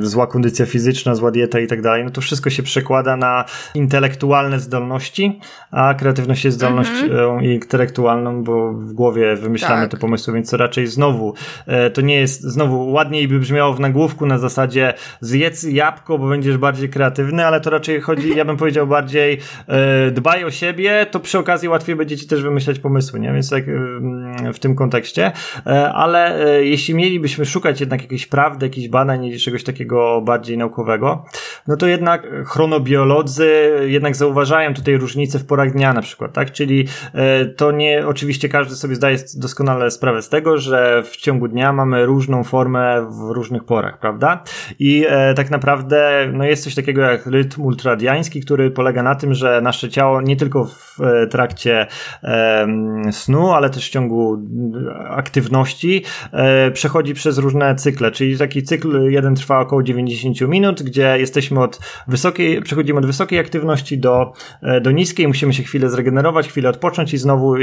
zła 0.00 0.26
kondycja 0.26 0.66
fizyczna, 0.66 1.14
zła 1.14 1.30
dieta 1.30 1.60
i 1.60 1.66
tak 1.66 1.82
dalej, 1.82 2.04
no 2.04 2.10
to 2.10 2.20
wszystko 2.20 2.50
się 2.50 2.62
przekłada 2.62 3.16
na 3.16 3.44
intelektualne 3.74 4.60
zdolności, 4.60 5.40
a 5.70 5.94
kreatywność 5.94 6.44
jest 6.44 6.56
zdolnością 6.56 7.04
mhm. 7.04 7.44
intelektualną, 7.44 8.44
bo 8.44 8.72
w 8.72 8.92
głowie 8.92 9.36
wymyślamy 9.36 9.82
tak. 9.82 9.90
te 9.90 9.96
pomysły, 9.96 10.34
więc 10.34 10.50
to 10.50 10.56
raczej 10.56 10.87
znowu, 10.88 11.34
e, 11.66 11.90
to 11.90 12.00
nie 12.00 12.14
jest, 12.14 12.42
znowu 12.42 12.92
ładniej 12.92 13.28
by 13.28 13.38
brzmiało 13.38 13.74
w 13.74 13.80
nagłówku 13.80 14.26
na 14.26 14.38
zasadzie 14.38 14.94
zjedz 15.20 15.62
jabłko, 15.62 16.18
bo 16.18 16.28
będziesz 16.28 16.56
bardziej 16.56 16.88
kreatywny, 16.88 17.46
ale 17.46 17.60
to 17.60 17.70
raczej 17.70 18.00
chodzi, 18.00 18.36
ja 18.36 18.44
bym 18.44 18.56
powiedział 18.56 18.86
bardziej 18.86 19.38
e, 19.68 20.10
dbaj 20.10 20.44
o 20.44 20.50
siebie, 20.50 21.06
to 21.10 21.20
przy 21.20 21.38
okazji 21.38 21.68
łatwiej 21.68 21.96
będzie 21.96 22.16
ci 22.16 22.26
też 22.26 22.42
wymyślać 22.42 22.78
pomysły, 22.78 23.20
nie? 23.20 23.32
Więc 23.32 23.50
tak 23.50 23.64
e, 23.68 24.52
w 24.52 24.58
tym 24.58 24.74
kontekście, 24.74 25.32
ale 25.94 26.38
jeśli 26.64 26.94
mielibyśmy 26.94 27.46
szukać 27.46 27.80
jednak 27.80 28.02
jakiejś 28.02 28.26
prawdy, 28.26 28.66
jakichś 28.66 28.88
badań, 28.88 29.38
czegoś 29.38 29.64
takiego 29.64 30.20
bardziej 30.20 30.58
naukowego, 30.58 31.24
no 31.66 31.76
to 31.76 31.86
jednak 31.86 32.26
chronobiolodzy 32.46 33.70
jednak 33.86 34.16
zauważają 34.16 34.74
tutaj 34.74 34.96
różnice 34.96 35.38
w 35.38 35.46
porach 35.46 35.72
dnia 35.72 35.92
na 35.92 36.02
przykład, 36.02 36.32
tak? 36.32 36.52
Czyli 36.52 36.88
to 37.56 37.72
nie, 37.72 38.06
oczywiście 38.06 38.48
każdy 38.48 38.76
sobie 38.76 38.94
zdaje 38.94 39.18
doskonale 39.36 39.90
sprawę 39.90 40.22
z 40.22 40.28
tego, 40.28 40.58
że 40.58 40.77
w 41.04 41.16
ciągu 41.16 41.48
dnia 41.48 41.72
mamy 41.72 42.06
różną 42.06 42.44
formę 42.44 43.06
w 43.10 43.30
różnych 43.30 43.64
porach, 43.64 43.98
prawda? 43.98 44.42
I 44.78 45.04
e, 45.08 45.34
tak 45.34 45.50
naprawdę 45.50 46.30
no 46.32 46.44
jest 46.44 46.64
coś 46.64 46.74
takiego 46.74 47.00
jak 47.02 47.26
rytm 47.26 47.62
ultradiański, 47.62 48.40
który 48.40 48.70
polega 48.70 49.02
na 49.02 49.14
tym, 49.14 49.34
że 49.34 49.60
nasze 49.60 49.88
ciało 49.88 50.20
nie 50.20 50.36
tylko 50.36 50.64
w 50.64 51.00
e, 51.00 51.26
trakcie 51.26 51.86
e, 52.22 52.66
snu, 53.12 53.50
ale 53.50 53.70
też 53.70 53.86
w 53.86 53.90
ciągu 53.90 54.38
aktywności 55.10 56.04
e, 56.32 56.70
przechodzi 56.70 57.14
przez 57.14 57.38
różne 57.38 57.74
cykle, 57.74 58.10
czyli 58.10 58.38
taki 58.38 58.62
cykl 58.62 59.10
jeden 59.10 59.34
trwa 59.34 59.60
około 59.60 59.82
90 59.82 60.40
minut, 60.40 60.82
gdzie 60.82 61.18
jesteśmy 61.18 61.60
od 61.60 61.80
wysokiej, 62.08 62.62
przechodzimy 62.62 62.98
od 62.98 63.06
wysokiej 63.06 63.38
aktywności 63.38 63.98
do, 63.98 64.32
e, 64.62 64.80
do 64.80 64.90
niskiej, 64.90 65.28
musimy 65.28 65.54
się 65.54 65.62
chwilę 65.62 65.90
zregenerować, 65.90 66.48
chwilę 66.48 66.68
odpocząć 66.68 67.14
i 67.14 67.18
znowu 67.18 67.54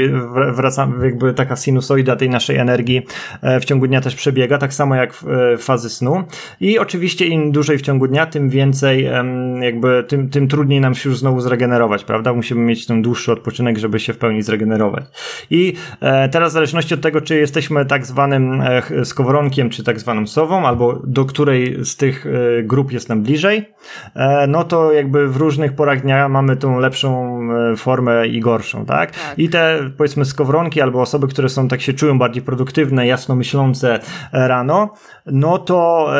wracamy, 0.54 1.04
jakby 1.04 1.34
taka 1.34 1.56
sinusoida 1.56 2.16
tej 2.16 2.30
naszej 2.30 2.56
energii 2.56 2.86
E, 2.86 3.05
w 3.60 3.64
ciągu 3.64 3.86
dnia 3.86 4.00
też 4.00 4.14
przebiega, 4.14 4.58
tak 4.58 4.74
samo 4.74 4.94
jak 4.94 5.10
e, 5.54 5.56
fazy 5.56 5.90
snu. 5.90 6.22
I 6.60 6.78
oczywiście 6.78 7.26
im 7.26 7.52
dłużej 7.52 7.78
w 7.78 7.82
ciągu 7.82 8.08
dnia, 8.08 8.26
tym 8.26 8.48
więcej, 8.48 9.08
jakby, 9.60 10.04
tym, 10.08 10.30
tym 10.30 10.48
trudniej 10.48 10.80
nam 10.80 10.94
się 10.94 11.08
już 11.08 11.18
znowu 11.18 11.40
zregenerować, 11.40 12.04
prawda? 12.04 12.32
Musimy 12.32 12.60
mieć 12.60 12.86
ten 12.86 13.02
dłuższy 13.02 13.32
odpoczynek, 13.32 13.78
żeby 13.78 14.00
się 14.00 14.12
w 14.12 14.18
pełni 14.18 14.42
zregenerować. 14.42 15.04
I 15.50 15.74
e, 16.00 16.28
teraz 16.28 16.52
w 16.52 16.54
zależności 16.54 16.94
od 16.94 17.00
tego, 17.00 17.20
czy 17.20 17.36
jesteśmy 17.36 17.86
tak 17.86 18.06
zwanym 18.06 18.62
skowronkiem, 19.04 19.70
czy 19.70 19.84
tak 19.84 20.00
zwaną 20.00 20.26
sową, 20.26 20.66
albo 20.66 21.00
do 21.04 21.24
której 21.24 21.84
z 21.84 21.96
tych 21.96 22.26
grup 22.62 22.92
jest 22.92 23.08
nam 23.08 23.22
bliżej, 23.22 23.64
no 24.48 24.64
to 24.64 24.92
jakby 24.92 25.28
w 25.28 25.36
różnych 25.36 25.72
porach 25.72 26.02
dnia 26.02 26.28
mamy 26.28 26.56
tą 26.56 26.78
lepszą 26.78 27.40
formę 27.76 28.26
i 28.26 28.40
gorszą, 28.40 28.86
tak? 28.86 29.10
tak. 29.10 29.38
I 29.38 29.48
te, 29.48 29.90
powiedzmy, 29.96 30.24
skowronki 30.24 30.80
albo 30.80 31.00
osoby, 31.00 31.28
które 31.28 31.48
są, 31.48 31.68
tak 31.68 31.80
się 31.80 31.92
czują 31.92 32.18
bardziej 32.18 32.42
produktywne, 32.42 32.95
jasno 33.04 33.36
myślące 33.36 33.98
rano, 34.32 34.94
no 35.26 35.58
to 35.58 36.10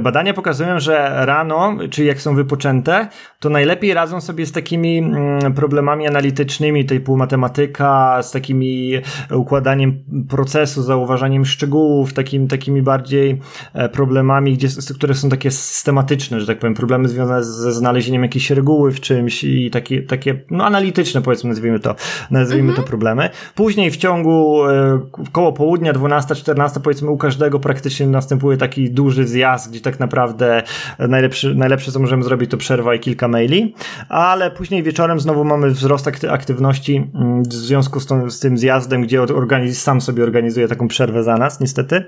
badania 0.00 0.34
pokazują, 0.34 0.80
że 0.80 1.26
rano, 1.26 1.76
czyli 1.90 2.08
jak 2.08 2.20
są 2.20 2.34
wypoczęte, 2.34 3.08
to 3.40 3.50
najlepiej 3.50 3.94
radzą 3.94 4.20
sobie 4.20 4.46
z 4.46 4.52
takimi 4.52 4.98
mm, 4.98 5.54
problemami 5.54 6.08
analitycznymi 6.08 6.84
typu 6.84 7.16
matematyka, 7.16 8.22
z 8.22 8.32
takimi 8.32 8.92
układaniem 9.30 10.04
procesu, 10.28 10.82
zauważaniem 10.82 11.44
szczegółów, 11.44 12.12
takim, 12.12 12.48
takimi 12.48 12.82
bardziej 12.82 13.40
e, 13.74 13.88
problemami, 13.88 14.54
gdzie, 14.54 14.68
które 14.94 15.14
są 15.14 15.28
takie 15.28 15.50
systematyczne, 15.50 16.40
że 16.40 16.46
tak 16.46 16.58
powiem, 16.58 16.74
problemy 16.74 17.08
związane 17.08 17.44
ze 17.44 17.72
znalezieniem 17.72 18.22
jakiejś 18.22 18.50
reguły 18.50 18.92
w 18.92 19.00
czymś 19.00 19.44
i 19.44 19.70
takie, 19.70 20.02
takie 20.02 20.40
no 20.50 20.64
analityczne 20.64 21.22
powiedzmy, 21.22 21.48
nazwijmy 21.50 21.80
to, 21.80 21.94
nazwijmy 22.30 22.68
mhm. 22.68 22.84
to 22.84 22.88
problemy. 22.88 23.30
Później 23.54 23.90
w 23.90 23.96
ciągu 23.96 24.64
e, 24.66 25.00
koło 25.32 25.52
południa 25.52 25.89
12-14 25.92 26.80
powiedzmy 26.80 27.10
u 27.10 27.16
każdego 27.16 27.60
praktycznie 27.60 28.06
następuje 28.06 28.56
taki 28.56 28.90
duży 28.90 29.26
zjazd, 29.26 29.70
gdzie 29.70 29.80
tak 29.80 30.00
naprawdę 30.00 30.62
najlepszy, 30.98 31.54
najlepsze 31.54 31.92
co 31.92 32.00
możemy 32.00 32.22
zrobić 32.22 32.50
to 32.50 32.56
przerwa 32.56 32.94
i 32.94 33.00
kilka 33.00 33.28
maili, 33.28 33.74
ale 34.08 34.50
później 34.50 34.82
wieczorem 34.82 35.20
znowu 35.20 35.44
mamy 35.44 35.70
wzrost 35.70 36.08
aktywności 36.30 37.10
mm, 37.14 37.42
w 37.42 37.52
związku 37.52 38.00
z, 38.00 38.06
tą, 38.06 38.30
z 38.30 38.40
tym 38.40 38.58
zjazdem, 38.58 39.02
gdzie 39.02 39.22
organizm 39.22 39.80
sam 39.80 40.00
sobie 40.00 40.22
organizuje 40.22 40.68
taką 40.68 40.88
przerwę 40.88 41.22
za 41.22 41.36
nas 41.36 41.60
niestety, 41.60 42.04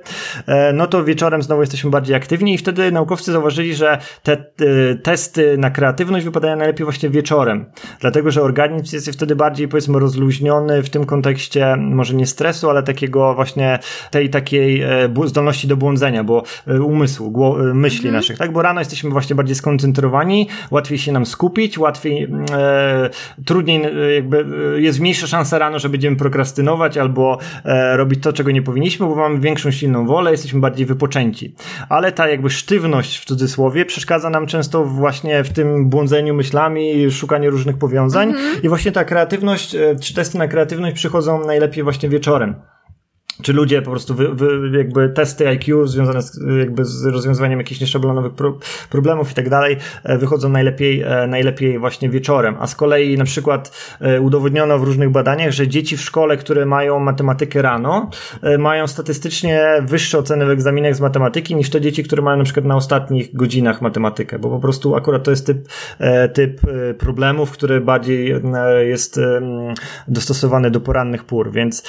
e, 0.47 0.72
no 0.72 0.87
to 0.87 1.05
wieczorem 1.05 1.43
znowu 1.43 1.61
jesteśmy 1.61 1.91
bardziej 1.91 2.16
aktywni 2.16 2.55
i 2.55 2.59
wtedy 2.59 2.93
naukowcy 2.93 3.33
zauważyli, 3.33 3.74
że 3.74 3.99
te 4.22 4.33
e, 4.33 4.95
testy 4.95 5.59
na 5.59 5.70
kreatywność 5.70 6.24
wypadają 6.24 6.57
najlepiej 6.57 6.85
właśnie 6.85 7.11
wieczorem, 7.11 7.66
dlatego, 8.01 8.30
że 8.30 8.43
organizm 8.43 8.97
jest 8.97 9.11
wtedy 9.11 9.37
bardziej 9.37 9.68
powiedzmy 9.68 9.99
rozluźniony 9.99 10.83
w 10.83 10.91
tym 10.91 11.07
kontekście 11.07 11.76
może 11.76 12.14
nie 12.14 12.26
stresu, 12.26 12.70
ale 12.70 12.83
takiego 12.83 13.35
właśnie 13.35 13.72
tej 14.11 14.31
takiej 14.31 14.83
e, 14.83 15.09
zdolności 15.25 15.68
do 15.68 15.77
błądzenia, 15.77 16.25
bo 16.25 16.43
e, 16.66 16.83
umysłu, 16.83 17.59
e, 17.59 17.75
myśli 17.75 17.99
mhm. 17.99 18.14
naszych, 18.14 18.39
tak? 18.39 18.53
Bo 18.53 18.62
rano 18.62 18.81
jesteśmy 18.81 19.11
właśnie 19.11 19.37
bardziej 19.37 19.55
skoncentrowani, 19.55 20.49
łatwiej 20.70 20.99
się 20.99 21.12
nam 21.12 21.27
skupić, 21.27 21.79
łatwiej, 21.79 22.29
e, 22.53 23.11
trudniej 23.45 23.83
jakby 24.14 24.47
jest 24.77 25.01
mniejsza 25.01 25.27
szansa 25.27 25.59
rano, 25.59 25.79
że 25.79 25.89
będziemy 25.89 26.16
prokrastynować 26.16 26.99
albo 26.99 27.39
e, 27.64 27.97
robić 27.97 28.23
to, 28.23 28.33
czego 28.33 28.51
nie 28.51 28.62
powinniśmy, 28.62 29.07
bo 29.07 29.14
mamy 29.14 29.41
większą 29.41 29.70
silną 29.70 30.07
wolę, 30.07 30.31
jesteśmy 30.31 30.61
bardziej 30.61 30.87
wypoczęci. 30.87 31.55
Ale 31.89 32.12
ta 32.12 32.29
jakby 32.29 32.51
sztywność 32.51 33.18
w 33.18 33.25
cudzysłowie 33.25 33.85
przeszkadza 33.85 34.31
nam 34.31 34.47
często 34.47 34.85
właśnie 34.85 35.45
w 35.45 35.53
tym 35.53 35.89
błądzeniu 35.89 36.35
myślami, 36.35 37.11
szukaniu 37.11 37.51
różnych 37.51 37.79
powiązań 37.79 38.29
mhm. 38.29 38.62
i 38.62 38.68
właśnie 38.68 38.93
ta 38.93 39.05
kreatywność, 39.05 39.77
czy 40.01 40.14
testy 40.14 40.39
na 40.39 40.49
kreatywność 40.49 40.95
przychodzą 40.95 41.47
najlepiej 41.47 41.85
właśnie 41.85 42.09
wieczorem 42.09 42.55
czy 43.43 43.53
ludzie 43.53 43.83
po 43.83 43.91
prostu 43.91 44.14
wy, 44.14 44.35
wy, 44.35 44.78
jakby 44.78 45.09
testy 45.09 45.49
IQ 45.49 45.87
związane 45.87 46.22
z, 46.22 46.41
jakby 46.59 46.85
z 46.85 47.05
rozwiązywaniem 47.05 47.59
jakichś 47.59 47.80
nieszablonowych 47.80 48.33
pro, 48.33 48.59
problemów 48.91 49.30
i 49.30 49.35
tak 49.35 49.49
dalej 49.49 49.76
e, 50.05 50.18
wychodzą 50.18 50.49
najlepiej, 50.49 51.03
e, 51.03 51.26
najlepiej 51.26 51.78
właśnie 51.78 52.09
wieczorem. 52.09 52.57
A 52.61 52.66
z 52.66 52.74
kolei 52.74 53.18
na 53.18 53.24
przykład 53.24 53.97
e, 54.01 54.20
udowodniono 54.20 54.78
w 54.78 54.83
różnych 54.83 55.11
badaniach, 55.11 55.51
że 55.51 55.68
dzieci 55.68 55.97
w 55.97 56.01
szkole, 56.01 56.37
które 56.37 56.66
mają 56.66 56.99
matematykę 56.99 57.62
rano, 57.62 58.11
mają 58.59 58.87
statystycznie 58.87 59.66
wyższe 59.83 60.18
oceny 60.18 60.47
w 60.47 60.51
egzaminach 60.51 60.95
z 60.95 61.01
matematyki 61.01 61.57
niż 61.57 61.70
te 61.70 61.80
dzieci, 61.80 62.05
które 62.05 62.22
mają 62.22 62.39
na 62.39 62.45
przykład 62.45 62.66
na 62.66 62.76
ostatnich 62.76 63.35
godzinach 63.35 63.83
matematykę, 63.83 64.39
bo 64.39 64.51
po 64.51 64.59
prostu 64.59 64.97
akurat 64.97 65.22
to 65.22 65.30
jest 65.30 65.47
typ, 65.47 65.68
typ 66.33 66.61
problemów, 66.99 67.51
który 67.51 67.80
bardziej 67.80 68.35
jest 68.83 69.20
dostosowany 70.09 70.70
do 70.70 70.80
porannych 70.80 71.24
pór, 71.24 71.53
więc 71.53 71.83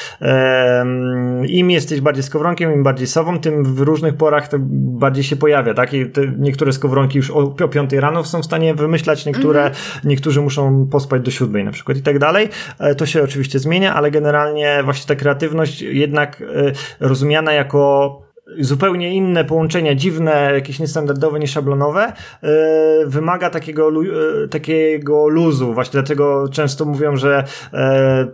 im 1.47 1.71
jesteś 1.71 2.01
bardziej 2.01 2.23
skowronkiem, 2.23 2.73
im 2.73 2.83
bardziej 2.83 3.07
sową, 3.07 3.39
tym 3.39 3.75
w 3.75 3.79
różnych 3.79 4.13
porach 4.13 4.47
to 4.47 4.57
bardziej 4.59 5.23
się 5.23 5.35
pojawia, 5.35 5.73
tak? 5.73 5.93
I 5.93 6.05
niektóre 6.37 6.73
skowronki 6.73 7.17
już 7.17 7.31
o, 7.31 7.55
o 7.63 7.67
5 7.67 7.93
rano 7.93 8.23
są 8.23 8.41
w 8.41 8.45
stanie 8.45 8.75
wymyślać, 8.75 9.25
niektóre, 9.25 9.61
mm 9.61 9.73
-hmm. 9.73 10.05
niektórzy 10.05 10.41
muszą 10.41 10.87
pospać 10.91 11.21
do 11.21 11.31
7 11.31 11.65
na 11.65 11.71
przykład 11.71 11.97
i 11.97 12.01
tak 12.01 12.19
dalej. 12.19 12.49
E, 12.79 12.95
to 12.95 13.05
się 13.05 13.23
oczywiście 13.23 13.59
zmienia, 13.59 13.95
ale 13.95 14.11
generalnie 14.11 14.81
właśnie 14.83 15.07
ta 15.07 15.15
kreatywność 15.15 15.81
jednak 15.81 16.41
e, 16.41 16.45
rozumiana 16.99 17.53
jako 17.53 18.22
zupełnie 18.59 19.13
inne 19.13 19.45
połączenia, 19.45 19.95
dziwne, 19.95 20.51
jakieś 20.53 20.79
niestandardowe, 20.79 21.39
nieszablonowe, 21.39 22.13
yy, 22.43 22.49
wymaga 23.05 23.49
takiego, 23.49 24.01
yy, 24.01 24.47
takiego 24.47 25.27
luzu. 25.27 25.73
Właśnie 25.73 25.91
dlatego 25.91 26.49
często 26.51 26.85
mówią, 26.85 27.15
że 27.15 27.43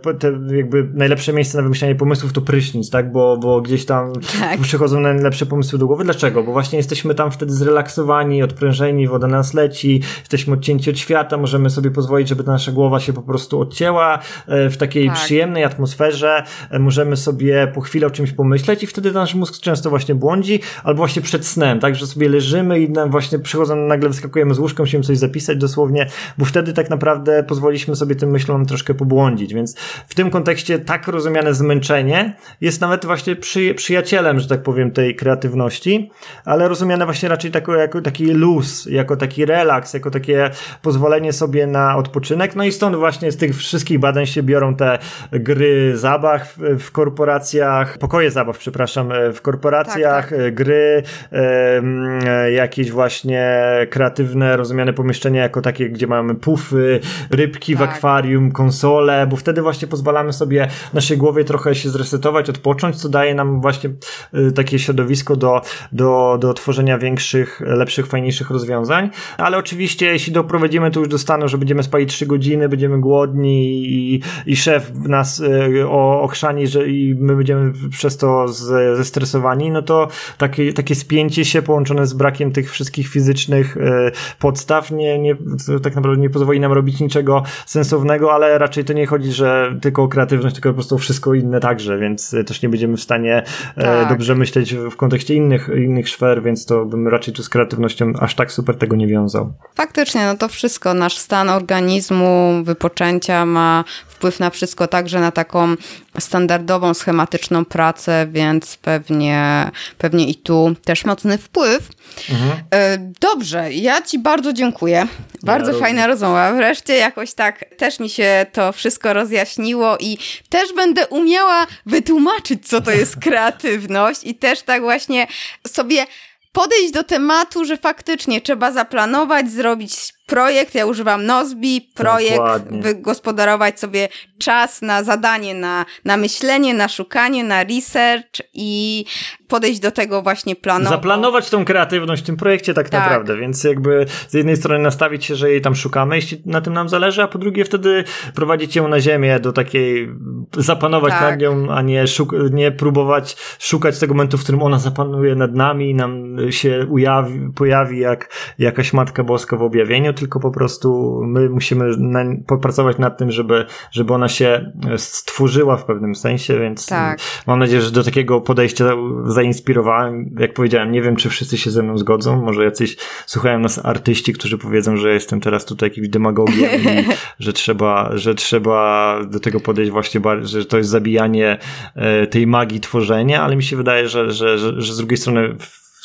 yy, 0.04 0.14
te 0.14 0.32
jakby 0.56 0.88
najlepsze 0.94 1.32
miejsce 1.32 1.58
na 1.58 1.62
wymyślanie 1.62 1.94
pomysłów 1.94 2.32
to 2.32 2.40
prysznic, 2.40 2.90
tak? 2.90 3.12
Bo, 3.12 3.36
bo 3.36 3.60
gdzieś 3.60 3.86
tam 3.86 4.12
tak. 4.40 4.60
przychodzą 4.60 5.00
najlepsze 5.00 5.46
pomysły 5.46 5.78
do 5.78 5.86
głowy. 5.86 6.04
Dlaczego? 6.04 6.42
Bo 6.42 6.52
właśnie 6.52 6.76
jesteśmy 6.76 7.14
tam 7.14 7.30
wtedy 7.30 7.52
zrelaksowani, 7.52 8.42
odprężeni, 8.42 9.08
woda 9.08 9.26
nas 9.26 9.54
leci, 9.54 10.02
jesteśmy 10.18 10.54
odcięci 10.54 10.90
od 10.90 10.98
świata, 10.98 11.36
możemy 11.36 11.70
sobie 11.70 11.90
pozwolić, 11.90 12.28
żeby 12.28 12.42
nasza 12.42 12.72
głowa 12.72 13.00
się 13.00 13.12
po 13.12 13.22
prostu 13.22 13.60
odcięła 13.60 14.18
w 14.48 14.76
takiej 14.76 15.06
tak. 15.06 15.16
przyjemnej 15.16 15.64
atmosferze, 15.64 16.42
możemy 16.80 17.16
sobie 17.16 17.72
po 17.74 17.80
chwili 17.80 18.04
o 18.04 18.10
czymś 18.10 18.32
pomyśleć 18.32 18.82
i 18.82 18.86
wtedy 18.86 19.12
nasz 19.12 19.34
mózg 19.34 19.60
często 19.60 19.90
właśnie 19.90 19.99
błądzi, 20.14 20.60
albo 20.84 20.98
właśnie 20.98 21.22
przed 21.22 21.46
snem, 21.46 21.80
tak, 21.80 21.94
że 21.96 22.06
sobie 22.06 22.28
leżymy 22.28 22.80
i 22.80 22.90
nam 22.90 23.10
właśnie 23.10 23.38
przychodzą, 23.38 23.76
nagle 23.76 24.08
wyskakujemy 24.08 24.54
z 24.54 24.58
łóżka, 24.58 24.82
musimy 24.82 25.04
coś 25.04 25.18
zapisać 25.18 25.58
dosłownie, 25.58 26.06
bo 26.38 26.44
wtedy 26.44 26.72
tak 26.72 26.90
naprawdę 26.90 27.42
pozwoliliśmy 27.42 27.96
sobie 27.96 28.14
tym 28.14 28.30
myślom 28.30 28.66
troszkę 28.66 28.94
pobłądzić, 28.94 29.54
więc 29.54 29.76
w 30.08 30.14
tym 30.14 30.30
kontekście 30.30 30.78
tak 30.78 31.08
rozumiane 31.08 31.54
zmęczenie 31.54 32.36
jest 32.60 32.80
nawet 32.80 33.06
właśnie 33.06 33.36
przy, 33.36 33.74
przyjacielem, 33.74 34.40
że 34.40 34.48
tak 34.48 34.62
powiem, 34.62 34.90
tej 34.90 35.16
kreatywności, 35.16 36.10
ale 36.44 36.68
rozumiane 36.68 37.04
właśnie 37.04 37.28
raczej 37.28 37.52
jako 37.78 38.00
taki 38.00 38.26
luz, 38.26 38.86
jako 38.86 39.16
taki 39.16 39.44
relaks, 39.44 39.94
jako 39.94 40.10
takie 40.10 40.50
pozwolenie 40.82 41.32
sobie 41.32 41.66
na 41.66 41.96
odpoczynek, 41.96 42.56
no 42.56 42.64
i 42.64 42.72
stąd 42.72 42.96
właśnie 42.96 43.32
z 43.32 43.36
tych 43.36 43.56
wszystkich 43.56 43.98
badań 43.98 44.26
się 44.26 44.42
biorą 44.42 44.74
te 44.74 44.98
gry 45.32 45.96
zabaw 45.96 46.58
w 46.78 46.90
korporacjach, 46.90 47.98
pokoje 47.98 48.30
zabaw, 48.30 48.58
przepraszam, 48.58 49.12
w 49.34 49.40
korporacjach, 49.40 49.89
tak, 49.94 50.30
tak. 50.30 50.54
gry, 50.54 51.02
e, 51.32 52.52
jakieś 52.52 52.90
właśnie 52.90 53.60
kreatywne, 53.90 54.56
rozumiane 54.56 54.92
pomieszczenia 54.92 55.42
jako 55.42 55.62
takie, 55.62 55.90
gdzie 55.90 56.06
mamy 56.06 56.34
pufy, 56.34 57.00
rybki 57.30 57.76
tak. 57.76 57.80
w 57.80 57.90
akwarium, 57.90 58.52
konsole, 58.52 59.26
bo 59.26 59.36
wtedy 59.36 59.62
właśnie 59.62 59.88
pozwalamy 59.88 60.32
sobie 60.32 60.68
naszej 60.94 61.16
głowie 61.16 61.44
trochę 61.44 61.74
się 61.74 61.90
zresetować, 61.90 62.50
odpocząć, 62.50 62.96
co 62.96 63.08
daje 63.08 63.34
nam 63.34 63.60
właśnie 63.60 63.90
e, 64.32 64.50
takie 64.50 64.78
środowisko 64.78 65.36
do, 65.36 65.60
do, 65.92 66.38
do 66.40 66.54
tworzenia 66.54 66.98
większych, 66.98 67.60
lepszych, 67.60 68.06
fajniejszych 68.06 68.50
rozwiązań, 68.50 69.10
ale 69.38 69.58
oczywiście 69.58 70.06
jeśli 70.06 70.32
doprowadzimy 70.32 70.90
to 70.90 71.00
już 71.00 71.08
do 71.08 71.18
stanu, 71.18 71.48
że 71.48 71.58
będziemy 71.58 71.82
spali 71.82 72.06
3 72.06 72.26
godziny, 72.26 72.68
będziemy 72.68 73.00
głodni 73.00 73.84
i, 73.84 74.22
i 74.46 74.56
szef 74.56 74.92
nas 74.94 75.42
e, 75.80 75.88
ochrzani, 76.20 76.66
że 76.66 76.88
i 76.88 77.14
my 77.18 77.36
będziemy 77.36 77.72
przez 77.90 78.16
to 78.16 78.48
zestresowani, 78.94 79.70
no 79.70 79.79
to 79.82 80.08
takie, 80.38 80.72
takie 80.72 80.94
spięcie 80.94 81.44
się 81.44 81.62
połączone 81.62 82.06
z 82.06 82.12
brakiem 82.14 82.52
tych 82.52 82.70
wszystkich 82.70 83.08
fizycznych 83.08 83.76
e, 83.76 84.10
podstaw 84.38 84.90
nie, 84.90 85.18
nie, 85.18 85.36
tak 85.82 85.94
naprawdę 85.94 86.20
nie 86.20 86.30
pozwoli 86.30 86.60
nam 86.60 86.72
robić 86.72 87.00
niczego 87.00 87.42
sensownego, 87.66 88.32
ale 88.32 88.58
raczej 88.58 88.84
to 88.84 88.92
nie 88.92 89.06
chodzi, 89.06 89.32
że 89.32 89.78
tylko 89.82 90.02
o 90.02 90.08
kreatywność, 90.08 90.54
tylko 90.54 90.68
po 90.68 90.74
prostu 90.74 90.94
o 90.94 90.98
wszystko 90.98 91.34
inne 91.34 91.60
także, 91.60 91.98
więc 91.98 92.34
też 92.46 92.62
nie 92.62 92.68
będziemy 92.68 92.96
w 92.96 93.02
stanie 93.02 93.42
e, 93.76 93.82
tak. 93.82 94.08
dobrze 94.08 94.34
myśleć 94.34 94.74
w 94.74 94.96
kontekście 94.96 95.34
innych, 95.34 95.70
innych 95.76 96.08
sfer, 96.08 96.42
więc 96.42 96.66
to 96.66 96.84
bym 96.84 97.08
raczej 97.08 97.34
tu 97.34 97.42
z 97.42 97.48
kreatywnością 97.48 98.12
aż 98.20 98.34
tak 98.34 98.52
super 98.52 98.76
tego 98.76 98.96
nie 98.96 99.06
wiązał. 99.06 99.52
Faktycznie, 99.74 100.26
no 100.26 100.36
to 100.36 100.48
wszystko, 100.48 100.94
nasz 100.94 101.16
stan 101.16 101.48
organizmu, 101.48 102.62
wypoczęcia 102.64 103.46
ma 103.46 103.84
wpływ 104.08 104.40
na 104.40 104.50
wszystko, 104.50 104.86
także 104.86 105.20
na 105.20 105.30
taką 105.30 105.76
standardową, 106.18 106.94
schematyczną 106.94 107.64
pracę, 107.64 108.26
więc 108.30 108.76
pewnie, 108.76 109.70
pewnie 109.98 110.28
i 110.28 110.34
tu 110.34 110.74
też 110.84 111.04
mocny 111.04 111.38
wpływ. 111.38 111.88
Mhm. 112.30 112.50
E, 112.70 112.98
dobrze, 113.20 113.72
ja 113.72 114.02
Ci 114.02 114.18
bardzo 114.18 114.52
dziękuję. 114.52 115.06
Bardzo 115.42 115.72
ja 115.72 115.78
fajna 115.78 116.06
rozmowa. 116.06 116.52
Wreszcie 116.52 116.94
jakoś 116.96 117.34
tak 117.34 117.64
też 117.76 118.00
mi 118.00 118.10
się 118.10 118.46
to 118.52 118.72
wszystko 118.72 119.12
rozjaśniło 119.12 119.96
i 120.00 120.18
też 120.48 120.72
będę 120.72 121.06
umiała 121.06 121.66
wytłumaczyć, 121.86 122.68
co 122.68 122.80
to 122.80 122.90
jest 122.90 123.16
kreatywność 123.24 124.20
i 124.24 124.34
też 124.34 124.62
tak 124.62 124.82
właśnie 124.82 125.26
sobie 125.66 126.06
podejść 126.52 126.92
do 126.92 127.04
tematu, 127.04 127.64
że 127.64 127.76
faktycznie 127.76 128.40
trzeba 128.40 128.72
zaplanować, 128.72 129.50
zrobić 129.50 129.92
projekt, 130.30 130.74
ja 130.74 130.86
używam 130.86 131.26
Nozbi, 131.26 131.90
projekt, 131.94 132.36
Dokładnie. 132.36 132.82
wygospodarować 132.82 133.80
sobie 133.80 134.08
czas 134.38 134.82
na 134.82 135.02
zadanie, 135.02 135.54
na, 135.54 135.84
na 136.04 136.16
myślenie, 136.16 136.74
na 136.74 136.88
szukanie, 136.88 137.44
na 137.44 137.64
research 137.64 138.40
i 138.54 139.04
podejść 139.48 139.80
do 139.80 139.90
tego 139.90 140.22
właśnie 140.22 140.56
planowo. 140.56 140.90
Zaplanować 140.90 141.50
tą 141.50 141.64
kreatywność 141.64 142.22
w 142.22 142.26
tym 142.26 142.36
projekcie 142.36 142.74
tak, 142.74 142.88
tak, 142.88 143.00
naprawdę, 143.00 143.36
więc 143.36 143.64
jakby 143.64 144.06
z 144.28 144.34
jednej 144.34 144.56
strony 144.56 144.82
nastawić 144.82 145.24
się, 145.24 145.36
że 145.36 145.50
jej 145.50 145.60
tam 145.60 145.74
szukamy, 145.74 146.16
jeśli 146.16 146.42
na 146.46 146.60
tym 146.60 146.72
nam 146.72 146.88
zależy, 146.88 147.22
a 147.22 147.28
po 147.28 147.38
drugie 147.38 147.64
wtedy 147.64 148.04
prowadzić 148.34 148.76
ją 148.76 148.88
na 148.88 149.00
ziemię 149.00 149.40
do 149.40 149.52
takiej, 149.52 150.08
zapanować 150.56 151.12
tak. 151.12 151.22
nad 151.22 151.40
nią, 151.40 151.70
a 151.70 151.82
nie, 151.82 152.04
szuk- 152.04 152.52
nie 152.52 152.72
próbować 152.72 153.36
szukać 153.58 153.98
tego 153.98 154.14
momentu, 154.14 154.38
w 154.38 154.42
którym 154.42 154.62
ona 154.62 154.78
zapanuje 154.78 155.34
nad 155.34 155.54
nami 155.54 155.90
i 155.90 155.94
nam 155.94 156.36
się 156.50 156.86
ujawi, 156.88 157.40
pojawi 157.54 157.98
jak 157.98 158.28
jakaś 158.58 158.92
Matka 158.92 159.24
Boska 159.24 159.56
w 159.56 159.62
objawieniu, 159.62 160.12
tylko 160.20 160.40
po 160.40 160.50
prostu 160.50 161.20
my 161.26 161.48
musimy 161.48 161.96
na, 161.98 162.24
popracować 162.46 162.98
nad 162.98 163.18
tym, 163.18 163.30
żeby, 163.30 163.66
żeby 163.90 164.14
ona 164.14 164.28
się 164.28 164.72
stworzyła 164.96 165.76
w 165.76 165.84
pewnym 165.84 166.14
sensie, 166.14 166.58
więc 166.58 166.86
tak. 166.86 167.18
mam 167.46 167.58
nadzieję, 167.58 167.82
że 167.82 167.90
do 167.90 168.04
takiego 168.04 168.40
podejścia 168.40 168.84
zainspirowałem. 169.24 170.34
Jak 170.38 170.54
powiedziałem, 170.54 170.92
nie 170.92 171.02
wiem, 171.02 171.16
czy 171.16 171.28
wszyscy 171.28 171.58
się 171.58 171.70
ze 171.70 171.82
mną 171.82 171.98
zgodzą, 171.98 172.42
może 172.42 172.64
jacyś 172.64 172.96
słuchają 173.26 173.58
nas 173.58 173.84
artyści, 173.84 174.32
którzy 174.32 174.58
powiedzą, 174.58 174.96
że 174.96 175.12
jestem 175.12 175.40
teraz 175.40 175.64
tutaj 175.64 175.88
jakimś 175.88 176.08
demagogiem 176.08 176.70
i 176.80 177.08
że 177.44 177.52
trzeba, 177.52 178.10
że 178.14 178.34
trzeba 178.34 179.16
do 179.24 179.40
tego 179.40 179.60
podejść 179.60 179.90
właśnie, 179.90 180.20
że 180.42 180.64
to 180.64 180.78
jest 180.78 180.90
zabijanie 180.90 181.58
e, 181.94 182.26
tej 182.26 182.46
magii 182.46 182.80
tworzenia, 182.80 183.42
ale 183.42 183.56
mi 183.56 183.62
się 183.62 183.76
wydaje, 183.76 184.08
że, 184.08 184.30
że, 184.30 184.58
że, 184.58 184.80
że 184.80 184.94
z 184.94 184.96
drugiej 184.96 185.16
strony 185.16 185.56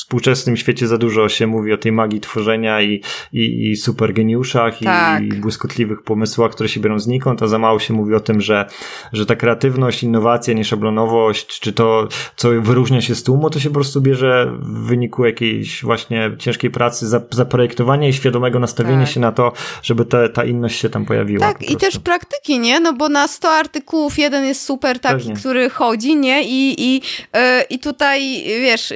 współczesnym 0.05 0.57
świecie 0.57 0.87
za 0.87 0.97
dużo 0.97 1.29
się 1.29 1.47
mówi 1.47 1.73
o 1.73 1.77
tej 1.77 1.91
magii 1.91 2.21
tworzenia 2.21 2.81
i, 2.81 3.01
i, 3.33 3.71
i 3.71 3.75
super 3.75 4.13
geniuszach 4.13 4.79
tak. 4.83 5.23
i, 5.23 5.25
i 5.25 5.29
błyskotliwych 5.29 6.01
pomysłach, 6.01 6.51
które 6.51 6.69
się 6.69 6.79
biorą 6.79 6.99
znikąd, 6.99 7.43
a 7.43 7.47
za 7.47 7.59
mało 7.59 7.79
się 7.79 7.93
mówi 7.93 8.15
o 8.15 8.19
tym, 8.19 8.41
że, 8.41 8.65
że 9.13 9.25
ta 9.25 9.35
kreatywność, 9.35 10.03
innowacja, 10.03 10.53
nieszablonowość, 10.53 11.59
czy 11.59 11.73
to, 11.73 12.07
co 12.35 12.49
wyróżnia 12.49 13.01
się 13.01 13.15
z 13.15 13.23
tłumu, 13.23 13.49
to 13.49 13.59
się 13.59 13.69
po 13.69 13.73
prostu 13.73 14.01
bierze 14.01 14.51
w 14.59 14.87
wyniku 14.87 15.25
jakiejś 15.25 15.83
właśnie 15.83 16.31
ciężkiej 16.39 16.71
pracy, 16.71 17.07
zaprojektowania 17.29 18.07
i 18.07 18.13
świadomego 18.13 18.59
nastawienia 18.59 19.05
tak. 19.05 19.13
się 19.13 19.19
na 19.19 19.31
to, 19.31 19.53
żeby 19.83 20.05
ta, 20.05 20.29
ta 20.29 20.45
inność 20.45 20.79
się 20.79 20.89
tam 20.89 21.05
pojawiła. 21.05 21.53
Tak, 21.53 21.69
i 21.71 21.75
też 21.75 21.99
praktyki, 21.99 22.59
nie? 22.59 22.79
No 22.79 22.93
bo 22.93 23.09
na 23.09 23.27
100 23.27 23.49
artykułów 23.49 24.19
jeden 24.19 24.45
jest 24.45 24.61
super 24.61 24.99
taki, 24.99 25.17
Pewnie. 25.17 25.35
który 25.35 25.69
chodzi, 25.69 26.15
nie? 26.15 26.43
I, 26.43 26.75
i, 26.77 26.93
yy, 26.93 27.41
i 27.69 27.79
tutaj, 27.79 28.43
wiesz, 28.45 28.93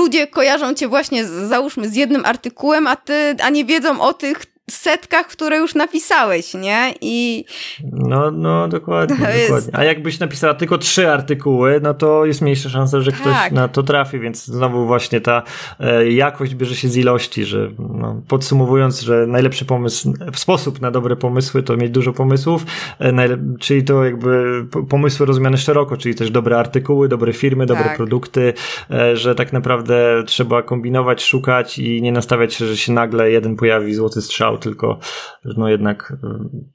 ludzie 0.00 0.26
kojarzą 0.26 0.74
cię 0.74 0.88
właśnie, 0.88 1.24
z, 1.24 1.30
załóżmy, 1.30 1.88
z 1.88 1.96
jednym 1.96 2.24
artykułem, 2.24 2.86
a 2.86 2.96
ty, 2.96 3.36
a 3.42 3.50
nie 3.50 3.64
wiedzą 3.64 4.00
o 4.00 4.12
tych 4.12 4.46
setkach, 4.70 5.26
które 5.26 5.56
już 5.56 5.74
napisałeś, 5.74 6.54
nie? 6.54 6.94
I... 7.00 7.44
No, 7.92 8.30
no, 8.30 8.68
dokładnie, 8.68 9.16
dokładnie. 9.16 9.70
A 9.72 9.84
jakbyś 9.84 10.20
napisała 10.20 10.54
tylko 10.54 10.78
trzy 10.78 11.10
artykuły, 11.10 11.80
no 11.82 11.94
to 11.94 12.26
jest 12.26 12.42
mniejsza 12.42 12.68
szansa, 12.68 13.00
że 13.00 13.12
ktoś 13.12 13.32
tak. 13.32 13.52
na 13.52 13.68
to 13.68 13.82
trafi, 13.82 14.20
więc 14.20 14.44
znowu 14.44 14.86
właśnie 14.86 15.20
ta 15.20 15.42
e, 15.80 16.10
jakość 16.10 16.54
bierze 16.54 16.76
się 16.76 16.88
z 16.88 16.96
ilości, 16.96 17.44
że 17.44 17.70
no, 17.78 18.22
podsumowując, 18.28 19.00
że 19.00 19.26
najlepszy 19.26 19.64
pomysł, 19.64 20.14
sposób 20.34 20.80
na 20.80 20.90
dobre 20.90 21.16
pomysły 21.16 21.62
to 21.62 21.76
mieć 21.76 21.90
dużo 21.90 22.12
pomysłów, 22.12 22.66
e, 23.00 23.38
czyli 23.60 23.84
to 23.84 24.04
jakby 24.04 24.64
pomysły 24.88 25.26
rozumiane 25.26 25.56
szeroko, 25.56 25.96
czyli 25.96 26.14
też 26.14 26.30
dobre 26.30 26.58
artykuły, 26.58 27.08
dobre 27.08 27.32
firmy, 27.32 27.66
dobre 27.66 27.84
tak. 27.84 27.96
produkty, 27.96 28.52
e, 28.90 29.16
że 29.16 29.34
tak 29.34 29.52
naprawdę 29.52 30.22
trzeba 30.26 30.62
kombinować, 30.62 31.24
szukać 31.24 31.78
i 31.78 32.02
nie 32.02 32.12
nastawiać 32.12 32.54
się, 32.54 32.66
że 32.66 32.76
się 32.76 32.92
nagle 32.92 33.30
jeden 33.30 33.56
pojawi 33.56 33.94
złoty 33.94 34.22
strzał, 34.22 34.58
tylko 34.60 34.98
no 35.44 35.68
jednak 35.68 36.12
y, 36.12 36.16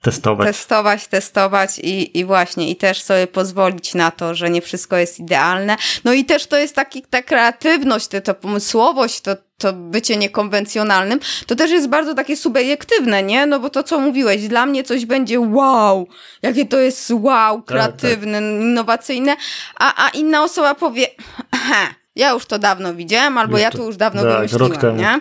testować. 0.01 0.47
Testować, 0.47 1.07
testować 1.07 1.79
i, 1.79 2.19
i 2.19 2.25
właśnie, 2.25 2.69
i 2.69 2.75
też 2.75 3.01
sobie 3.01 3.27
pozwolić 3.27 3.93
na 3.93 4.11
to, 4.11 4.36
że 4.36 4.49
nie 4.49 4.61
wszystko 4.61 4.97
jest 4.97 5.19
idealne. 5.19 5.75
No 6.03 6.13
i 6.13 6.25
też 6.25 6.47
to 6.47 6.57
jest 6.57 6.75
taki, 6.75 7.01
ta 7.01 7.21
kreatywność, 7.23 8.07
to, 8.07 8.21
to 8.21 8.33
pomysłowość, 8.33 9.21
to, 9.21 9.36
to 9.57 9.73
bycie 9.73 10.17
niekonwencjonalnym, 10.17 11.19
to 11.47 11.55
też 11.55 11.71
jest 11.71 11.89
bardzo 11.89 12.13
takie 12.13 12.38
subiektywne, 12.38 13.23
nie? 13.23 13.45
No 13.45 13.59
bo 13.59 13.69
to, 13.69 13.83
co 13.83 13.99
mówiłeś, 13.99 14.47
dla 14.47 14.65
mnie 14.65 14.83
coś 14.83 15.05
będzie 15.05 15.39
wow, 15.39 16.07
jakie 16.41 16.65
to 16.65 16.79
jest 16.79 17.11
wow, 17.11 17.61
kreatywne, 17.61 18.39
tak, 18.39 18.49
tak. 18.51 18.61
innowacyjne, 18.61 19.36
a, 19.79 20.05
a 20.05 20.09
inna 20.09 20.43
osoba 20.43 20.75
powie, 20.75 21.07
aha, 21.51 21.95
ja 22.15 22.31
już 22.31 22.45
to 22.45 22.59
dawno 22.59 22.93
widziałem, 22.93 23.38
albo 23.38 23.57
Już 23.57 23.61
ja 23.61 23.71
to- 23.71 23.83
już 23.83 23.97
dawno 23.97 24.21
tak, 24.23 24.81
temu. 24.81 24.97
nie? 24.97 25.19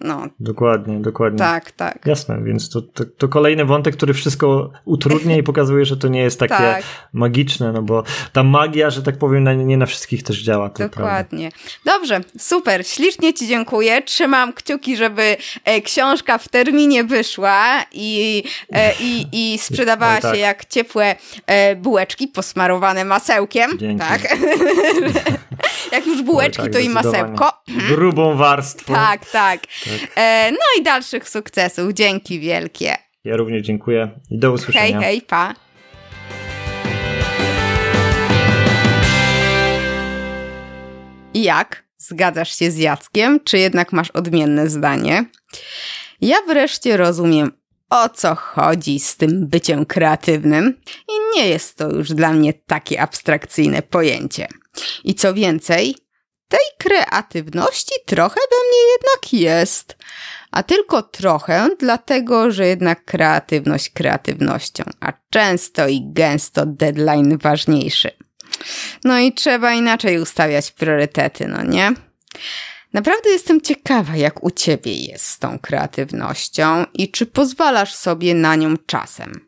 No, 0.00 0.26
Dokładnie, 0.40 1.00
dokładnie. 1.00 1.38
tak, 1.38 1.72
tak. 1.72 2.06
Jasne, 2.06 2.42
więc 2.44 2.70
to, 2.70 2.82
to, 2.82 3.04
to 3.18 3.28
kolejny 3.28 3.64
wątek, 3.64 3.96
który 3.96 4.14
wszystko 4.14 4.70
utrudnia 4.84 5.36
i 5.36 5.42
pokazuje, 5.42 5.84
że 5.84 5.96
to 5.96 6.08
nie 6.08 6.20
jest 6.20 6.40
takie 6.40 6.54
Tak. 6.54 6.82
magiczne, 7.12 7.72
no 7.72 7.82
bo 7.82 8.02
ta 8.32 8.42
magia, 8.42 8.90
że 8.90 9.02
tak 9.02 9.18
powiem, 9.18 9.44
na, 9.44 9.54
nie 9.54 9.76
na 9.76 9.86
wszystkich 9.86 10.22
też 10.22 10.42
działa. 10.42 10.70
Dokładnie. 10.78 11.50
Dobrze, 11.84 12.20
super. 12.38 12.86
Ślicznie 12.86 13.34
Ci 13.34 13.46
dziękuję. 13.46 14.02
Trzymam 14.02 14.52
kciuki, 14.52 14.96
żeby 14.96 15.36
e, 15.64 15.80
książka 15.80 16.38
w 16.38 16.48
terminie 16.48 17.04
wyszła 17.04 17.84
i, 17.92 18.44
e, 18.72 18.92
i, 19.00 19.26
i 19.32 19.58
sprzedawała 19.68 20.20
tak. 20.20 20.34
się 20.34 20.40
jak 20.40 20.64
ciepłe 20.64 21.16
e, 21.46 21.76
bułeczki 21.76 22.28
posmarowane 22.28 23.04
masełkiem. 23.04 23.78
Dzięki. 23.78 24.04
Tak. 24.08 24.20
jak 25.92 26.06
już 26.06 26.22
bułeczki, 26.22 26.62
tak, 26.62 26.72
to 26.72 26.78
i 26.78 26.88
masełko. 26.88 27.52
Grubą 27.88 28.36
warstwą. 28.36 28.94
Tak, 28.94 29.30
tak. 29.30 29.60
E, 30.16 30.50
no 30.52 30.58
i 30.80 30.82
dalszych 30.82 31.28
sukcesów. 31.28 31.92
Dzięki 31.92 32.40
wielkie. 32.40 32.94
Ja 33.24 33.36
również 33.36 33.62
dziękuję 33.62 34.10
i 34.30 34.38
do 34.38 34.48
Hej, 34.48 34.54
usłyszenia. 34.54 35.00
hej, 35.00 35.22
pa. 35.22 35.54
I 41.34 41.42
Jak? 41.42 41.88
Zgadzasz 42.00 42.56
się 42.56 42.70
z 42.70 42.76
Jackiem, 42.78 43.40
czy 43.44 43.58
jednak 43.58 43.92
masz 43.92 44.10
odmienne 44.10 44.68
zdanie? 44.70 45.24
Ja 46.20 46.36
wreszcie 46.48 46.96
rozumiem, 46.96 47.52
o 47.90 48.08
co 48.08 48.34
chodzi 48.34 49.00
z 49.00 49.16
tym 49.16 49.46
byciem 49.46 49.86
kreatywnym 49.86 50.80
i 51.08 51.38
nie 51.38 51.48
jest 51.48 51.76
to 51.76 51.90
już 51.90 52.08
dla 52.12 52.32
mnie 52.32 52.52
takie 52.52 53.00
abstrakcyjne 53.00 53.82
pojęcie. 53.82 54.48
I 55.04 55.14
co 55.14 55.34
więcej, 55.34 55.94
tej 56.48 56.60
kreatywności 56.78 57.94
trochę 58.06 58.40
we 58.50 58.68
mnie 58.68 58.92
jednak 58.92 59.32
jest. 59.32 59.96
A 60.50 60.62
tylko 60.62 61.02
trochę, 61.02 61.68
dlatego 61.78 62.50
że 62.50 62.66
jednak 62.66 63.04
kreatywność 63.04 63.90
kreatywnością, 63.90 64.84
a 65.00 65.12
często 65.30 65.88
i 65.88 66.02
gęsto 66.12 66.66
deadline 66.66 67.38
ważniejszy. 67.38 68.10
No 69.04 69.18
i 69.18 69.32
trzeba 69.32 69.72
inaczej 69.72 70.20
ustawiać 70.20 70.70
priorytety, 70.70 71.48
no 71.48 71.62
nie? 71.62 71.92
Naprawdę 72.92 73.30
jestem 73.30 73.60
ciekawa, 73.60 74.16
jak 74.16 74.44
u 74.44 74.50
ciebie 74.50 74.92
jest 74.94 75.24
z 75.24 75.38
tą 75.38 75.58
kreatywnością 75.58 76.84
i 76.94 77.10
czy 77.10 77.26
pozwalasz 77.26 77.94
sobie 77.94 78.34
na 78.34 78.56
nią 78.56 78.76
czasem. 78.86 79.47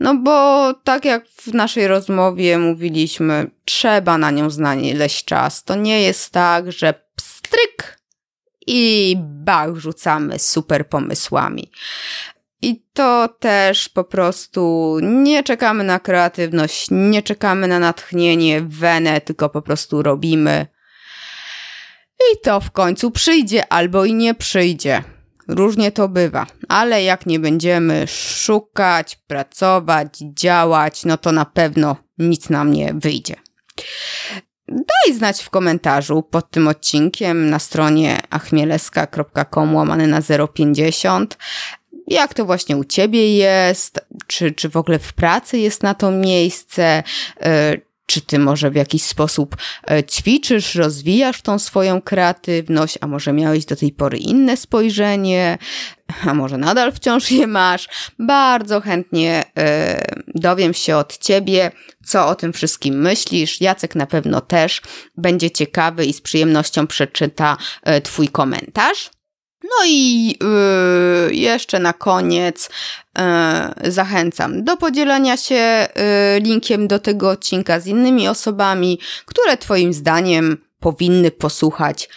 No 0.00 0.14
bo 0.14 0.74
tak 0.84 1.04
jak 1.04 1.28
w 1.28 1.54
naszej 1.54 1.86
rozmowie 1.86 2.58
mówiliśmy, 2.58 3.50
trzeba 3.64 4.18
na 4.18 4.30
nią 4.30 4.50
znaleźć 4.50 5.24
czas. 5.24 5.64
To 5.64 5.74
nie 5.74 6.02
jest 6.02 6.30
tak, 6.30 6.72
że 6.72 6.94
pstryk 7.16 8.00
i 8.66 9.16
bach 9.18 9.76
rzucamy 9.76 10.38
super 10.38 10.88
pomysłami. 10.88 11.70
I 12.62 12.82
to 12.92 13.28
też 13.28 13.88
po 13.88 14.04
prostu 14.04 14.96
nie 15.02 15.42
czekamy 15.42 15.84
na 15.84 16.00
kreatywność, 16.00 16.86
nie 16.90 17.22
czekamy 17.22 17.68
na 17.68 17.78
natchnienie, 17.78 18.62
wenę, 18.62 19.20
tylko 19.20 19.48
po 19.48 19.62
prostu 19.62 20.02
robimy. 20.02 20.66
I 22.32 22.40
to 22.42 22.60
w 22.60 22.70
końcu 22.70 23.10
przyjdzie 23.10 23.72
albo 23.72 24.04
i 24.04 24.14
nie 24.14 24.34
przyjdzie. 24.34 25.02
Różnie 25.48 25.92
to 25.92 26.08
bywa, 26.08 26.46
ale 26.68 27.02
jak 27.02 27.26
nie 27.26 27.38
będziemy 27.38 28.06
szukać, 28.06 29.16
pracować, 29.26 30.18
działać, 30.18 31.04
no 31.04 31.16
to 31.18 31.32
na 31.32 31.44
pewno 31.44 31.96
nic 32.18 32.50
nam 32.50 32.72
nie 32.72 32.94
wyjdzie. 32.94 33.34
Daj 34.68 35.14
znać 35.14 35.42
w 35.42 35.50
komentarzu 35.50 36.22
pod 36.22 36.50
tym 36.50 36.68
odcinkiem 36.68 37.50
na 37.50 37.58
stronie 37.58 38.18
achmieleska.com 38.30 39.74
łamane 39.74 40.06
na 40.06 40.20
050 40.54 41.38
jak 42.06 42.34
to 42.34 42.44
właśnie 42.44 42.76
u 42.76 42.84
ciebie 42.84 43.36
jest, 43.36 44.00
czy, 44.26 44.52
czy 44.52 44.68
w 44.68 44.76
ogóle 44.76 44.98
w 44.98 45.12
pracy 45.12 45.58
jest 45.58 45.82
na 45.82 45.94
to 45.94 46.10
miejsce, 46.10 47.02
e, 47.40 47.74
czy 48.06 48.20
ty 48.20 48.38
może 48.38 48.70
w 48.70 48.74
jakiś 48.74 49.02
sposób 49.02 49.56
e, 49.90 50.04
ćwiczysz, 50.04 50.74
rozwijasz 50.74 51.42
tą 51.42 51.58
swoją 51.58 52.02
kreatywność, 52.02 52.98
a 53.00 53.06
może 53.06 53.32
miałeś 53.32 53.64
do 53.64 53.76
tej 53.76 53.92
pory 53.92 54.18
inne 54.18 54.56
spojrzenie, 54.56 55.58
a 56.26 56.34
może 56.34 56.58
nadal 56.58 56.92
wciąż 56.92 57.30
je 57.30 57.46
masz. 57.46 57.88
Bardzo 58.18 58.80
chętnie 58.80 59.44
e, 59.58 60.04
dowiem 60.34 60.74
się 60.74 60.96
od 60.96 61.18
ciebie, 61.18 61.70
co 62.04 62.26
o 62.26 62.34
tym 62.34 62.52
wszystkim 62.52 62.94
myślisz. 62.94 63.60
Jacek 63.60 63.94
na 63.94 64.06
pewno 64.06 64.40
też 64.40 64.82
będzie 65.16 65.50
ciekawy 65.50 66.06
i 66.06 66.12
z 66.12 66.20
przyjemnością 66.20 66.86
przeczyta 66.86 67.56
e, 67.82 68.00
twój 68.00 68.28
komentarz. 68.28 69.10
No 69.70 69.86
i 69.86 70.26
yy, 71.28 71.34
jeszcze 71.34 71.78
na 71.78 71.92
koniec 71.92 72.70
yy, 73.18 73.92
zachęcam 73.92 74.64
do 74.64 74.76
podzielenia 74.76 75.36
się 75.36 75.88
yy, 76.34 76.40
linkiem 76.40 76.88
do 76.88 76.98
tego 76.98 77.30
odcinka 77.30 77.80
z 77.80 77.86
innymi 77.86 78.28
osobami, 78.28 79.00
które 79.26 79.56
Twoim 79.56 79.92
zdaniem 79.92 80.56
powinny 80.80 81.30
posłuchać, 81.30 82.08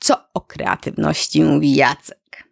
co 0.00 0.14
o 0.34 0.40
kreatywności 0.40 1.42
mówi 1.44 1.74
Jacek. 1.74 2.44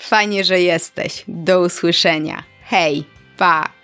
Fajnie, 0.00 0.44
że 0.44 0.60
jesteś. 0.60 1.24
Do 1.28 1.60
usłyszenia. 1.60 2.44
Hej, 2.62 3.04
pa! 3.36 3.83